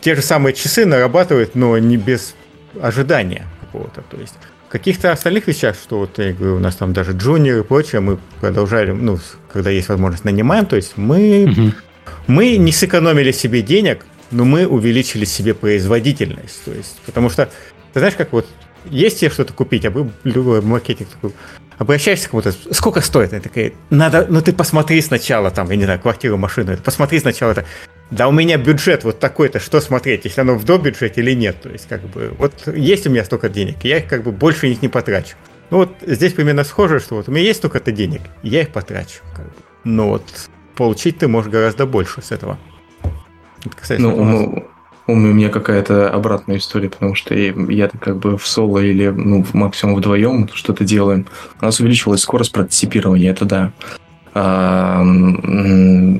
те 0.01 0.13
же 0.13 0.21
самые 0.21 0.53
часы 0.53 0.85
нарабатывает, 0.85 1.55
но 1.55 1.77
не 1.77 1.95
без 1.95 2.35
ожидания 2.81 3.47
какого-то, 3.61 4.01
то 4.01 4.17
есть. 4.17 4.35
Каких-то 4.67 5.11
остальных 5.11 5.47
вещах, 5.47 5.75
что 5.75 5.99
вот 5.99 6.17
я 6.17 6.33
говорю, 6.33 6.55
у 6.55 6.59
нас 6.59 6.75
там 6.75 6.91
даже 6.91 7.11
джуниор 7.13 7.59
и 7.59 7.63
прочее, 7.63 8.01
мы 8.01 8.19
продолжали, 8.41 8.91
ну, 8.91 9.19
когда 9.51 9.69
есть 9.69 9.87
возможность, 9.87 10.25
нанимаем, 10.25 10.65
то 10.65 10.75
есть 10.75 10.97
мы 10.97 11.45
угу 11.49 11.71
мы 12.27 12.57
не 12.57 12.71
сэкономили 12.71 13.31
себе 13.31 13.61
денег, 13.61 14.05
но 14.31 14.45
мы 14.45 14.65
увеличили 14.65 15.25
себе 15.25 15.53
производительность. 15.53 16.63
То 16.63 16.71
есть, 16.71 16.97
потому 17.05 17.29
что, 17.29 17.49
ты 17.93 17.99
знаешь, 17.99 18.15
как 18.15 18.31
вот 18.31 18.47
есть 18.85 19.19
тебе 19.19 19.29
что-то 19.29 19.53
купить, 19.53 19.85
а 19.85 19.91
вы 19.91 20.11
любой 20.23 20.61
маркетинг 20.61 21.09
такой, 21.09 21.33
обращаешься 21.77 22.27
к 22.27 22.31
кому-то, 22.31 22.53
сколько 22.71 23.01
стоит? 23.01 23.33
Она 23.33 23.41
такая, 23.41 23.73
надо, 23.89 24.25
ну 24.29 24.41
ты 24.41 24.53
посмотри 24.53 25.01
сначала 25.01 25.51
там, 25.51 25.69
я 25.69 25.75
не 25.75 25.83
знаю, 25.83 25.99
квартиру, 25.99 26.37
машину, 26.37 26.77
посмотри 26.77 27.19
сначала 27.19 27.51
это. 27.51 27.65
Да 28.09 28.27
у 28.27 28.31
меня 28.31 28.57
бюджет 28.57 29.03
вот 29.03 29.19
такой-то, 29.19 29.59
что 29.59 29.79
смотреть, 29.79 30.25
если 30.25 30.41
оно 30.41 30.55
в 30.55 30.65
до 30.65 30.77
бюджете 30.77 31.21
или 31.21 31.33
нет. 31.33 31.61
То 31.61 31.69
есть, 31.69 31.87
как 31.87 32.01
бы, 32.01 32.33
вот 32.37 32.53
есть 32.67 33.07
у 33.07 33.09
меня 33.09 33.23
столько 33.23 33.49
денег, 33.49 33.77
я 33.83 33.97
их 33.97 34.07
как 34.07 34.23
бы 34.23 34.31
больше 34.31 34.67
них 34.67 34.81
не 34.81 34.89
потрачу. 34.89 35.35
Ну 35.69 35.77
вот 35.77 35.95
здесь 36.05 36.33
примерно 36.33 36.65
схоже, 36.65 36.99
что 36.99 37.15
вот 37.15 37.29
у 37.29 37.31
меня 37.31 37.45
есть 37.45 37.59
столько-то 37.59 37.91
денег, 37.91 38.21
я 38.43 38.61
их 38.61 38.69
потрачу. 38.69 39.21
Как 39.33 39.45
бы. 39.45 39.53
Но 39.85 40.09
вот 40.09 40.25
получить 40.81 41.19
ты 41.19 41.27
можешь 41.27 41.51
гораздо 41.51 41.85
больше 41.85 42.23
с 42.23 42.31
этого. 42.31 42.57
Это 43.63 44.01
ну, 44.01 44.25
ну, 44.25 44.65
у 45.05 45.15
меня 45.15 45.49
какая-то 45.49 46.09
обратная 46.09 46.57
история, 46.57 46.89
потому 46.89 47.13
что 47.13 47.35
я 47.35 47.87
как 47.87 48.17
бы 48.17 48.35
в 48.35 48.47
соло 48.47 48.79
или 48.79 49.09
ну, 49.09 49.45
максимум 49.53 49.97
вдвоем 49.97 50.49
что-то 50.51 50.83
делаем. 50.83 51.27
У 51.61 51.65
нас 51.65 51.79
увеличилась 51.79 52.21
скорость 52.21 52.51
прототипирования, 52.51 53.29
это 53.29 53.45
да. 53.45 53.71
А, 54.33 55.03
э, 55.03 56.17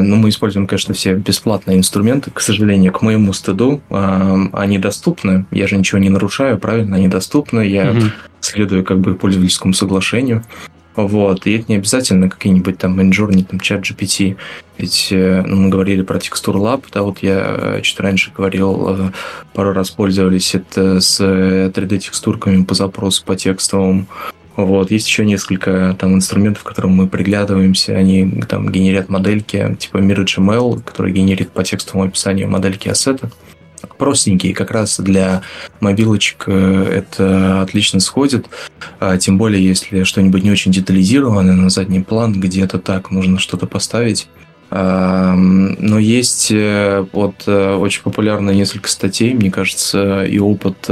ну, 0.00 0.16
мы 0.16 0.30
используем, 0.30 0.66
конечно, 0.66 0.94
все 0.94 1.12
бесплатные 1.12 1.76
инструменты. 1.76 2.30
К 2.30 2.40
сожалению, 2.40 2.94
к 2.94 3.02
моему 3.02 3.34
стыду 3.34 3.82
а, 3.90 4.38
они 4.54 4.78
доступны. 4.78 5.44
Я 5.50 5.66
же 5.66 5.76
ничего 5.76 5.98
не 5.98 6.08
нарушаю, 6.08 6.58
правильно? 6.58 6.96
Они 6.96 7.08
доступны. 7.08 7.66
Я 7.66 7.90
угу. 7.90 8.00
следую 8.40 8.86
как 8.86 9.00
бы 9.00 9.16
пользовательскому 9.16 9.74
соглашению. 9.74 10.44
Вот, 10.96 11.46
и 11.46 11.56
это 11.56 11.66
не 11.68 11.76
обязательно 11.76 12.28
какие-нибудь 12.28 12.78
там 12.78 12.98
Midjourney, 12.98 13.44
там 13.44 13.60
чат 13.60 13.82
GPT. 13.82 14.36
Ведь 14.76 15.08
э, 15.10 15.42
ну, 15.46 15.56
мы 15.56 15.68
говорили 15.68 16.02
про 16.02 16.18
текстур 16.18 16.56
Lab, 16.56 16.84
да, 16.92 17.02
вот 17.02 17.18
я 17.22 17.56
э, 17.58 17.80
чуть 17.82 18.00
раньше 18.00 18.32
говорил, 18.36 18.88
э, 18.88 19.10
пару 19.54 19.72
раз 19.72 19.90
пользовались 19.90 20.54
это 20.54 21.00
с 21.00 21.20
3D-текстурками 21.20 22.64
по 22.64 22.74
запросу, 22.74 23.24
по 23.24 23.36
текстовым. 23.36 24.08
Вот, 24.56 24.90
есть 24.90 25.06
еще 25.06 25.24
несколько 25.24 25.96
там 25.98 26.14
инструментов, 26.14 26.64
к 26.64 26.68
которым 26.68 26.92
мы 26.92 27.06
приглядываемся, 27.06 27.96
они 27.96 28.42
там 28.48 28.70
генерят 28.70 29.08
модельки, 29.08 29.76
типа 29.78 29.98
MirrorGML, 29.98 30.82
который 30.82 31.12
генерит 31.12 31.50
по 31.50 31.62
текстовому 31.62 32.08
описанию 32.08 32.50
модельки 32.50 32.88
ассета 32.88 33.30
простенькие, 34.00 34.54
как 34.54 34.70
раз 34.70 34.98
для 34.98 35.42
мобилочек 35.80 36.44
э, 36.46 37.02
это 37.04 37.60
отлично 37.60 38.00
сходит. 38.00 38.46
А, 38.98 39.18
тем 39.18 39.36
более, 39.36 39.64
если 39.64 40.04
что-нибудь 40.04 40.42
не 40.42 40.50
очень 40.50 40.72
детализированное 40.72 41.54
на 41.54 41.68
задний 41.68 42.00
план, 42.00 42.40
где-то 42.40 42.78
так 42.78 43.10
нужно 43.10 43.38
что-то 43.38 43.66
поставить. 43.66 44.26
А, 44.70 45.34
но 45.34 45.98
есть 45.98 46.50
э, 46.50 47.04
вот 47.12 47.44
э, 47.46 47.74
очень 47.74 48.02
популярно 48.02 48.50
несколько 48.52 48.88
статей, 48.88 49.34
мне 49.34 49.50
кажется, 49.50 50.24
и 50.24 50.38
опыт 50.38 50.88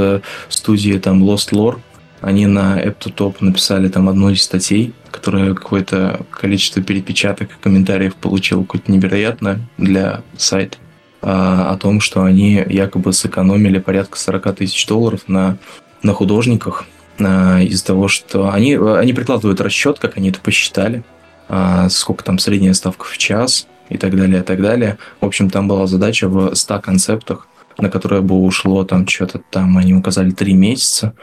студии 0.49 0.99
там 0.99 1.23
Lost 1.23 1.51
Lore. 1.51 1.79
Они 2.21 2.45
на 2.45 2.79
AppToTop 2.79 3.37
написали 3.39 3.87
там 3.87 4.07
одну 4.07 4.29
из 4.29 4.43
статей, 4.43 4.93
которая 5.09 5.55
какое-то 5.55 6.21
количество 6.29 6.83
перепечаток 6.83 7.49
и 7.49 7.63
комментариев 7.63 8.13
получила 8.15 8.61
какое-то 8.61 8.91
невероятное 8.91 9.61
для 9.79 10.21
сайта. 10.37 10.77
А, 11.21 11.71
о 11.71 11.77
том, 11.77 11.99
что 11.99 12.23
они 12.23 12.63
якобы 12.67 13.11
сэкономили 13.11 13.79
порядка 13.79 14.17
40 14.17 14.55
тысяч 14.55 14.85
долларов 14.87 15.21
на, 15.27 15.57
на 16.01 16.13
художниках 16.13 16.85
а, 17.19 17.59
из-за 17.59 17.85
того, 17.85 18.07
что 18.07 18.51
они, 18.51 18.75
они 18.75 19.13
прикладывают 19.13 19.59
расчет, 19.59 19.99
как 19.99 20.17
они 20.17 20.29
это 20.29 20.39
посчитали, 20.39 21.03
а, 21.49 21.89
сколько 21.89 22.23
там 22.23 22.39
средняя 22.39 22.73
ставка 22.73 23.05
в 23.05 23.17
час 23.17 23.67
и 23.89 23.97
так 23.97 24.15
далее, 24.15 24.39
и 24.39 24.43
так 24.43 24.61
далее. 24.61 24.97
В 25.19 25.25
общем, 25.25 25.49
там 25.49 25.67
была 25.67 25.87
задача 25.87 26.29
в 26.29 26.55
100 26.55 26.79
концептах, 26.79 27.47
на 27.77 27.89
которые 27.89 28.21
бы 28.21 28.35
ушло 28.35 28.85
там 28.85 29.07
что-то 29.07 29.41
там, 29.49 29.77
они 29.77 29.93
указали 29.93 30.31
3 30.31 30.53
месяца. 30.53 31.13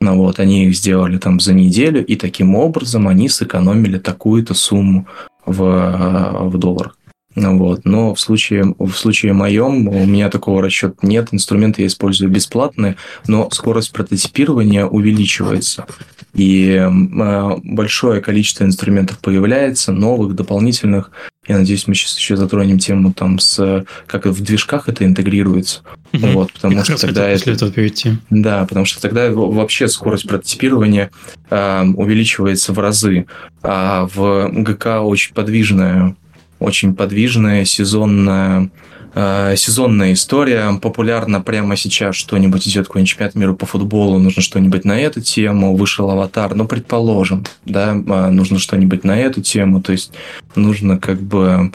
Ну 0.00 0.18
вот, 0.18 0.38
они 0.38 0.66
их 0.66 0.76
сделали 0.76 1.16
там 1.16 1.40
за 1.40 1.54
неделю, 1.54 2.04
и 2.04 2.16
таким 2.16 2.54
образом 2.54 3.08
они 3.08 3.30
сэкономили 3.30 3.98
такую-то 3.98 4.52
сумму 4.52 5.06
в, 5.46 6.50
в 6.50 6.58
долларах. 6.58 6.95
Ну 7.36 7.58
вот. 7.58 7.84
Но 7.84 8.14
в 8.14 8.20
случае, 8.20 8.74
в 8.78 8.92
случае 8.92 9.34
моем 9.34 9.88
у 9.88 10.06
меня 10.06 10.30
такого 10.30 10.62
расчета 10.62 10.94
нет. 11.02 11.28
Инструменты 11.32 11.82
я 11.82 11.88
использую 11.88 12.30
бесплатные, 12.30 12.96
но 13.28 13.48
скорость 13.52 13.92
прототипирования 13.92 14.86
увеличивается. 14.86 15.86
И 16.32 16.68
э, 16.70 17.56
большое 17.62 18.22
количество 18.22 18.64
инструментов 18.64 19.18
появляется, 19.18 19.92
новых, 19.92 20.34
дополнительных. 20.34 21.10
Я 21.46 21.58
надеюсь, 21.58 21.86
мы 21.86 21.94
сейчас 21.94 22.16
еще 22.18 22.36
затронем 22.36 22.78
тему 22.78 23.12
там 23.12 23.38
с 23.38 23.84
как 24.06 24.26
в 24.26 24.42
движках 24.42 24.88
это 24.88 25.04
интегрируется. 25.04 25.82
Угу. 26.14 26.26
Вот, 26.28 26.52
потому 26.54 26.80
И 26.80 26.84
что 26.84 26.98
тогда 26.98 27.28
это, 27.28 27.50
этого 27.50 27.70
перейти. 27.70 28.16
Да, 28.30 28.64
потому 28.64 28.86
что 28.86 29.00
тогда 29.00 29.30
вообще 29.30 29.88
скорость 29.88 30.26
прототипирования 30.26 31.10
э, 31.50 31.84
увеличивается 31.84 32.72
в 32.72 32.78
разы. 32.78 33.26
А 33.62 34.08
в 34.14 34.48
ГК 34.52 35.02
очень 35.02 35.34
подвижная 35.34 36.16
очень 36.58 36.94
подвижная, 36.94 37.64
сезонная, 37.64 38.70
э, 39.14 39.54
сезонная 39.56 40.12
история. 40.12 40.78
Популярно 40.80 41.40
прямо 41.40 41.76
сейчас 41.76 42.16
что-нибудь 42.16 42.66
идет, 42.66 42.86
какой-нибудь 42.86 43.10
чемпионат 43.10 43.34
мира 43.34 43.52
по 43.52 43.66
футболу, 43.66 44.18
нужно 44.18 44.42
что-нибудь 44.42 44.84
на 44.84 44.98
эту 44.98 45.20
тему, 45.20 45.76
вышел 45.76 46.10
аватар, 46.10 46.54
ну, 46.54 46.66
предположим, 46.66 47.44
да, 47.64 47.92
э, 47.94 48.30
нужно 48.30 48.58
что-нибудь 48.58 49.04
на 49.04 49.18
эту 49.18 49.42
тему, 49.42 49.82
то 49.82 49.92
есть 49.92 50.12
нужно 50.54 50.98
как 50.98 51.20
бы 51.20 51.72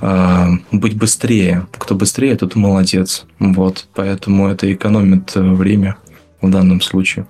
э, 0.00 0.46
быть 0.70 0.96
быстрее. 0.96 1.66
Кто 1.78 1.94
быстрее, 1.94 2.36
тот 2.36 2.54
молодец. 2.54 3.24
Вот, 3.38 3.86
поэтому 3.94 4.48
это 4.48 4.72
экономит 4.72 5.34
время 5.34 5.96
в 6.40 6.50
данном 6.50 6.80
случае. 6.80 7.26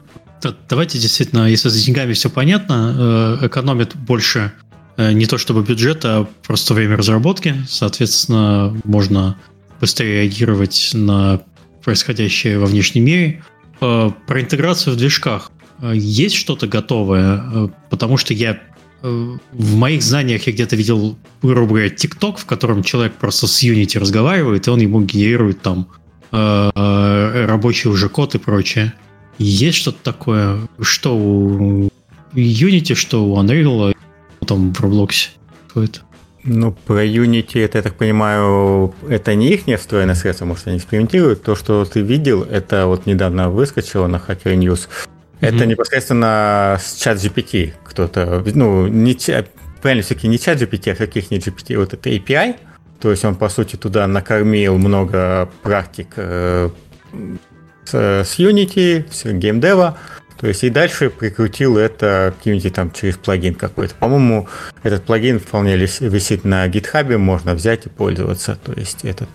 Давайте 0.69 0.99
действительно, 0.99 1.47
если 1.47 1.69
с 1.69 1.85
деньгами 1.85 2.15
все 2.15 2.29
понятно, 2.29 3.39
экономит 3.43 3.95
больше 3.95 4.53
не 4.97 5.27
то 5.27 5.39
чтобы 5.39 5.63
бюджет, 5.63 6.05
а 6.05 6.27
просто 6.47 6.75
время 6.75 6.97
разработки. 6.97 7.55
Соответственно, 7.69 8.77
можно 8.85 9.39
быстрее 9.81 10.23
реагировать 10.23 10.91
на 10.93 11.41
происходящее 11.83 12.59
во 12.59 12.67
внешнем 12.67 13.05
мире. 13.05 13.43
про 13.83 14.41
интеграцию 14.41 14.95
в 14.95 14.97
движках. 14.97 15.51
Есть 15.93 16.37
что-то 16.37 16.69
готовое? 16.69 17.71
Потому 17.91 18.17
что 18.17 18.33
я 18.33 18.61
в 19.03 19.75
моих 19.75 20.03
знаниях 20.03 20.47
я 20.47 20.53
где-то 20.53 20.77
видел, 20.77 21.19
грубо 21.43 21.67
говоря, 21.67 21.89
TikTok, 21.89 22.39
в 22.39 22.45
котором 22.47 22.85
человек 22.85 23.15
просто 23.15 23.49
с 23.49 23.65
Unity 23.65 23.99
разговаривает, 23.99 24.69
и 24.69 24.71
он 24.71 24.81
ему 24.81 25.01
генерирует 25.01 25.61
там 25.61 25.89
рабочий 26.31 27.89
уже 27.89 28.09
код 28.09 28.37
и 28.37 28.39
прочее. 28.39 28.95
Есть 29.39 29.79
что-то 29.79 29.99
такое, 30.05 30.69
что 30.81 31.17
у 31.17 31.91
Unity, 32.35 32.95
что 32.95 33.25
у 33.25 33.37
Unreal, 33.43 33.97
там 34.47 34.73
в 34.73 34.81
Roblox? 34.81 35.29
Какое-то? 35.69 36.01
Ну, 36.45 36.73
про 36.73 37.05
Unity, 37.05 37.65
это, 37.65 37.79
я 37.79 37.83
так 37.83 37.95
понимаю, 37.95 38.95
это 39.09 39.35
не 39.37 39.51
их 39.51 39.79
встроенное 39.79 40.17
средство, 40.17 40.45
может, 40.45 40.67
они 40.67 40.79
экспериментируют. 40.79 41.43
То, 41.43 41.55
что 41.55 41.85
ты 41.85 42.01
видел, 42.01 42.43
это 42.43 42.87
вот 42.87 43.07
недавно 43.07 43.49
выскочило 43.49 44.09
на 44.09 44.17
Hacker 44.17 44.57
News. 44.57 44.89
Это 45.41 45.57
mm-hmm. 45.57 45.67
непосредственно 45.67 46.79
с 46.81 47.01
чат 47.01 47.19
GPT 47.19 47.73
кто-то, 47.85 48.45
ну, 48.55 48.87
не 48.89 49.17
правильно, 49.81 50.03
все-таки 50.03 50.29
не 50.29 50.39
чат 50.39 50.61
GPT, 50.61 50.93
а 50.93 50.95
каких-нибудь 50.97 51.47
GPT, 51.47 51.77
вот 51.77 51.95
это 51.95 52.11
API. 52.11 52.57
То 53.01 53.11
есть 53.11 53.25
он, 53.25 53.35
по 53.35 53.49
сути, 53.49 53.77
туда 53.77 54.07
накормил 54.07 54.79
много 54.79 55.51
практик 55.63 56.09
э, 56.17 56.71
с, 57.85 57.95
с 57.95 58.39
Unity, 58.39 59.05
с 59.13 59.25
геймдева, 59.25 59.99
то 60.43 60.49
есть 60.49 60.65
и 60.65 60.71
дальше 60.71 61.09
прикрутил 61.09 61.79
это 61.79 62.35
каким-нибудь 62.37 62.75
там 62.75 62.91
через 62.91 63.17
плагин 63.17 63.55
какой-то. 63.55 63.95
По-моему, 63.95 64.49
этот 64.83 65.05
плагин 65.05 65.39
вполне 65.39 65.77
висит 65.77 66.45
на 66.45 66.67
гитхабе, 66.67 67.17
можно 67.17 67.55
взять 67.55 67.87
и 67.87 67.89
пользоваться. 67.89 68.59
То 68.65 68.73
есть 68.73 69.05
этот. 69.05 69.29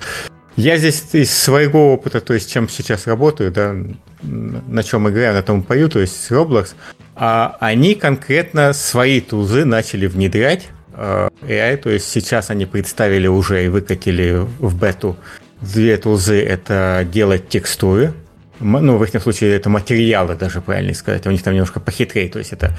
Я 0.57 0.75
здесь 0.75 1.05
из 1.13 1.31
своего 1.31 1.93
опыта, 1.93 2.19
то 2.19 2.33
есть 2.33 2.51
чем 2.51 2.67
сейчас 2.67 3.07
работаю, 3.07 3.53
да, 3.53 3.73
на 4.21 4.83
чем 4.83 5.07
играю, 5.07 5.33
на 5.33 5.43
том 5.43 5.63
пою, 5.63 5.87
то 5.87 5.99
есть 5.99 6.29
Roblox, 6.29 6.73
а 7.15 7.55
они 7.61 7.95
конкретно 7.95 8.73
свои 8.73 9.21
тузы 9.21 9.63
начали 9.63 10.07
внедрять 10.07 10.67
э, 10.93 11.29
AI, 11.43 11.77
то 11.77 11.89
есть 11.89 12.09
сейчас 12.09 12.49
они 12.49 12.65
представили 12.65 13.27
уже 13.27 13.63
и 13.63 13.69
выкатили 13.69 14.45
в 14.59 14.77
бету 14.77 15.15
две 15.61 15.95
тузы, 15.95 16.43
это 16.43 17.07
делать 17.09 17.47
текстуры, 17.47 18.13
ну, 18.59 18.97
в 18.97 19.03
их 19.03 19.21
случае 19.21 19.55
это 19.55 19.69
материалы 19.69 20.35
даже, 20.35 20.61
правильно 20.61 20.93
сказать, 20.93 21.25
у 21.27 21.31
них 21.31 21.43
там 21.43 21.53
немножко 21.53 21.79
похитрее, 21.79 22.29
то 22.29 22.39
есть 22.39 22.53
это 22.53 22.71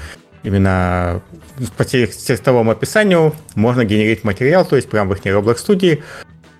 именно 0.43 1.21
по 1.77 1.85
текстовому 1.85 2.71
описанию 2.71 3.35
можно 3.55 3.83
генерить 3.83 4.23
материал, 4.23 4.65
то 4.65 4.75
есть 4.75 4.89
прямо 4.89 5.13
в 5.13 5.17
их 5.17 5.25
Roblox 5.25 5.57
студии, 5.57 6.03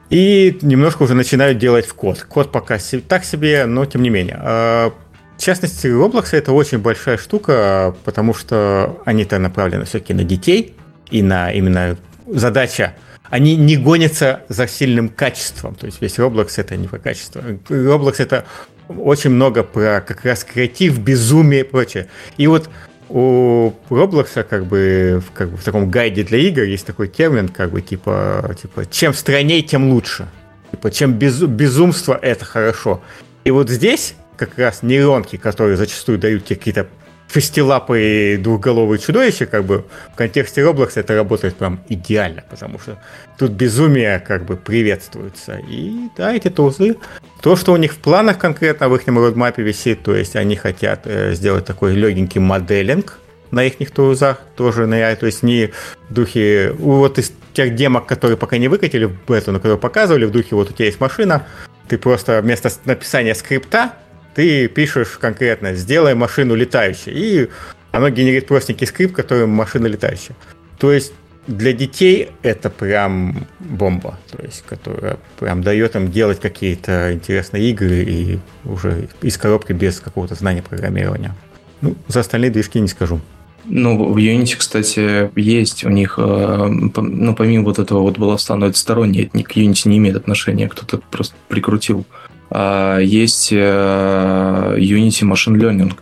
и 0.10 0.58
немножко 0.62 1.04
уже 1.04 1.14
начинают 1.14 1.58
делать 1.58 1.86
в 1.86 1.94
код. 1.94 2.26
Код 2.28 2.52
пока 2.52 2.78
так 3.08 3.24
себе, 3.24 3.66
но 3.66 3.86
тем 3.86 4.02
не 4.02 4.10
менее. 4.10 4.38
А, 4.42 4.92
в 5.38 5.42
частности, 5.42 5.88
Roblox 5.88 6.30
это 6.32 6.52
очень 6.52 6.80
большая 6.80 7.18
штука, 7.18 7.96
потому 8.06 8.34
что 8.34 9.02
они-то 9.06 9.40
направлены 9.40 9.86
все-таки 9.86 10.14
на 10.14 10.24
детей, 10.24 10.76
и 11.12 11.22
на 11.22 11.52
именно 11.52 11.98
задача 12.28 12.96
они 13.30 13.56
не 13.56 13.78
гонятся 13.78 14.42
за 14.50 14.68
сильным 14.68 15.10
качеством. 15.10 15.76
То 15.76 15.86
есть 15.86 16.02
весь 16.02 16.18
Roblox 16.18 16.54
это 16.58 16.76
не 16.76 16.88
про 16.88 16.98
качество. 16.98 17.42
Roblox 17.70 18.16
это 18.18 18.46
очень 18.90 19.30
много 19.30 19.64
про 19.64 20.02
как 20.02 20.26
раз 20.26 20.44
креатив, 20.44 21.00
безумие 21.00 21.62
и 21.62 21.64
прочее. 21.64 22.08
И 22.38 22.48
вот 22.48 22.70
у 23.10 23.74
Roblox 23.90 24.44
как 24.44 24.66
бы, 24.66 25.22
как 25.34 25.50
бы 25.50 25.58
в 25.58 25.64
таком 25.64 25.90
гайде 25.90 26.24
для 26.24 26.38
игр 26.40 26.64
есть 26.64 26.86
такой 26.86 27.08
термин, 27.08 27.48
как 27.48 27.72
бы 27.72 27.82
типа, 27.82 28.56
типа 28.62 28.86
чем 28.86 29.14
странней, 29.14 29.64
тем 29.64 29.90
лучше. 29.90 30.28
Типа, 30.72 30.92
чем 30.92 31.14
без, 31.14 31.42
безумство, 31.42 32.18
это 32.22 32.46
хорошо. 32.46 33.02
И 33.44 33.52
вот 33.52 33.70
здесь 33.70 34.14
как 34.38 34.58
раз 34.58 34.84
нейронки, 34.84 35.36
которые 35.36 35.78
зачастую 35.78 36.20
дают 36.20 36.46
тебе 36.46 36.56
какие-то 36.58 36.88
шестилапые 37.32 38.38
двухголовые 38.38 39.00
чудовища, 39.00 39.46
как 39.46 39.64
бы 39.64 39.86
в 40.14 40.16
контексте 40.16 40.62
Roblox 40.62 40.94
это 40.96 41.16
работает 41.16 41.56
прям 41.56 41.80
идеально, 41.88 42.44
потому 42.50 42.80
что 42.80 42.98
тут 43.38 43.52
безумие 43.52 44.20
как 44.20 44.46
бы 44.46 44.58
приветствуется. 44.58 45.60
И 45.70 46.10
да, 46.18 46.34
эти 46.34 46.50
тузы, 46.50 46.98
то, 47.42 47.56
что 47.56 47.74
у 47.74 47.78
них 47.78 47.94
в 47.94 47.98
планах 47.98 48.40
конкретно 48.40 48.90
в 48.90 48.96
их 48.96 49.08
родмапе 49.08 49.62
висит, 49.62 50.02
то 50.04 50.16
есть 50.16 50.36
они 50.36 50.56
хотят 50.56 51.02
э, 51.06 51.34
сделать 51.34 51.66
такой 51.66 51.94
легенький 51.94 52.42
моделинг 52.42 53.20
на 53.52 53.64
их 53.64 53.92
тузах, 53.92 54.42
тоже 54.56 54.86
на 54.86 55.16
то 55.16 55.26
есть 55.26 55.44
не 55.44 55.72
в 56.10 56.14
духе, 56.14 56.72
вот 56.78 57.18
из 57.20 57.32
тех 57.54 57.76
демок, 57.76 58.06
которые 58.06 58.38
пока 58.38 58.58
не 58.58 58.68
выкатили 58.68 59.06
в 59.06 59.14
бету, 59.28 59.52
но 59.52 59.60
которые 59.60 59.80
показывали, 59.80 60.26
в 60.26 60.32
духе 60.32 60.56
вот 60.56 60.70
у 60.70 60.74
тебя 60.74 60.86
есть 60.86 61.00
машина, 61.00 61.48
ты 61.88 61.98
просто 61.98 62.42
вместо 62.42 62.72
написания 62.86 63.34
скрипта 63.36 63.94
ты 64.40 64.70
пишешь 64.70 65.18
конкретно 65.20 65.74
«сделай 65.74 66.16
машину 66.16 66.56
летающей», 66.56 67.12
и 67.12 67.50
оно 67.92 68.10
генерит 68.10 68.48
простенький 68.48 68.88
скрипт, 68.88 69.14
который 69.14 69.48
машина 69.48 69.88
летающая. 69.88 70.34
То 70.78 70.94
есть 70.94 71.12
для 71.48 71.74
детей 71.74 72.30
это 72.42 72.70
прям 72.70 73.48
бомба, 73.60 74.18
то 74.32 74.42
есть, 74.42 74.64
которая 74.66 75.18
прям 75.42 75.62
дает 75.62 75.98
им 75.98 76.10
делать 76.10 76.40
какие-то 76.40 77.14
интересные 77.14 77.70
игры 77.70 77.98
и 77.98 78.40
уже 78.64 79.10
из 79.22 79.38
коробки 79.38 79.74
без 79.74 80.00
какого-то 80.00 80.36
знания 80.36 80.62
программирования. 80.62 81.36
Ну, 81.82 81.98
за 82.08 82.22
остальные 82.22 82.52
движки 82.52 82.80
не 82.80 82.88
скажу. 82.88 83.20
Ну, 83.66 84.14
в 84.14 84.16
Unity, 84.16 84.56
кстати, 84.56 85.30
есть 85.38 85.84
у 85.84 85.90
них, 85.90 86.16
э, 86.18 86.68
ну, 86.96 87.36
помимо 87.36 87.66
вот 87.66 87.78
этого 87.78 88.00
вот 88.00 88.18
баловства, 88.18 88.56
но 88.56 88.68
это 88.68 88.78
это 88.78 89.44
к 89.44 89.58
Unity 89.58 89.90
не 89.90 89.98
имеет 89.98 90.16
отношения, 90.16 90.70
кто-то 90.70 91.02
просто 91.12 91.36
прикрутил 91.50 92.06
есть 92.52 93.50
э, 93.52 94.76
Unity 94.78 95.32
Machine 95.32 95.56
Learning. 95.56 95.94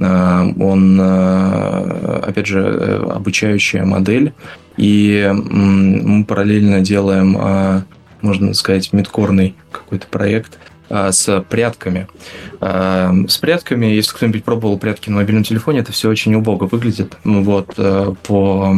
А, 0.00 0.46
он, 0.58 1.00
э, 1.00 2.20
опять 2.26 2.46
же, 2.46 2.60
э, 2.60 2.96
обучающая 3.10 3.84
модель. 3.84 4.32
И 4.76 5.30
мы 5.32 6.24
параллельно 6.24 6.80
делаем, 6.80 7.36
а, 7.38 7.84
можно 8.22 8.52
сказать, 8.54 8.92
мидкорный 8.92 9.54
какой-то 9.70 10.06
проект 10.08 10.58
с 10.90 11.44
прятками. 11.48 12.06
С 12.60 13.38
прятками, 13.38 13.86
если 13.86 14.14
кто-нибудь 14.14 14.44
пробовал 14.44 14.78
прятки 14.78 15.08
на 15.08 15.16
мобильном 15.16 15.42
телефоне, 15.42 15.78
это 15.80 15.92
все 15.92 16.10
очень 16.10 16.34
убого 16.34 16.66
выглядит. 16.66 17.16
Вот, 17.24 17.74
по... 18.22 18.76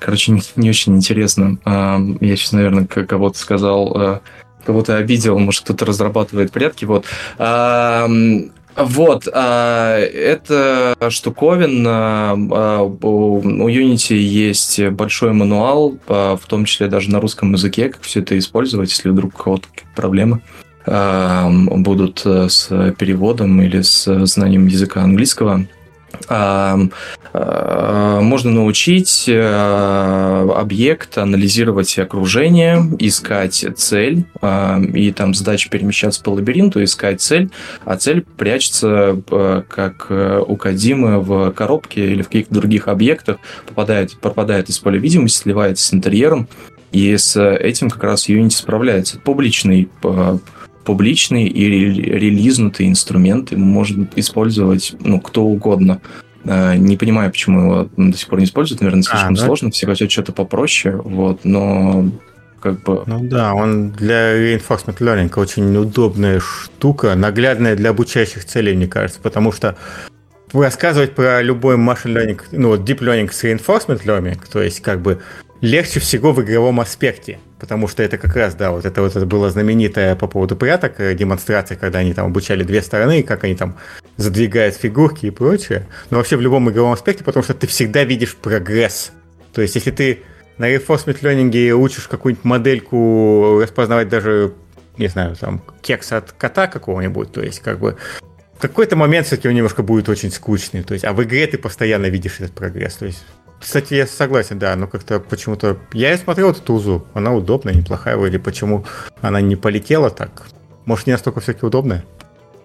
Короче, 0.00 0.32
не, 0.32 0.42
не 0.56 0.70
очень 0.70 0.96
интересно. 0.96 1.58
Я 1.64 2.36
сейчас, 2.36 2.52
наверное, 2.52 2.86
кого-то 2.86 3.38
сказал 3.38 4.20
кого-то 4.66 4.96
обидел, 4.96 5.38
может, 5.38 5.64
кто-то 5.64 5.84
разрабатывает 5.86 6.52
порядки. 6.52 6.84
Вот. 6.84 7.04
А, 7.38 8.08
вот, 8.76 9.26
а, 9.32 9.98
это 9.98 10.94
штуковина. 11.08 12.32
А, 12.32 12.82
у 12.82 13.40
Unity 13.40 14.16
есть 14.16 14.80
большой 14.88 15.32
мануал, 15.32 15.96
а, 16.08 16.36
в 16.36 16.44
том 16.46 16.66
числе 16.66 16.88
даже 16.88 17.10
на 17.10 17.20
русском 17.20 17.52
языке, 17.52 17.88
как 17.88 18.02
все 18.02 18.20
это 18.20 18.36
использовать, 18.38 18.90
если 18.90 19.08
вдруг 19.08 19.34
у 19.34 19.42
кого-то 19.42 19.68
проблемы 19.94 20.40
будут 20.86 22.24
с 22.24 22.68
переводом 22.96 23.60
или 23.60 23.82
с 23.82 24.24
знанием 24.24 24.68
языка 24.68 25.02
английского. 25.02 25.66
Можно 28.26 28.50
научить 28.50 29.24
э, 29.28 30.48
объект 30.54 31.18
анализировать 31.18 31.98
окружение, 31.98 32.82
искать 32.98 33.64
цель, 33.76 34.24
и 34.94 35.12
там 35.12 35.34
задача 35.34 35.68
перемещаться 35.68 36.22
по 36.22 36.30
лабиринту, 36.30 36.82
искать 36.82 37.20
цель, 37.20 37.50
а 37.84 37.96
цель 37.96 38.22
прячется 38.22 39.20
э, 39.30 39.62
как 39.68 40.06
э, 40.08 40.42
у 40.46 40.56
Кадимы 40.56 41.20
в 41.20 41.52
коробке 41.52 42.12
или 42.12 42.22
в 42.22 42.26
каких-то 42.26 42.54
других 42.54 42.88
объектах, 42.88 43.36
попадает, 43.66 44.18
пропадает 44.18 44.70
из 44.70 44.78
поля 44.78 44.98
видимости, 44.98 45.42
сливается 45.42 45.86
с 45.86 45.94
интерьером, 45.94 46.48
и 46.92 47.16
с 47.16 47.38
этим 47.38 47.90
как 47.90 48.02
раз 48.04 48.28
Unity 48.28 48.50
справляется. 48.50 49.18
Публичный 49.18 49.88
публичный 50.86 51.46
и 51.46 51.68
релизнутый 51.68 52.88
инструмент, 52.88 53.50
его 53.52 53.64
может 53.64 54.16
использовать 54.16 54.94
ну, 55.00 55.20
кто 55.20 55.44
угодно. 55.44 56.00
Э, 56.44 56.76
не 56.76 56.96
понимаю, 56.96 57.30
почему 57.30 57.60
его 57.60 57.88
до 57.96 58.16
сих 58.16 58.28
пор 58.28 58.38
не 58.38 58.44
используют. 58.46 58.80
Наверное, 58.80 59.02
слишком 59.02 59.34
а, 59.34 59.36
да? 59.36 59.44
сложно. 59.44 59.70
Все 59.72 59.86
хотят 59.86 60.10
что-то 60.10 60.32
попроще. 60.32 60.96
Вот, 60.96 61.40
но 61.44 62.08
как 62.60 62.82
бы... 62.84 63.02
Ну 63.06 63.28
да, 63.28 63.52
он 63.54 63.90
для 63.90 64.36
reinforcement 64.36 64.98
learning 64.98 65.32
очень 65.38 65.76
удобная 65.76 66.40
штука, 66.40 67.14
наглядная 67.16 67.74
для 67.74 67.90
обучающих 67.90 68.44
целей, 68.44 68.74
мне 68.74 68.86
кажется, 68.86 69.20
потому 69.20 69.52
что 69.52 69.76
рассказывать 70.52 71.14
про 71.14 71.42
любой 71.42 71.76
machine 71.76 72.14
learning, 72.14 72.40
ну 72.52 72.68
вот 72.68 72.88
deep 72.88 73.00
learning 73.00 73.32
с 73.32 73.44
reinforcement 73.44 74.04
learning, 74.04 74.38
то 74.50 74.62
есть 74.62 74.80
как 74.80 75.00
бы 75.00 75.20
легче 75.60 76.00
всего 76.00 76.32
в 76.32 76.42
игровом 76.42 76.80
аспекте, 76.80 77.38
потому 77.58 77.88
что 77.88 78.02
это 78.02 78.18
как 78.18 78.36
раз, 78.36 78.54
да, 78.54 78.70
вот 78.70 78.84
это 78.84 79.02
вот 79.02 79.16
это 79.16 79.26
было 79.26 79.50
знаменитое 79.50 80.14
по 80.16 80.26
поводу 80.26 80.56
пряток 80.56 81.00
э, 81.00 81.14
демонстрация, 81.14 81.76
когда 81.76 82.00
они 82.00 82.12
там 82.12 82.26
обучали 82.26 82.62
две 82.62 82.82
стороны, 82.82 83.22
как 83.22 83.44
они 83.44 83.54
там 83.54 83.76
задвигают 84.16 84.76
фигурки 84.76 85.26
и 85.26 85.30
прочее. 85.30 85.86
Но 86.10 86.18
вообще 86.18 86.36
в 86.36 86.40
любом 86.40 86.70
игровом 86.70 86.92
аспекте, 86.92 87.24
потому 87.24 87.42
что 87.42 87.54
ты 87.54 87.66
всегда 87.66 88.04
видишь 88.04 88.36
прогресс. 88.36 89.12
То 89.52 89.62
есть 89.62 89.74
если 89.74 89.90
ты 89.90 90.20
на 90.58 90.70
reinforcement 90.70 91.20
learning 91.20 91.70
учишь 91.72 92.08
какую-нибудь 92.08 92.44
модельку 92.44 93.60
распознавать 93.62 94.08
даже, 94.08 94.54
не 94.98 95.08
знаю, 95.08 95.36
там, 95.36 95.62
кекс 95.82 96.12
от 96.12 96.32
кота 96.32 96.66
какого-нибудь, 96.66 97.32
то 97.32 97.42
есть 97.42 97.60
как 97.60 97.78
бы 97.78 97.96
в 98.56 98.58
какой-то 98.58 98.96
момент 98.96 99.26
все-таки 99.26 99.48
он 99.48 99.54
немножко 99.54 99.82
будет 99.82 100.08
очень 100.08 100.30
скучный. 100.30 100.82
То 100.82 100.94
есть, 100.94 101.04
а 101.04 101.12
в 101.12 101.22
игре 101.22 101.46
ты 101.46 101.58
постоянно 101.58 102.06
видишь 102.06 102.40
этот 102.40 102.52
прогресс. 102.52 102.94
То 102.94 103.06
есть, 103.06 103.24
кстати, 103.60 103.94
я 103.94 104.06
согласен, 104.06 104.58
да, 104.58 104.76
но 104.76 104.86
как-то 104.86 105.18
почему-то... 105.18 105.78
Я 105.92 106.12
и 106.12 106.18
смотрел 106.18 106.50
эту 106.50 106.60
тузу, 106.62 107.06
она 107.14 107.34
удобная, 107.34 107.74
неплохая 107.74 108.16
вроде. 108.16 108.38
Почему 108.38 108.84
она 109.20 109.40
не 109.40 109.56
полетела 109.56 110.10
так? 110.10 110.46
Может, 110.84 111.06
не 111.06 111.12
настолько 111.12 111.40
все-таки 111.40 111.66
удобная? 111.66 112.04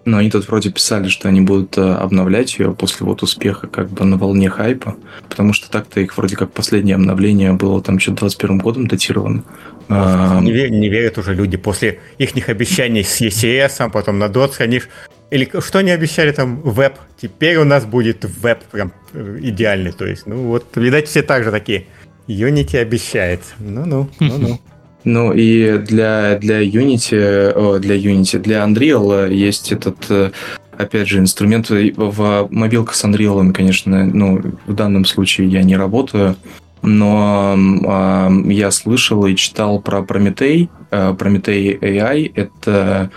Но 0.04 0.18
они 0.18 0.30
тут 0.30 0.48
вроде 0.48 0.70
писали, 0.70 1.08
что 1.08 1.28
они 1.28 1.40
будут 1.40 1.78
э, 1.78 1.80
обновлять 1.80 2.58
ее 2.58 2.74
после 2.74 3.06
вот 3.06 3.22
успеха 3.22 3.68
как 3.68 3.88
бы 3.88 4.04
на 4.04 4.16
волне 4.16 4.50
хайпа, 4.50 4.96
потому 5.28 5.52
что 5.52 5.70
так-то 5.70 6.00
их 6.00 6.16
вроде 6.16 6.36
как 6.36 6.50
последнее 6.50 6.96
обновление 6.96 7.52
было 7.52 7.80
там 7.80 7.96
еще 7.96 8.10
21 8.10 8.58
годом 8.58 8.88
датировано. 8.88 9.44
Не, 9.88 10.50
вер, 10.50 10.70
не 10.70 10.88
верят 10.88 11.18
уже 11.18 11.34
люди 11.34 11.56
после 11.56 12.00
их 12.18 12.48
обещаний 12.48 13.04
с 13.04 13.20
ECS, 13.20 13.76
а 13.78 13.88
потом 13.90 14.18
на 14.18 14.24
DOTS, 14.24 14.54
они 14.58 14.82
или 15.32 15.48
что 15.60 15.78
они 15.78 15.90
обещали 15.90 16.30
там, 16.30 16.60
веб, 16.60 16.98
теперь 17.20 17.56
у 17.56 17.64
нас 17.64 17.86
будет 17.86 18.24
веб 18.24 18.62
прям 18.64 18.92
э, 19.14 19.38
идеальный, 19.40 19.92
то 19.92 20.06
есть, 20.06 20.26
ну 20.26 20.42
вот, 20.48 20.66
видать, 20.76 21.08
все 21.08 21.22
так 21.22 21.42
же 21.42 21.50
такие, 21.50 21.86
Unity 22.28 22.76
обещает, 22.76 23.40
ну-ну, 23.58 24.08
ну-ну. 24.20 24.60
Ну 25.04 25.32
и 25.32 25.78
для, 25.78 26.38
для 26.38 26.62
Unity, 26.62 27.52
о, 27.56 27.80
для 27.80 27.96
Unity, 27.96 28.38
для 28.38 28.64
Unreal 28.64 29.32
есть 29.32 29.72
этот, 29.72 29.96
э, 30.10 30.30
опять 30.78 31.08
же, 31.08 31.18
инструмент. 31.18 31.70
В 31.70 32.46
мобилках 32.52 32.94
с 32.94 33.04
Unreal, 33.04 33.52
конечно, 33.52 34.04
ну, 34.04 34.40
в 34.64 34.74
данном 34.74 35.04
случае 35.04 35.48
я 35.48 35.64
не 35.64 35.76
работаю, 35.76 36.36
но 36.82 37.56
э, 37.56 38.52
я 38.52 38.70
слышал 38.70 39.24
и 39.26 39.36
читал 39.36 39.80
про 39.80 40.02
Прометей. 40.02 40.70
Э, 40.90 41.14
Прометей 41.14 41.76
AI— 41.76 42.32
это 42.34 43.10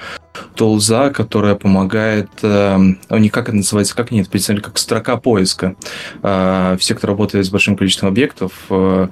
толза, 0.56 1.10
которая 1.10 1.56
помогает, 1.56 2.30
э, 2.42 2.78
них 3.18 3.32
как 3.32 3.50
это 3.50 3.58
называется, 3.58 3.96
как 3.96 4.12
они 4.12 4.22
это 4.22 4.30
представили, 4.30 4.62
как 4.62 4.78
строка 4.78 5.18
поиска. 5.18 5.76
Э, 6.24 6.78
все, 6.80 6.96
кто 6.96 7.08
работает 7.08 7.46
с 7.46 7.50
большим 7.50 7.76
количеством 7.76 8.10
объектов, 8.10 8.52
э, 8.70 9.08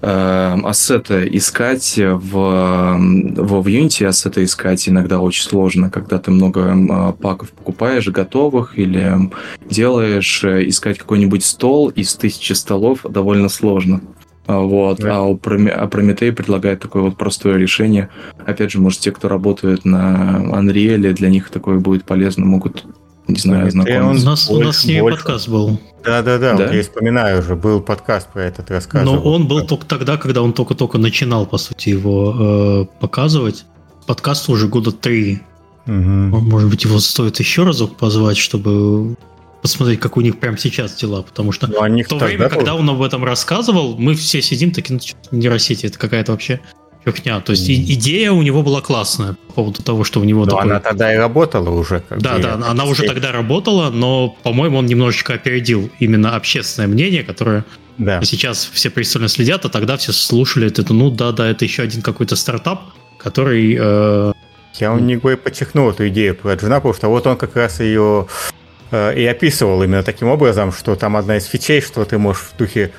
ассеты 0.00 1.28
искать 1.32 1.96
в, 1.96 2.20
в, 2.20 3.62
в 3.62 3.66
Unity, 3.66 4.06
ассеты 4.06 4.44
искать 4.44 4.88
иногда 4.88 5.18
очень 5.20 5.42
сложно, 5.42 5.90
когда 5.90 6.18
ты 6.18 6.30
много 6.30 6.60
э, 6.60 7.12
паков 7.20 7.50
покупаешь 7.50 8.08
готовых 8.08 8.78
или 8.78 9.30
делаешь, 9.68 10.44
э, 10.44 10.68
искать 10.68 10.98
какой-нибудь 10.98 11.44
стол 11.44 11.88
из 11.88 12.14
тысячи 12.14 12.52
столов 12.52 13.04
довольно 13.08 13.48
сложно. 13.48 14.00
А, 14.48 14.60
вот. 14.60 14.98
Да. 14.98 15.18
А, 15.18 15.22
у 15.22 15.36
Проме... 15.36 15.70
а 15.70 15.86
Прометей 15.88 16.32
предлагает 16.32 16.80
такое 16.80 17.02
вот 17.02 17.18
простое 17.18 17.58
решение. 17.58 18.08
Опять 18.46 18.72
же, 18.72 18.80
может, 18.80 19.00
те, 19.00 19.12
кто 19.12 19.28
работают 19.28 19.84
на 19.84 20.42
Unreal, 20.54 21.12
для 21.12 21.28
них 21.28 21.50
такое 21.50 21.78
будет 21.78 22.04
полезно, 22.04 22.46
могут 22.46 22.86
не 23.28 23.38
знаю, 23.38 23.70
знакомиться. 23.70 24.26
У 24.26 24.30
нас, 24.30 24.48
больше, 24.48 24.62
у 24.62 24.66
нас 24.66 24.78
с 24.78 24.84
ними 24.84 25.00
больше. 25.00 25.18
подкаст 25.18 25.48
был. 25.48 25.80
Да-да-да, 26.04 26.54
да? 26.54 26.66
вот 26.66 26.74
я 26.74 26.82
вспоминаю 26.82 27.40
уже, 27.40 27.56
был 27.56 27.80
подкаст 27.80 28.28
про 28.32 28.44
этот 28.44 28.70
рассказ. 28.70 29.04
Но 29.04 29.20
он 29.20 29.46
был 29.46 29.66
только 29.66 29.86
тогда, 29.86 30.16
когда 30.16 30.42
он 30.42 30.52
только-только 30.52 30.98
начинал, 30.98 31.46
по 31.46 31.58
сути, 31.58 31.90
его 31.90 32.86
э, 32.90 33.00
показывать. 33.00 33.66
Подкаст 34.06 34.48
уже 34.48 34.68
года 34.68 34.92
три. 34.92 35.42
Угу. 35.86 35.92
Может 35.92 36.70
быть, 36.70 36.84
его 36.84 36.98
стоит 36.98 37.38
еще 37.38 37.64
разок 37.64 37.96
позвать, 37.96 38.38
чтобы 38.38 39.16
посмотреть, 39.60 40.00
как 40.00 40.16
у 40.16 40.20
них 40.20 40.38
прямо 40.38 40.56
сейчас 40.56 40.94
дела, 40.94 41.22
потому 41.22 41.52
что 41.52 41.66
ну, 41.66 41.74
в 41.74 42.08
то 42.08 42.16
время, 42.16 42.48
когда 42.48 42.74
он 42.74 42.88
об 42.88 43.02
этом 43.02 43.24
рассказывал, 43.24 43.96
мы 43.98 44.14
все 44.14 44.40
сидим 44.40 44.70
такие, 44.70 44.98
ну, 45.30 45.38
нейросети, 45.38 45.86
это 45.86 45.98
какая-то 45.98 46.32
вообще 46.32 46.60
фигня. 47.04 47.40
То 47.40 47.52
есть 47.52 47.68
mm. 47.68 47.72
идея 47.72 48.32
у 48.32 48.42
него 48.42 48.62
была 48.62 48.80
классная 48.80 49.36
по 49.48 49.52
поводу 49.54 49.82
того, 49.82 50.04
что 50.04 50.20
у 50.20 50.24
него 50.24 50.44
но 50.44 50.50
такой... 50.50 50.62
она 50.62 50.80
тогда 50.80 51.12
и 51.12 51.16
работала 51.16 51.70
уже. 51.70 52.00
Как 52.08 52.20
да, 52.20 52.38
да, 52.38 52.54
она 52.54 52.84
уже 52.84 53.04
тогда 53.04 53.32
работала, 53.32 53.90
но, 53.90 54.36
по-моему, 54.42 54.78
он 54.78 54.86
немножечко 54.86 55.34
опередил 55.34 55.90
именно 55.98 56.36
общественное 56.36 56.88
мнение, 56.88 57.22
которое 57.22 57.64
да. 57.98 58.22
сейчас 58.22 58.68
все 58.72 58.90
пристально 58.90 59.28
следят, 59.28 59.64
а 59.64 59.68
тогда 59.68 59.96
все 59.96 60.12
слушали 60.12 60.68
это, 60.68 60.92
ну 60.92 61.10
да, 61.10 61.32
да, 61.32 61.48
это 61.48 61.64
еще 61.64 61.82
один 61.82 62.02
какой-то 62.02 62.36
стартап, 62.36 62.82
который... 63.18 63.76
Э... 63.78 64.32
Я 64.74 64.92
у 64.92 64.98
него 64.98 65.30
и 65.30 65.36
подчеркнул 65.36 65.90
эту 65.90 66.08
идею 66.08 66.36
про 66.36 66.54
Джуна, 66.54 66.76
потому 66.76 66.94
что 66.94 67.08
вот 67.08 67.26
он 67.26 67.36
как 67.36 67.56
раз 67.56 67.80
ее 67.80 68.28
э, 68.92 69.18
и 69.18 69.26
описывал 69.26 69.82
именно 69.82 70.04
таким 70.04 70.28
образом, 70.28 70.72
что 70.72 70.94
там 70.94 71.16
одна 71.16 71.38
из 71.38 71.46
фичей, 71.46 71.80
что 71.80 72.04
ты 72.04 72.18
можешь 72.18 72.42
в 72.42 72.56
духе 72.56 72.92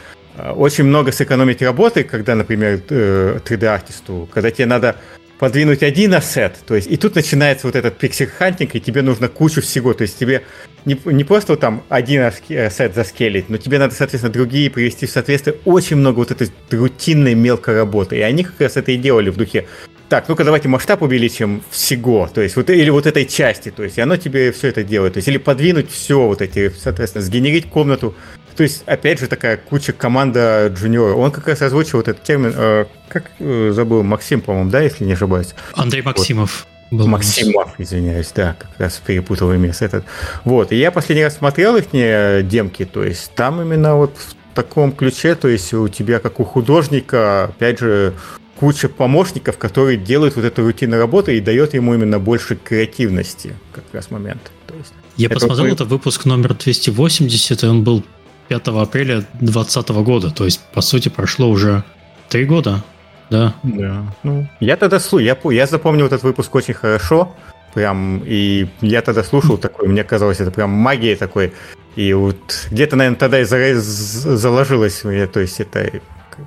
очень 0.55 0.83
много 0.83 1.11
сэкономить 1.11 1.61
работы, 1.61 2.03
когда, 2.03 2.35
например, 2.35 2.81
3D-артисту, 2.87 4.27
э, 4.29 4.33
когда 4.33 4.51
тебе 4.51 4.65
надо 4.65 4.95
подвинуть 5.39 5.83
один 5.83 6.13
ассет, 6.13 6.57
то 6.67 6.75
есть 6.75 6.91
и 6.91 6.97
тут 6.97 7.15
начинается 7.15 7.65
вот 7.65 7.75
этот 7.75 7.97
пиксель-хантинг, 7.97 8.71
и 8.73 8.81
тебе 8.81 9.01
нужно 9.01 9.29
кучу 9.29 9.61
всего, 9.61 9.93
то 9.93 10.01
есть 10.01 10.19
тебе 10.19 10.43
не, 10.83 10.99
не 11.05 11.23
просто 11.23 11.55
там 11.55 11.83
один 11.87 12.23
ассет 12.23 12.93
заскелить, 12.93 13.49
но 13.49 13.57
тебе 13.57 13.79
надо, 13.79 13.95
соответственно, 13.95 14.33
другие 14.33 14.69
привести 14.69 15.05
в 15.05 15.11
соответствие. 15.11 15.55
Очень 15.63 15.95
много 15.95 16.19
вот 16.19 16.31
этой 16.31 16.51
рутинной 16.71 17.35
мелкой 17.35 17.75
работы, 17.75 18.17
и 18.17 18.21
они 18.21 18.43
как 18.43 18.59
раз 18.59 18.75
это 18.75 18.91
и 18.91 18.97
делали 18.97 19.29
в 19.29 19.37
духе 19.37 19.65
так, 20.09 20.27
ну-ка 20.27 20.43
давайте 20.43 20.67
масштаб 20.67 21.03
увеличим 21.03 21.61
всего, 21.69 22.27
то 22.33 22.41
есть 22.41 22.55
вот 22.55 22.69
или 22.71 22.89
вот 22.89 23.05
этой 23.05 23.25
части, 23.25 23.69
то 23.69 23.83
есть 23.83 23.99
и 23.99 24.01
оно 24.01 24.17
тебе 24.17 24.51
все 24.51 24.69
это 24.69 24.83
делает, 24.83 25.13
то 25.13 25.17
есть 25.19 25.27
или 25.27 25.37
подвинуть 25.37 25.91
все 25.91 26.25
вот 26.25 26.41
эти, 26.41 26.69
соответственно, 26.69 27.23
сгенерить 27.23 27.69
комнату 27.69 28.15
то 28.55 28.63
есть, 28.63 28.83
опять 28.85 29.19
же, 29.19 29.27
такая 29.27 29.57
куча 29.57 29.93
команда 29.93 30.71
джуниора. 30.73 31.13
Он 31.13 31.31
как 31.31 31.47
раз 31.47 31.61
озвучил 31.61 31.99
вот 31.99 32.07
этот 32.07 32.23
термин, 32.23 32.53
э, 32.55 32.85
как 33.07 33.31
э, 33.39 33.71
забыл, 33.73 34.03
Максим, 34.03 34.41
по-моему, 34.41 34.69
да, 34.69 34.81
если 34.81 35.03
не 35.03 35.13
ошибаюсь? 35.13 35.53
Андрей 35.73 36.01
Максимов. 36.01 36.65
Вот. 36.91 36.99
Был 36.99 37.07
Максимов, 37.07 37.75
извиняюсь, 37.77 38.31
да, 38.35 38.55
как 38.57 38.71
раз 38.79 38.99
перепутал 39.05 39.53
имя 39.53 39.73
с 39.73 39.83
этот. 39.83 40.05
Вот, 40.43 40.71
и 40.71 40.75
я 40.75 40.91
последний 40.91 41.23
раз 41.23 41.37
смотрел 41.37 41.75
их 41.77 41.91
демки, 41.91 42.83
то 42.83 43.03
есть 43.03 43.31
там 43.35 43.61
именно 43.61 43.95
вот 43.95 44.15
в 44.17 44.55
таком 44.55 44.91
ключе, 44.91 45.35
то 45.35 45.47
есть 45.47 45.71
у 45.73 45.87
тебя, 45.87 46.17
как 46.17 46.39
у 46.39 46.43
художника, 46.43 47.45
опять 47.45 47.79
же, 47.79 48.15
куча 48.59 48.89
помощников, 48.89 49.57
которые 49.57 49.97
делают 49.97 50.35
вот 50.35 50.45
эту 50.45 50.63
рутинную 50.63 50.99
работу 50.99 51.31
и 51.31 51.39
дает 51.39 51.73
ему 51.73 51.93
именно 51.93 52.19
больше 52.19 52.55
креативности, 52.55 53.53
как 53.71 53.85
раз 53.93 54.11
момент. 54.11 54.51
То 54.67 54.75
есть, 54.75 54.93
я 55.15 55.27
это 55.27 55.35
посмотрел, 55.35 55.69
вот... 55.69 55.73
это 55.75 55.85
выпуск 55.85 56.25
номер 56.25 56.55
280, 56.55 57.63
и 57.63 57.67
он 57.67 57.83
был 57.83 58.03
5 58.49 58.67
апреля 58.67 59.23
2020 59.39 59.89
года. 60.03 60.31
То 60.31 60.45
есть, 60.45 60.59
по 60.73 60.81
сути, 60.81 61.09
прошло 61.09 61.49
уже 61.49 61.83
три 62.29 62.45
года. 62.45 62.83
Да. 63.29 63.53
Да. 63.63 64.03
Ну, 64.23 64.47
я 64.59 64.75
тогда 64.75 64.99
слушал, 64.99 65.19
я, 65.19 65.37
я 65.51 65.67
запомнил 65.67 66.07
этот 66.07 66.23
выпуск 66.23 66.53
очень 66.55 66.73
хорошо. 66.73 67.35
Прям, 67.75 68.23
и 68.25 68.67
я 68.81 69.01
тогда 69.03 69.23
слушал 69.23 69.57
такой, 69.59 69.87
мне 69.87 70.03
казалось, 70.03 70.39
это 70.39 70.51
прям 70.51 70.71
магия 70.71 71.15
такой. 71.15 71.53
И 71.95 72.11
вот 72.13 72.67
где-то, 72.71 72.95
наверное, 72.95 73.19
тогда 73.19 73.39
и 73.39 73.43
заложилось 73.43 75.03
мне, 75.03 75.27
то 75.27 75.39
есть 75.39 75.59
это 75.59 76.01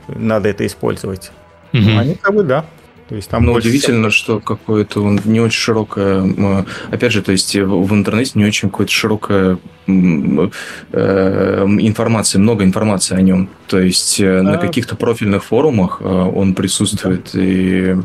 надо 0.08 0.48
это 0.48 0.66
использовать. 0.66 1.30
Угу. 1.72 1.98
Они 1.98 2.14
как 2.14 2.34
бы, 2.34 2.42
да, 2.42 2.64
то 3.12 3.16
есть 3.16 3.28
там 3.28 3.44
Но 3.44 3.52
удивительно, 3.52 4.08
всего... 4.08 4.38
что 4.38 4.40
какое-то 4.40 5.00
не 5.24 5.38
очень 5.38 5.60
широкое, 5.60 6.66
опять 6.90 7.12
же, 7.12 7.20
то 7.20 7.30
есть 7.30 7.54
в 7.54 7.94
интернете 7.94 8.30
не 8.36 8.46
очень 8.46 8.70
какое-то 8.70 8.90
широкое 8.90 9.58
э, 9.86 10.48
информации, 10.90 12.38
много 12.38 12.64
информации 12.64 13.14
о 13.14 13.20
нем. 13.20 13.50
То 13.66 13.78
есть 13.78 14.18
а... 14.18 14.40
на 14.40 14.56
каких-то 14.56 14.96
профильных 14.96 15.44
форумах 15.44 15.98
э, 16.00 16.06
он 16.06 16.54
присутствует 16.54 17.28
да. 17.34 17.40
и 17.42 17.96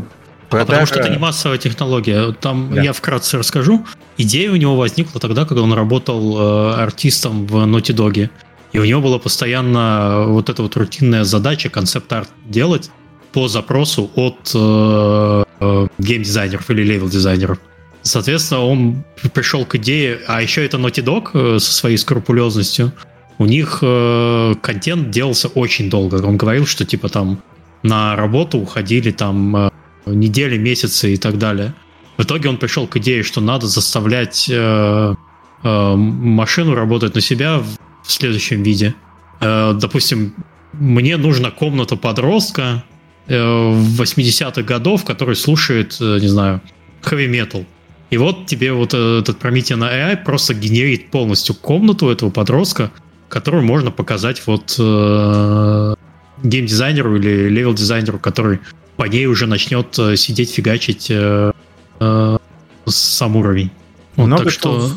Продажа... 0.50 0.68
Потому 0.68 0.86
что 0.88 1.00
это 1.00 1.10
не 1.10 1.20
массовая 1.20 1.58
технология. 1.58 2.34
Там 2.34 2.74
да. 2.76 2.82
я 2.82 2.92
вкратце 2.92 3.38
расскажу. 3.38 3.86
Идея 4.18 4.52
у 4.52 4.58
него 4.58 4.76
возникла 4.76 5.22
тогда, 5.22 5.46
когда 5.46 5.62
он 5.62 5.72
работал 5.72 6.38
э, 6.38 6.74
артистом 6.82 7.48
в 7.48 7.56
Naughty 7.66 7.96
Dog. 7.96 8.30
И 8.74 8.80
у 8.80 8.84
него 8.84 9.00
была 9.00 9.20
постоянно 9.20 10.26
вот 10.28 10.50
эта 10.50 10.62
вот 10.64 10.76
рутинная 10.76 11.24
задача 11.24 11.70
концепт-арт 11.70 12.28
делать 12.44 12.92
по 13.32 13.48
запросу 13.48 14.10
от 14.16 14.52
э, 14.54 15.44
э, 15.60 15.88
геймдизайнеров 15.98 16.70
или 16.70 16.84
левел-дизайнеров. 16.84 17.60
Соответственно, 18.02 18.62
он 18.62 19.04
пришел 19.34 19.66
к 19.66 19.76
идее, 19.76 20.20
а 20.28 20.42
еще 20.42 20.66
это 20.66 20.78
Naughty 20.78 21.04
Dog 21.04 21.30
э, 21.34 21.60
со 21.60 21.74
своей 21.74 21.98
скрупулезностью. 21.98 22.92
У 23.40 23.46
них 23.46 23.82
контент 24.62 25.12
делался 25.12 25.48
очень 25.50 25.92
долго. 25.92 26.16
Он 26.26 26.38
говорил, 26.38 26.66
что 26.66 26.86
типа 26.86 27.08
там 27.08 27.44
на 27.84 28.16
работу 28.16 28.58
уходили 28.58 29.12
там 29.12 29.70
недели, 30.08 30.58
месяцы 30.58 31.14
и 31.14 31.18
так 31.18 31.38
далее. 31.38 31.76
В 32.18 32.24
итоге 32.24 32.50
он 32.50 32.58
пришел 32.58 32.88
к 32.88 32.98
идее, 32.98 33.22
что 33.22 33.40
надо 33.40 33.68
заставлять 33.68 34.52
машину 35.62 36.74
работать 36.74 37.14
на 37.14 37.22
себя 37.22 37.60
в, 37.60 38.12
следующем 38.12 38.64
виде. 38.64 38.96
Допустим, 39.40 40.34
мне 40.74 41.18
нужна 41.18 41.52
комната 41.52 41.96
подростка, 41.96 42.84
80-х 43.34 44.62
годов, 44.64 45.06
который 45.06 45.36
слушает, 45.36 45.98
э, 46.00 46.20
не 46.20 46.28
знаю, 46.28 46.62
heavy 47.04 47.30
metal. 47.30 47.66
И 48.10 48.18
вот 48.18 48.46
тебе 48.46 48.72
вот 48.72 48.94
этот 48.94 49.44
Promethean 49.44 49.82
AI 49.82 50.24
просто 50.24 50.54
генерит 50.54 51.12
полностью 51.12 51.56
комнату 51.56 52.10
этого 52.10 52.30
подростка, 52.30 52.92
которую 53.28 53.64
можно 53.64 53.92
показать 53.92 54.42
вот 54.48 54.76
э, 54.80 55.96
геймдизайнеру 56.44 57.18
или 57.18 57.50
левел-дизайнеру, 57.50 58.20
который 58.20 58.60
по 58.96 59.04
ней 59.04 59.26
уже 59.26 59.46
начнет 59.46 59.98
э, 60.00 60.16
сидеть, 60.16 60.52
фигачить 60.52 61.08
э, 61.10 61.52
э, 62.00 62.38
сам 62.86 63.36
уровень. 63.36 63.72
Вот, 64.16 64.28
Много 64.28 64.44
так 64.46 64.54
что... 64.54 64.92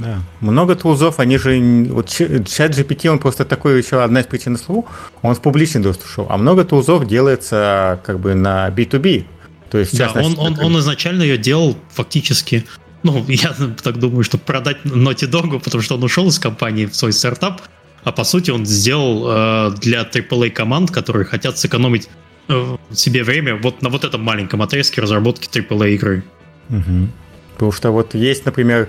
Да. 0.00 0.20
Много 0.40 0.74
тулзов, 0.74 1.20
они 1.20 1.38
же... 1.38 1.60
Вот 1.90 2.08
чат 2.08 2.72
GPT, 2.72 3.08
он 3.08 3.18
просто 3.18 3.44
такой 3.44 3.78
еще 3.78 4.02
одна 4.02 4.20
из 4.20 4.26
причин 4.26 4.56
слов, 4.56 4.86
он 5.22 5.34
в 5.34 5.40
публичный 5.40 5.82
доступ 5.82 6.08
шел. 6.08 6.26
А 6.28 6.36
много 6.36 6.64
тулзов 6.64 7.06
делается 7.06 8.00
как 8.04 8.18
бы 8.18 8.34
на 8.34 8.68
B2B. 8.68 9.26
То 9.70 9.78
есть, 9.78 9.96
да, 9.96 10.10
он, 10.16 10.36
он, 10.38 10.58
он 10.58 10.78
изначально 10.78 11.22
ее 11.22 11.38
делал 11.38 11.76
фактически 11.92 12.64
ну, 13.02 13.24
я 13.28 13.54
так 13.82 13.98
думаю, 13.98 14.24
что 14.24 14.38
продать 14.38 14.78
Naughty 14.84 15.30
Dog, 15.30 15.60
потому 15.60 15.82
что 15.82 15.96
он 15.96 16.04
ушел 16.04 16.28
из 16.28 16.38
компании 16.38 16.86
в 16.86 16.94
свой 16.94 17.12
стартап, 17.12 17.62
а 18.04 18.12
по 18.12 18.24
сути 18.24 18.50
он 18.50 18.66
сделал 18.66 19.24
э, 19.26 19.74
для 19.80 20.02
AAA 20.02 20.50
команд, 20.50 20.90
которые 20.90 21.24
хотят 21.24 21.58
сэкономить 21.58 22.08
э, 22.48 22.76
себе 22.92 23.24
время 23.24 23.56
вот 23.56 23.82
на 23.82 23.88
вот 23.88 24.04
этом 24.04 24.22
маленьком 24.22 24.62
отрезке 24.62 25.00
разработки 25.00 25.48
AAA 25.48 25.94
игры. 25.94 26.24
Угу. 26.70 27.08
Потому 27.54 27.72
что 27.72 27.90
вот 27.90 28.14
есть, 28.14 28.46
например, 28.46 28.88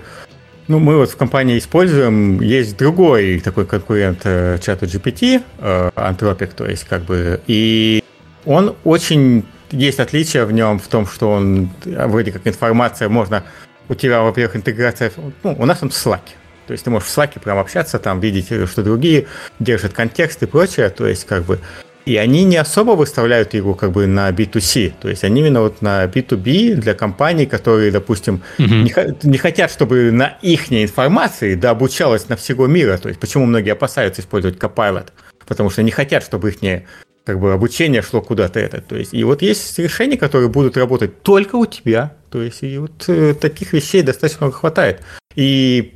ну, 0.68 0.78
мы 0.78 0.96
вот 0.96 1.10
в 1.10 1.16
компании 1.16 1.58
используем, 1.58 2.40
есть 2.40 2.76
другой 2.76 3.40
такой 3.40 3.66
конкурент 3.66 4.20
э, 4.24 4.58
чату 4.62 4.86
GPT, 4.86 5.42
э, 5.58 5.90
Anthropic, 5.94 6.54
то 6.54 6.66
есть 6.66 6.84
как 6.84 7.02
бы, 7.02 7.40
и 7.46 8.02
он 8.44 8.74
очень, 8.84 9.44
есть 9.70 10.00
отличие 10.00 10.44
в 10.44 10.52
нем 10.52 10.78
в 10.78 10.86
том, 10.88 11.06
что 11.06 11.32
он, 11.32 11.70
вроде 11.84 12.32
как 12.32 12.46
информация, 12.46 13.08
можно, 13.08 13.44
у 13.88 13.94
тебя, 13.94 14.22
во-первых, 14.22 14.56
интеграция, 14.56 15.12
ну, 15.42 15.56
у 15.58 15.66
нас 15.66 15.78
там 15.78 15.88
Slack, 15.88 16.20
то 16.66 16.72
есть 16.72 16.84
ты 16.84 16.90
можешь 16.90 17.08
в 17.08 17.16
Slack 17.16 17.40
прям 17.40 17.58
общаться, 17.58 17.98
там 17.98 18.20
видеть, 18.20 18.46
что 18.68 18.82
другие 18.82 19.26
держат 19.58 19.92
контекст 19.92 20.42
и 20.42 20.46
прочее, 20.46 20.90
то 20.90 21.06
есть 21.06 21.26
как 21.26 21.44
бы 21.44 21.58
и 22.04 22.16
они 22.16 22.44
не 22.44 22.56
особо 22.56 22.92
выставляют 22.92 23.54
его 23.54 23.74
как 23.74 23.92
бы 23.92 24.06
на 24.06 24.30
B2C, 24.30 24.94
то 25.00 25.08
есть 25.08 25.24
они 25.24 25.40
именно 25.40 25.60
вот 25.60 25.82
на 25.82 26.04
B2B 26.04 26.74
для 26.74 26.94
компаний, 26.94 27.46
которые, 27.46 27.90
допустим, 27.90 28.42
угу. 28.58 28.68
не, 28.68 28.92
не 29.22 29.38
хотят, 29.38 29.70
чтобы 29.70 30.10
на 30.10 30.38
их 30.42 30.72
информации 30.72 31.54
да, 31.54 31.70
обучалось 31.70 32.28
на 32.28 32.36
всего 32.36 32.66
мира. 32.66 32.98
То 32.98 33.08
есть 33.08 33.20
почему 33.20 33.46
многие 33.46 33.70
опасаются 33.70 34.20
использовать 34.22 34.58
Copilot? 34.58 35.08
Потому 35.46 35.70
что 35.70 35.82
не 35.82 35.90
хотят, 35.90 36.22
чтобы 36.22 36.50
их 36.50 36.82
как 37.24 37.38
бы 37.38 37.52
обучение 37.52 38.02
шло 38.02 38.20
куда-то 38.20 38.58
это. 38.58 38.80
То 38.80 38.96
есть, 38.96 39.14
и 39.14 39.22
вот 39.24 39.42
есть 39.42 39.78
решения, 39.78 40.16
которые 40.16 40.48
будут 40.48 40.76
работать 40.76 41.22
только 41.22 41.56
у 41.56 41.66
тебя. 41.66 42.14
То 42.30 42.42
есть, 42.42 42.62
и 42.62 42.78
вот 42.78 43.04
э, 43.08 43.34
таких 43.34 43.72
вещей 43.72 44.02
достаточно 44.02 44.46
много 44.46 44.58
хватает. 44.58 45.02
И 45.36 45.94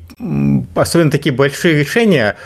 особенно 0.75 1.11
такие 1.11 1.35
большие 1.35 1.79
решения, 1.79 2.37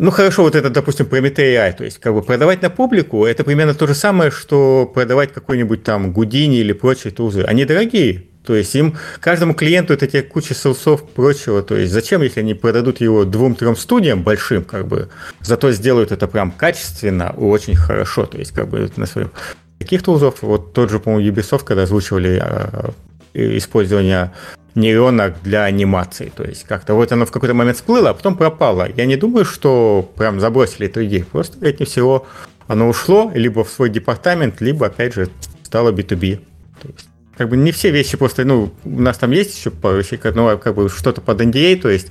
ну 0.00 0.10
хорошо, 0.10 0.42
вот 0.42 0.54
это, 0.54 0.70
допустим, 0.70 1.06
Prometheus 1.06 1.36
AI, 1.36 1.72
то 1.76 1.84
есть 1.84 1.98
как 1.98 2.14
бы 2.14 2.22
продавать 2.22 2.62
на 2.62 2.70
публику, 2.70 3.24
это 3.24 3.44
примерно 3.44 3.74
то 3.74 3.86
же 3.86 3.94
самое, 3.94 4.30
что 4.30 4.90
продавать 4.92 5.32
какой-нибудь 5.32 5.82
там 5.82 6.12
Гудини 6.12 6.58
или 6.58 6.72
прочие 6.72 7.12
тузы. 7.12 7.42
Они 7.42 7.64
дорогие, 7.64 8.24
то 8.44 8.56
есть 8.56 8.74
им, 8.74 8.96
каждому 9.20 9.54
клиенту 9.54 9.94
это 9.94 10.06
тебе 10.06 10.22
куча 10.22 10.54
селсов 10.54 11.08
прочего. 11.08 11.62
То 11.62 11.76
есть 11.76 11.92
зачем, 11.92 12.22
если 12.22 12.40
они 12.40 12.54
продадут 12.54 13.00
его 13.00 13.24
двум-трем 13.24 13.76
студиям 13.76 14.22
большим, 14.22 14.64
как 14.64 14.88
бы, 14.88 15.08
зато 15.40 15.70
сделают 15.72 16.12
это 16.12 16.26
прям 16.26 16.50
качественно 16.50 17.30
очень 17.30 17.76
хорошо. 17.76 18.26
То 18.26 18.38
есть 18.38 18.52
как 18.52 18.68
бы 18.68 18.90
на 18.96 19.06
своем 19.06 19.30
таких 19.78 20.02
тулзов, 20.02 20.42
вот 20.42 20.72
тот 20.72 20.90
же, 20.90 20.98
по-моему, 20.98 21.30
Ubisoft, 21.30 21.64
когда 21.64 21.84
озвучивали 21.84 22.40
а, 22.42 22.92
использование 23.34 24.32
нейронок 24.74 25.34
для 25.42 25.64
анимации. 25.64 26.32
То 26.34 26.44
есть 26.44 26.64
как-то 26.64 26.94
вот 26.94 27.12
оно 27.12 27.26
в 27.26 27.30
какой-то 27.30 27.54
момент 27.54 27.76
всплыло, 27.76 28.10
а 28.10 28.14
потом 28.14 28.36
пропало. 28.36 28.88
Я 28.96 29.06
не 29.06 29.16
думаю, 29.16 29.44
что 29.44 30.10
прям 30.16 30.40
забросили 30.40 30.86
эту 30.86 31.04
идею. 31.04 31.26
Просто, 31.26 31.58
вероятнее 31.58 31.86
всего, 31.86 32.26
оно 32.66 32.88
ушло 32.88 33.30
либо 33.34 33.64
в 33.64 33.70
свой 33.70 33.90
департамент, 33.90 34.60
либо, 34.60 34.86
опять 34.86 35.14
же, 35.14 35.28
стало 35.62 35.92
B2B. 35.92 36.40
То 36.80 36.88
есть, 36.88 37.08
как 37.36 37.48
бы 37.48 37.56
не 37.56 37.72
все 37.72 37.90
вещи 37.90 38.16
просто, 38.16 38.44
ну, 38.44 38.72
у 38.84 39.00
нас 39.00 39.18
там 39.18 39.30
есть 39.30 39.56
еще 39.58 39.70
пару 39.70 39.98
вещей, 39.98 40.18
ну, 40.34 40.58
как 40.58 40.74
бы 40.74 40.88
что-то 40.88 41.20
под 41.20 41.40
NDA, 41.40 41.76
то 41.80 41.88
есть, 41.88 42.08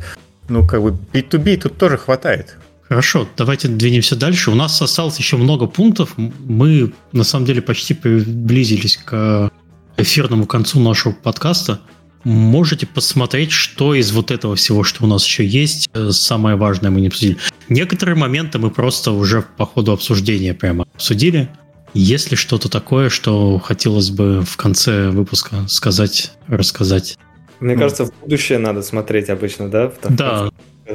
ну, 0.50 0.68
как 0.68 0.82
бы 0.82 0.98
B2B 1.14 1.58
тут 1.58 1.78
тоже 1.78 1.98
хватает. 1.98 2.58
Хорошо, 2.90 3.28
давайте 3.38 3.70
двинемся 3.70 4.18
дальше. 4.18 4.52
У 4.52 4.56
нас 4.56 4.82
осталось 4.82 5.18
еще 5.18 5.38
много 5.38 5.66
пунктов. 5.66 6.14
Мы, 6.18 6.92
на 7.14 7.24
самом 7.24 7.46
деле, 7.46 7.62
почти 7.62 7.94
приблизились 7.94 8.98
к 8.98 9.50
эфирному 9.96 10.46
концу 10.46 10.80
нашего 10.82 11.14
подкаста. 11.14 11.80
Можете 12.24 12.86
посмотреть, 12.86 13.52
что 13.52 13.96
из 13.96 14.12
вот 14.12 14.32
этого 14.32 14.56
всего, 14.56 14.84
что 14.84 15.06
у 15.06 15.08
нас 15.08 15.26
еще 15.26 15.46
есть, 15.46 15.90
э, 15.94 16.12
самое 16.12 16.56
важное 16.56 16.92
мы 16.92 17.02
не 17.02 17.08
обсудили. 17.08 17.38
Некоторые 17.70 18.16
моменты 18.16 18.60
мы 18.60 18.70
просто 18.70 19.12
уже 19.12 19.42
по 19.42 19.66
ходу 19.66 19.92
обсуждения 19.92 20.54
прямо 20.54 20.86
обсудили. 20.94 21.50
Есть 21.94 22.32
ли 22.32 22.38
что-то 22.38 22.70
такое, 22.70 23.10
что 23.10 23.58
хотелось 23.60 24.12
бы 24.12 24.42
в 24.42 24.56
конце 24.56 25.10
выпуска 25.10 25.68
сказать, 25.68 26.32
рассказать? 26.48 27.18
Мне 27.60 27.74
ну. 27.74 27.80
кажется, 27.82 28.06
в 28.06 28.14
будущее 28.22 28.60
надо 28.60 28.82
смотреть 28.82 29.30
обычно, 29.30 29.70
да? 29.70 29.92
Да. 30.10 30.50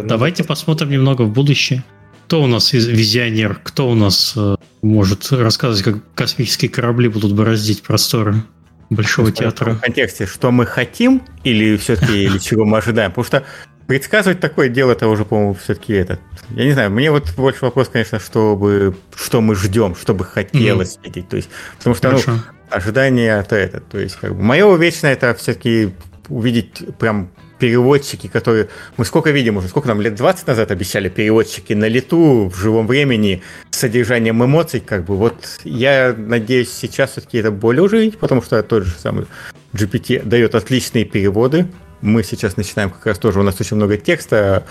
Давайте 0.04 0.44
посмотрим 0.44 0.90
немного 0.90 1.22
в 1.22 1.32
будущее. 1.32 1.84
Кто 2.26 2.42
у 2.42 2.46
нас 2.46 2.72
визионер? 2.72 3.60
Кто 3.62 3.88
у 3.88 3.94
нас 3.94 4.32
э, 4.36 4.56
может 4.82 5.30
рассказывать, 5.30 5.84
как 5.84 6.14
космические 6.14 6.70
корабли 6.70 7.08
будут 7.08 7.34
бороздить 7.34 7.82
просторы? 7.82 8.42
Большого 8.90 9.32
театра. 9.32 9.72
В 9.72 9.80
контексте, 9.80 10.26
что 10.26 10.50
мы 10.50 10.66
хотим 10.66 11.22
или 11.44 11.76
все-таки 11.76 12.24
или 12.24 12.38
чего 12.38 12.64
мы 12.64 12.78
ожидаем? 12.78 13.10
Потому 13.10 13.24
что 13.24 13.44
предсказывать 13.86 14.40
такое 14.40 14.68
дело, 14.68 14.92
это 14.92 15.08
уже, 15.08 15.24
по-моему, 15.24 15.54
все-таки 15.54 15.92
этот. 15.94 16.20
Я 16.50 16.64
не 16.64 16.72
знаю, 16.72 16.90
мне 16.90 17.10
вот 17.10 17.32
больше 17.36 17.64
вопрос, 17.64 17.88
конечно, 17.88 18.20
чтобы 18.20 18.96
что 19.14 19.40
мы 19.40 19.54
ждем, 19.54 19.96
что 19.96 20.14
бы 20.14 20.24
хотелось 20.24 20.96
mm-hmm. 20.96 21.04
видеть. 21.04 21.28
То 21.28 21.36
есть, 21.36 21.50
потому 21.78 21.96
что 21.96 22.12
ну, 22.12 22.40
ожидание 22.70 23.40
это 23.40 23.56
это. 23.56 23.80
То 23.80 23.98
есть, 23.98 24.16
как 24.16 24.34
бы 24.34 24.42
мое 24.42 24.74
вечное 24.76 25.12
это 25.12 25.34
все-таки 25.34 25.94
увидеть 26.28 26.82
прям 26.98 27.30
переводчики, 27.58 28.26
которые... 28.26 28.68
Мы 28.96 29.04
сколько 29.04 29.30
видим 29.30 29.56
уже, 29.56 29.68
сколько 29.68 29.88
нам 29.88 30.00
лет 30.00 30.14
20 30.14 30.46
назад 30.46 30.70
обещали 30.70 31.08
переводчики 31.08 31.72
на 31.72 31.88
лету, 31.88 32.50
в 32.52 32.56
живом 32.58 32.86
времени, 32.86 33.42
с 33.70 33.78
содержанием 33.78 34.44
эмоций, 34.44 34.80
как 34.80 35.04
бы. 35.04 35.16
Вот 35.16 35.60
я 35.64 36.14
надеюсь 36.16 36.72
сейчас 36.72 37.12
все-таки 37.12 37.38
это 37.38 37.50
более 37.50 37.82
уже 37.82 38.10
потому 38.10 38.42
что 38.42 38.62
тот 38.62 38.84
же 38.84 38.94
самый 38.98 39.26
GPT 39.72 40.22
дает 40.24 40.54
отличные 40.54 41.04
переводы. 41.04 41.66
Мы 42.02 42.22
сейчас 42.22 42.56
начинаем 42.56 42.90
как 42.90 43.06
раз 43.06 43.18
тоже, 43.18 43.40
у 43.40 43.42
нас 43.42 43.60
очень 43.60 43.76
много 43.76 43.96
текста 43.96 44.64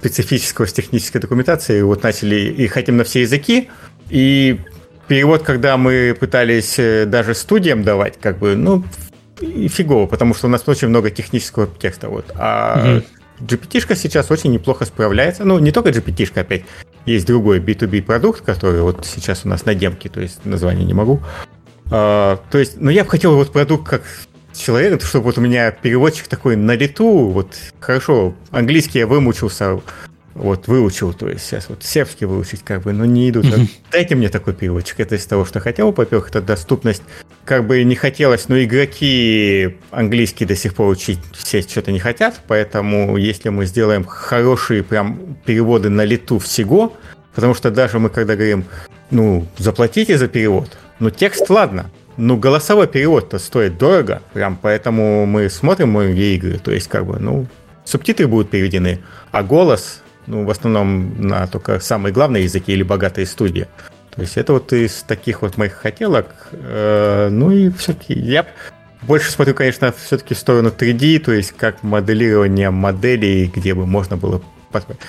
специфического 0.00 0.66
с 0.66 0.72
технической 0.72 1.20
документацией, 1.20 1.82
вот 1.82 2.02
начали 2.02 2.36
и 2.36 2.66
хотим 2.66 2.98
на 2.98 3.04
все 3.04 3.22
языки, 3.22 3.70
и 4.10 4.60
перевод, 5.08 5.42
когда 5.42 5.76
мы 5.76 6.16
пытались 6.18 6.78
э, 6.78 7.06
даже 7.06 7.34
студиям 7.34 7.82
давать, 7.82 8.18
как 8.20 8.38
бы, 8.38 8.54
ну, 8.54 8.84
и 9.40 9.68
фигово, 9.68 10.06
потому 10.06 10.34
что 10.34 10.46
у 10.46 10.50
нас 10.50 10.62
очень 10.66 10.88
много 10.88 11.10
технического 11.10 11.66
текста. 11.66 12.08
Вот. 12.08 12.26
А 12.36 12.98
угу. 12.98 13.04
GPT 13.40 13.96
сейчас 13.96 14.30
очень 14.30 14.52
неплохо 14.52 14.84
справляется. 14.84 15.44
Ну, 15.44 15.58
не 15.58 15.72
только 15.72 15.90
GPT, 15.90 16.38
опять. 16.38 16.64
Есть 17.06 17.26
другой 17.26 17.60
B2B 17.60 18.02
продукт, 18.02 18.40
который 18.40 18.80
вот 18.80 19.04
сейчас 19.04 19.44
у 19.44 19.48
нас 19.48 19.66
на 19.66 19.74
демке, 19.74 20.08
то 20.08 20.20
есть 20.20 20.44
название 20.46 20.86
не 20.86 20.94
могу. 20.94 21.20
А, 21.90 22.40
то 22.50 22.58
есть, 22.58 22.80
ну, 22.80 22.90
я 22.90 23.04
бы 23.04 23.10
хотел 23.10 23.34
вот 23.34 23.52
продукт 23.52 23.86
как 23.86 24.02
человек, 24.54 25.02
чтобы 25.02 25.26
вот 25.26 25.38
у 25.38 25.40
меня 25.40 25.70
переводчик 25.70 26.28
такой 26.28 26.56
на 26.56 26.76
лету, 26.76 27.28
вот 27.28 27.54
хорошо, 27.80 28.34
английский 28.50 29.00
я 29.00 29.06
вымучился, 29.06 29.80
вот 30.34 30.66
выучил, 30.66 31.12
то 31.12 31.28
есть 31.28 31.46
сейчас 31.46 31.68
вот 31.68 31.84
сербский 31.84 32.24
выучить 32.24 32.62
как 32.62 32.82
бы, 32.82 32.92
но 32.92 33.04
не 33.04 33.30
идут. 33.30 33.46
Mm-hmm. 33.46 33.68
Дайте 33.92 34.14
мне 34.14 34.28
такой 34.28 34.52
переводчик. 34.52 35.00
Это 35.00 35.14
из 35.14 35.24
того, 35.26 35.44
что 35.44 35.60
хотел, 35.60 35.92
во-первых, 35.92 36.28
это 36.30 36.40
доступность. 36.42 37.02
Как 37.44 37.66
бы 37.66 37.82
не 37.84 37.94
хотелось, 37.94 38.48
но 38.48 38.60
игроки 38.62 39.76
английский 39.90 40.44
до 40.44 40.56
сих 40.56 40.74
пор 40.74 40.88
учить 40.88 41.20
все 41.32 41.62
что-то 41.62 41.92
не 41.92 42.00
хотят, 42.00 42.40
поэтому 42.48 43.16
если 43.16 43.50
мы 43.50 43.66
сделаем 43.66 44.04
хорошие 44.04 44.82
прям 44.82 45.36
переводы 45.44 45.88
на 45.88 46.04
лету 46.04 46.38
всего, 46.38 46.96
потому 47.34 47.54
что 47.54 47.70
даже 47.70 47.98
мы 47.98 48.10
когда 48.10 48.34
говорим, 48.34 48.64
ну, 49.10 49.46
заплатите 49.58 50.18
за 50.18 50.26
перевод, 50.26 50.76
ну, 50.98 51.10
текст 51.10 51.48
ладно, 51.50 51.90
ну, 52.16 52.36
голосовой 52.36 52.86
перевод-то 52.86 53.38
стоит 53.38 53.78
дорого, 53.78 54.22
прям 54.32 54.58
поэтому 54.60 55.26
мы 55.26 55.50
смотрим 55.50 55.90
многие 55.90 56.34
игры, 56.36 56.58
то 56.58 56.72
есть 56.72 56.88
как 56.88 57.06
бы, 57.06 57.18
ну, 57.18 57.46
субтитры 57.84 58.26
будут 58.26 58.50
переведены, 58.50 59.00
а 59.30 59.42
голос 59.42 60.00
ну, 60.26 60.44
в 60.44 60.50
основном 60.50 61.20
на 61.20 61.46
только 61.46 61.80
самые 61.80 62.12
главные 62.12 62.44
языки 62.44 62.72
или 62.72 62.82
богатые 62.82 63.26
студии. 63.26 63.66
То 64.14 64.20
есть 64.20 64.36
это 64.36 64.52
вот 64.52 64.72
из 64.72 65.02
таких 65.02 65.42
вот 65.42 65.56
моих 65.56 65.72
хотелок. 65.72 66.26
Э, 66.52 67.28
ну 67.30 67.50
и 67.50 67.70
все-таки 67.70 68.14
я 68.14 68.46
больше 69.02 69.30
смотрю, 69.30 69.54
конечно, 69.54 69.92
все-таки 69.92 70.34
в 70.34 70.38
сторону 70.38 70.70
3D, 70.70 71.18
то 71.18 71.32
есть 71.32 71.52
как 71.52 71.82
моделирование 71.82 72.70
моделей, 72.70 73.50
где 73.54 73.74
бы 73.74 73.86
можно 73.86 74.16
было... 74.16 74.42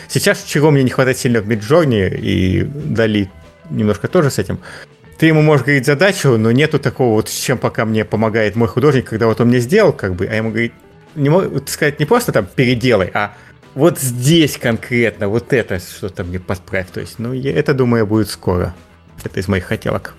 Сейчас 0.08 0.44
чего 0.44 0.70
мне 0.70 0.84
не 0.84 0.90
хватает 0.90 1.18
сильно 1.18 1.42
в 1.42 1.50
Midjourney, 1.50 2.16
и 2.20 2.64
Дали 2.64 3.32
немножко 3.70 4.08
тоже 4.08 4.30
с 4.30 4.38
этим, 4.38 4.60
ты 5.18 5.28
ему 5.28 5.42
можешь 5.42 5.66
говорить 5.66 5.86
задачу, 5.86 6.38
но 6.38 6.52
нету 6.52 6.78
такого 6.78 7.14
вот, 7.14 7.30
с 7.30 7.34
чем 7.34 7.58
пока 7.58 7.86
мне 7.86 8.06
помогает 8.06 8.56
мой 8.56 8.68
художник, 8.68 9.06
когда 9.06 9.28
вот 9.28 9.40
он 9.42 9.48
мне 9.48 9.60
сделал, 9.60 9.94
как 9.94 10.16
бы, 10.16 10.26
а 10.26 10.36
ему 10.36 10.50
говорит, 10.50 10.74
не 11.16 11.30
мог 11.30 11.68
сказать 11.70 12.00
не 12.00 12.06
просто 12.06 12.32
там 12.32 12.48
переделай, 12.54 13.10
а 13.14 13.34
вот 13.76 14.00
здесь 14.00 14.58
конкретно, 14.58 15.28
вот 15.28 15.54
это 15.54 15.80
что-то 15.80 16.24
мне 16.24 16.40
подправь. 16.40 16.90
То 16.92 17.02
есть, 17.02 17.20
ну, 17.20 17.34
я, 17.34 17.54
это, 17.54 17.74
думаю, 17.74 18.08
будет 18.08 18.30
скоро. 18.30 18.74
Это 19.24 19.40
из 19.40 19.48
моих 19.48 19.66
хотелок. 19.66 20.16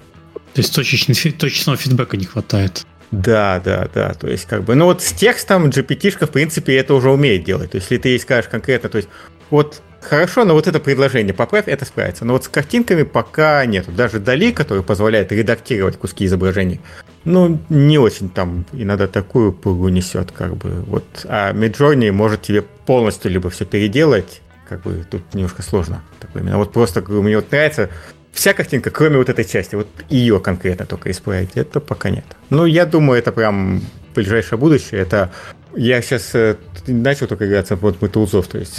То 0.54 0.60
есть 0.60 0.74
точечный, 0.74 1.14
точечного 1.32 1.76
фидбэка 1.76 2.16
не 2.16 2.26
хватает. 2.26 2.86
Да, 3.10 3.60
да, 3.64 3.88
да. 3.92 4.14
То 4.14 4.28
есть, 4.28 4.46
как 4.46 4.64
бы, 4.64 4.74
ну 4.74 4.84
вот 4.86 5.02
с 5.02 5.12
текстом 5.12 5.68
GPT-шка, 5.68 6.26
в 6.26 6.30
принципе, 6.30 6.76
это 6.76 6.94
уже 6.94 7.10
умеет 7.10 7.44
делать. 7.44 7.70
То 7.70 7.76
есть, 7.76 7.90
если 7.90 8.02
ты 8.02 8.08
ей 8.10 8.20
скажешь 8.20 8.50
конкретно, 8.50 8.88
то 8.88 8.98
есть, 8.98 9.08
вот 9.50 9.82
хорошо, 10.00 10.44
но 10.44 10.54
вот 10.54 10.66
это 10.66 10.80
предложение 10.80 11.34
поправь, 11.34 11.68
это 11.68 11.84
справится. 11.84 12.24
Но 12.24 12.34
вот 12.34 12.44
с 12.44 12.48
картинками 12.48 13.02
пока 13.02 13.64
нету. 13.66 13.92
Даже 13.92 14.20
Дали, 14.20 14.52
который 14.52 14.82
позволяет 14.82 15.32
редактировать 15.32 15.96
куски 15.96 16.26
изображений, 16.26 16.80
ну, 17.24 17.58
не 17.68 17.98
очень 17.98 18.28
там 18.28 18.64
иногда 18.72 19.06
такую 19.06 19.52
пургу 19.52 19.88
несет, 19.88 20.30
как 20.32 20.56
бы. 20.56 20.70
Вот. 20.86 21.04
А 21.24 21.52
Midjourney 21.52 22.12
может 22.12 22.42
тебе 22.42 22.62
полностью 22.62 23.30
либо 23.30 23.50
все 23.50 23.64
переделать, 23.64 24.42
как 24.68 24.82
бы 24.82 25.04
тут 25.10 25.22
немножко 25.34 25.62
сложно. 25.62 26.02
Такое 26.20 26.42
именно. 26.42 26.58
Вот 26.58 26.72
просто 26.72 27.02
мне 27.02 27.36
вот 27.36 27.50
нравится 27.50 27.90
вся 28.32 28.52
картинка, 28.52 28.90
кроме 28.90 29.16
вот 29.16 29.28
этой 29.28 29.44
части, 29.44 29.74
вот 29.74 29.88
ее 30.08 30.38
конкретно 30.40 30.86
только 30.86 31.10
исправить, 31.10 31.50
это 31.54 31.80
пока 31.80 32.10
нет. 32.10 32.24
Ну, 32.50 32.66
я 32.66 32.86
думаю, 32.86 33.18
это 33.18 33.32
прям 33.32 33.82
ближайшее 34.14 34.58
будущее. 34.58 35.00
Это 35.00 35.32
я 35.74 36.00
сейчас 36.02 36.34
э, 36.34 36.56
начал 36.86 37.26
только 37.26 37.46
играться 37.46 37.76
вот 37.76 38.00
мы 38.00 38.08
тулзов, 38.08 38.46
то 38.46 38.58
есть 38.58 38.78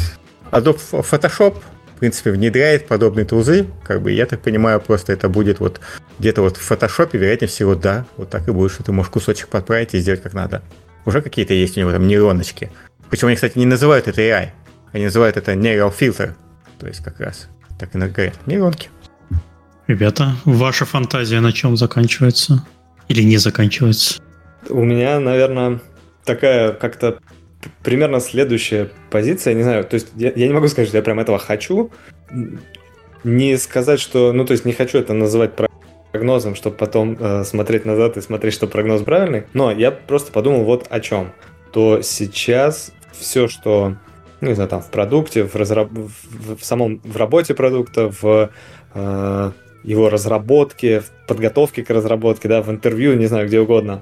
Adobe 0.51 0.79
Photoshop 0.91 1.55
в 1.97 1.99
принципе, 1.99 2.29
внедряет 2.29 2.87
подобные 2.87 3.25
тузы, 3.25 3.65
как 3.83 4.03
бы, 4.03 4.11
я 4.11 4.27
так 4.27 4.39
понимаю, 4.41 4.79
просто 4.79 5.13
это 5.13 5.29
будет 5.29 5.59
вот 5.59 5.81
где-то 6.19 6.43
вот 6.43 6.55
в 6.55 6.61
фотошопе, 6.61 7.17
вероятнее 7.17 7.49
всего, 7.49 7.73
да, 7.73 8.05
вот 8.17 8.29
так 8.29 8.47
и 8.47 8.51
будет, 8.51 8.71
что 8.71 8.83
ты 8.83 8.91
можешь 8.91 9.11
кусочек 9.11 9.47
подправить 9.47 9.95
и 9.95 9.97
сделать 9.97 10.21
как 10.21 10.35
надо. 10.35 10.61
Уже 11.05 11.23
какие-то 11.23 11.55
есть 11.55 11.75
у 11.75 11.79
него 11.79 11.91
там 11.91 12.05
нейроночки. 12.05 12.71
Причем 13.09 13.29
они, 13.29 13.35
кстати, 13.35 13.57
не 13.57 13.65
называют 13.65 14.07
это 14.07 14.21
AI, 14.21 14.49
они 14.91 15.05
называют 15.05 15.37
это 15.37 15.53
Neural 15.53 15.91
Filter, 15.91 16.33
то 16.77 16.85
есть 16.85 17.03
как 17.03 17.19
раз 17.19 17.49
так 17.79 17.95
и 17.95 17.97
говорят, 17.97 18.35
нейронки. 18.45 18.89
Ребята, 19.87 20.35
ваша 20.45 20.85
фантазия 20.85 21.39
на 21.39 21.51
чем 21.51 21.77
заканчивается? 21.77 22.63
Или 23.07 23.23
не 23.23 23.37
заканчивается? 23.37 24.21
У 24.69 24.83
меня, 24.83 25.19
наверное, 25.19 25.79
такая 26.25 26.73
как-то 26.73 27.17
примерно 27.84 28.19
следующая 28.19 28.89
позиция, 29.10 29.53
не 29.53 29.64
знаю, 29.64 29.84
то 29.84 29.95
есть 29.95 30.07
я, 30.15 30.31
я 30.35 30.48
не 30.48 30.53
могу 30.53 30.68
сказать, 30.68 30.88
что 30.88 30.98
я 30.98 31.03
прям 31.03 31.19
этого 31.19 31.39
хочу, 31.39 31.91
не 33.23 33.57
сказать, 33.57 33.99
что, 33.99 34.34
ну 34.34 34.45
то 34.45 34.53
есть 34.53 34.65
не 34.65 34.73
хочу 34.73 34.99
это 34.99 35.14
называть 35.14 35.52
прогнозом, 36.11 36.56
чтобы 36.56 36.76
потом 36.76 37.18
э, 37.19 37.44
смотреть 37.44 37.85
назад 37.85 38.18
и 38.18 38.22
смотреть, 38.22 38.53
что 38.53 38.68
прогноз 38.68 39.03
правильный, 39.03 39.44
но 39.53 39.72
я 39.72 39.91
просто 39.91 40.31
подумал 40.31 40.64
вот 40.64 40.88
о 40.89 40.99
чем, 40.99 41.31
то 41.72 42.02
сейчас 42.02 42.91
все, 43.11 43.48
что, 43.48 43.95
ну 44.41 44.49
не 44.49 44.56
знаю, 44.56 44.69
там 44.69 44.81
в 44.81 44.89
продукте, 44.89 45.44
в, 45.44 45.56
разраб... 45.56 45.89
в, 45.91 46.56
в 46.56 46.64
самом, 46.64 47.02
в 47.03 47.18
работе 47.18 47.53
продукта, 47.53 48.11
в 48.22 48.49
э, 48.94 49.52
его 49.84 50.10
разработке, 50.10 51.02
в 51.02 51.11
подготовке 51.27 51.84
к 51.84 51.89
разработке, 51.89 52.48
да, 52.48 52.61
в 52.61 52.69
интервью, 52.69 53.14
не 53.14 53.27
знаю, 53.27 53.48
где 53.48 53.60
угодно, 53.60 54.02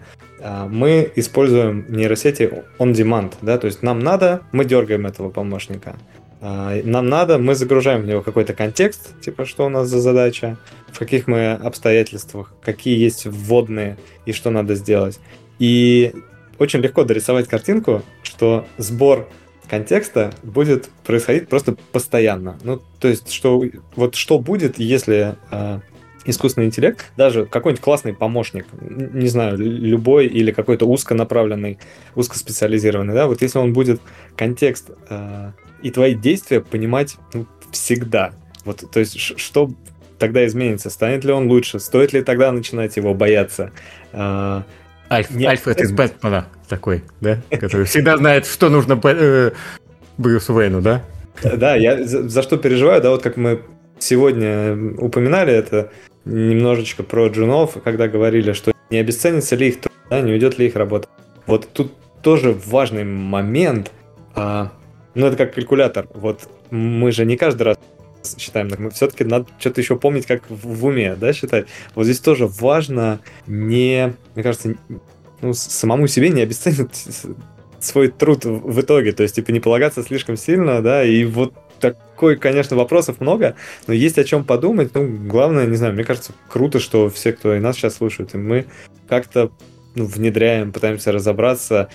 мы 0.70 1.12
используем 1.16 1.86
нейросети 1.90 2.64
on 2.78 2.92
demand, 2.94 3.34
да, 3.42 3.58
то 3.58 3.68
есть 3.68 3.84
нам 3.84 4.00
надо, 4.00 4.42
мы 4.52 4.66
дергаем 4.66 5.06
этого 5.06 5.30
помощника. 5.30 5.96
А, 6.42 6.80
нам 6.84 7.10
надо, 7.10 7.40
мы 7.40 7.56
загружаем 7.56 8.04
в 8.04 8.06
него 8.06 8.22
какой-то 8.22 8.54
контекст, 8.54 9.20
типа, 9.22 9.46
что 9.46 9.66
у 9.66 9.70
нас 9.70 9.88
за 9.88 10.00
задача, 10.00 10.58
в 10.92 11.00
каких 11.00 11.26
мы 11.28 11.54
обстоятельствах, 11.54 12.54
какие 12.62 13.00
есть 13.00 13.26
вводные 13.26 13.98
и 14.26 14.32
что 14.32 14.52
надо 14.52 14.76
сделать. 14.76 15.20
И 15.58 16.14
очень 16.60 16.82
легко 16.82 17.04
дорисовать 17.04 17.48
картинку, 17.48 18.04
что 18.22 18.68
сбор 18.78 19.28
контекста 19.68 20.34
будет 20.44 20.90
происходить 21.04 21.50
просто 21.50 21.76
постоянно. 21.92 22.58
Ну, 22.64 22.82
то 23.00 23.08
есть, 23.08 23.32
что 23.32 23.64
вот 23.96 24.16
что 24.16 24.38
будет, 24.38 24.78
если 24.78 25.36
э, 25.50 25.80
искусственный 26.26 26.68
интеллект, 26.68 27.06
даже 27.18 27.46
какой-нибудь 27.46 27.84
классный 27.84 28.14
помощник, 28.14 28.66
не 28.82 29.28
знаю, 29.28 29.58
любой 29.58 30.28
или 30.28 30.52
какой-то 30.52 30.86
узконаправленный, 30.86 31.78
узкоспециализированный, 32.16 33.14
да, 33.14 33.28
вот 33.28 33.42
если 33.42 33.60
он 33.60 33.74
будет 33.74 34.02
контекст 34.36 34.90
э, 35.10 35.52
и 35.82 35.92
твои 35.92 36.16
действия 36.16 36.62
понимать 36.62 37.18
ну, 37.34 37.46
всегда, 37.72 38.34
вот, 38.66 38.84
то 38.92 39.00
есть, 39.00 39.20
что 39.20 39.70
тогда 40.18 40.46
изменится? 40.46 40.90
Станет 40.90 41.24
ли 41.24 41.32
он 41.32 41.48
лучше? 41.48 41.80
Стоит 41.80 42.14
ли 42.14 42.22
тогда 42.22 42.52
начинать 42.52 42.96
его 42.98 43.14
бояться? 43.14 43.72
Э, 44.12 44.62
Альф, 45.12 45.30
Нет, 45.32 45.50
Альфред 45.50 45.82
из 45.82 45.92
Бэтмена 45.92 46.48
такой, 46.68 47.04
да? 47.22 47.42
Который 47.52 47.86
всегда 47.86 48.18
знает, 48.18 48.48
что 48.48 48.70
нужно 48.70 49.00
э, 49.04 49.52
Брюсу 50.18 50.54
Уэйну, 50.54 50.82
да? 50.82 51.04
Да, 51.44 51.76
я 51.76 52.04
за, 52.04 52.28
за 52.28 52.42
что 52.42 52.58
переживаю, 52.58 53.02
да, 53.02 53.12
вот 53.12 53.22
как 53.22 53.38
мы 53.38 53.62
сегодня 54.00 54.76
упоминали 54.98 55.54
это 55.54 55.92
немножечко 56.26 57.04
про 57.04 57.28
джунов, 57.28 57.78
когда 57.84 58.08
говорили, 58.08 58.52
что 58.54 58.74
не 58.90 58.98
обесценится 58.98 59.56
ли 59.56 59.70
их 59.70 59.82
труд, 59.82 59.94
да, 60.10 60.22
не 60.22 60.34
уйдет 60.34 60.58
ли 60.58 60.68
их 60.68 60.76
работа. 60.76 61.08
Вот 61.46 61.70
тут 61.72 61.94
тоже 62.22 62.58
важный 62.66 63.04
момент, 63.04 63.92
а, 64.34 64.72
ну 65.14 65.28
это 65.28 65.38
как 65.38 65.54
калькулятор, 65.54 66.08
вот 66.14 66.50
мы 66.72 67.12
же 67.12 67.26
не 67.26 67.38
каждый 67.38 67.64
раз 67.64 67.78
считаем, 68.38 68.72
мы 68.80 68.90
все-таки 68.90 69.24
надо 69.24 69.48
что-то 69.60 69.82
еще 69.82 69.98
помнить, 69.98 70.26
как 70.26 70.50
в, 70.50 70.80
в 70.80 70.86
уме, 70.86 71.16
да, 71.16 71.32
считать. 71.32 71.68
Вот 71.94 72.06
здесь 72.06 72.20
тоже 72.20 72.48
важно 72.48 73.20
не, 73.46 74.16
мне 74.34 74.44
кажется, 74.44 74.76
ну, 75.42 75.54
самому 75.54 76.08
себе 76.08 76.30
не 76.30 76.42
обесценить 76.42 77.08
свой 77.80 78.08
труд 78.08 78.46
в 78.46 78.82
итоге, 78.82 79.12
то 79.12 79.22
есть, 79.22 79.36
типа, 79.36 79.52
не 79.52 79.60
полагаться 79.60 80.02
слишком 80.02 80.38
сильно, 80.38 80.82
да, 80.82 81.04
и 81.04 81.24
вот 81.26 81.54
такой, 81.80 82.38
конечно, 82.38 82.76
вопросов 82.76 83.20
много, 83.20 83.56
но 83.88 83.94
есть 83.94 84.18
о 84.18 84.24
чем 84.24 84.44
подумать. 84.44 84.94
Ну, 84.94 85.08
главное, 85.28 85.66
не 85.66 85.76
знаю, 85.76 85.94
мне 85.94 86.04
кажется, 86.04 86.34
круто, 86.50 86.80
что 86.80 87.10
все, 87.10 87.34
кто 87.34 87.56
и 87.56 87.60
нас 87.60 87.76
сейчас 87.76 87.96
слушают, 87.96 88.34
и 88.34 88.38
мы 88.38 88.66
как-то 89.08 89.52
ну, 89.96 90.06
внедряем, 90.06 90.72
пытаемся 90.72 91.12
разобраться. 91.12 91.90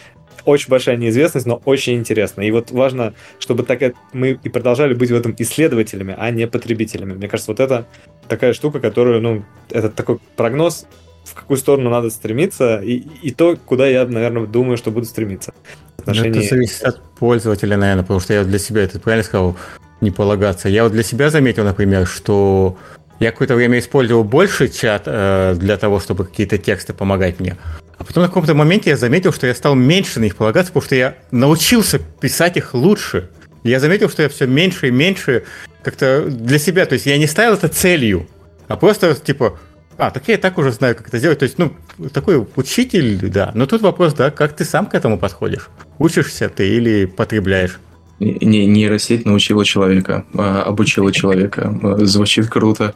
Очень 0.45 0.71
большая 0.71 0.97
неизвестность, 0.97 1.47
но 1.47 1.61
очень 1.65 1.97
интересно. 1.97 2.41
И 2.43 2.51
вот 2.51 2.71
важно, 2.71 3.15
чтобы 3.39 3.63
так 3.63 3.95
мы 4.13 4.39
и 4.43 4.49
продолжали 4.49 4.95
быть 4.95 5.11
в 5.11 5.15
этом 5.15 5.35
исследователями, 5.39 6.15
а 6.17 6.31
не 6.31 6.47
потребителями. 6.47 7.13
Мне 7.13 7.29
кажется, 7.29 7.53
вот 7.53 7.61
это 7.61 7.87
такая 8.27 8.55
штука, 8.55 8.81
которую, 8.81 9.21
ну, 9.21 9.45
это 9.71 9.91
такой 9.91 10.19
прогноз, 10.37 10.87
в 11.25 11.35
какую 11.35 11.59
сторону 11.59 11.91
надо 11.91 12.11
стремиться, 12.11 12.81
и, 12.81 13.03
и 13.23 13.31
то, 13.33 13.57
куда 13.57 13.87
я, 13.87 14.07
наверное, 14.07 14.47
думаю, 14.47 14.77
что 14.77 14.91
буду 14.91 15.07
стремиться. 15.07 15.53
Отношении... 16.01 16.41
Это 16.41 16.49
зависит 16.49 16.83
от 16.83 17.03
пользователя, 17.19 17.77
наверное, 17.77 18.03
потому 18.03 18.21
что 18.21 18.35
я 18.35 18.45
для 18.45 18.59
себя, 18.59 18.83
это 18.83 18.99
правильно 18.99 19.25
сказал, 19.25 19.57
не 20.01 20.11
полагаться. 20.11 20.69
Я 20.69 20.85
вот 20.85 20.93
для 20.93 21.03
себя 21.03 21.31
заметил, 21.31 21.65
например, 21.65 22.07
что 22.07 22.77
я 23.21 23.33
какое-то 23.33 23.55
время 23.55 23.79
использовал 23.79 24.25
больше 24.25 24.69
чат 24.69 25.03
э, 25.07 25.55
для 25.57 25.77
того, 25.77 26.01
чтобы 26.01 26.25
какие-то 26.25 26.59
тексты 26.59 26.95
помогать 26.95 27.39
мне. 27.39 27.57
А 27.99 28.05
потом 28.05 28.23
на 28.23 28.29
каком-то 28.29 28.55
моменте 28.55 28.91
я 28.91 28.97
заметил, 28.97 29.33
что 29.33 29.47
я 29.47 29.55
стал 29.55 29.75
меньше 29.75 30.21
на 30.21 30.25
них 30.25 30.37
полагаться, 30.37 30.73
потому 30.73 30.87
что 30.87 30.95
я 30.95 31.17
научился 31.31 31.99
писать 31.99 32.57
их 32.57 32.73
лучше. 32.73 33.29
Я 33.63 33.79
заметил, 33.79 34.09
что 34.09 34.23
я 34.23 34.31
все 34.31 34.47
меньше 34.47 34.89
и 34.89 34.91
меньше 34.91 35.45
как-то 35.83 36.25
для 36.27 36.59
себя, 36.59 36.87
то 36.87 36.95
есть 36.95 37.05
я 37.05 37.19
не 37.19 37.27
ставил 37.27 37.55
это 37.55 37.69
целью, 37.69 38.27
а 38.69 38.77
просто 38.77 39.15
типа, 39.15 39.59
а, 40.01 40.11
так 40.11 40.27
я 40.29 40.35
и 40.35 40.37
так 40.37 40.59
уже 40.59 40.73
знаю, 40.73 40.97
как 40.97 41.09
это 41.09 41.19
сделать. 41.19 41.39
То 41.39 41.45
есть, 41.45 41.59
ну, 41.59 41.73
такой 42.13 42.47
учитель, 42.57 43.31
да. 43.31 43.53
Но 43.55 43.67
тут 43.67 43.83
вопрос, 43.83 44.15
да, 44.15 44.31
как 44.31 44.57
ты 44.57 44.65
сам 44.65 44.87
к 44.87 44.95
этому 44.95 45.19
подходишь? 45.19 45.69
Учишься 45.99 46.49
ты 46.49 46.69
или 46.69 47.05
потребляешь? 47.05 47.79
Не, 48.19 48.67
нейросеть 48.67 49.25
научила 49.25 49.65
человека, 49.65 50.25
а, 50.35 50.63
обучила 50.63 51.13
человека. 51.13 51.73
Звучит 52.01 52.49
круто. 52.49 52.95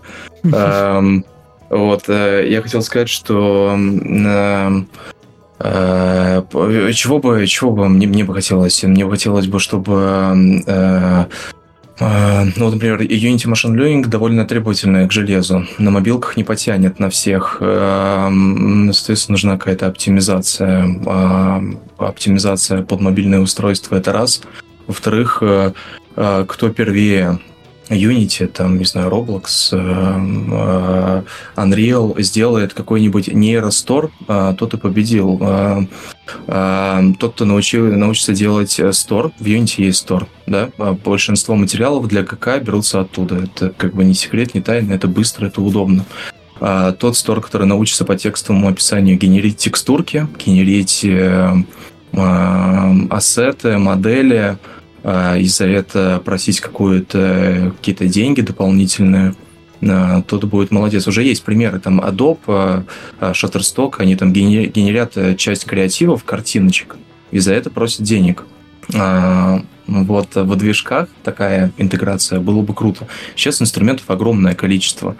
Вот, 1.70 2.04
э, 2.08 2.46
я 2.48 2.62
хотел 2.62 2.82
сказать, 2.82 3.08
что 3.08 3.74
э, 3.76 4.82
чего 6.92 7.18
бы, 7.18 7.46
чего 7.46 7.70
бы 7.72 7.88
мне, 7.88 8.06
мне 8.06 8.22
бы 8.22 8.34
хотелось? 8.34 8.84
Мне 8.84 9.04
бы 9.04 9.12
хотелось 9.12 9.46
бы, 9.46 9.58
чтобы 9.58 11.26
э, 11.98 12.44
ну, 12.56 12.70
например, 12.70 13.00
Unity 13.00 13.46
Machine 13.46 13.74
Learning 13.74 14.06
довольно 14.06 14.44
требовательная 14.44 15.06
к 15.08 15.12
железу. 15.12 15.66
На 15.78 15.90
мобилках 15.90 16.36
не 16.36 16.44
потянет 16.44 16.98
на 16.98 17.08
всех. 17.10 17.56
Соответственно, 17.60 19.34
нужна 19.34 19.58
какая-то 19.58 19.86
оптимизация. 19.86 20.88
Оптимизация 21.98 22.82
под 22.82 23.00
мобильное 23.00 23.40
устройство– 23.40 23.96
это 23.96 24.12
раз. 24.12 24.42
Во-вторых, 24.86 25.42
кто 26.14 26.70
первее 26.70 27.38
Unity, 27.90 28.46
там, 28.46 28.78
не 28.78 28.84
знаю, 28.84 29.10
Roblox, 29.10 29.70
э, 29.72 31.22
Unreal 31.56 32.20
сделает 32.22 32.72
какой-нибудь 32.74 33.28
нейростор, 33.28 34.10
тот 34.26 34.74
и 34.74 34.76
победил. 34.76 35.38
Тот, 36.46 37.32
кто 37.34 37.44
научил, 37.44 37.92
научится 37.94 38.32
делать 38.32 38.80
стор, 38.92 39.32
в 39.38 39.44
Unity 39.44 39.82
есть 39.84 39.98
стор, 39.98 40.26
да, 40.46 40.70
большинство 41.04 41.54
материалов 41.54 42.08
для 42.08 42.22
ГК 42.22 42.58
берутся 42.60 43.00
оттуда. 43.00 43.44
Это 43.44 43.70
как 43.76 43.94
бы 43.94 44.04
не 44.04 44.14
секрет, 44.14 44.54
не 44.54 44.62
тайна, 44.62 44.94
это 44.94 45.06
быстро, 45.06 45.46
это 45.46 45.60
удобно. 45.60 46.06
Тот 46.58 47.16
стор, 47.16 47.40
который 47.42 47.66
научится 47.66 48.04
по 48.04 48.16
текстовому 48.16 48.68
описанию 48.68 49.18
генерить 49.18 49.58
текстурки, 49.58 50.26
генерить 50.44 51.04
ассеты, 53.10 53.76
модели, 53.76 54.56
и 55.04 55.44
за 55.46 55.66
это 55.66 56.22
просить 56.24 56.60
какие-то 56.60 58.06
деньги 58.06 58.40
дополнительные, 58.40 59.34
э, 59.82 60.22
тот 60.26 60.44
будет 60.44 60.70
молодец. 60.70 61.06
Уже 61.06 61.22
есть 61.22 61.44
примеры, 61.44 61.78
там 61.78 62.00
Adobe, 62.00 62.84
Shutterstock, 63.20 63.96
они 63.98 64.16
там 64.16 64.32
генерят 64.32 65.38
часть 65.38 65.66
креативов, 65.66 66.24
картиночек, 66.24 66.96
и 67.30 67.38
за 67.38 67.52
это 67.52 67.70
просят 67.70 68.02
денег. 68.02 68.44
Вот 69.86 70.34
в 70.34 70.56
движках 70.56 71.08
такая 71.22 71.70
интеграция 71.76 72.40
было 72.40 72.62
бы 72.62 72.72
круто. 72.72 73.06
Сейчас 73.36 73.60
инструментов 73.60 74.08
огромное 74.08 74.54
количество. 74.54 75.16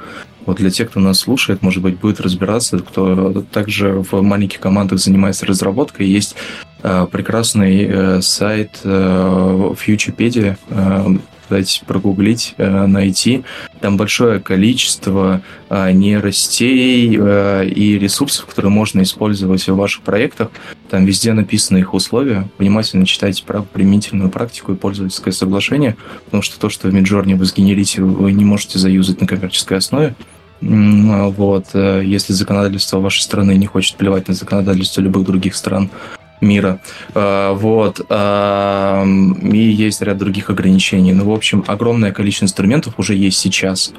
Вот 0.47 0.59
для 0.59 0.70
тех, 0.70 0.90
кто 0.90 1.01
нас 1.01 1.20
слушает, 1.20 1.62
может 1.62 1.82
быть, 1.82 1.98
будет 1.98 2.20
разбираться, 2.20 2.78
кто 2.78 3.44
также 3.51 4.05
в 4.11 4.23
маленьких 4.23 4.61
командах 4.61 4.98
занимается 4.98 5.47
разработкой, 5.47 6.06
есть 6.06 6.35
э, 6.62 6.64
прекрасный 7.11 7.86
э, 7.89 8.20
сайт 8.20 8.81
э, 8.85 9.74
Futurepedia, 9.74 10.56
э, 10.69 11.16
дать 11.48 11.82
прогуглить, 11.86 12.55
э, 12.56 12.86
найти. 12.86 13.44
Там 13.81 13.97
большое 13.97 14.40
количество 14.40 15.43
э, 15.69 15.93
нейросетей 15.93 17.16
э, 17.19 17.69
и 17.69 17.98
ресурсов, 17.98 18.47
которые 18.47 18.70
можно 18.70 19.02
использовать 19.02 19.66
в 19.66 19.77
ваших 19.77 20.02
проектах. 20.02 20.51
Там 20.90 21.05
везде 21.05 21.32
написаны 21.32 21.78
их 21.78 21.94
условия. 21.94 22.48
Внимательно 22.59 23.06
читайте 23.06 23.44
применительную 23.73 24.31
практику 24.31 24.73
и 24.73 24.77
пользовательское 24.77 25.32
соглашение, 25.32 25.97
потому 26.27 26.43
что 26.43 26.59
то, 26.59 26.69
что 26.69 26.89
в 26.89 26.94
Midjourney 26.94 27.36
вы 27.36 27.44
сгенерите, 27.44 28.02
вы 28.02 28.32
не 28.32 28.44
можете 28.44 28.78
заюзать 28.78 29.20
на 29.20 29.27
коммерческой 29.27 29.78
основе. 29.78 30.15
Вот. 30.61 31.66
Если 31.74 32.32
законодательство 32.32 32.98
вашей 32.98 33.20
страны 33.20 33.56
не 33.56 33.66
хочет 33.66 33.97
плевать 33.97 34.28
на 34.28 34.35
законодательство 34.35 35.02
любых 35.02 35.24
других 35.24 35.56
стран, 35.56 35.90
мира. 36.45 36.81
А, 37.15 37.55
вот. 37.55 38.01
А, 38.09 39.05
и 39.05 39.59
есть 39.59 40.03
ряд 40.03 40.19
других 40.19 40.51
ограничений. 40.51 41.12
Ну, 41.12 41.25
в 41.25 41.33
общем, 41.33 41.65
огромное 41.66 42.12
количество 42.12 42.45
инструментов 42.45 42.95
уже 42.99 43.15
есть 43.15 43.39
сейчас. 43.39 43.93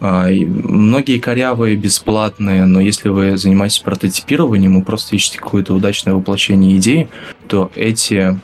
А, 0.00 0.28
многие 0.28 1.18
корявые, 1.18 1.76
бесплатные, 1.76 2.64
но 2.64 2.80
если 2.80 3.08
вы 3.08 3.36
занимаетесь 3.36 3.80
прототипированием 3.80 4.80
и 4.80 4.84
просто 4.84 5.14
ищете 5.16 5.38
какое-то 5.38 5.74
удачное 5.74 6.14
воплощение 6.14 6.76
идеи, 6.78 7.08
то 7.46 7.70
эти 7.74 8.40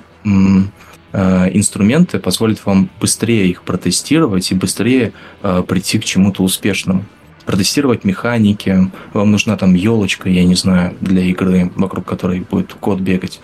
инструменты 1.15 2.19
позволят 2.19 2.67
вам 2.67 2.91
быстрее 3.01 3.49
их 3.49 3.63
протестировать 3.63 4.51
и 4.51 4.55
быстрее 4.55 5.13
прийти 5.41 5.99
к 5.99 6.05
чему-то 6.05 6.43
успешному 6.43 7.07
протестировать 7.47 8.05
механики, 8.05 8.91
вам 9.13 9.31
нужна 9.31 9.57
там 9.57 9.75
елочка, 9.75 10.29
я 10.29 10.45
не 10.45 10.57
знаю, 10.57 10.95
для 11.01 11.23
игры, 11.23 11.71
вокруг 11.77 12.05
которой 12.05 12.41
будет 12.41 12.75
код 12.75 13.01
бегать. 13.01 13.41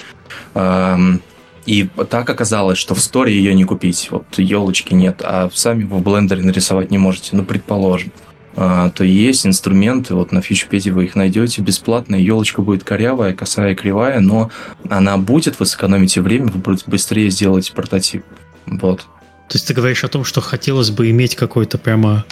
И 1.65 1.89
так 2.11 2.29
оказалось, 2.29 2.79
что 2.79 2.95
в 2.95 3.01
сторе 3.01 3.35
ее 3.35 3.55
не 3.55 3.65
купить. 3.65 4.09
Вот 4.11 4.27
елочки 4.37 4.95
нет, 4.95 5.23
а 5.25 5.49
сами 5.55 5.85
в 5.85 6.01
блендере 6.01 6.43
нарисовать 6.43 6.91
не 6.91 6.99
можете, 6.99 7.37
ну, 7.37 7.45
предположим. 7.45 8.11
А, 8.55 8.91
то 8.91 9.05
есть 9.05 9.47
инструменты, 9.47 10.15
вот 10.15 10.33
на 10.33 10.43
фичпеде 10.43 10.91
вы 10.91 11.05
их 11.05 11.15
найдете 11.15 11.63
бесплатно, 11.63 12.17
елочка 12.17 12.61
будет 12.63 12.85
корявая, 12.85 13.33
косая, 13.33 13.75
кривая, 13.75 14.21
но 14.21 14.51
она 14.91 15.17
будет, 15.17 15.59
вы 15.59 15.67
сэкономите 15.67 16.21
время, 16.21 16.47
вы 16.47 16.59
будете 16.59 16.85
быстрее 16.87 17.31
сделать 17.31 17.73
прототип. 17.73 18.25
Вот. 18.67 19.07
То 19.49 19.57
есть 19.57 19.67
ты 19.67 19.75
говоришь 19.75 20.05
о 20.05 20.09
том, 20.09 20.25
что 20.25 20.41
хотелось 20.41 20.91
бы 20.91 21.11
иметь 21.11 21.37
какой-то 21.37 21.79
прямо 21.79 22.25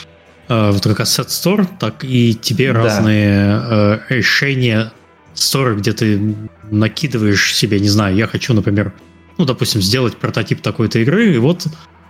вот 0.50 0.82
как 0.82 1.00
Asset 1.00 1.28
Store, 1.28 1.66
так 1.78 2.04
и 2.04 2.34
тебе 2.34 2.72
да. 2.72 2.82
разные 2.82 3.62
э, 3.62 3.98
решения 4.08 4.92
Store, 5.34 5.76
где 5.76 5.92
ты 5.92 6.34
накидываешь 6.70 7.54
себе, 7.54 7.78
не 7.78 7.88
знаю, 7.88 8.16
я 8.16 8.26
хочу, 8.26 8.52
например, 8.52 8.92
ну, 9.38 9.44
допустим, 9.44 9.80
сделать 9.80 10.16
прототип 10.16 10.60
такой-то 10.60 10.98
игры, 10.98 11.34
и 11.34 11.38
вот 11.38 11.66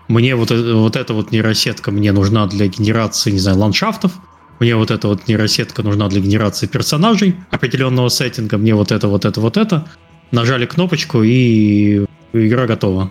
мне 0.08 0.34
вот, 0.34 0.50
э, 0.50 0.72
вот 0.72 0.96
эта 0.96 1.12
вот 1.12 1.32
нейросетка 1.32 1.90
мне 1.90 2.12
нужна 2.12 2.46
для 2.46 2.66
генерации, 2.66 3.30
не 3.30 3.38
знаю, 3.38 3.58
ландшафтов, 3.58 4.12
мне 4.58 4.74
вот 4.74 4.90
эта 4.90 5.08
вот 5.08 5.28
нейросетка 5.28 5.82
нужна 5.82 6.08
для 6.08 6.20
генерации 6.20 6.66
персонажей 6.66 7.36
определенного 7.50 8.08
сеттинга, 8.08 8.58
мне 8.58 8.74
вот 8.74 8.90
это, 8.92 9.08
вот 9.08 9.24
это, 9.24 9.40
вот 9.40 9.56
это. 9.56 9.86
Нажали 10.32 10.66
кнопочку, 10.66 11.22
и 11.22 12.04
игра 12.32 12.66
готова. 12.66 13.10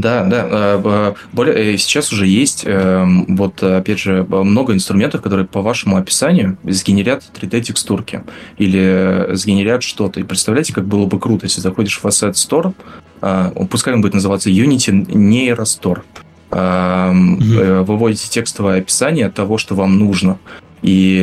Да, 0.00 0.24
да. 0.24 0.46
Э, 0.50 1.14
более, 1.32 1.74
э, 1.74 1.78
сейчас 1.78 2.12
уже 2.12 2.26
есть, 2.26 2.62
эм, 2.64 3.36
вот 3.36 3.62
опять 3.62 3.98
же, 3.98 4.24
много 4.28 4.72
инструментов, 4.72 5.22
которые 5.22 5.46
по 5.46 5.60
вашему 5.60 5.96
описанию 5.96 6.56
сгенерят 6.64 7.24
3D-текстурки 7.34 8.22
или 8.58 9.30
сгенерят 9.32 9.82
что-то. 9.82 10.20
И 10.20 10.22
представляете, 10.22 10.72
как 10.72 10.86
было 10.86 11.06
бы 11.06 11.18
круто, 11.18 11.46
если 11.46 11.60
заходишь 11.60 11.98
в 11.98 12.04
Asset 12.04 12.32
Store, 12.32 12.74
э, 13.22 13.66
пускай 13.68 13.94
он 13.94 14.00
будет 14.00 14.14
называться 14.14 14.50
Unity 14.50 15.06
Neuro 15.06 15.64
Store, 15.64 16.02
mm-hmm. 16.50 17.84
выводите 17.84 18.28
текстовое 18.28 18.78
описание 18.78 19.30
того, 19.30 19.58
что 19.58 19.74
вам 19.74 19.98
нужно. 19.98 20.38
И 20.80 21.18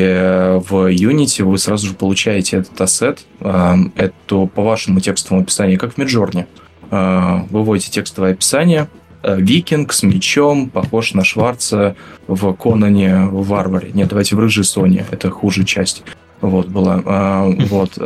в 0.68 0.91
Unity 0.91 1.43
вы 1.43 1.57
сразу 1.57 1.88
же 1.88 1.93
получаете 1.93 2.57
этот 2.57 2.80
ассет, 2.81 3.26
эту 3.39 4.52
по 4.53 4.61
вашему 4.61 4.99
текстовому 4.99 5.43
описанию, 5.43 5.80
как 5.80 5.93
в 5.93 5.97
Midjourney. 5.97 6.45
Э, 6.91 7.41
выводите 7.49 7.91
текстовое 7.91 8.32
описание. 8.32 8.88
Э, 9.24 9.36
Викинг 9.40 9.94
с 9.94 10.03
мечом, 10.03 10.70
похож 10.70 11.14
на 11.14 11.24
Шварца 11.24 11.95
в 12.28 12.53
Конане 12.53 13.26
в 13.26 13.48
Варваре. 13.48 13.91
Нет, 13.94 14.10
давайте 14.10 14.36
в 14.36 14.40
Рыжей 14.40 14.64
Соне, 14.64 15.06
это 15.12 15.30
хуже 15.30 15.64
часть. 15.64 16.03
Вот 16.41 16.68
была. 16.68 17.02
Э, 17.06 17.66
вот. 17.68 17.98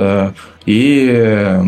И 0.66 1.60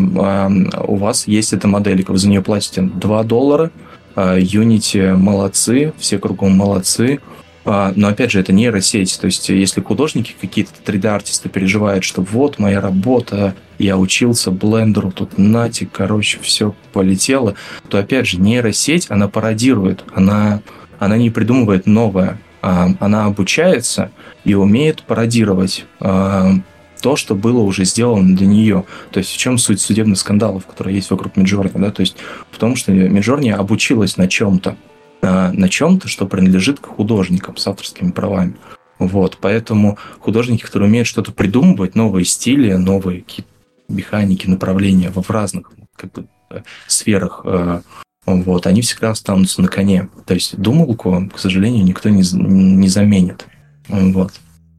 у 0.86 0.96
вас 0.96 1.26
есть 1.26 1.52
эта 1.52 1.66
моделька, 1.66 2.12
вы 2.12 2.18
за 2.18 2.28
нее 2.28 2.42
платите 2.42 2.82
2 2.82 3.22
доллара. 3.24 3.70
Unity 4.14 5.16
молодцы, 5.16 5.92
все 5.98 6.18
кругом 6.18 6.52
молодцы. 6.52 7.18
А, 7.64 7.92
но 7.94 8.08
опять 8.08 8.32
же, 8.32 8.40
это 8.40 8.52
нейросеть. 8.52 9.18
То 9.20 9.26
есть, 9.26 9.48
если 9.48 9.80
художники 9.80 10.34
какие-то 10.40 10.72
3D-артисты 10.84 11.48
переживают, 11.48 12.04
что 12.04 12.22
вот 12.22 12.58
моя 12.58 12.80
работа, 12.80 13.54
я 13.78 13.96
учился 13.96 14.50
блендеру, 14.50 15.12
тут 15.12 15.38
натик, 15.38 15.90
короче, 15.92 16.38
все 16.42 16.74
полетело, 16.92 17.54
то 17.88 17.98
опять 17.98 18.26
же, 18.26 18.40
нейросеть, 18.40 19.06
она 19.10 19.28
пародирует, 19.28 20.04
она, 20.14 20.62
она 20.98 21.16
не 21.16 21.30
придумывает 21.30 21.86
новое. 21.86 22.40
А, 22.62 22.90
она 23.00 23.26
обучается 23.26 24.12
и 24.44 24.54
умеет 24.54 25.02
пародировать 25.02 25.84
а, 26.00 26.52
то, 27.00 27.16
что 27.16 27.34
было 27.34 27.60
уже 27.60 27.84
сделано 27.84 28.36
для 28.36 28.46
нее. 28.46 28.84
То 29.10 29.18
есть 29.18 29.30
в 29.32 29.36
чем 29.36 29.58
суть 29.58 29.80
судебных 29.80 30.18
скандалов, 30.18 30.66
которые 30.66 30.94
есть 30.96 31.10
вокруг 31.10 31.36
Миджорни, 31.36 31.72
да? 31.74 31.90
То 31.90 32.00
есть 32.00 32.16
в 32.50 32.58
том, 32.58 32.76
что 32.76 32.92
Миджорни 32.92 33.50
обучилась 33.50 34.16
на 34.16 34.28
чем-то 34.28 34.76
на 35.22 35.68
чем-то, 35.68 36.08
что 36.08 36.26
принадлежит 36.26 36.80
к 36.80 36.86
художникам 36.86 37.56
с 37.56 37.66
авторскими 37.66 38.10
правами. 38.10 38.56
Вот, 38.98 39.38
поэтому 39.40 39.98
художники, 40.18 40.62
которые 40.62 40.88
умеют 40.88 41.08
что-то 41.08 41.32
придумывать, 41.32 41.94
новые 41.94 42.24
стили, 42.24 42.72
новые 42.74 43.22
какие-то 43.22 43.50
механики, 43.88 44.46
направления 44.46 45.10
в 45.10 45.28
разных 45.30 45.72
как 45.96 46.12
бы, 46.12 46.26
э, 46.50 46.62
сферах, 46.86 47.42
э, 47.44 47.82
вот, 48.26 48.66
они 48.66 48.82
всегда 48.82 49.10
останутся 49.10 49.62
на 49.62 49.68
коне. 49.68 50.08
То 50.26 50.34
есть 50.34 50.56
думалку, 50.56 51.28
к 51.34 51.38
сожалению, 51.38 51.84
никто 51.84 52.08
не, 52.08 52.22
не 52.32 52.88
заменит. 52.88 53.46
Вот. 53.88 54.32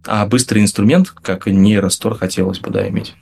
А 0.06 0.26
быстрый 0.26 0.61
инструмент, 0.61 1.10
как 1.10 1.48
нейростор, 1.48 2.18
хотелось 2.18 2.60
бы, 2.60 2.72
да, 2.72 2.88
иметь. 2.88 3.15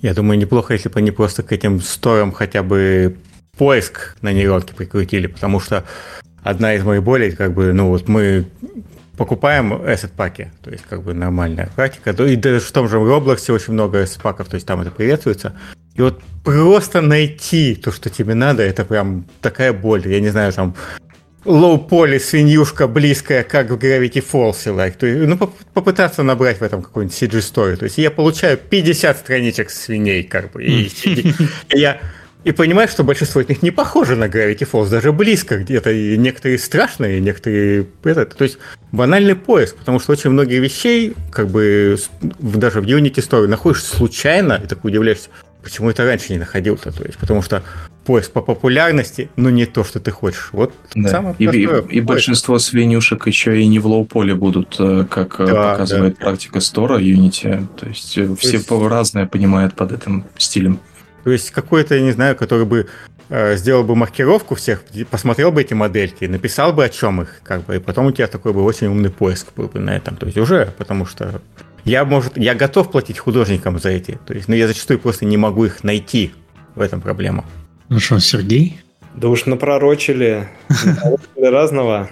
Я 0.00 0.14
думаю, 0.14 0.38
неплохо, 0.38 0.74
если 0.74 0.88
бы 0.88 0.98
они 1.00 1.10
просто 1.10 1.42
к 1.42 1.52
этим 1.52 1.80
сторам 1.80 2.30
хотя 2.30 2.62
бы 2.62 3.16
поиск 3.56 4.16
на 4.20 4.32
нейронке 4.32 4.74
прикрутили, 4.74 5.26
потому 5.26 5.60
что 5.60 5.84
одна 6.44 6.74
из 6.74 6.84
моих 6.84 7.02
болей, 7.02 7.32
как 7.32 7.52
бы, 7.52 7.72
ну 7.72 7.88
вот 7.88 8.06
мы 8.06 8.44
покупаем 9.16 9.72
asset 9.72 10.10
паки, 10.16 10.52
то 10.62 10.70
есть 10.70 10.84
как 10.88 11.02
бы 11.02 11.14
нормальная 11.14 11.70
практика. 11.74 12.10
И 12.10 12.36
даже 12.36 12.60
в 12.60 12.72
том 12.72 12.88
же 12.88 12.98
Roblox 12.98 13.50
очень 13.50 13.72
много 13.72 14.02
asset 14.02 14.20
паков, 14.22 14.48
то 14.48 14.54
есть 14.54 14.66
там 14.66 14.80
это 14.80 14.90
приветствуется. 14.90 15.56
И 15.94 16.02
вот 16.02 16.20
просто 16.44 17.00
найти 17.00 17.74
то, 17.74 17.90
что 17.90 18.10
тебе 18.10 18.34
надо, 18.34 18.62
это 18.62 18.84
прям 18.84 19.24
такая 19.40 19.72
боль. 19.72 20.06
Я 20.06 20.20
не 20.20 20.28
знаю, 20.28 20.52
там 20.52 20.74
low 21.44 21.78
poly 21.78 22.18
свиньюшка 22.18 22.88
близкая, 22.88 23.44
как 23.44 23.70
в 23.70 23.76
Gravity 23.76 24.24
Falls, 24.24 24.64
like. 24.66 24.96
то 24.98 25.06
есть, 25.06 25.28
ну, 25.28 25.52
попытаться 25.72 26.22
набрать 26.22 26.58
в 26.58 26.62
этом 26.62 26.82
какую-нибудь 26.82 27.16
CG 27.16 27.38
story. 27.38 27.76
То 27.76 27.84
есть 27.84 27.98
я 27.98 28.10
получаю 28.10 28.58
50 28.58 29.16
страничек 29.16 29.70
свиней, 29.70 30.24
как 30.24 30.52
бы, 30.52 30.64
и 30.64 30.90
я 31.70 32.00
и 32.44 32.52
понимаешь, 32.52 32.90
что 32.90 33.04
большинство 33.04 33.40
из 33.40 33.48
них 33.48 33.62
не 33.62 33.70
похоже 33.70 34.16
на 34.16 34.24
Gravity 34.24 34.68
Falls, 34.70 34.90
даже 34.90 35.12
близко 35.12 35.58
где-то. 35.58 35.90
И 35.90 36.16
некоторые 36.18 36.58
страшные, 36.58 37.20
некоторые... 37.20 37.86
Это, 38.04 38.26
то 38.26 38.44
есть 38.44 38.58
банальный 38.92 39.34
поиск, 39.34 39.76
потому 39.76 39.98
что 39.98 40.12
очень 40.12 40.30
многие 40.30 40.60
вещей, 40.60 41.14
как 41.32 41.48
бы 41.48 41.98
даже 42.20 42.80
в 42.80 42.84
Unity 42.84 43.16
Store 43.16 43.46
находишь 43.46 43.82
случайно, 43.82 44.60
и 44.62 44.66
так 44.66 44.84
удивляешься, 44.84 45.30
почему 45.62 45.88
это 45.88 46.04
раньше 46.04 46.32
не 46.32 46.38
находил-то. 46.38 46.92
То 46.92 47.04
есть, 47.04 47.18
потому 47.18 47.40
что 47.40 47.62
поиск 48.04 48.32
по 48.32 48.42
популярности, 48.42 49.30
но 49.36 49.48
не 49.48 49.64
то, 49.64 49.82
что 49.82 49.98
ты 49.98 50.10
хочешь. 50.10 50.50
Вот 50.52 50.74
да. 50.94 51.08
самое 51.08 51.34
и, 51.38 51.44
и, 51.44 51.96
и 51.96 52.00
большинство 52.02 52.58
свинюшек 52.58 53.26
еще 53.26 53.60
и 53.60 53.66
не 53.66 53.78
в 53.78 53.86
лоу-поле 53.86 54.34
будут, 54.34 54.76
э, 54.78 55.06
как 55.08 55.40
э, 55.40 55.46
да, 55.46 55.72
показывает 55.72 56.18
да. 56.18 56.26
практика 56.26 56.60
Стора 56.60 56.98
Unity. 57.00 57.66
То 57.78 57.86
есть, 57.86 58.18
э, 58.18 58.26
то 58.26 58.36
все 58.36 58.58
есть... 58.58 58.70
разное 58.70 59.24
понимают 59.26 59.74
под 59.74 59.92
этим 59.92 60.24
стилем. 60.36 60.78
То 61.24 61.30
есть 61.30 61.50
какой-то, 61.50 61.94
я 61.94 62.02
не 62.02 62.12
знаю, 62.12 62.36
который 62.36 62.66
бы 62.66 62.86
э, 63.30 63.56
сделал 63.56 63.82
бы 63.82 63.96
маркировку 63.96 64.54
всех, 64.54 64.84
посмотрел 65.10 65.50
бы 65.50 65.62
эти 65.62 65.74
модельки, 65.74 66.26
написал 66.26 66.72
бы 66.72 66.84
о 66.84 66.88
чем 66.88 67.22
их, 67.22 67.40
как 67.42 67.64
бы, 67.64 67.76
и 67.76 67.78
потом 67.78 68.06
у 68.06 68.12
тебя 68.12 68.26
такой 68.26 68.52
бы 68.52 68.62
очень 68.62 68.88
умный 68.88 69.10
поиск 69.10 69.48
был 69.56 69.68
бы 69.68 69.80
на 69.80 69.96
этом. 69.96 70.16
То 70.16 70.26
есть 70.26 70.38
уже, 70.38 70.72
потому 70.76 71.06
что 71.06 71.40
я, 71.84 72.04
может, 72.04 72.36
я 72.36 72.54
готов 72.54 72.90
платить 72.90 73.18
художникам 73.18 73.78
за 73.78 73.88
эти, 73.88 74.18
то 74.26 74.34
есть, 74.34 74.48
но 74.48 74.54
я 74.54 74.68
зачастую 74.68 74.98
просто 74.98 75.24
не 75.24 75.36
могу 75.36 75.64
их 75.64 75.82
найти. 75.82 76.32
В 76.74 76.80
этом 76.80 77.00
проблема. 77.00 77.44
Ну 77.88 78.00
что, 78.00 78.18
Сергей? 78.18 78.80
Да 79.14 79.28
уж 79.28 79.46
напророчили, 79.46 80.48
напророчили 80.84 81.46
разного. 81.46 82.10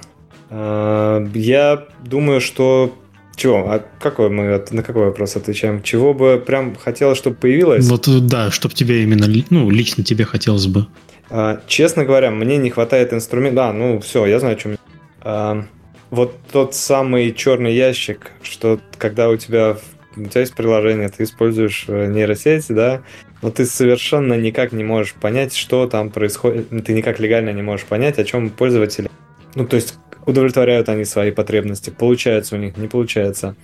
А, 0.51 1.27
я 1.35 1.85
думаю, 2.05 2.41
что 2.41 2.97
чего? 3.37 3.59
А 3.71 3.85
какой 4.01 4.29
мы 4.29 4.63
на 4.71 4.83
какой 4.83 5.07
вопрос 5.07 5.37
отвечаем? 5.37 5.83
Чего 5.83 6.15
бы 6.15 6.43
прям 6.45 6.77
хотелось, 6.77 7.19
чтобы 7.19 7.37
появилось? 7.37 7.89
Вот 7.89 8.09
да, 8.27 8.51
чтобы 8.51 8.75
тебе 8.75 9.03
именно, 9.03 9.27
ну, 9.51 9.71
лично 9.71 10.05
тебе 10.05 10.25
хотелось 10.25 10.67
бы. 10.67 10.87
А, 11.31 11.61
честно 11.67 12.05
говоря, 12.05 12.31
мне 12.31 12.57
не 12.57 12.71
хватает 12.71 13.13
инструмента. 13.13 13.57
Да, 13.57 13.73
ну 13.73 14.01
все, 14.01 14.27
я 14.27 14.39
знаю, 14.39 14.57
о 14.57 14.59
чем. 14.59 14.77
А, 15.23 15.65
вот 16.11 16.37
тот 16.53 16.75
самый 16.75 17.33
черный 17.33 17.75
ящик, 17.75 18.33
что 18.43 18.81
когда 18.99 19.31
у 19.31 19.37
тебя 19.37 19.79
у 20.17 20.25
тебя 20.27 20.41
есть 20.43 20.55
приложение, 20.55 21.09
ты 21.09 21.25
используешь 21.25 21.87
э, 21.89 22.07
нейросети, 22.07 22.73
да, 22.73 23.03
но 23.41 23.51
ты 23.51 23.65
совершенно 23.65 24.35
никак 24.35 24.73
не 24.73 24.85
можешь 24.85 25.15
понять, 25.15 25.55
что 25.55 25.87
там 25.87 26.11
происходит. 26.11 26.69
Ты 26.85 26.93
никак 26.93 27.19
легально 27.19 27.51
не 27.51 27.63
можешь 27.63 27.87
понять, 27.87 28.19
о 28.19 28.25
чем 28.25 28.51
пользователи. 28.51 29.11
Ну, 29.55 29.67
то 29.67 29.77
есть 29.77 29.95
удовлетворяют 30.27 30.89
они 30.89 31.05
свои 31.05 31.31
потребности, 31.31 31.91
получается 31.91 32.57
у 32.57 32.59
них, 32.59 32.77
не 32.77 32.89
получается. 32.89 33.57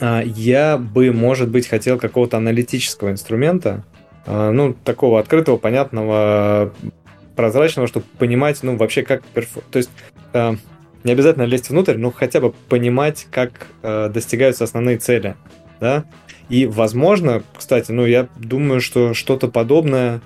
А, 0.00 0.22
я 0.22 0.78
бы, 0.78 1.12
может 1.12 1.48
быть, 1.48 1.68
хотел 1.68 1.98
какого-то 1.98 2.36
аналитического 2.36 3.10
инструмента, 3.10 3.84
а, 4.26 4.50
ну, 4.50 4.74
такого 4.74 5.20
открытого, 5.20 5.56
понятного, 5.56 6.72
прозрачного, 7.36 7.88
чтобы 7.88 8.06
понимать, 8.18 8.62
ну, 8.62 8.76
вообще, 8.76 9.02
как... 9.02 9.22
Перф... 9.24 9.50
То 9.70 9.78
есть 9.78 9.90
а, 10.32 10.56
не 11.04 11.12
обязательно 11.12 11.44
лезть 11.44 11.70
внутрь, 11.70 11.96
но 11.96 12.10
хотя 12.10 12.40
бы 12.40 12.52
понимать, 12.68 13.26
как 13.30 13.66
достигаются 13.82 14.64
основные 14.64 14.98
цели, 14.98 15.34
да, 15.80 16.04
и, 16.48 16.66
возможно, 16.66 17.42
кстати, 17.56 17.90
ну, 17.90 18.04
я 18.06 18.28
думаю, 18.36 18.80
что 18.80 19.14
что-то 19.14 19.48
подобное 19.48 20.20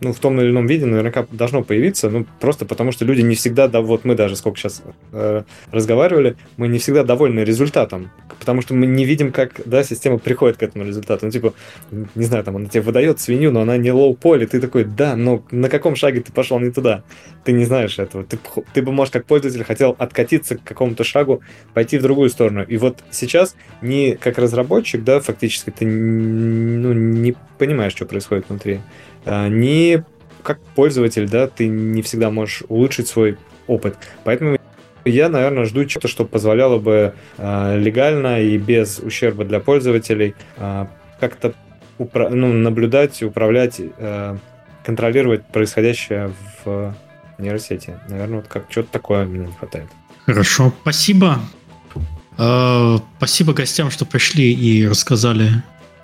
ну, 0.00 0.12
в 0.12 0.18
том 0.18 0.40
или 0.40 0.50
ином 0.50 0.66
виде 0.66 0.86
наверняка 0.86 1.26
должно 1.30 1.62
появиться, 1.62 2.10
ну, 2.10 2.26
просто 2.40 2.64
потому 2.64 2.92
что 2.92 3.04
люди 3.04 3.20
не 3.20 3.34
всегда, 3.34 3.68
да, 3.68 3.80
вот 3.80 4.04
мы 4.04 4.14
даже 4.14 4.36
сколько 4.36 4.58
сейчас 4.58 4.82
э, 5.12 5.42
разговаривали, 5.70 6.36
мы 6.56 6.68
не 6.68 6.78
всегда 6.78 7.04
довольны 7.04 7.40
результатом, 7.40 8.10
потому 8.40 8.60
что 8.60 8.74
мы 8.74 8.86
не 8.86 9.04
видим, 9.04 9.32
как, 9.32 9.60
да, 9.64 9.84
система 9.84 10.18
приходит 10.18 10.56
к 10.56 10.62
этому 10.62 10.84
результату. 10.84 11.26
Ну, 11.26 11.32
типа, 11.32 11.54
не 12.14 12.24
знаю, 12.24 12.44
там, 12.44 12.56
она 12.56 12.66
тебе 12.66 12.82
выдает 12.82 13.20
свинью, 13.20 13.52
но 13.52 13.60
она 13.60 13.76
не 13.76 13.90
лоу-поле, 13.92 14.46
ты 14.46 14.60
такой, 14.60 14.84
да, 14.84 15.16
но 15.16 15.44
на 15.50 15.68
каком 15.68 15.94
шаге 15.94 16.20
ты 16.20 16.32
пошел 16.32 16.58
не 16.58 16.70
туда? 16.70 17.04
Ты 17.44 17.52
не 17.52 17.64
знаешь 17.64 17.98
этого. 17.98 18.24
Ты, 18.24 18.38
ты 18.72 18.82
бы, 18.82 18.90
может, 18.90 19.12
как 19.12 19.26
пользователь 19.26 19.64
хотел 19.64 19.94
откатиться 19.98 20.56
к 20.56 20.64
какому-то 20.64 21.04
шагу, 21.04 21.42
пойти 21.74 21.98
в 21.98 22.02
другую 22.02 22.30
сторону. 22.30 22.64
И 22.64 22.76
вот 22.76 22.98
сейчас 23.10 23.54
не 23.80 24.16
как 24.16 24.38
разработчик, 24.38 25.04
да, 25.04 25.20
фактически, 25.20 25.70
ты 25.70 25.86
ну, 25.86 26.92
не 26.92 27.36
понимаешь, 27.58 27.92
что 27.92 28.06
происходит 28.06 28.48
внутри. 28.48 28.80
А, 29.24 29.48
не 29.48 30.04
как 30.42 30.60
пользователь, 30.74 31.28
да, 31.28 31.48
ты 31.48 31.66
не 31.66 32.02
всегда 32.02 32.30
можешь 32.30 32.62
улучшить 32.68 33.08
свой 33.08 33.36
опыт. 33.66 33.96
Поэтому 34.24 34.58
я, 35.04 35.28
наверное, 35.28 35.64
жду 35.64 35.84
чего-то, 35.84 36.08
что 36.08 36.24
позволяло 36.24 36.78
бы 36.78 37.14
э, 37.36 37.78
легально 37.78 38.40
и 38.40 38.56
без 38.56 39.00
ущерба 39.00 39.44
для 39.44 39.58
пользователей 39.58 40.34
э, 40.56 40.86
как-то 41.18 41.54
упра- 41.98 42.28
ну, 42.28 42.52
наблюдать, 42.52 43.22
управлять, 43.22 43.80
контролировать 44.84 45.46
происходящее 45.48 46.32
в 46.64 46.94
нейросети. 47.38 47.98
Наверное, 48.08 48.36
вот 48.36 48.48
как 48.48 48.66
что-то 48.70 48.92
такое 48.92 49.24
мне 49.26 49.46
не 49.46 49.52
хватает. 49.52 49.86
Хорошо, 50.26 50.72
спасибо. 50.82 51.40
Спасибо 52.34 53.54
гостям, 53.54 53.90
что 53.90 54.04
пришли 54.04 54.52
и 54.52 54.86
рассказали 54.86 55.50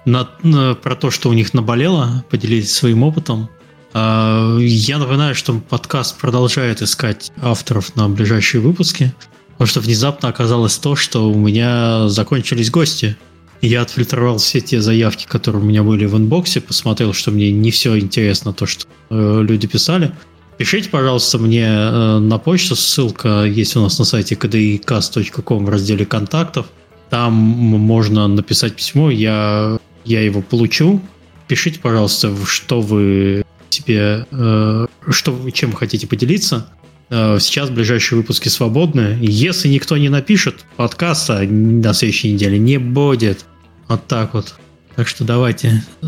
на, 0.05 0.29
на, 0.43 0.75
про 0.75 0.97
то, 0.97 1.11
что 1.11 1.29
у 1.29 1.33
них 1.33 1.55
наболело, 1.55 2.25
поделились 2.31 2.73
своим 2.73 3.03
опытом. 3.03 3.49
А, 3.95 4.57
я 4.59 4.99
напоминаю, 4.99 5.35
что 5.35 5.55
подкаст 5.55 6.19
продолжает 6.19 6.83
искать 6.83 7.33
авторов 7.41 7.95
на 7.97 8.09
ближайшие 8.09 8.61
выпуски, 8.61 9.15
потому 9.53 9.67
что 9.67 9.81
внезапно 9.81 10.29
оказалось 10.29 10.77
то, 10.79 10.97
что 10.97 11.31
у 11.31 11.35
меня 11.35 12.09
закончились 12.09 12.71
гости. 12.71 13.17
Я 13.61 13.83
отфильтровал 13.83 14.39
все 14.39 14.61
те 14.61 14.81
заявки, 14.81 15.27
которые 15.29 15.63
у 15.63 15.65
меня 15.65 15.85
были 15.85 16.05
в 16.07 16.17
инбоксе, 16.17 16.61
посмотрел, 16.61 17.13
что 17.13 17.31
мне 17.31 17.53
не 17.53 17.71
все 17.71 17.97
интересно, 17.97 18.53
то, 18.53 18.67
что 18.67 18.87
э, 19.11 19.43
люди 19.43 19.69
писали. 19.69 20.13
Пишите, 20.59 20.91
пожалуйста, 20.91 21.39
мне 21.39 21.65
э, 21.65 22.19
на 22.19 22.39
почту, 22.39 22.75
ссылка 22.75 23.45
есть 23.45 23.77
у 23.77 23.81
нас 23.81 24.01
на 24.01 24.05
сайте 24.05 24.35
kdicast.com 24.35 25.65
в 25.65 25.69
разделе 25.69 26.05
контактов. 26.05 26.67
Там 27.09 27.35
можно 27.35 28.27
написать 28.27 28.75
письмо, 28.75 29.11
я 29.11 29.79
я 30.05 30.23
его 30.23 30.43
получу. 30.43 31.01
Пишите, 31.49 31.81
пожалуйста, 31.81 32.35
что 32.47 32.81
вы 32.81 33.45
себе, 33.71 34.27
э, 34.31 34.87
что 35.11 35.33
вы, 35.33 35.51
чем 35.53 35.71
вы 35.71 35.77
хотите 35.77 36.07
поделиться. 36.07 36.69
Э, 37.11 37.39
сейчас 37.41 37.71
ближайшие 37.71 38.19
выпуски 38.19 38.49
свободны. 38.49 39.19
Если 39.21 39.69
никто 39.69 39.97
не 39.97 40.09
напишет, 40.09 40.65
подкаста 40.77 41.43
на 41.43 41.93
следующей 41.93 42.33
неделе 42.33 42.59
не 42.59 42.79
будет. 42.79 43.45
Вот 43.89 44.07
так 44.07 44.35
вот. 44.35 44.55
Так 44.97 45.09
что 45.09 45.25
давайте, 45.25 45.85
э, 46.03 46.07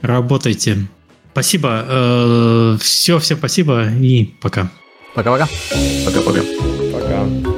работайте. 0.00 0.88
Спасибо. 1.32 1.84
Э, 1.88 2.76
все, 2.80 3.18
всем 3.18 3.38
спасибо 3.38 3.88
и 3.88 4.34
пока. 4.40 4.70
Пока-пока. 5.14 5.48
Пока-пока. 6.04 6.40
Пока. 6.92 7.51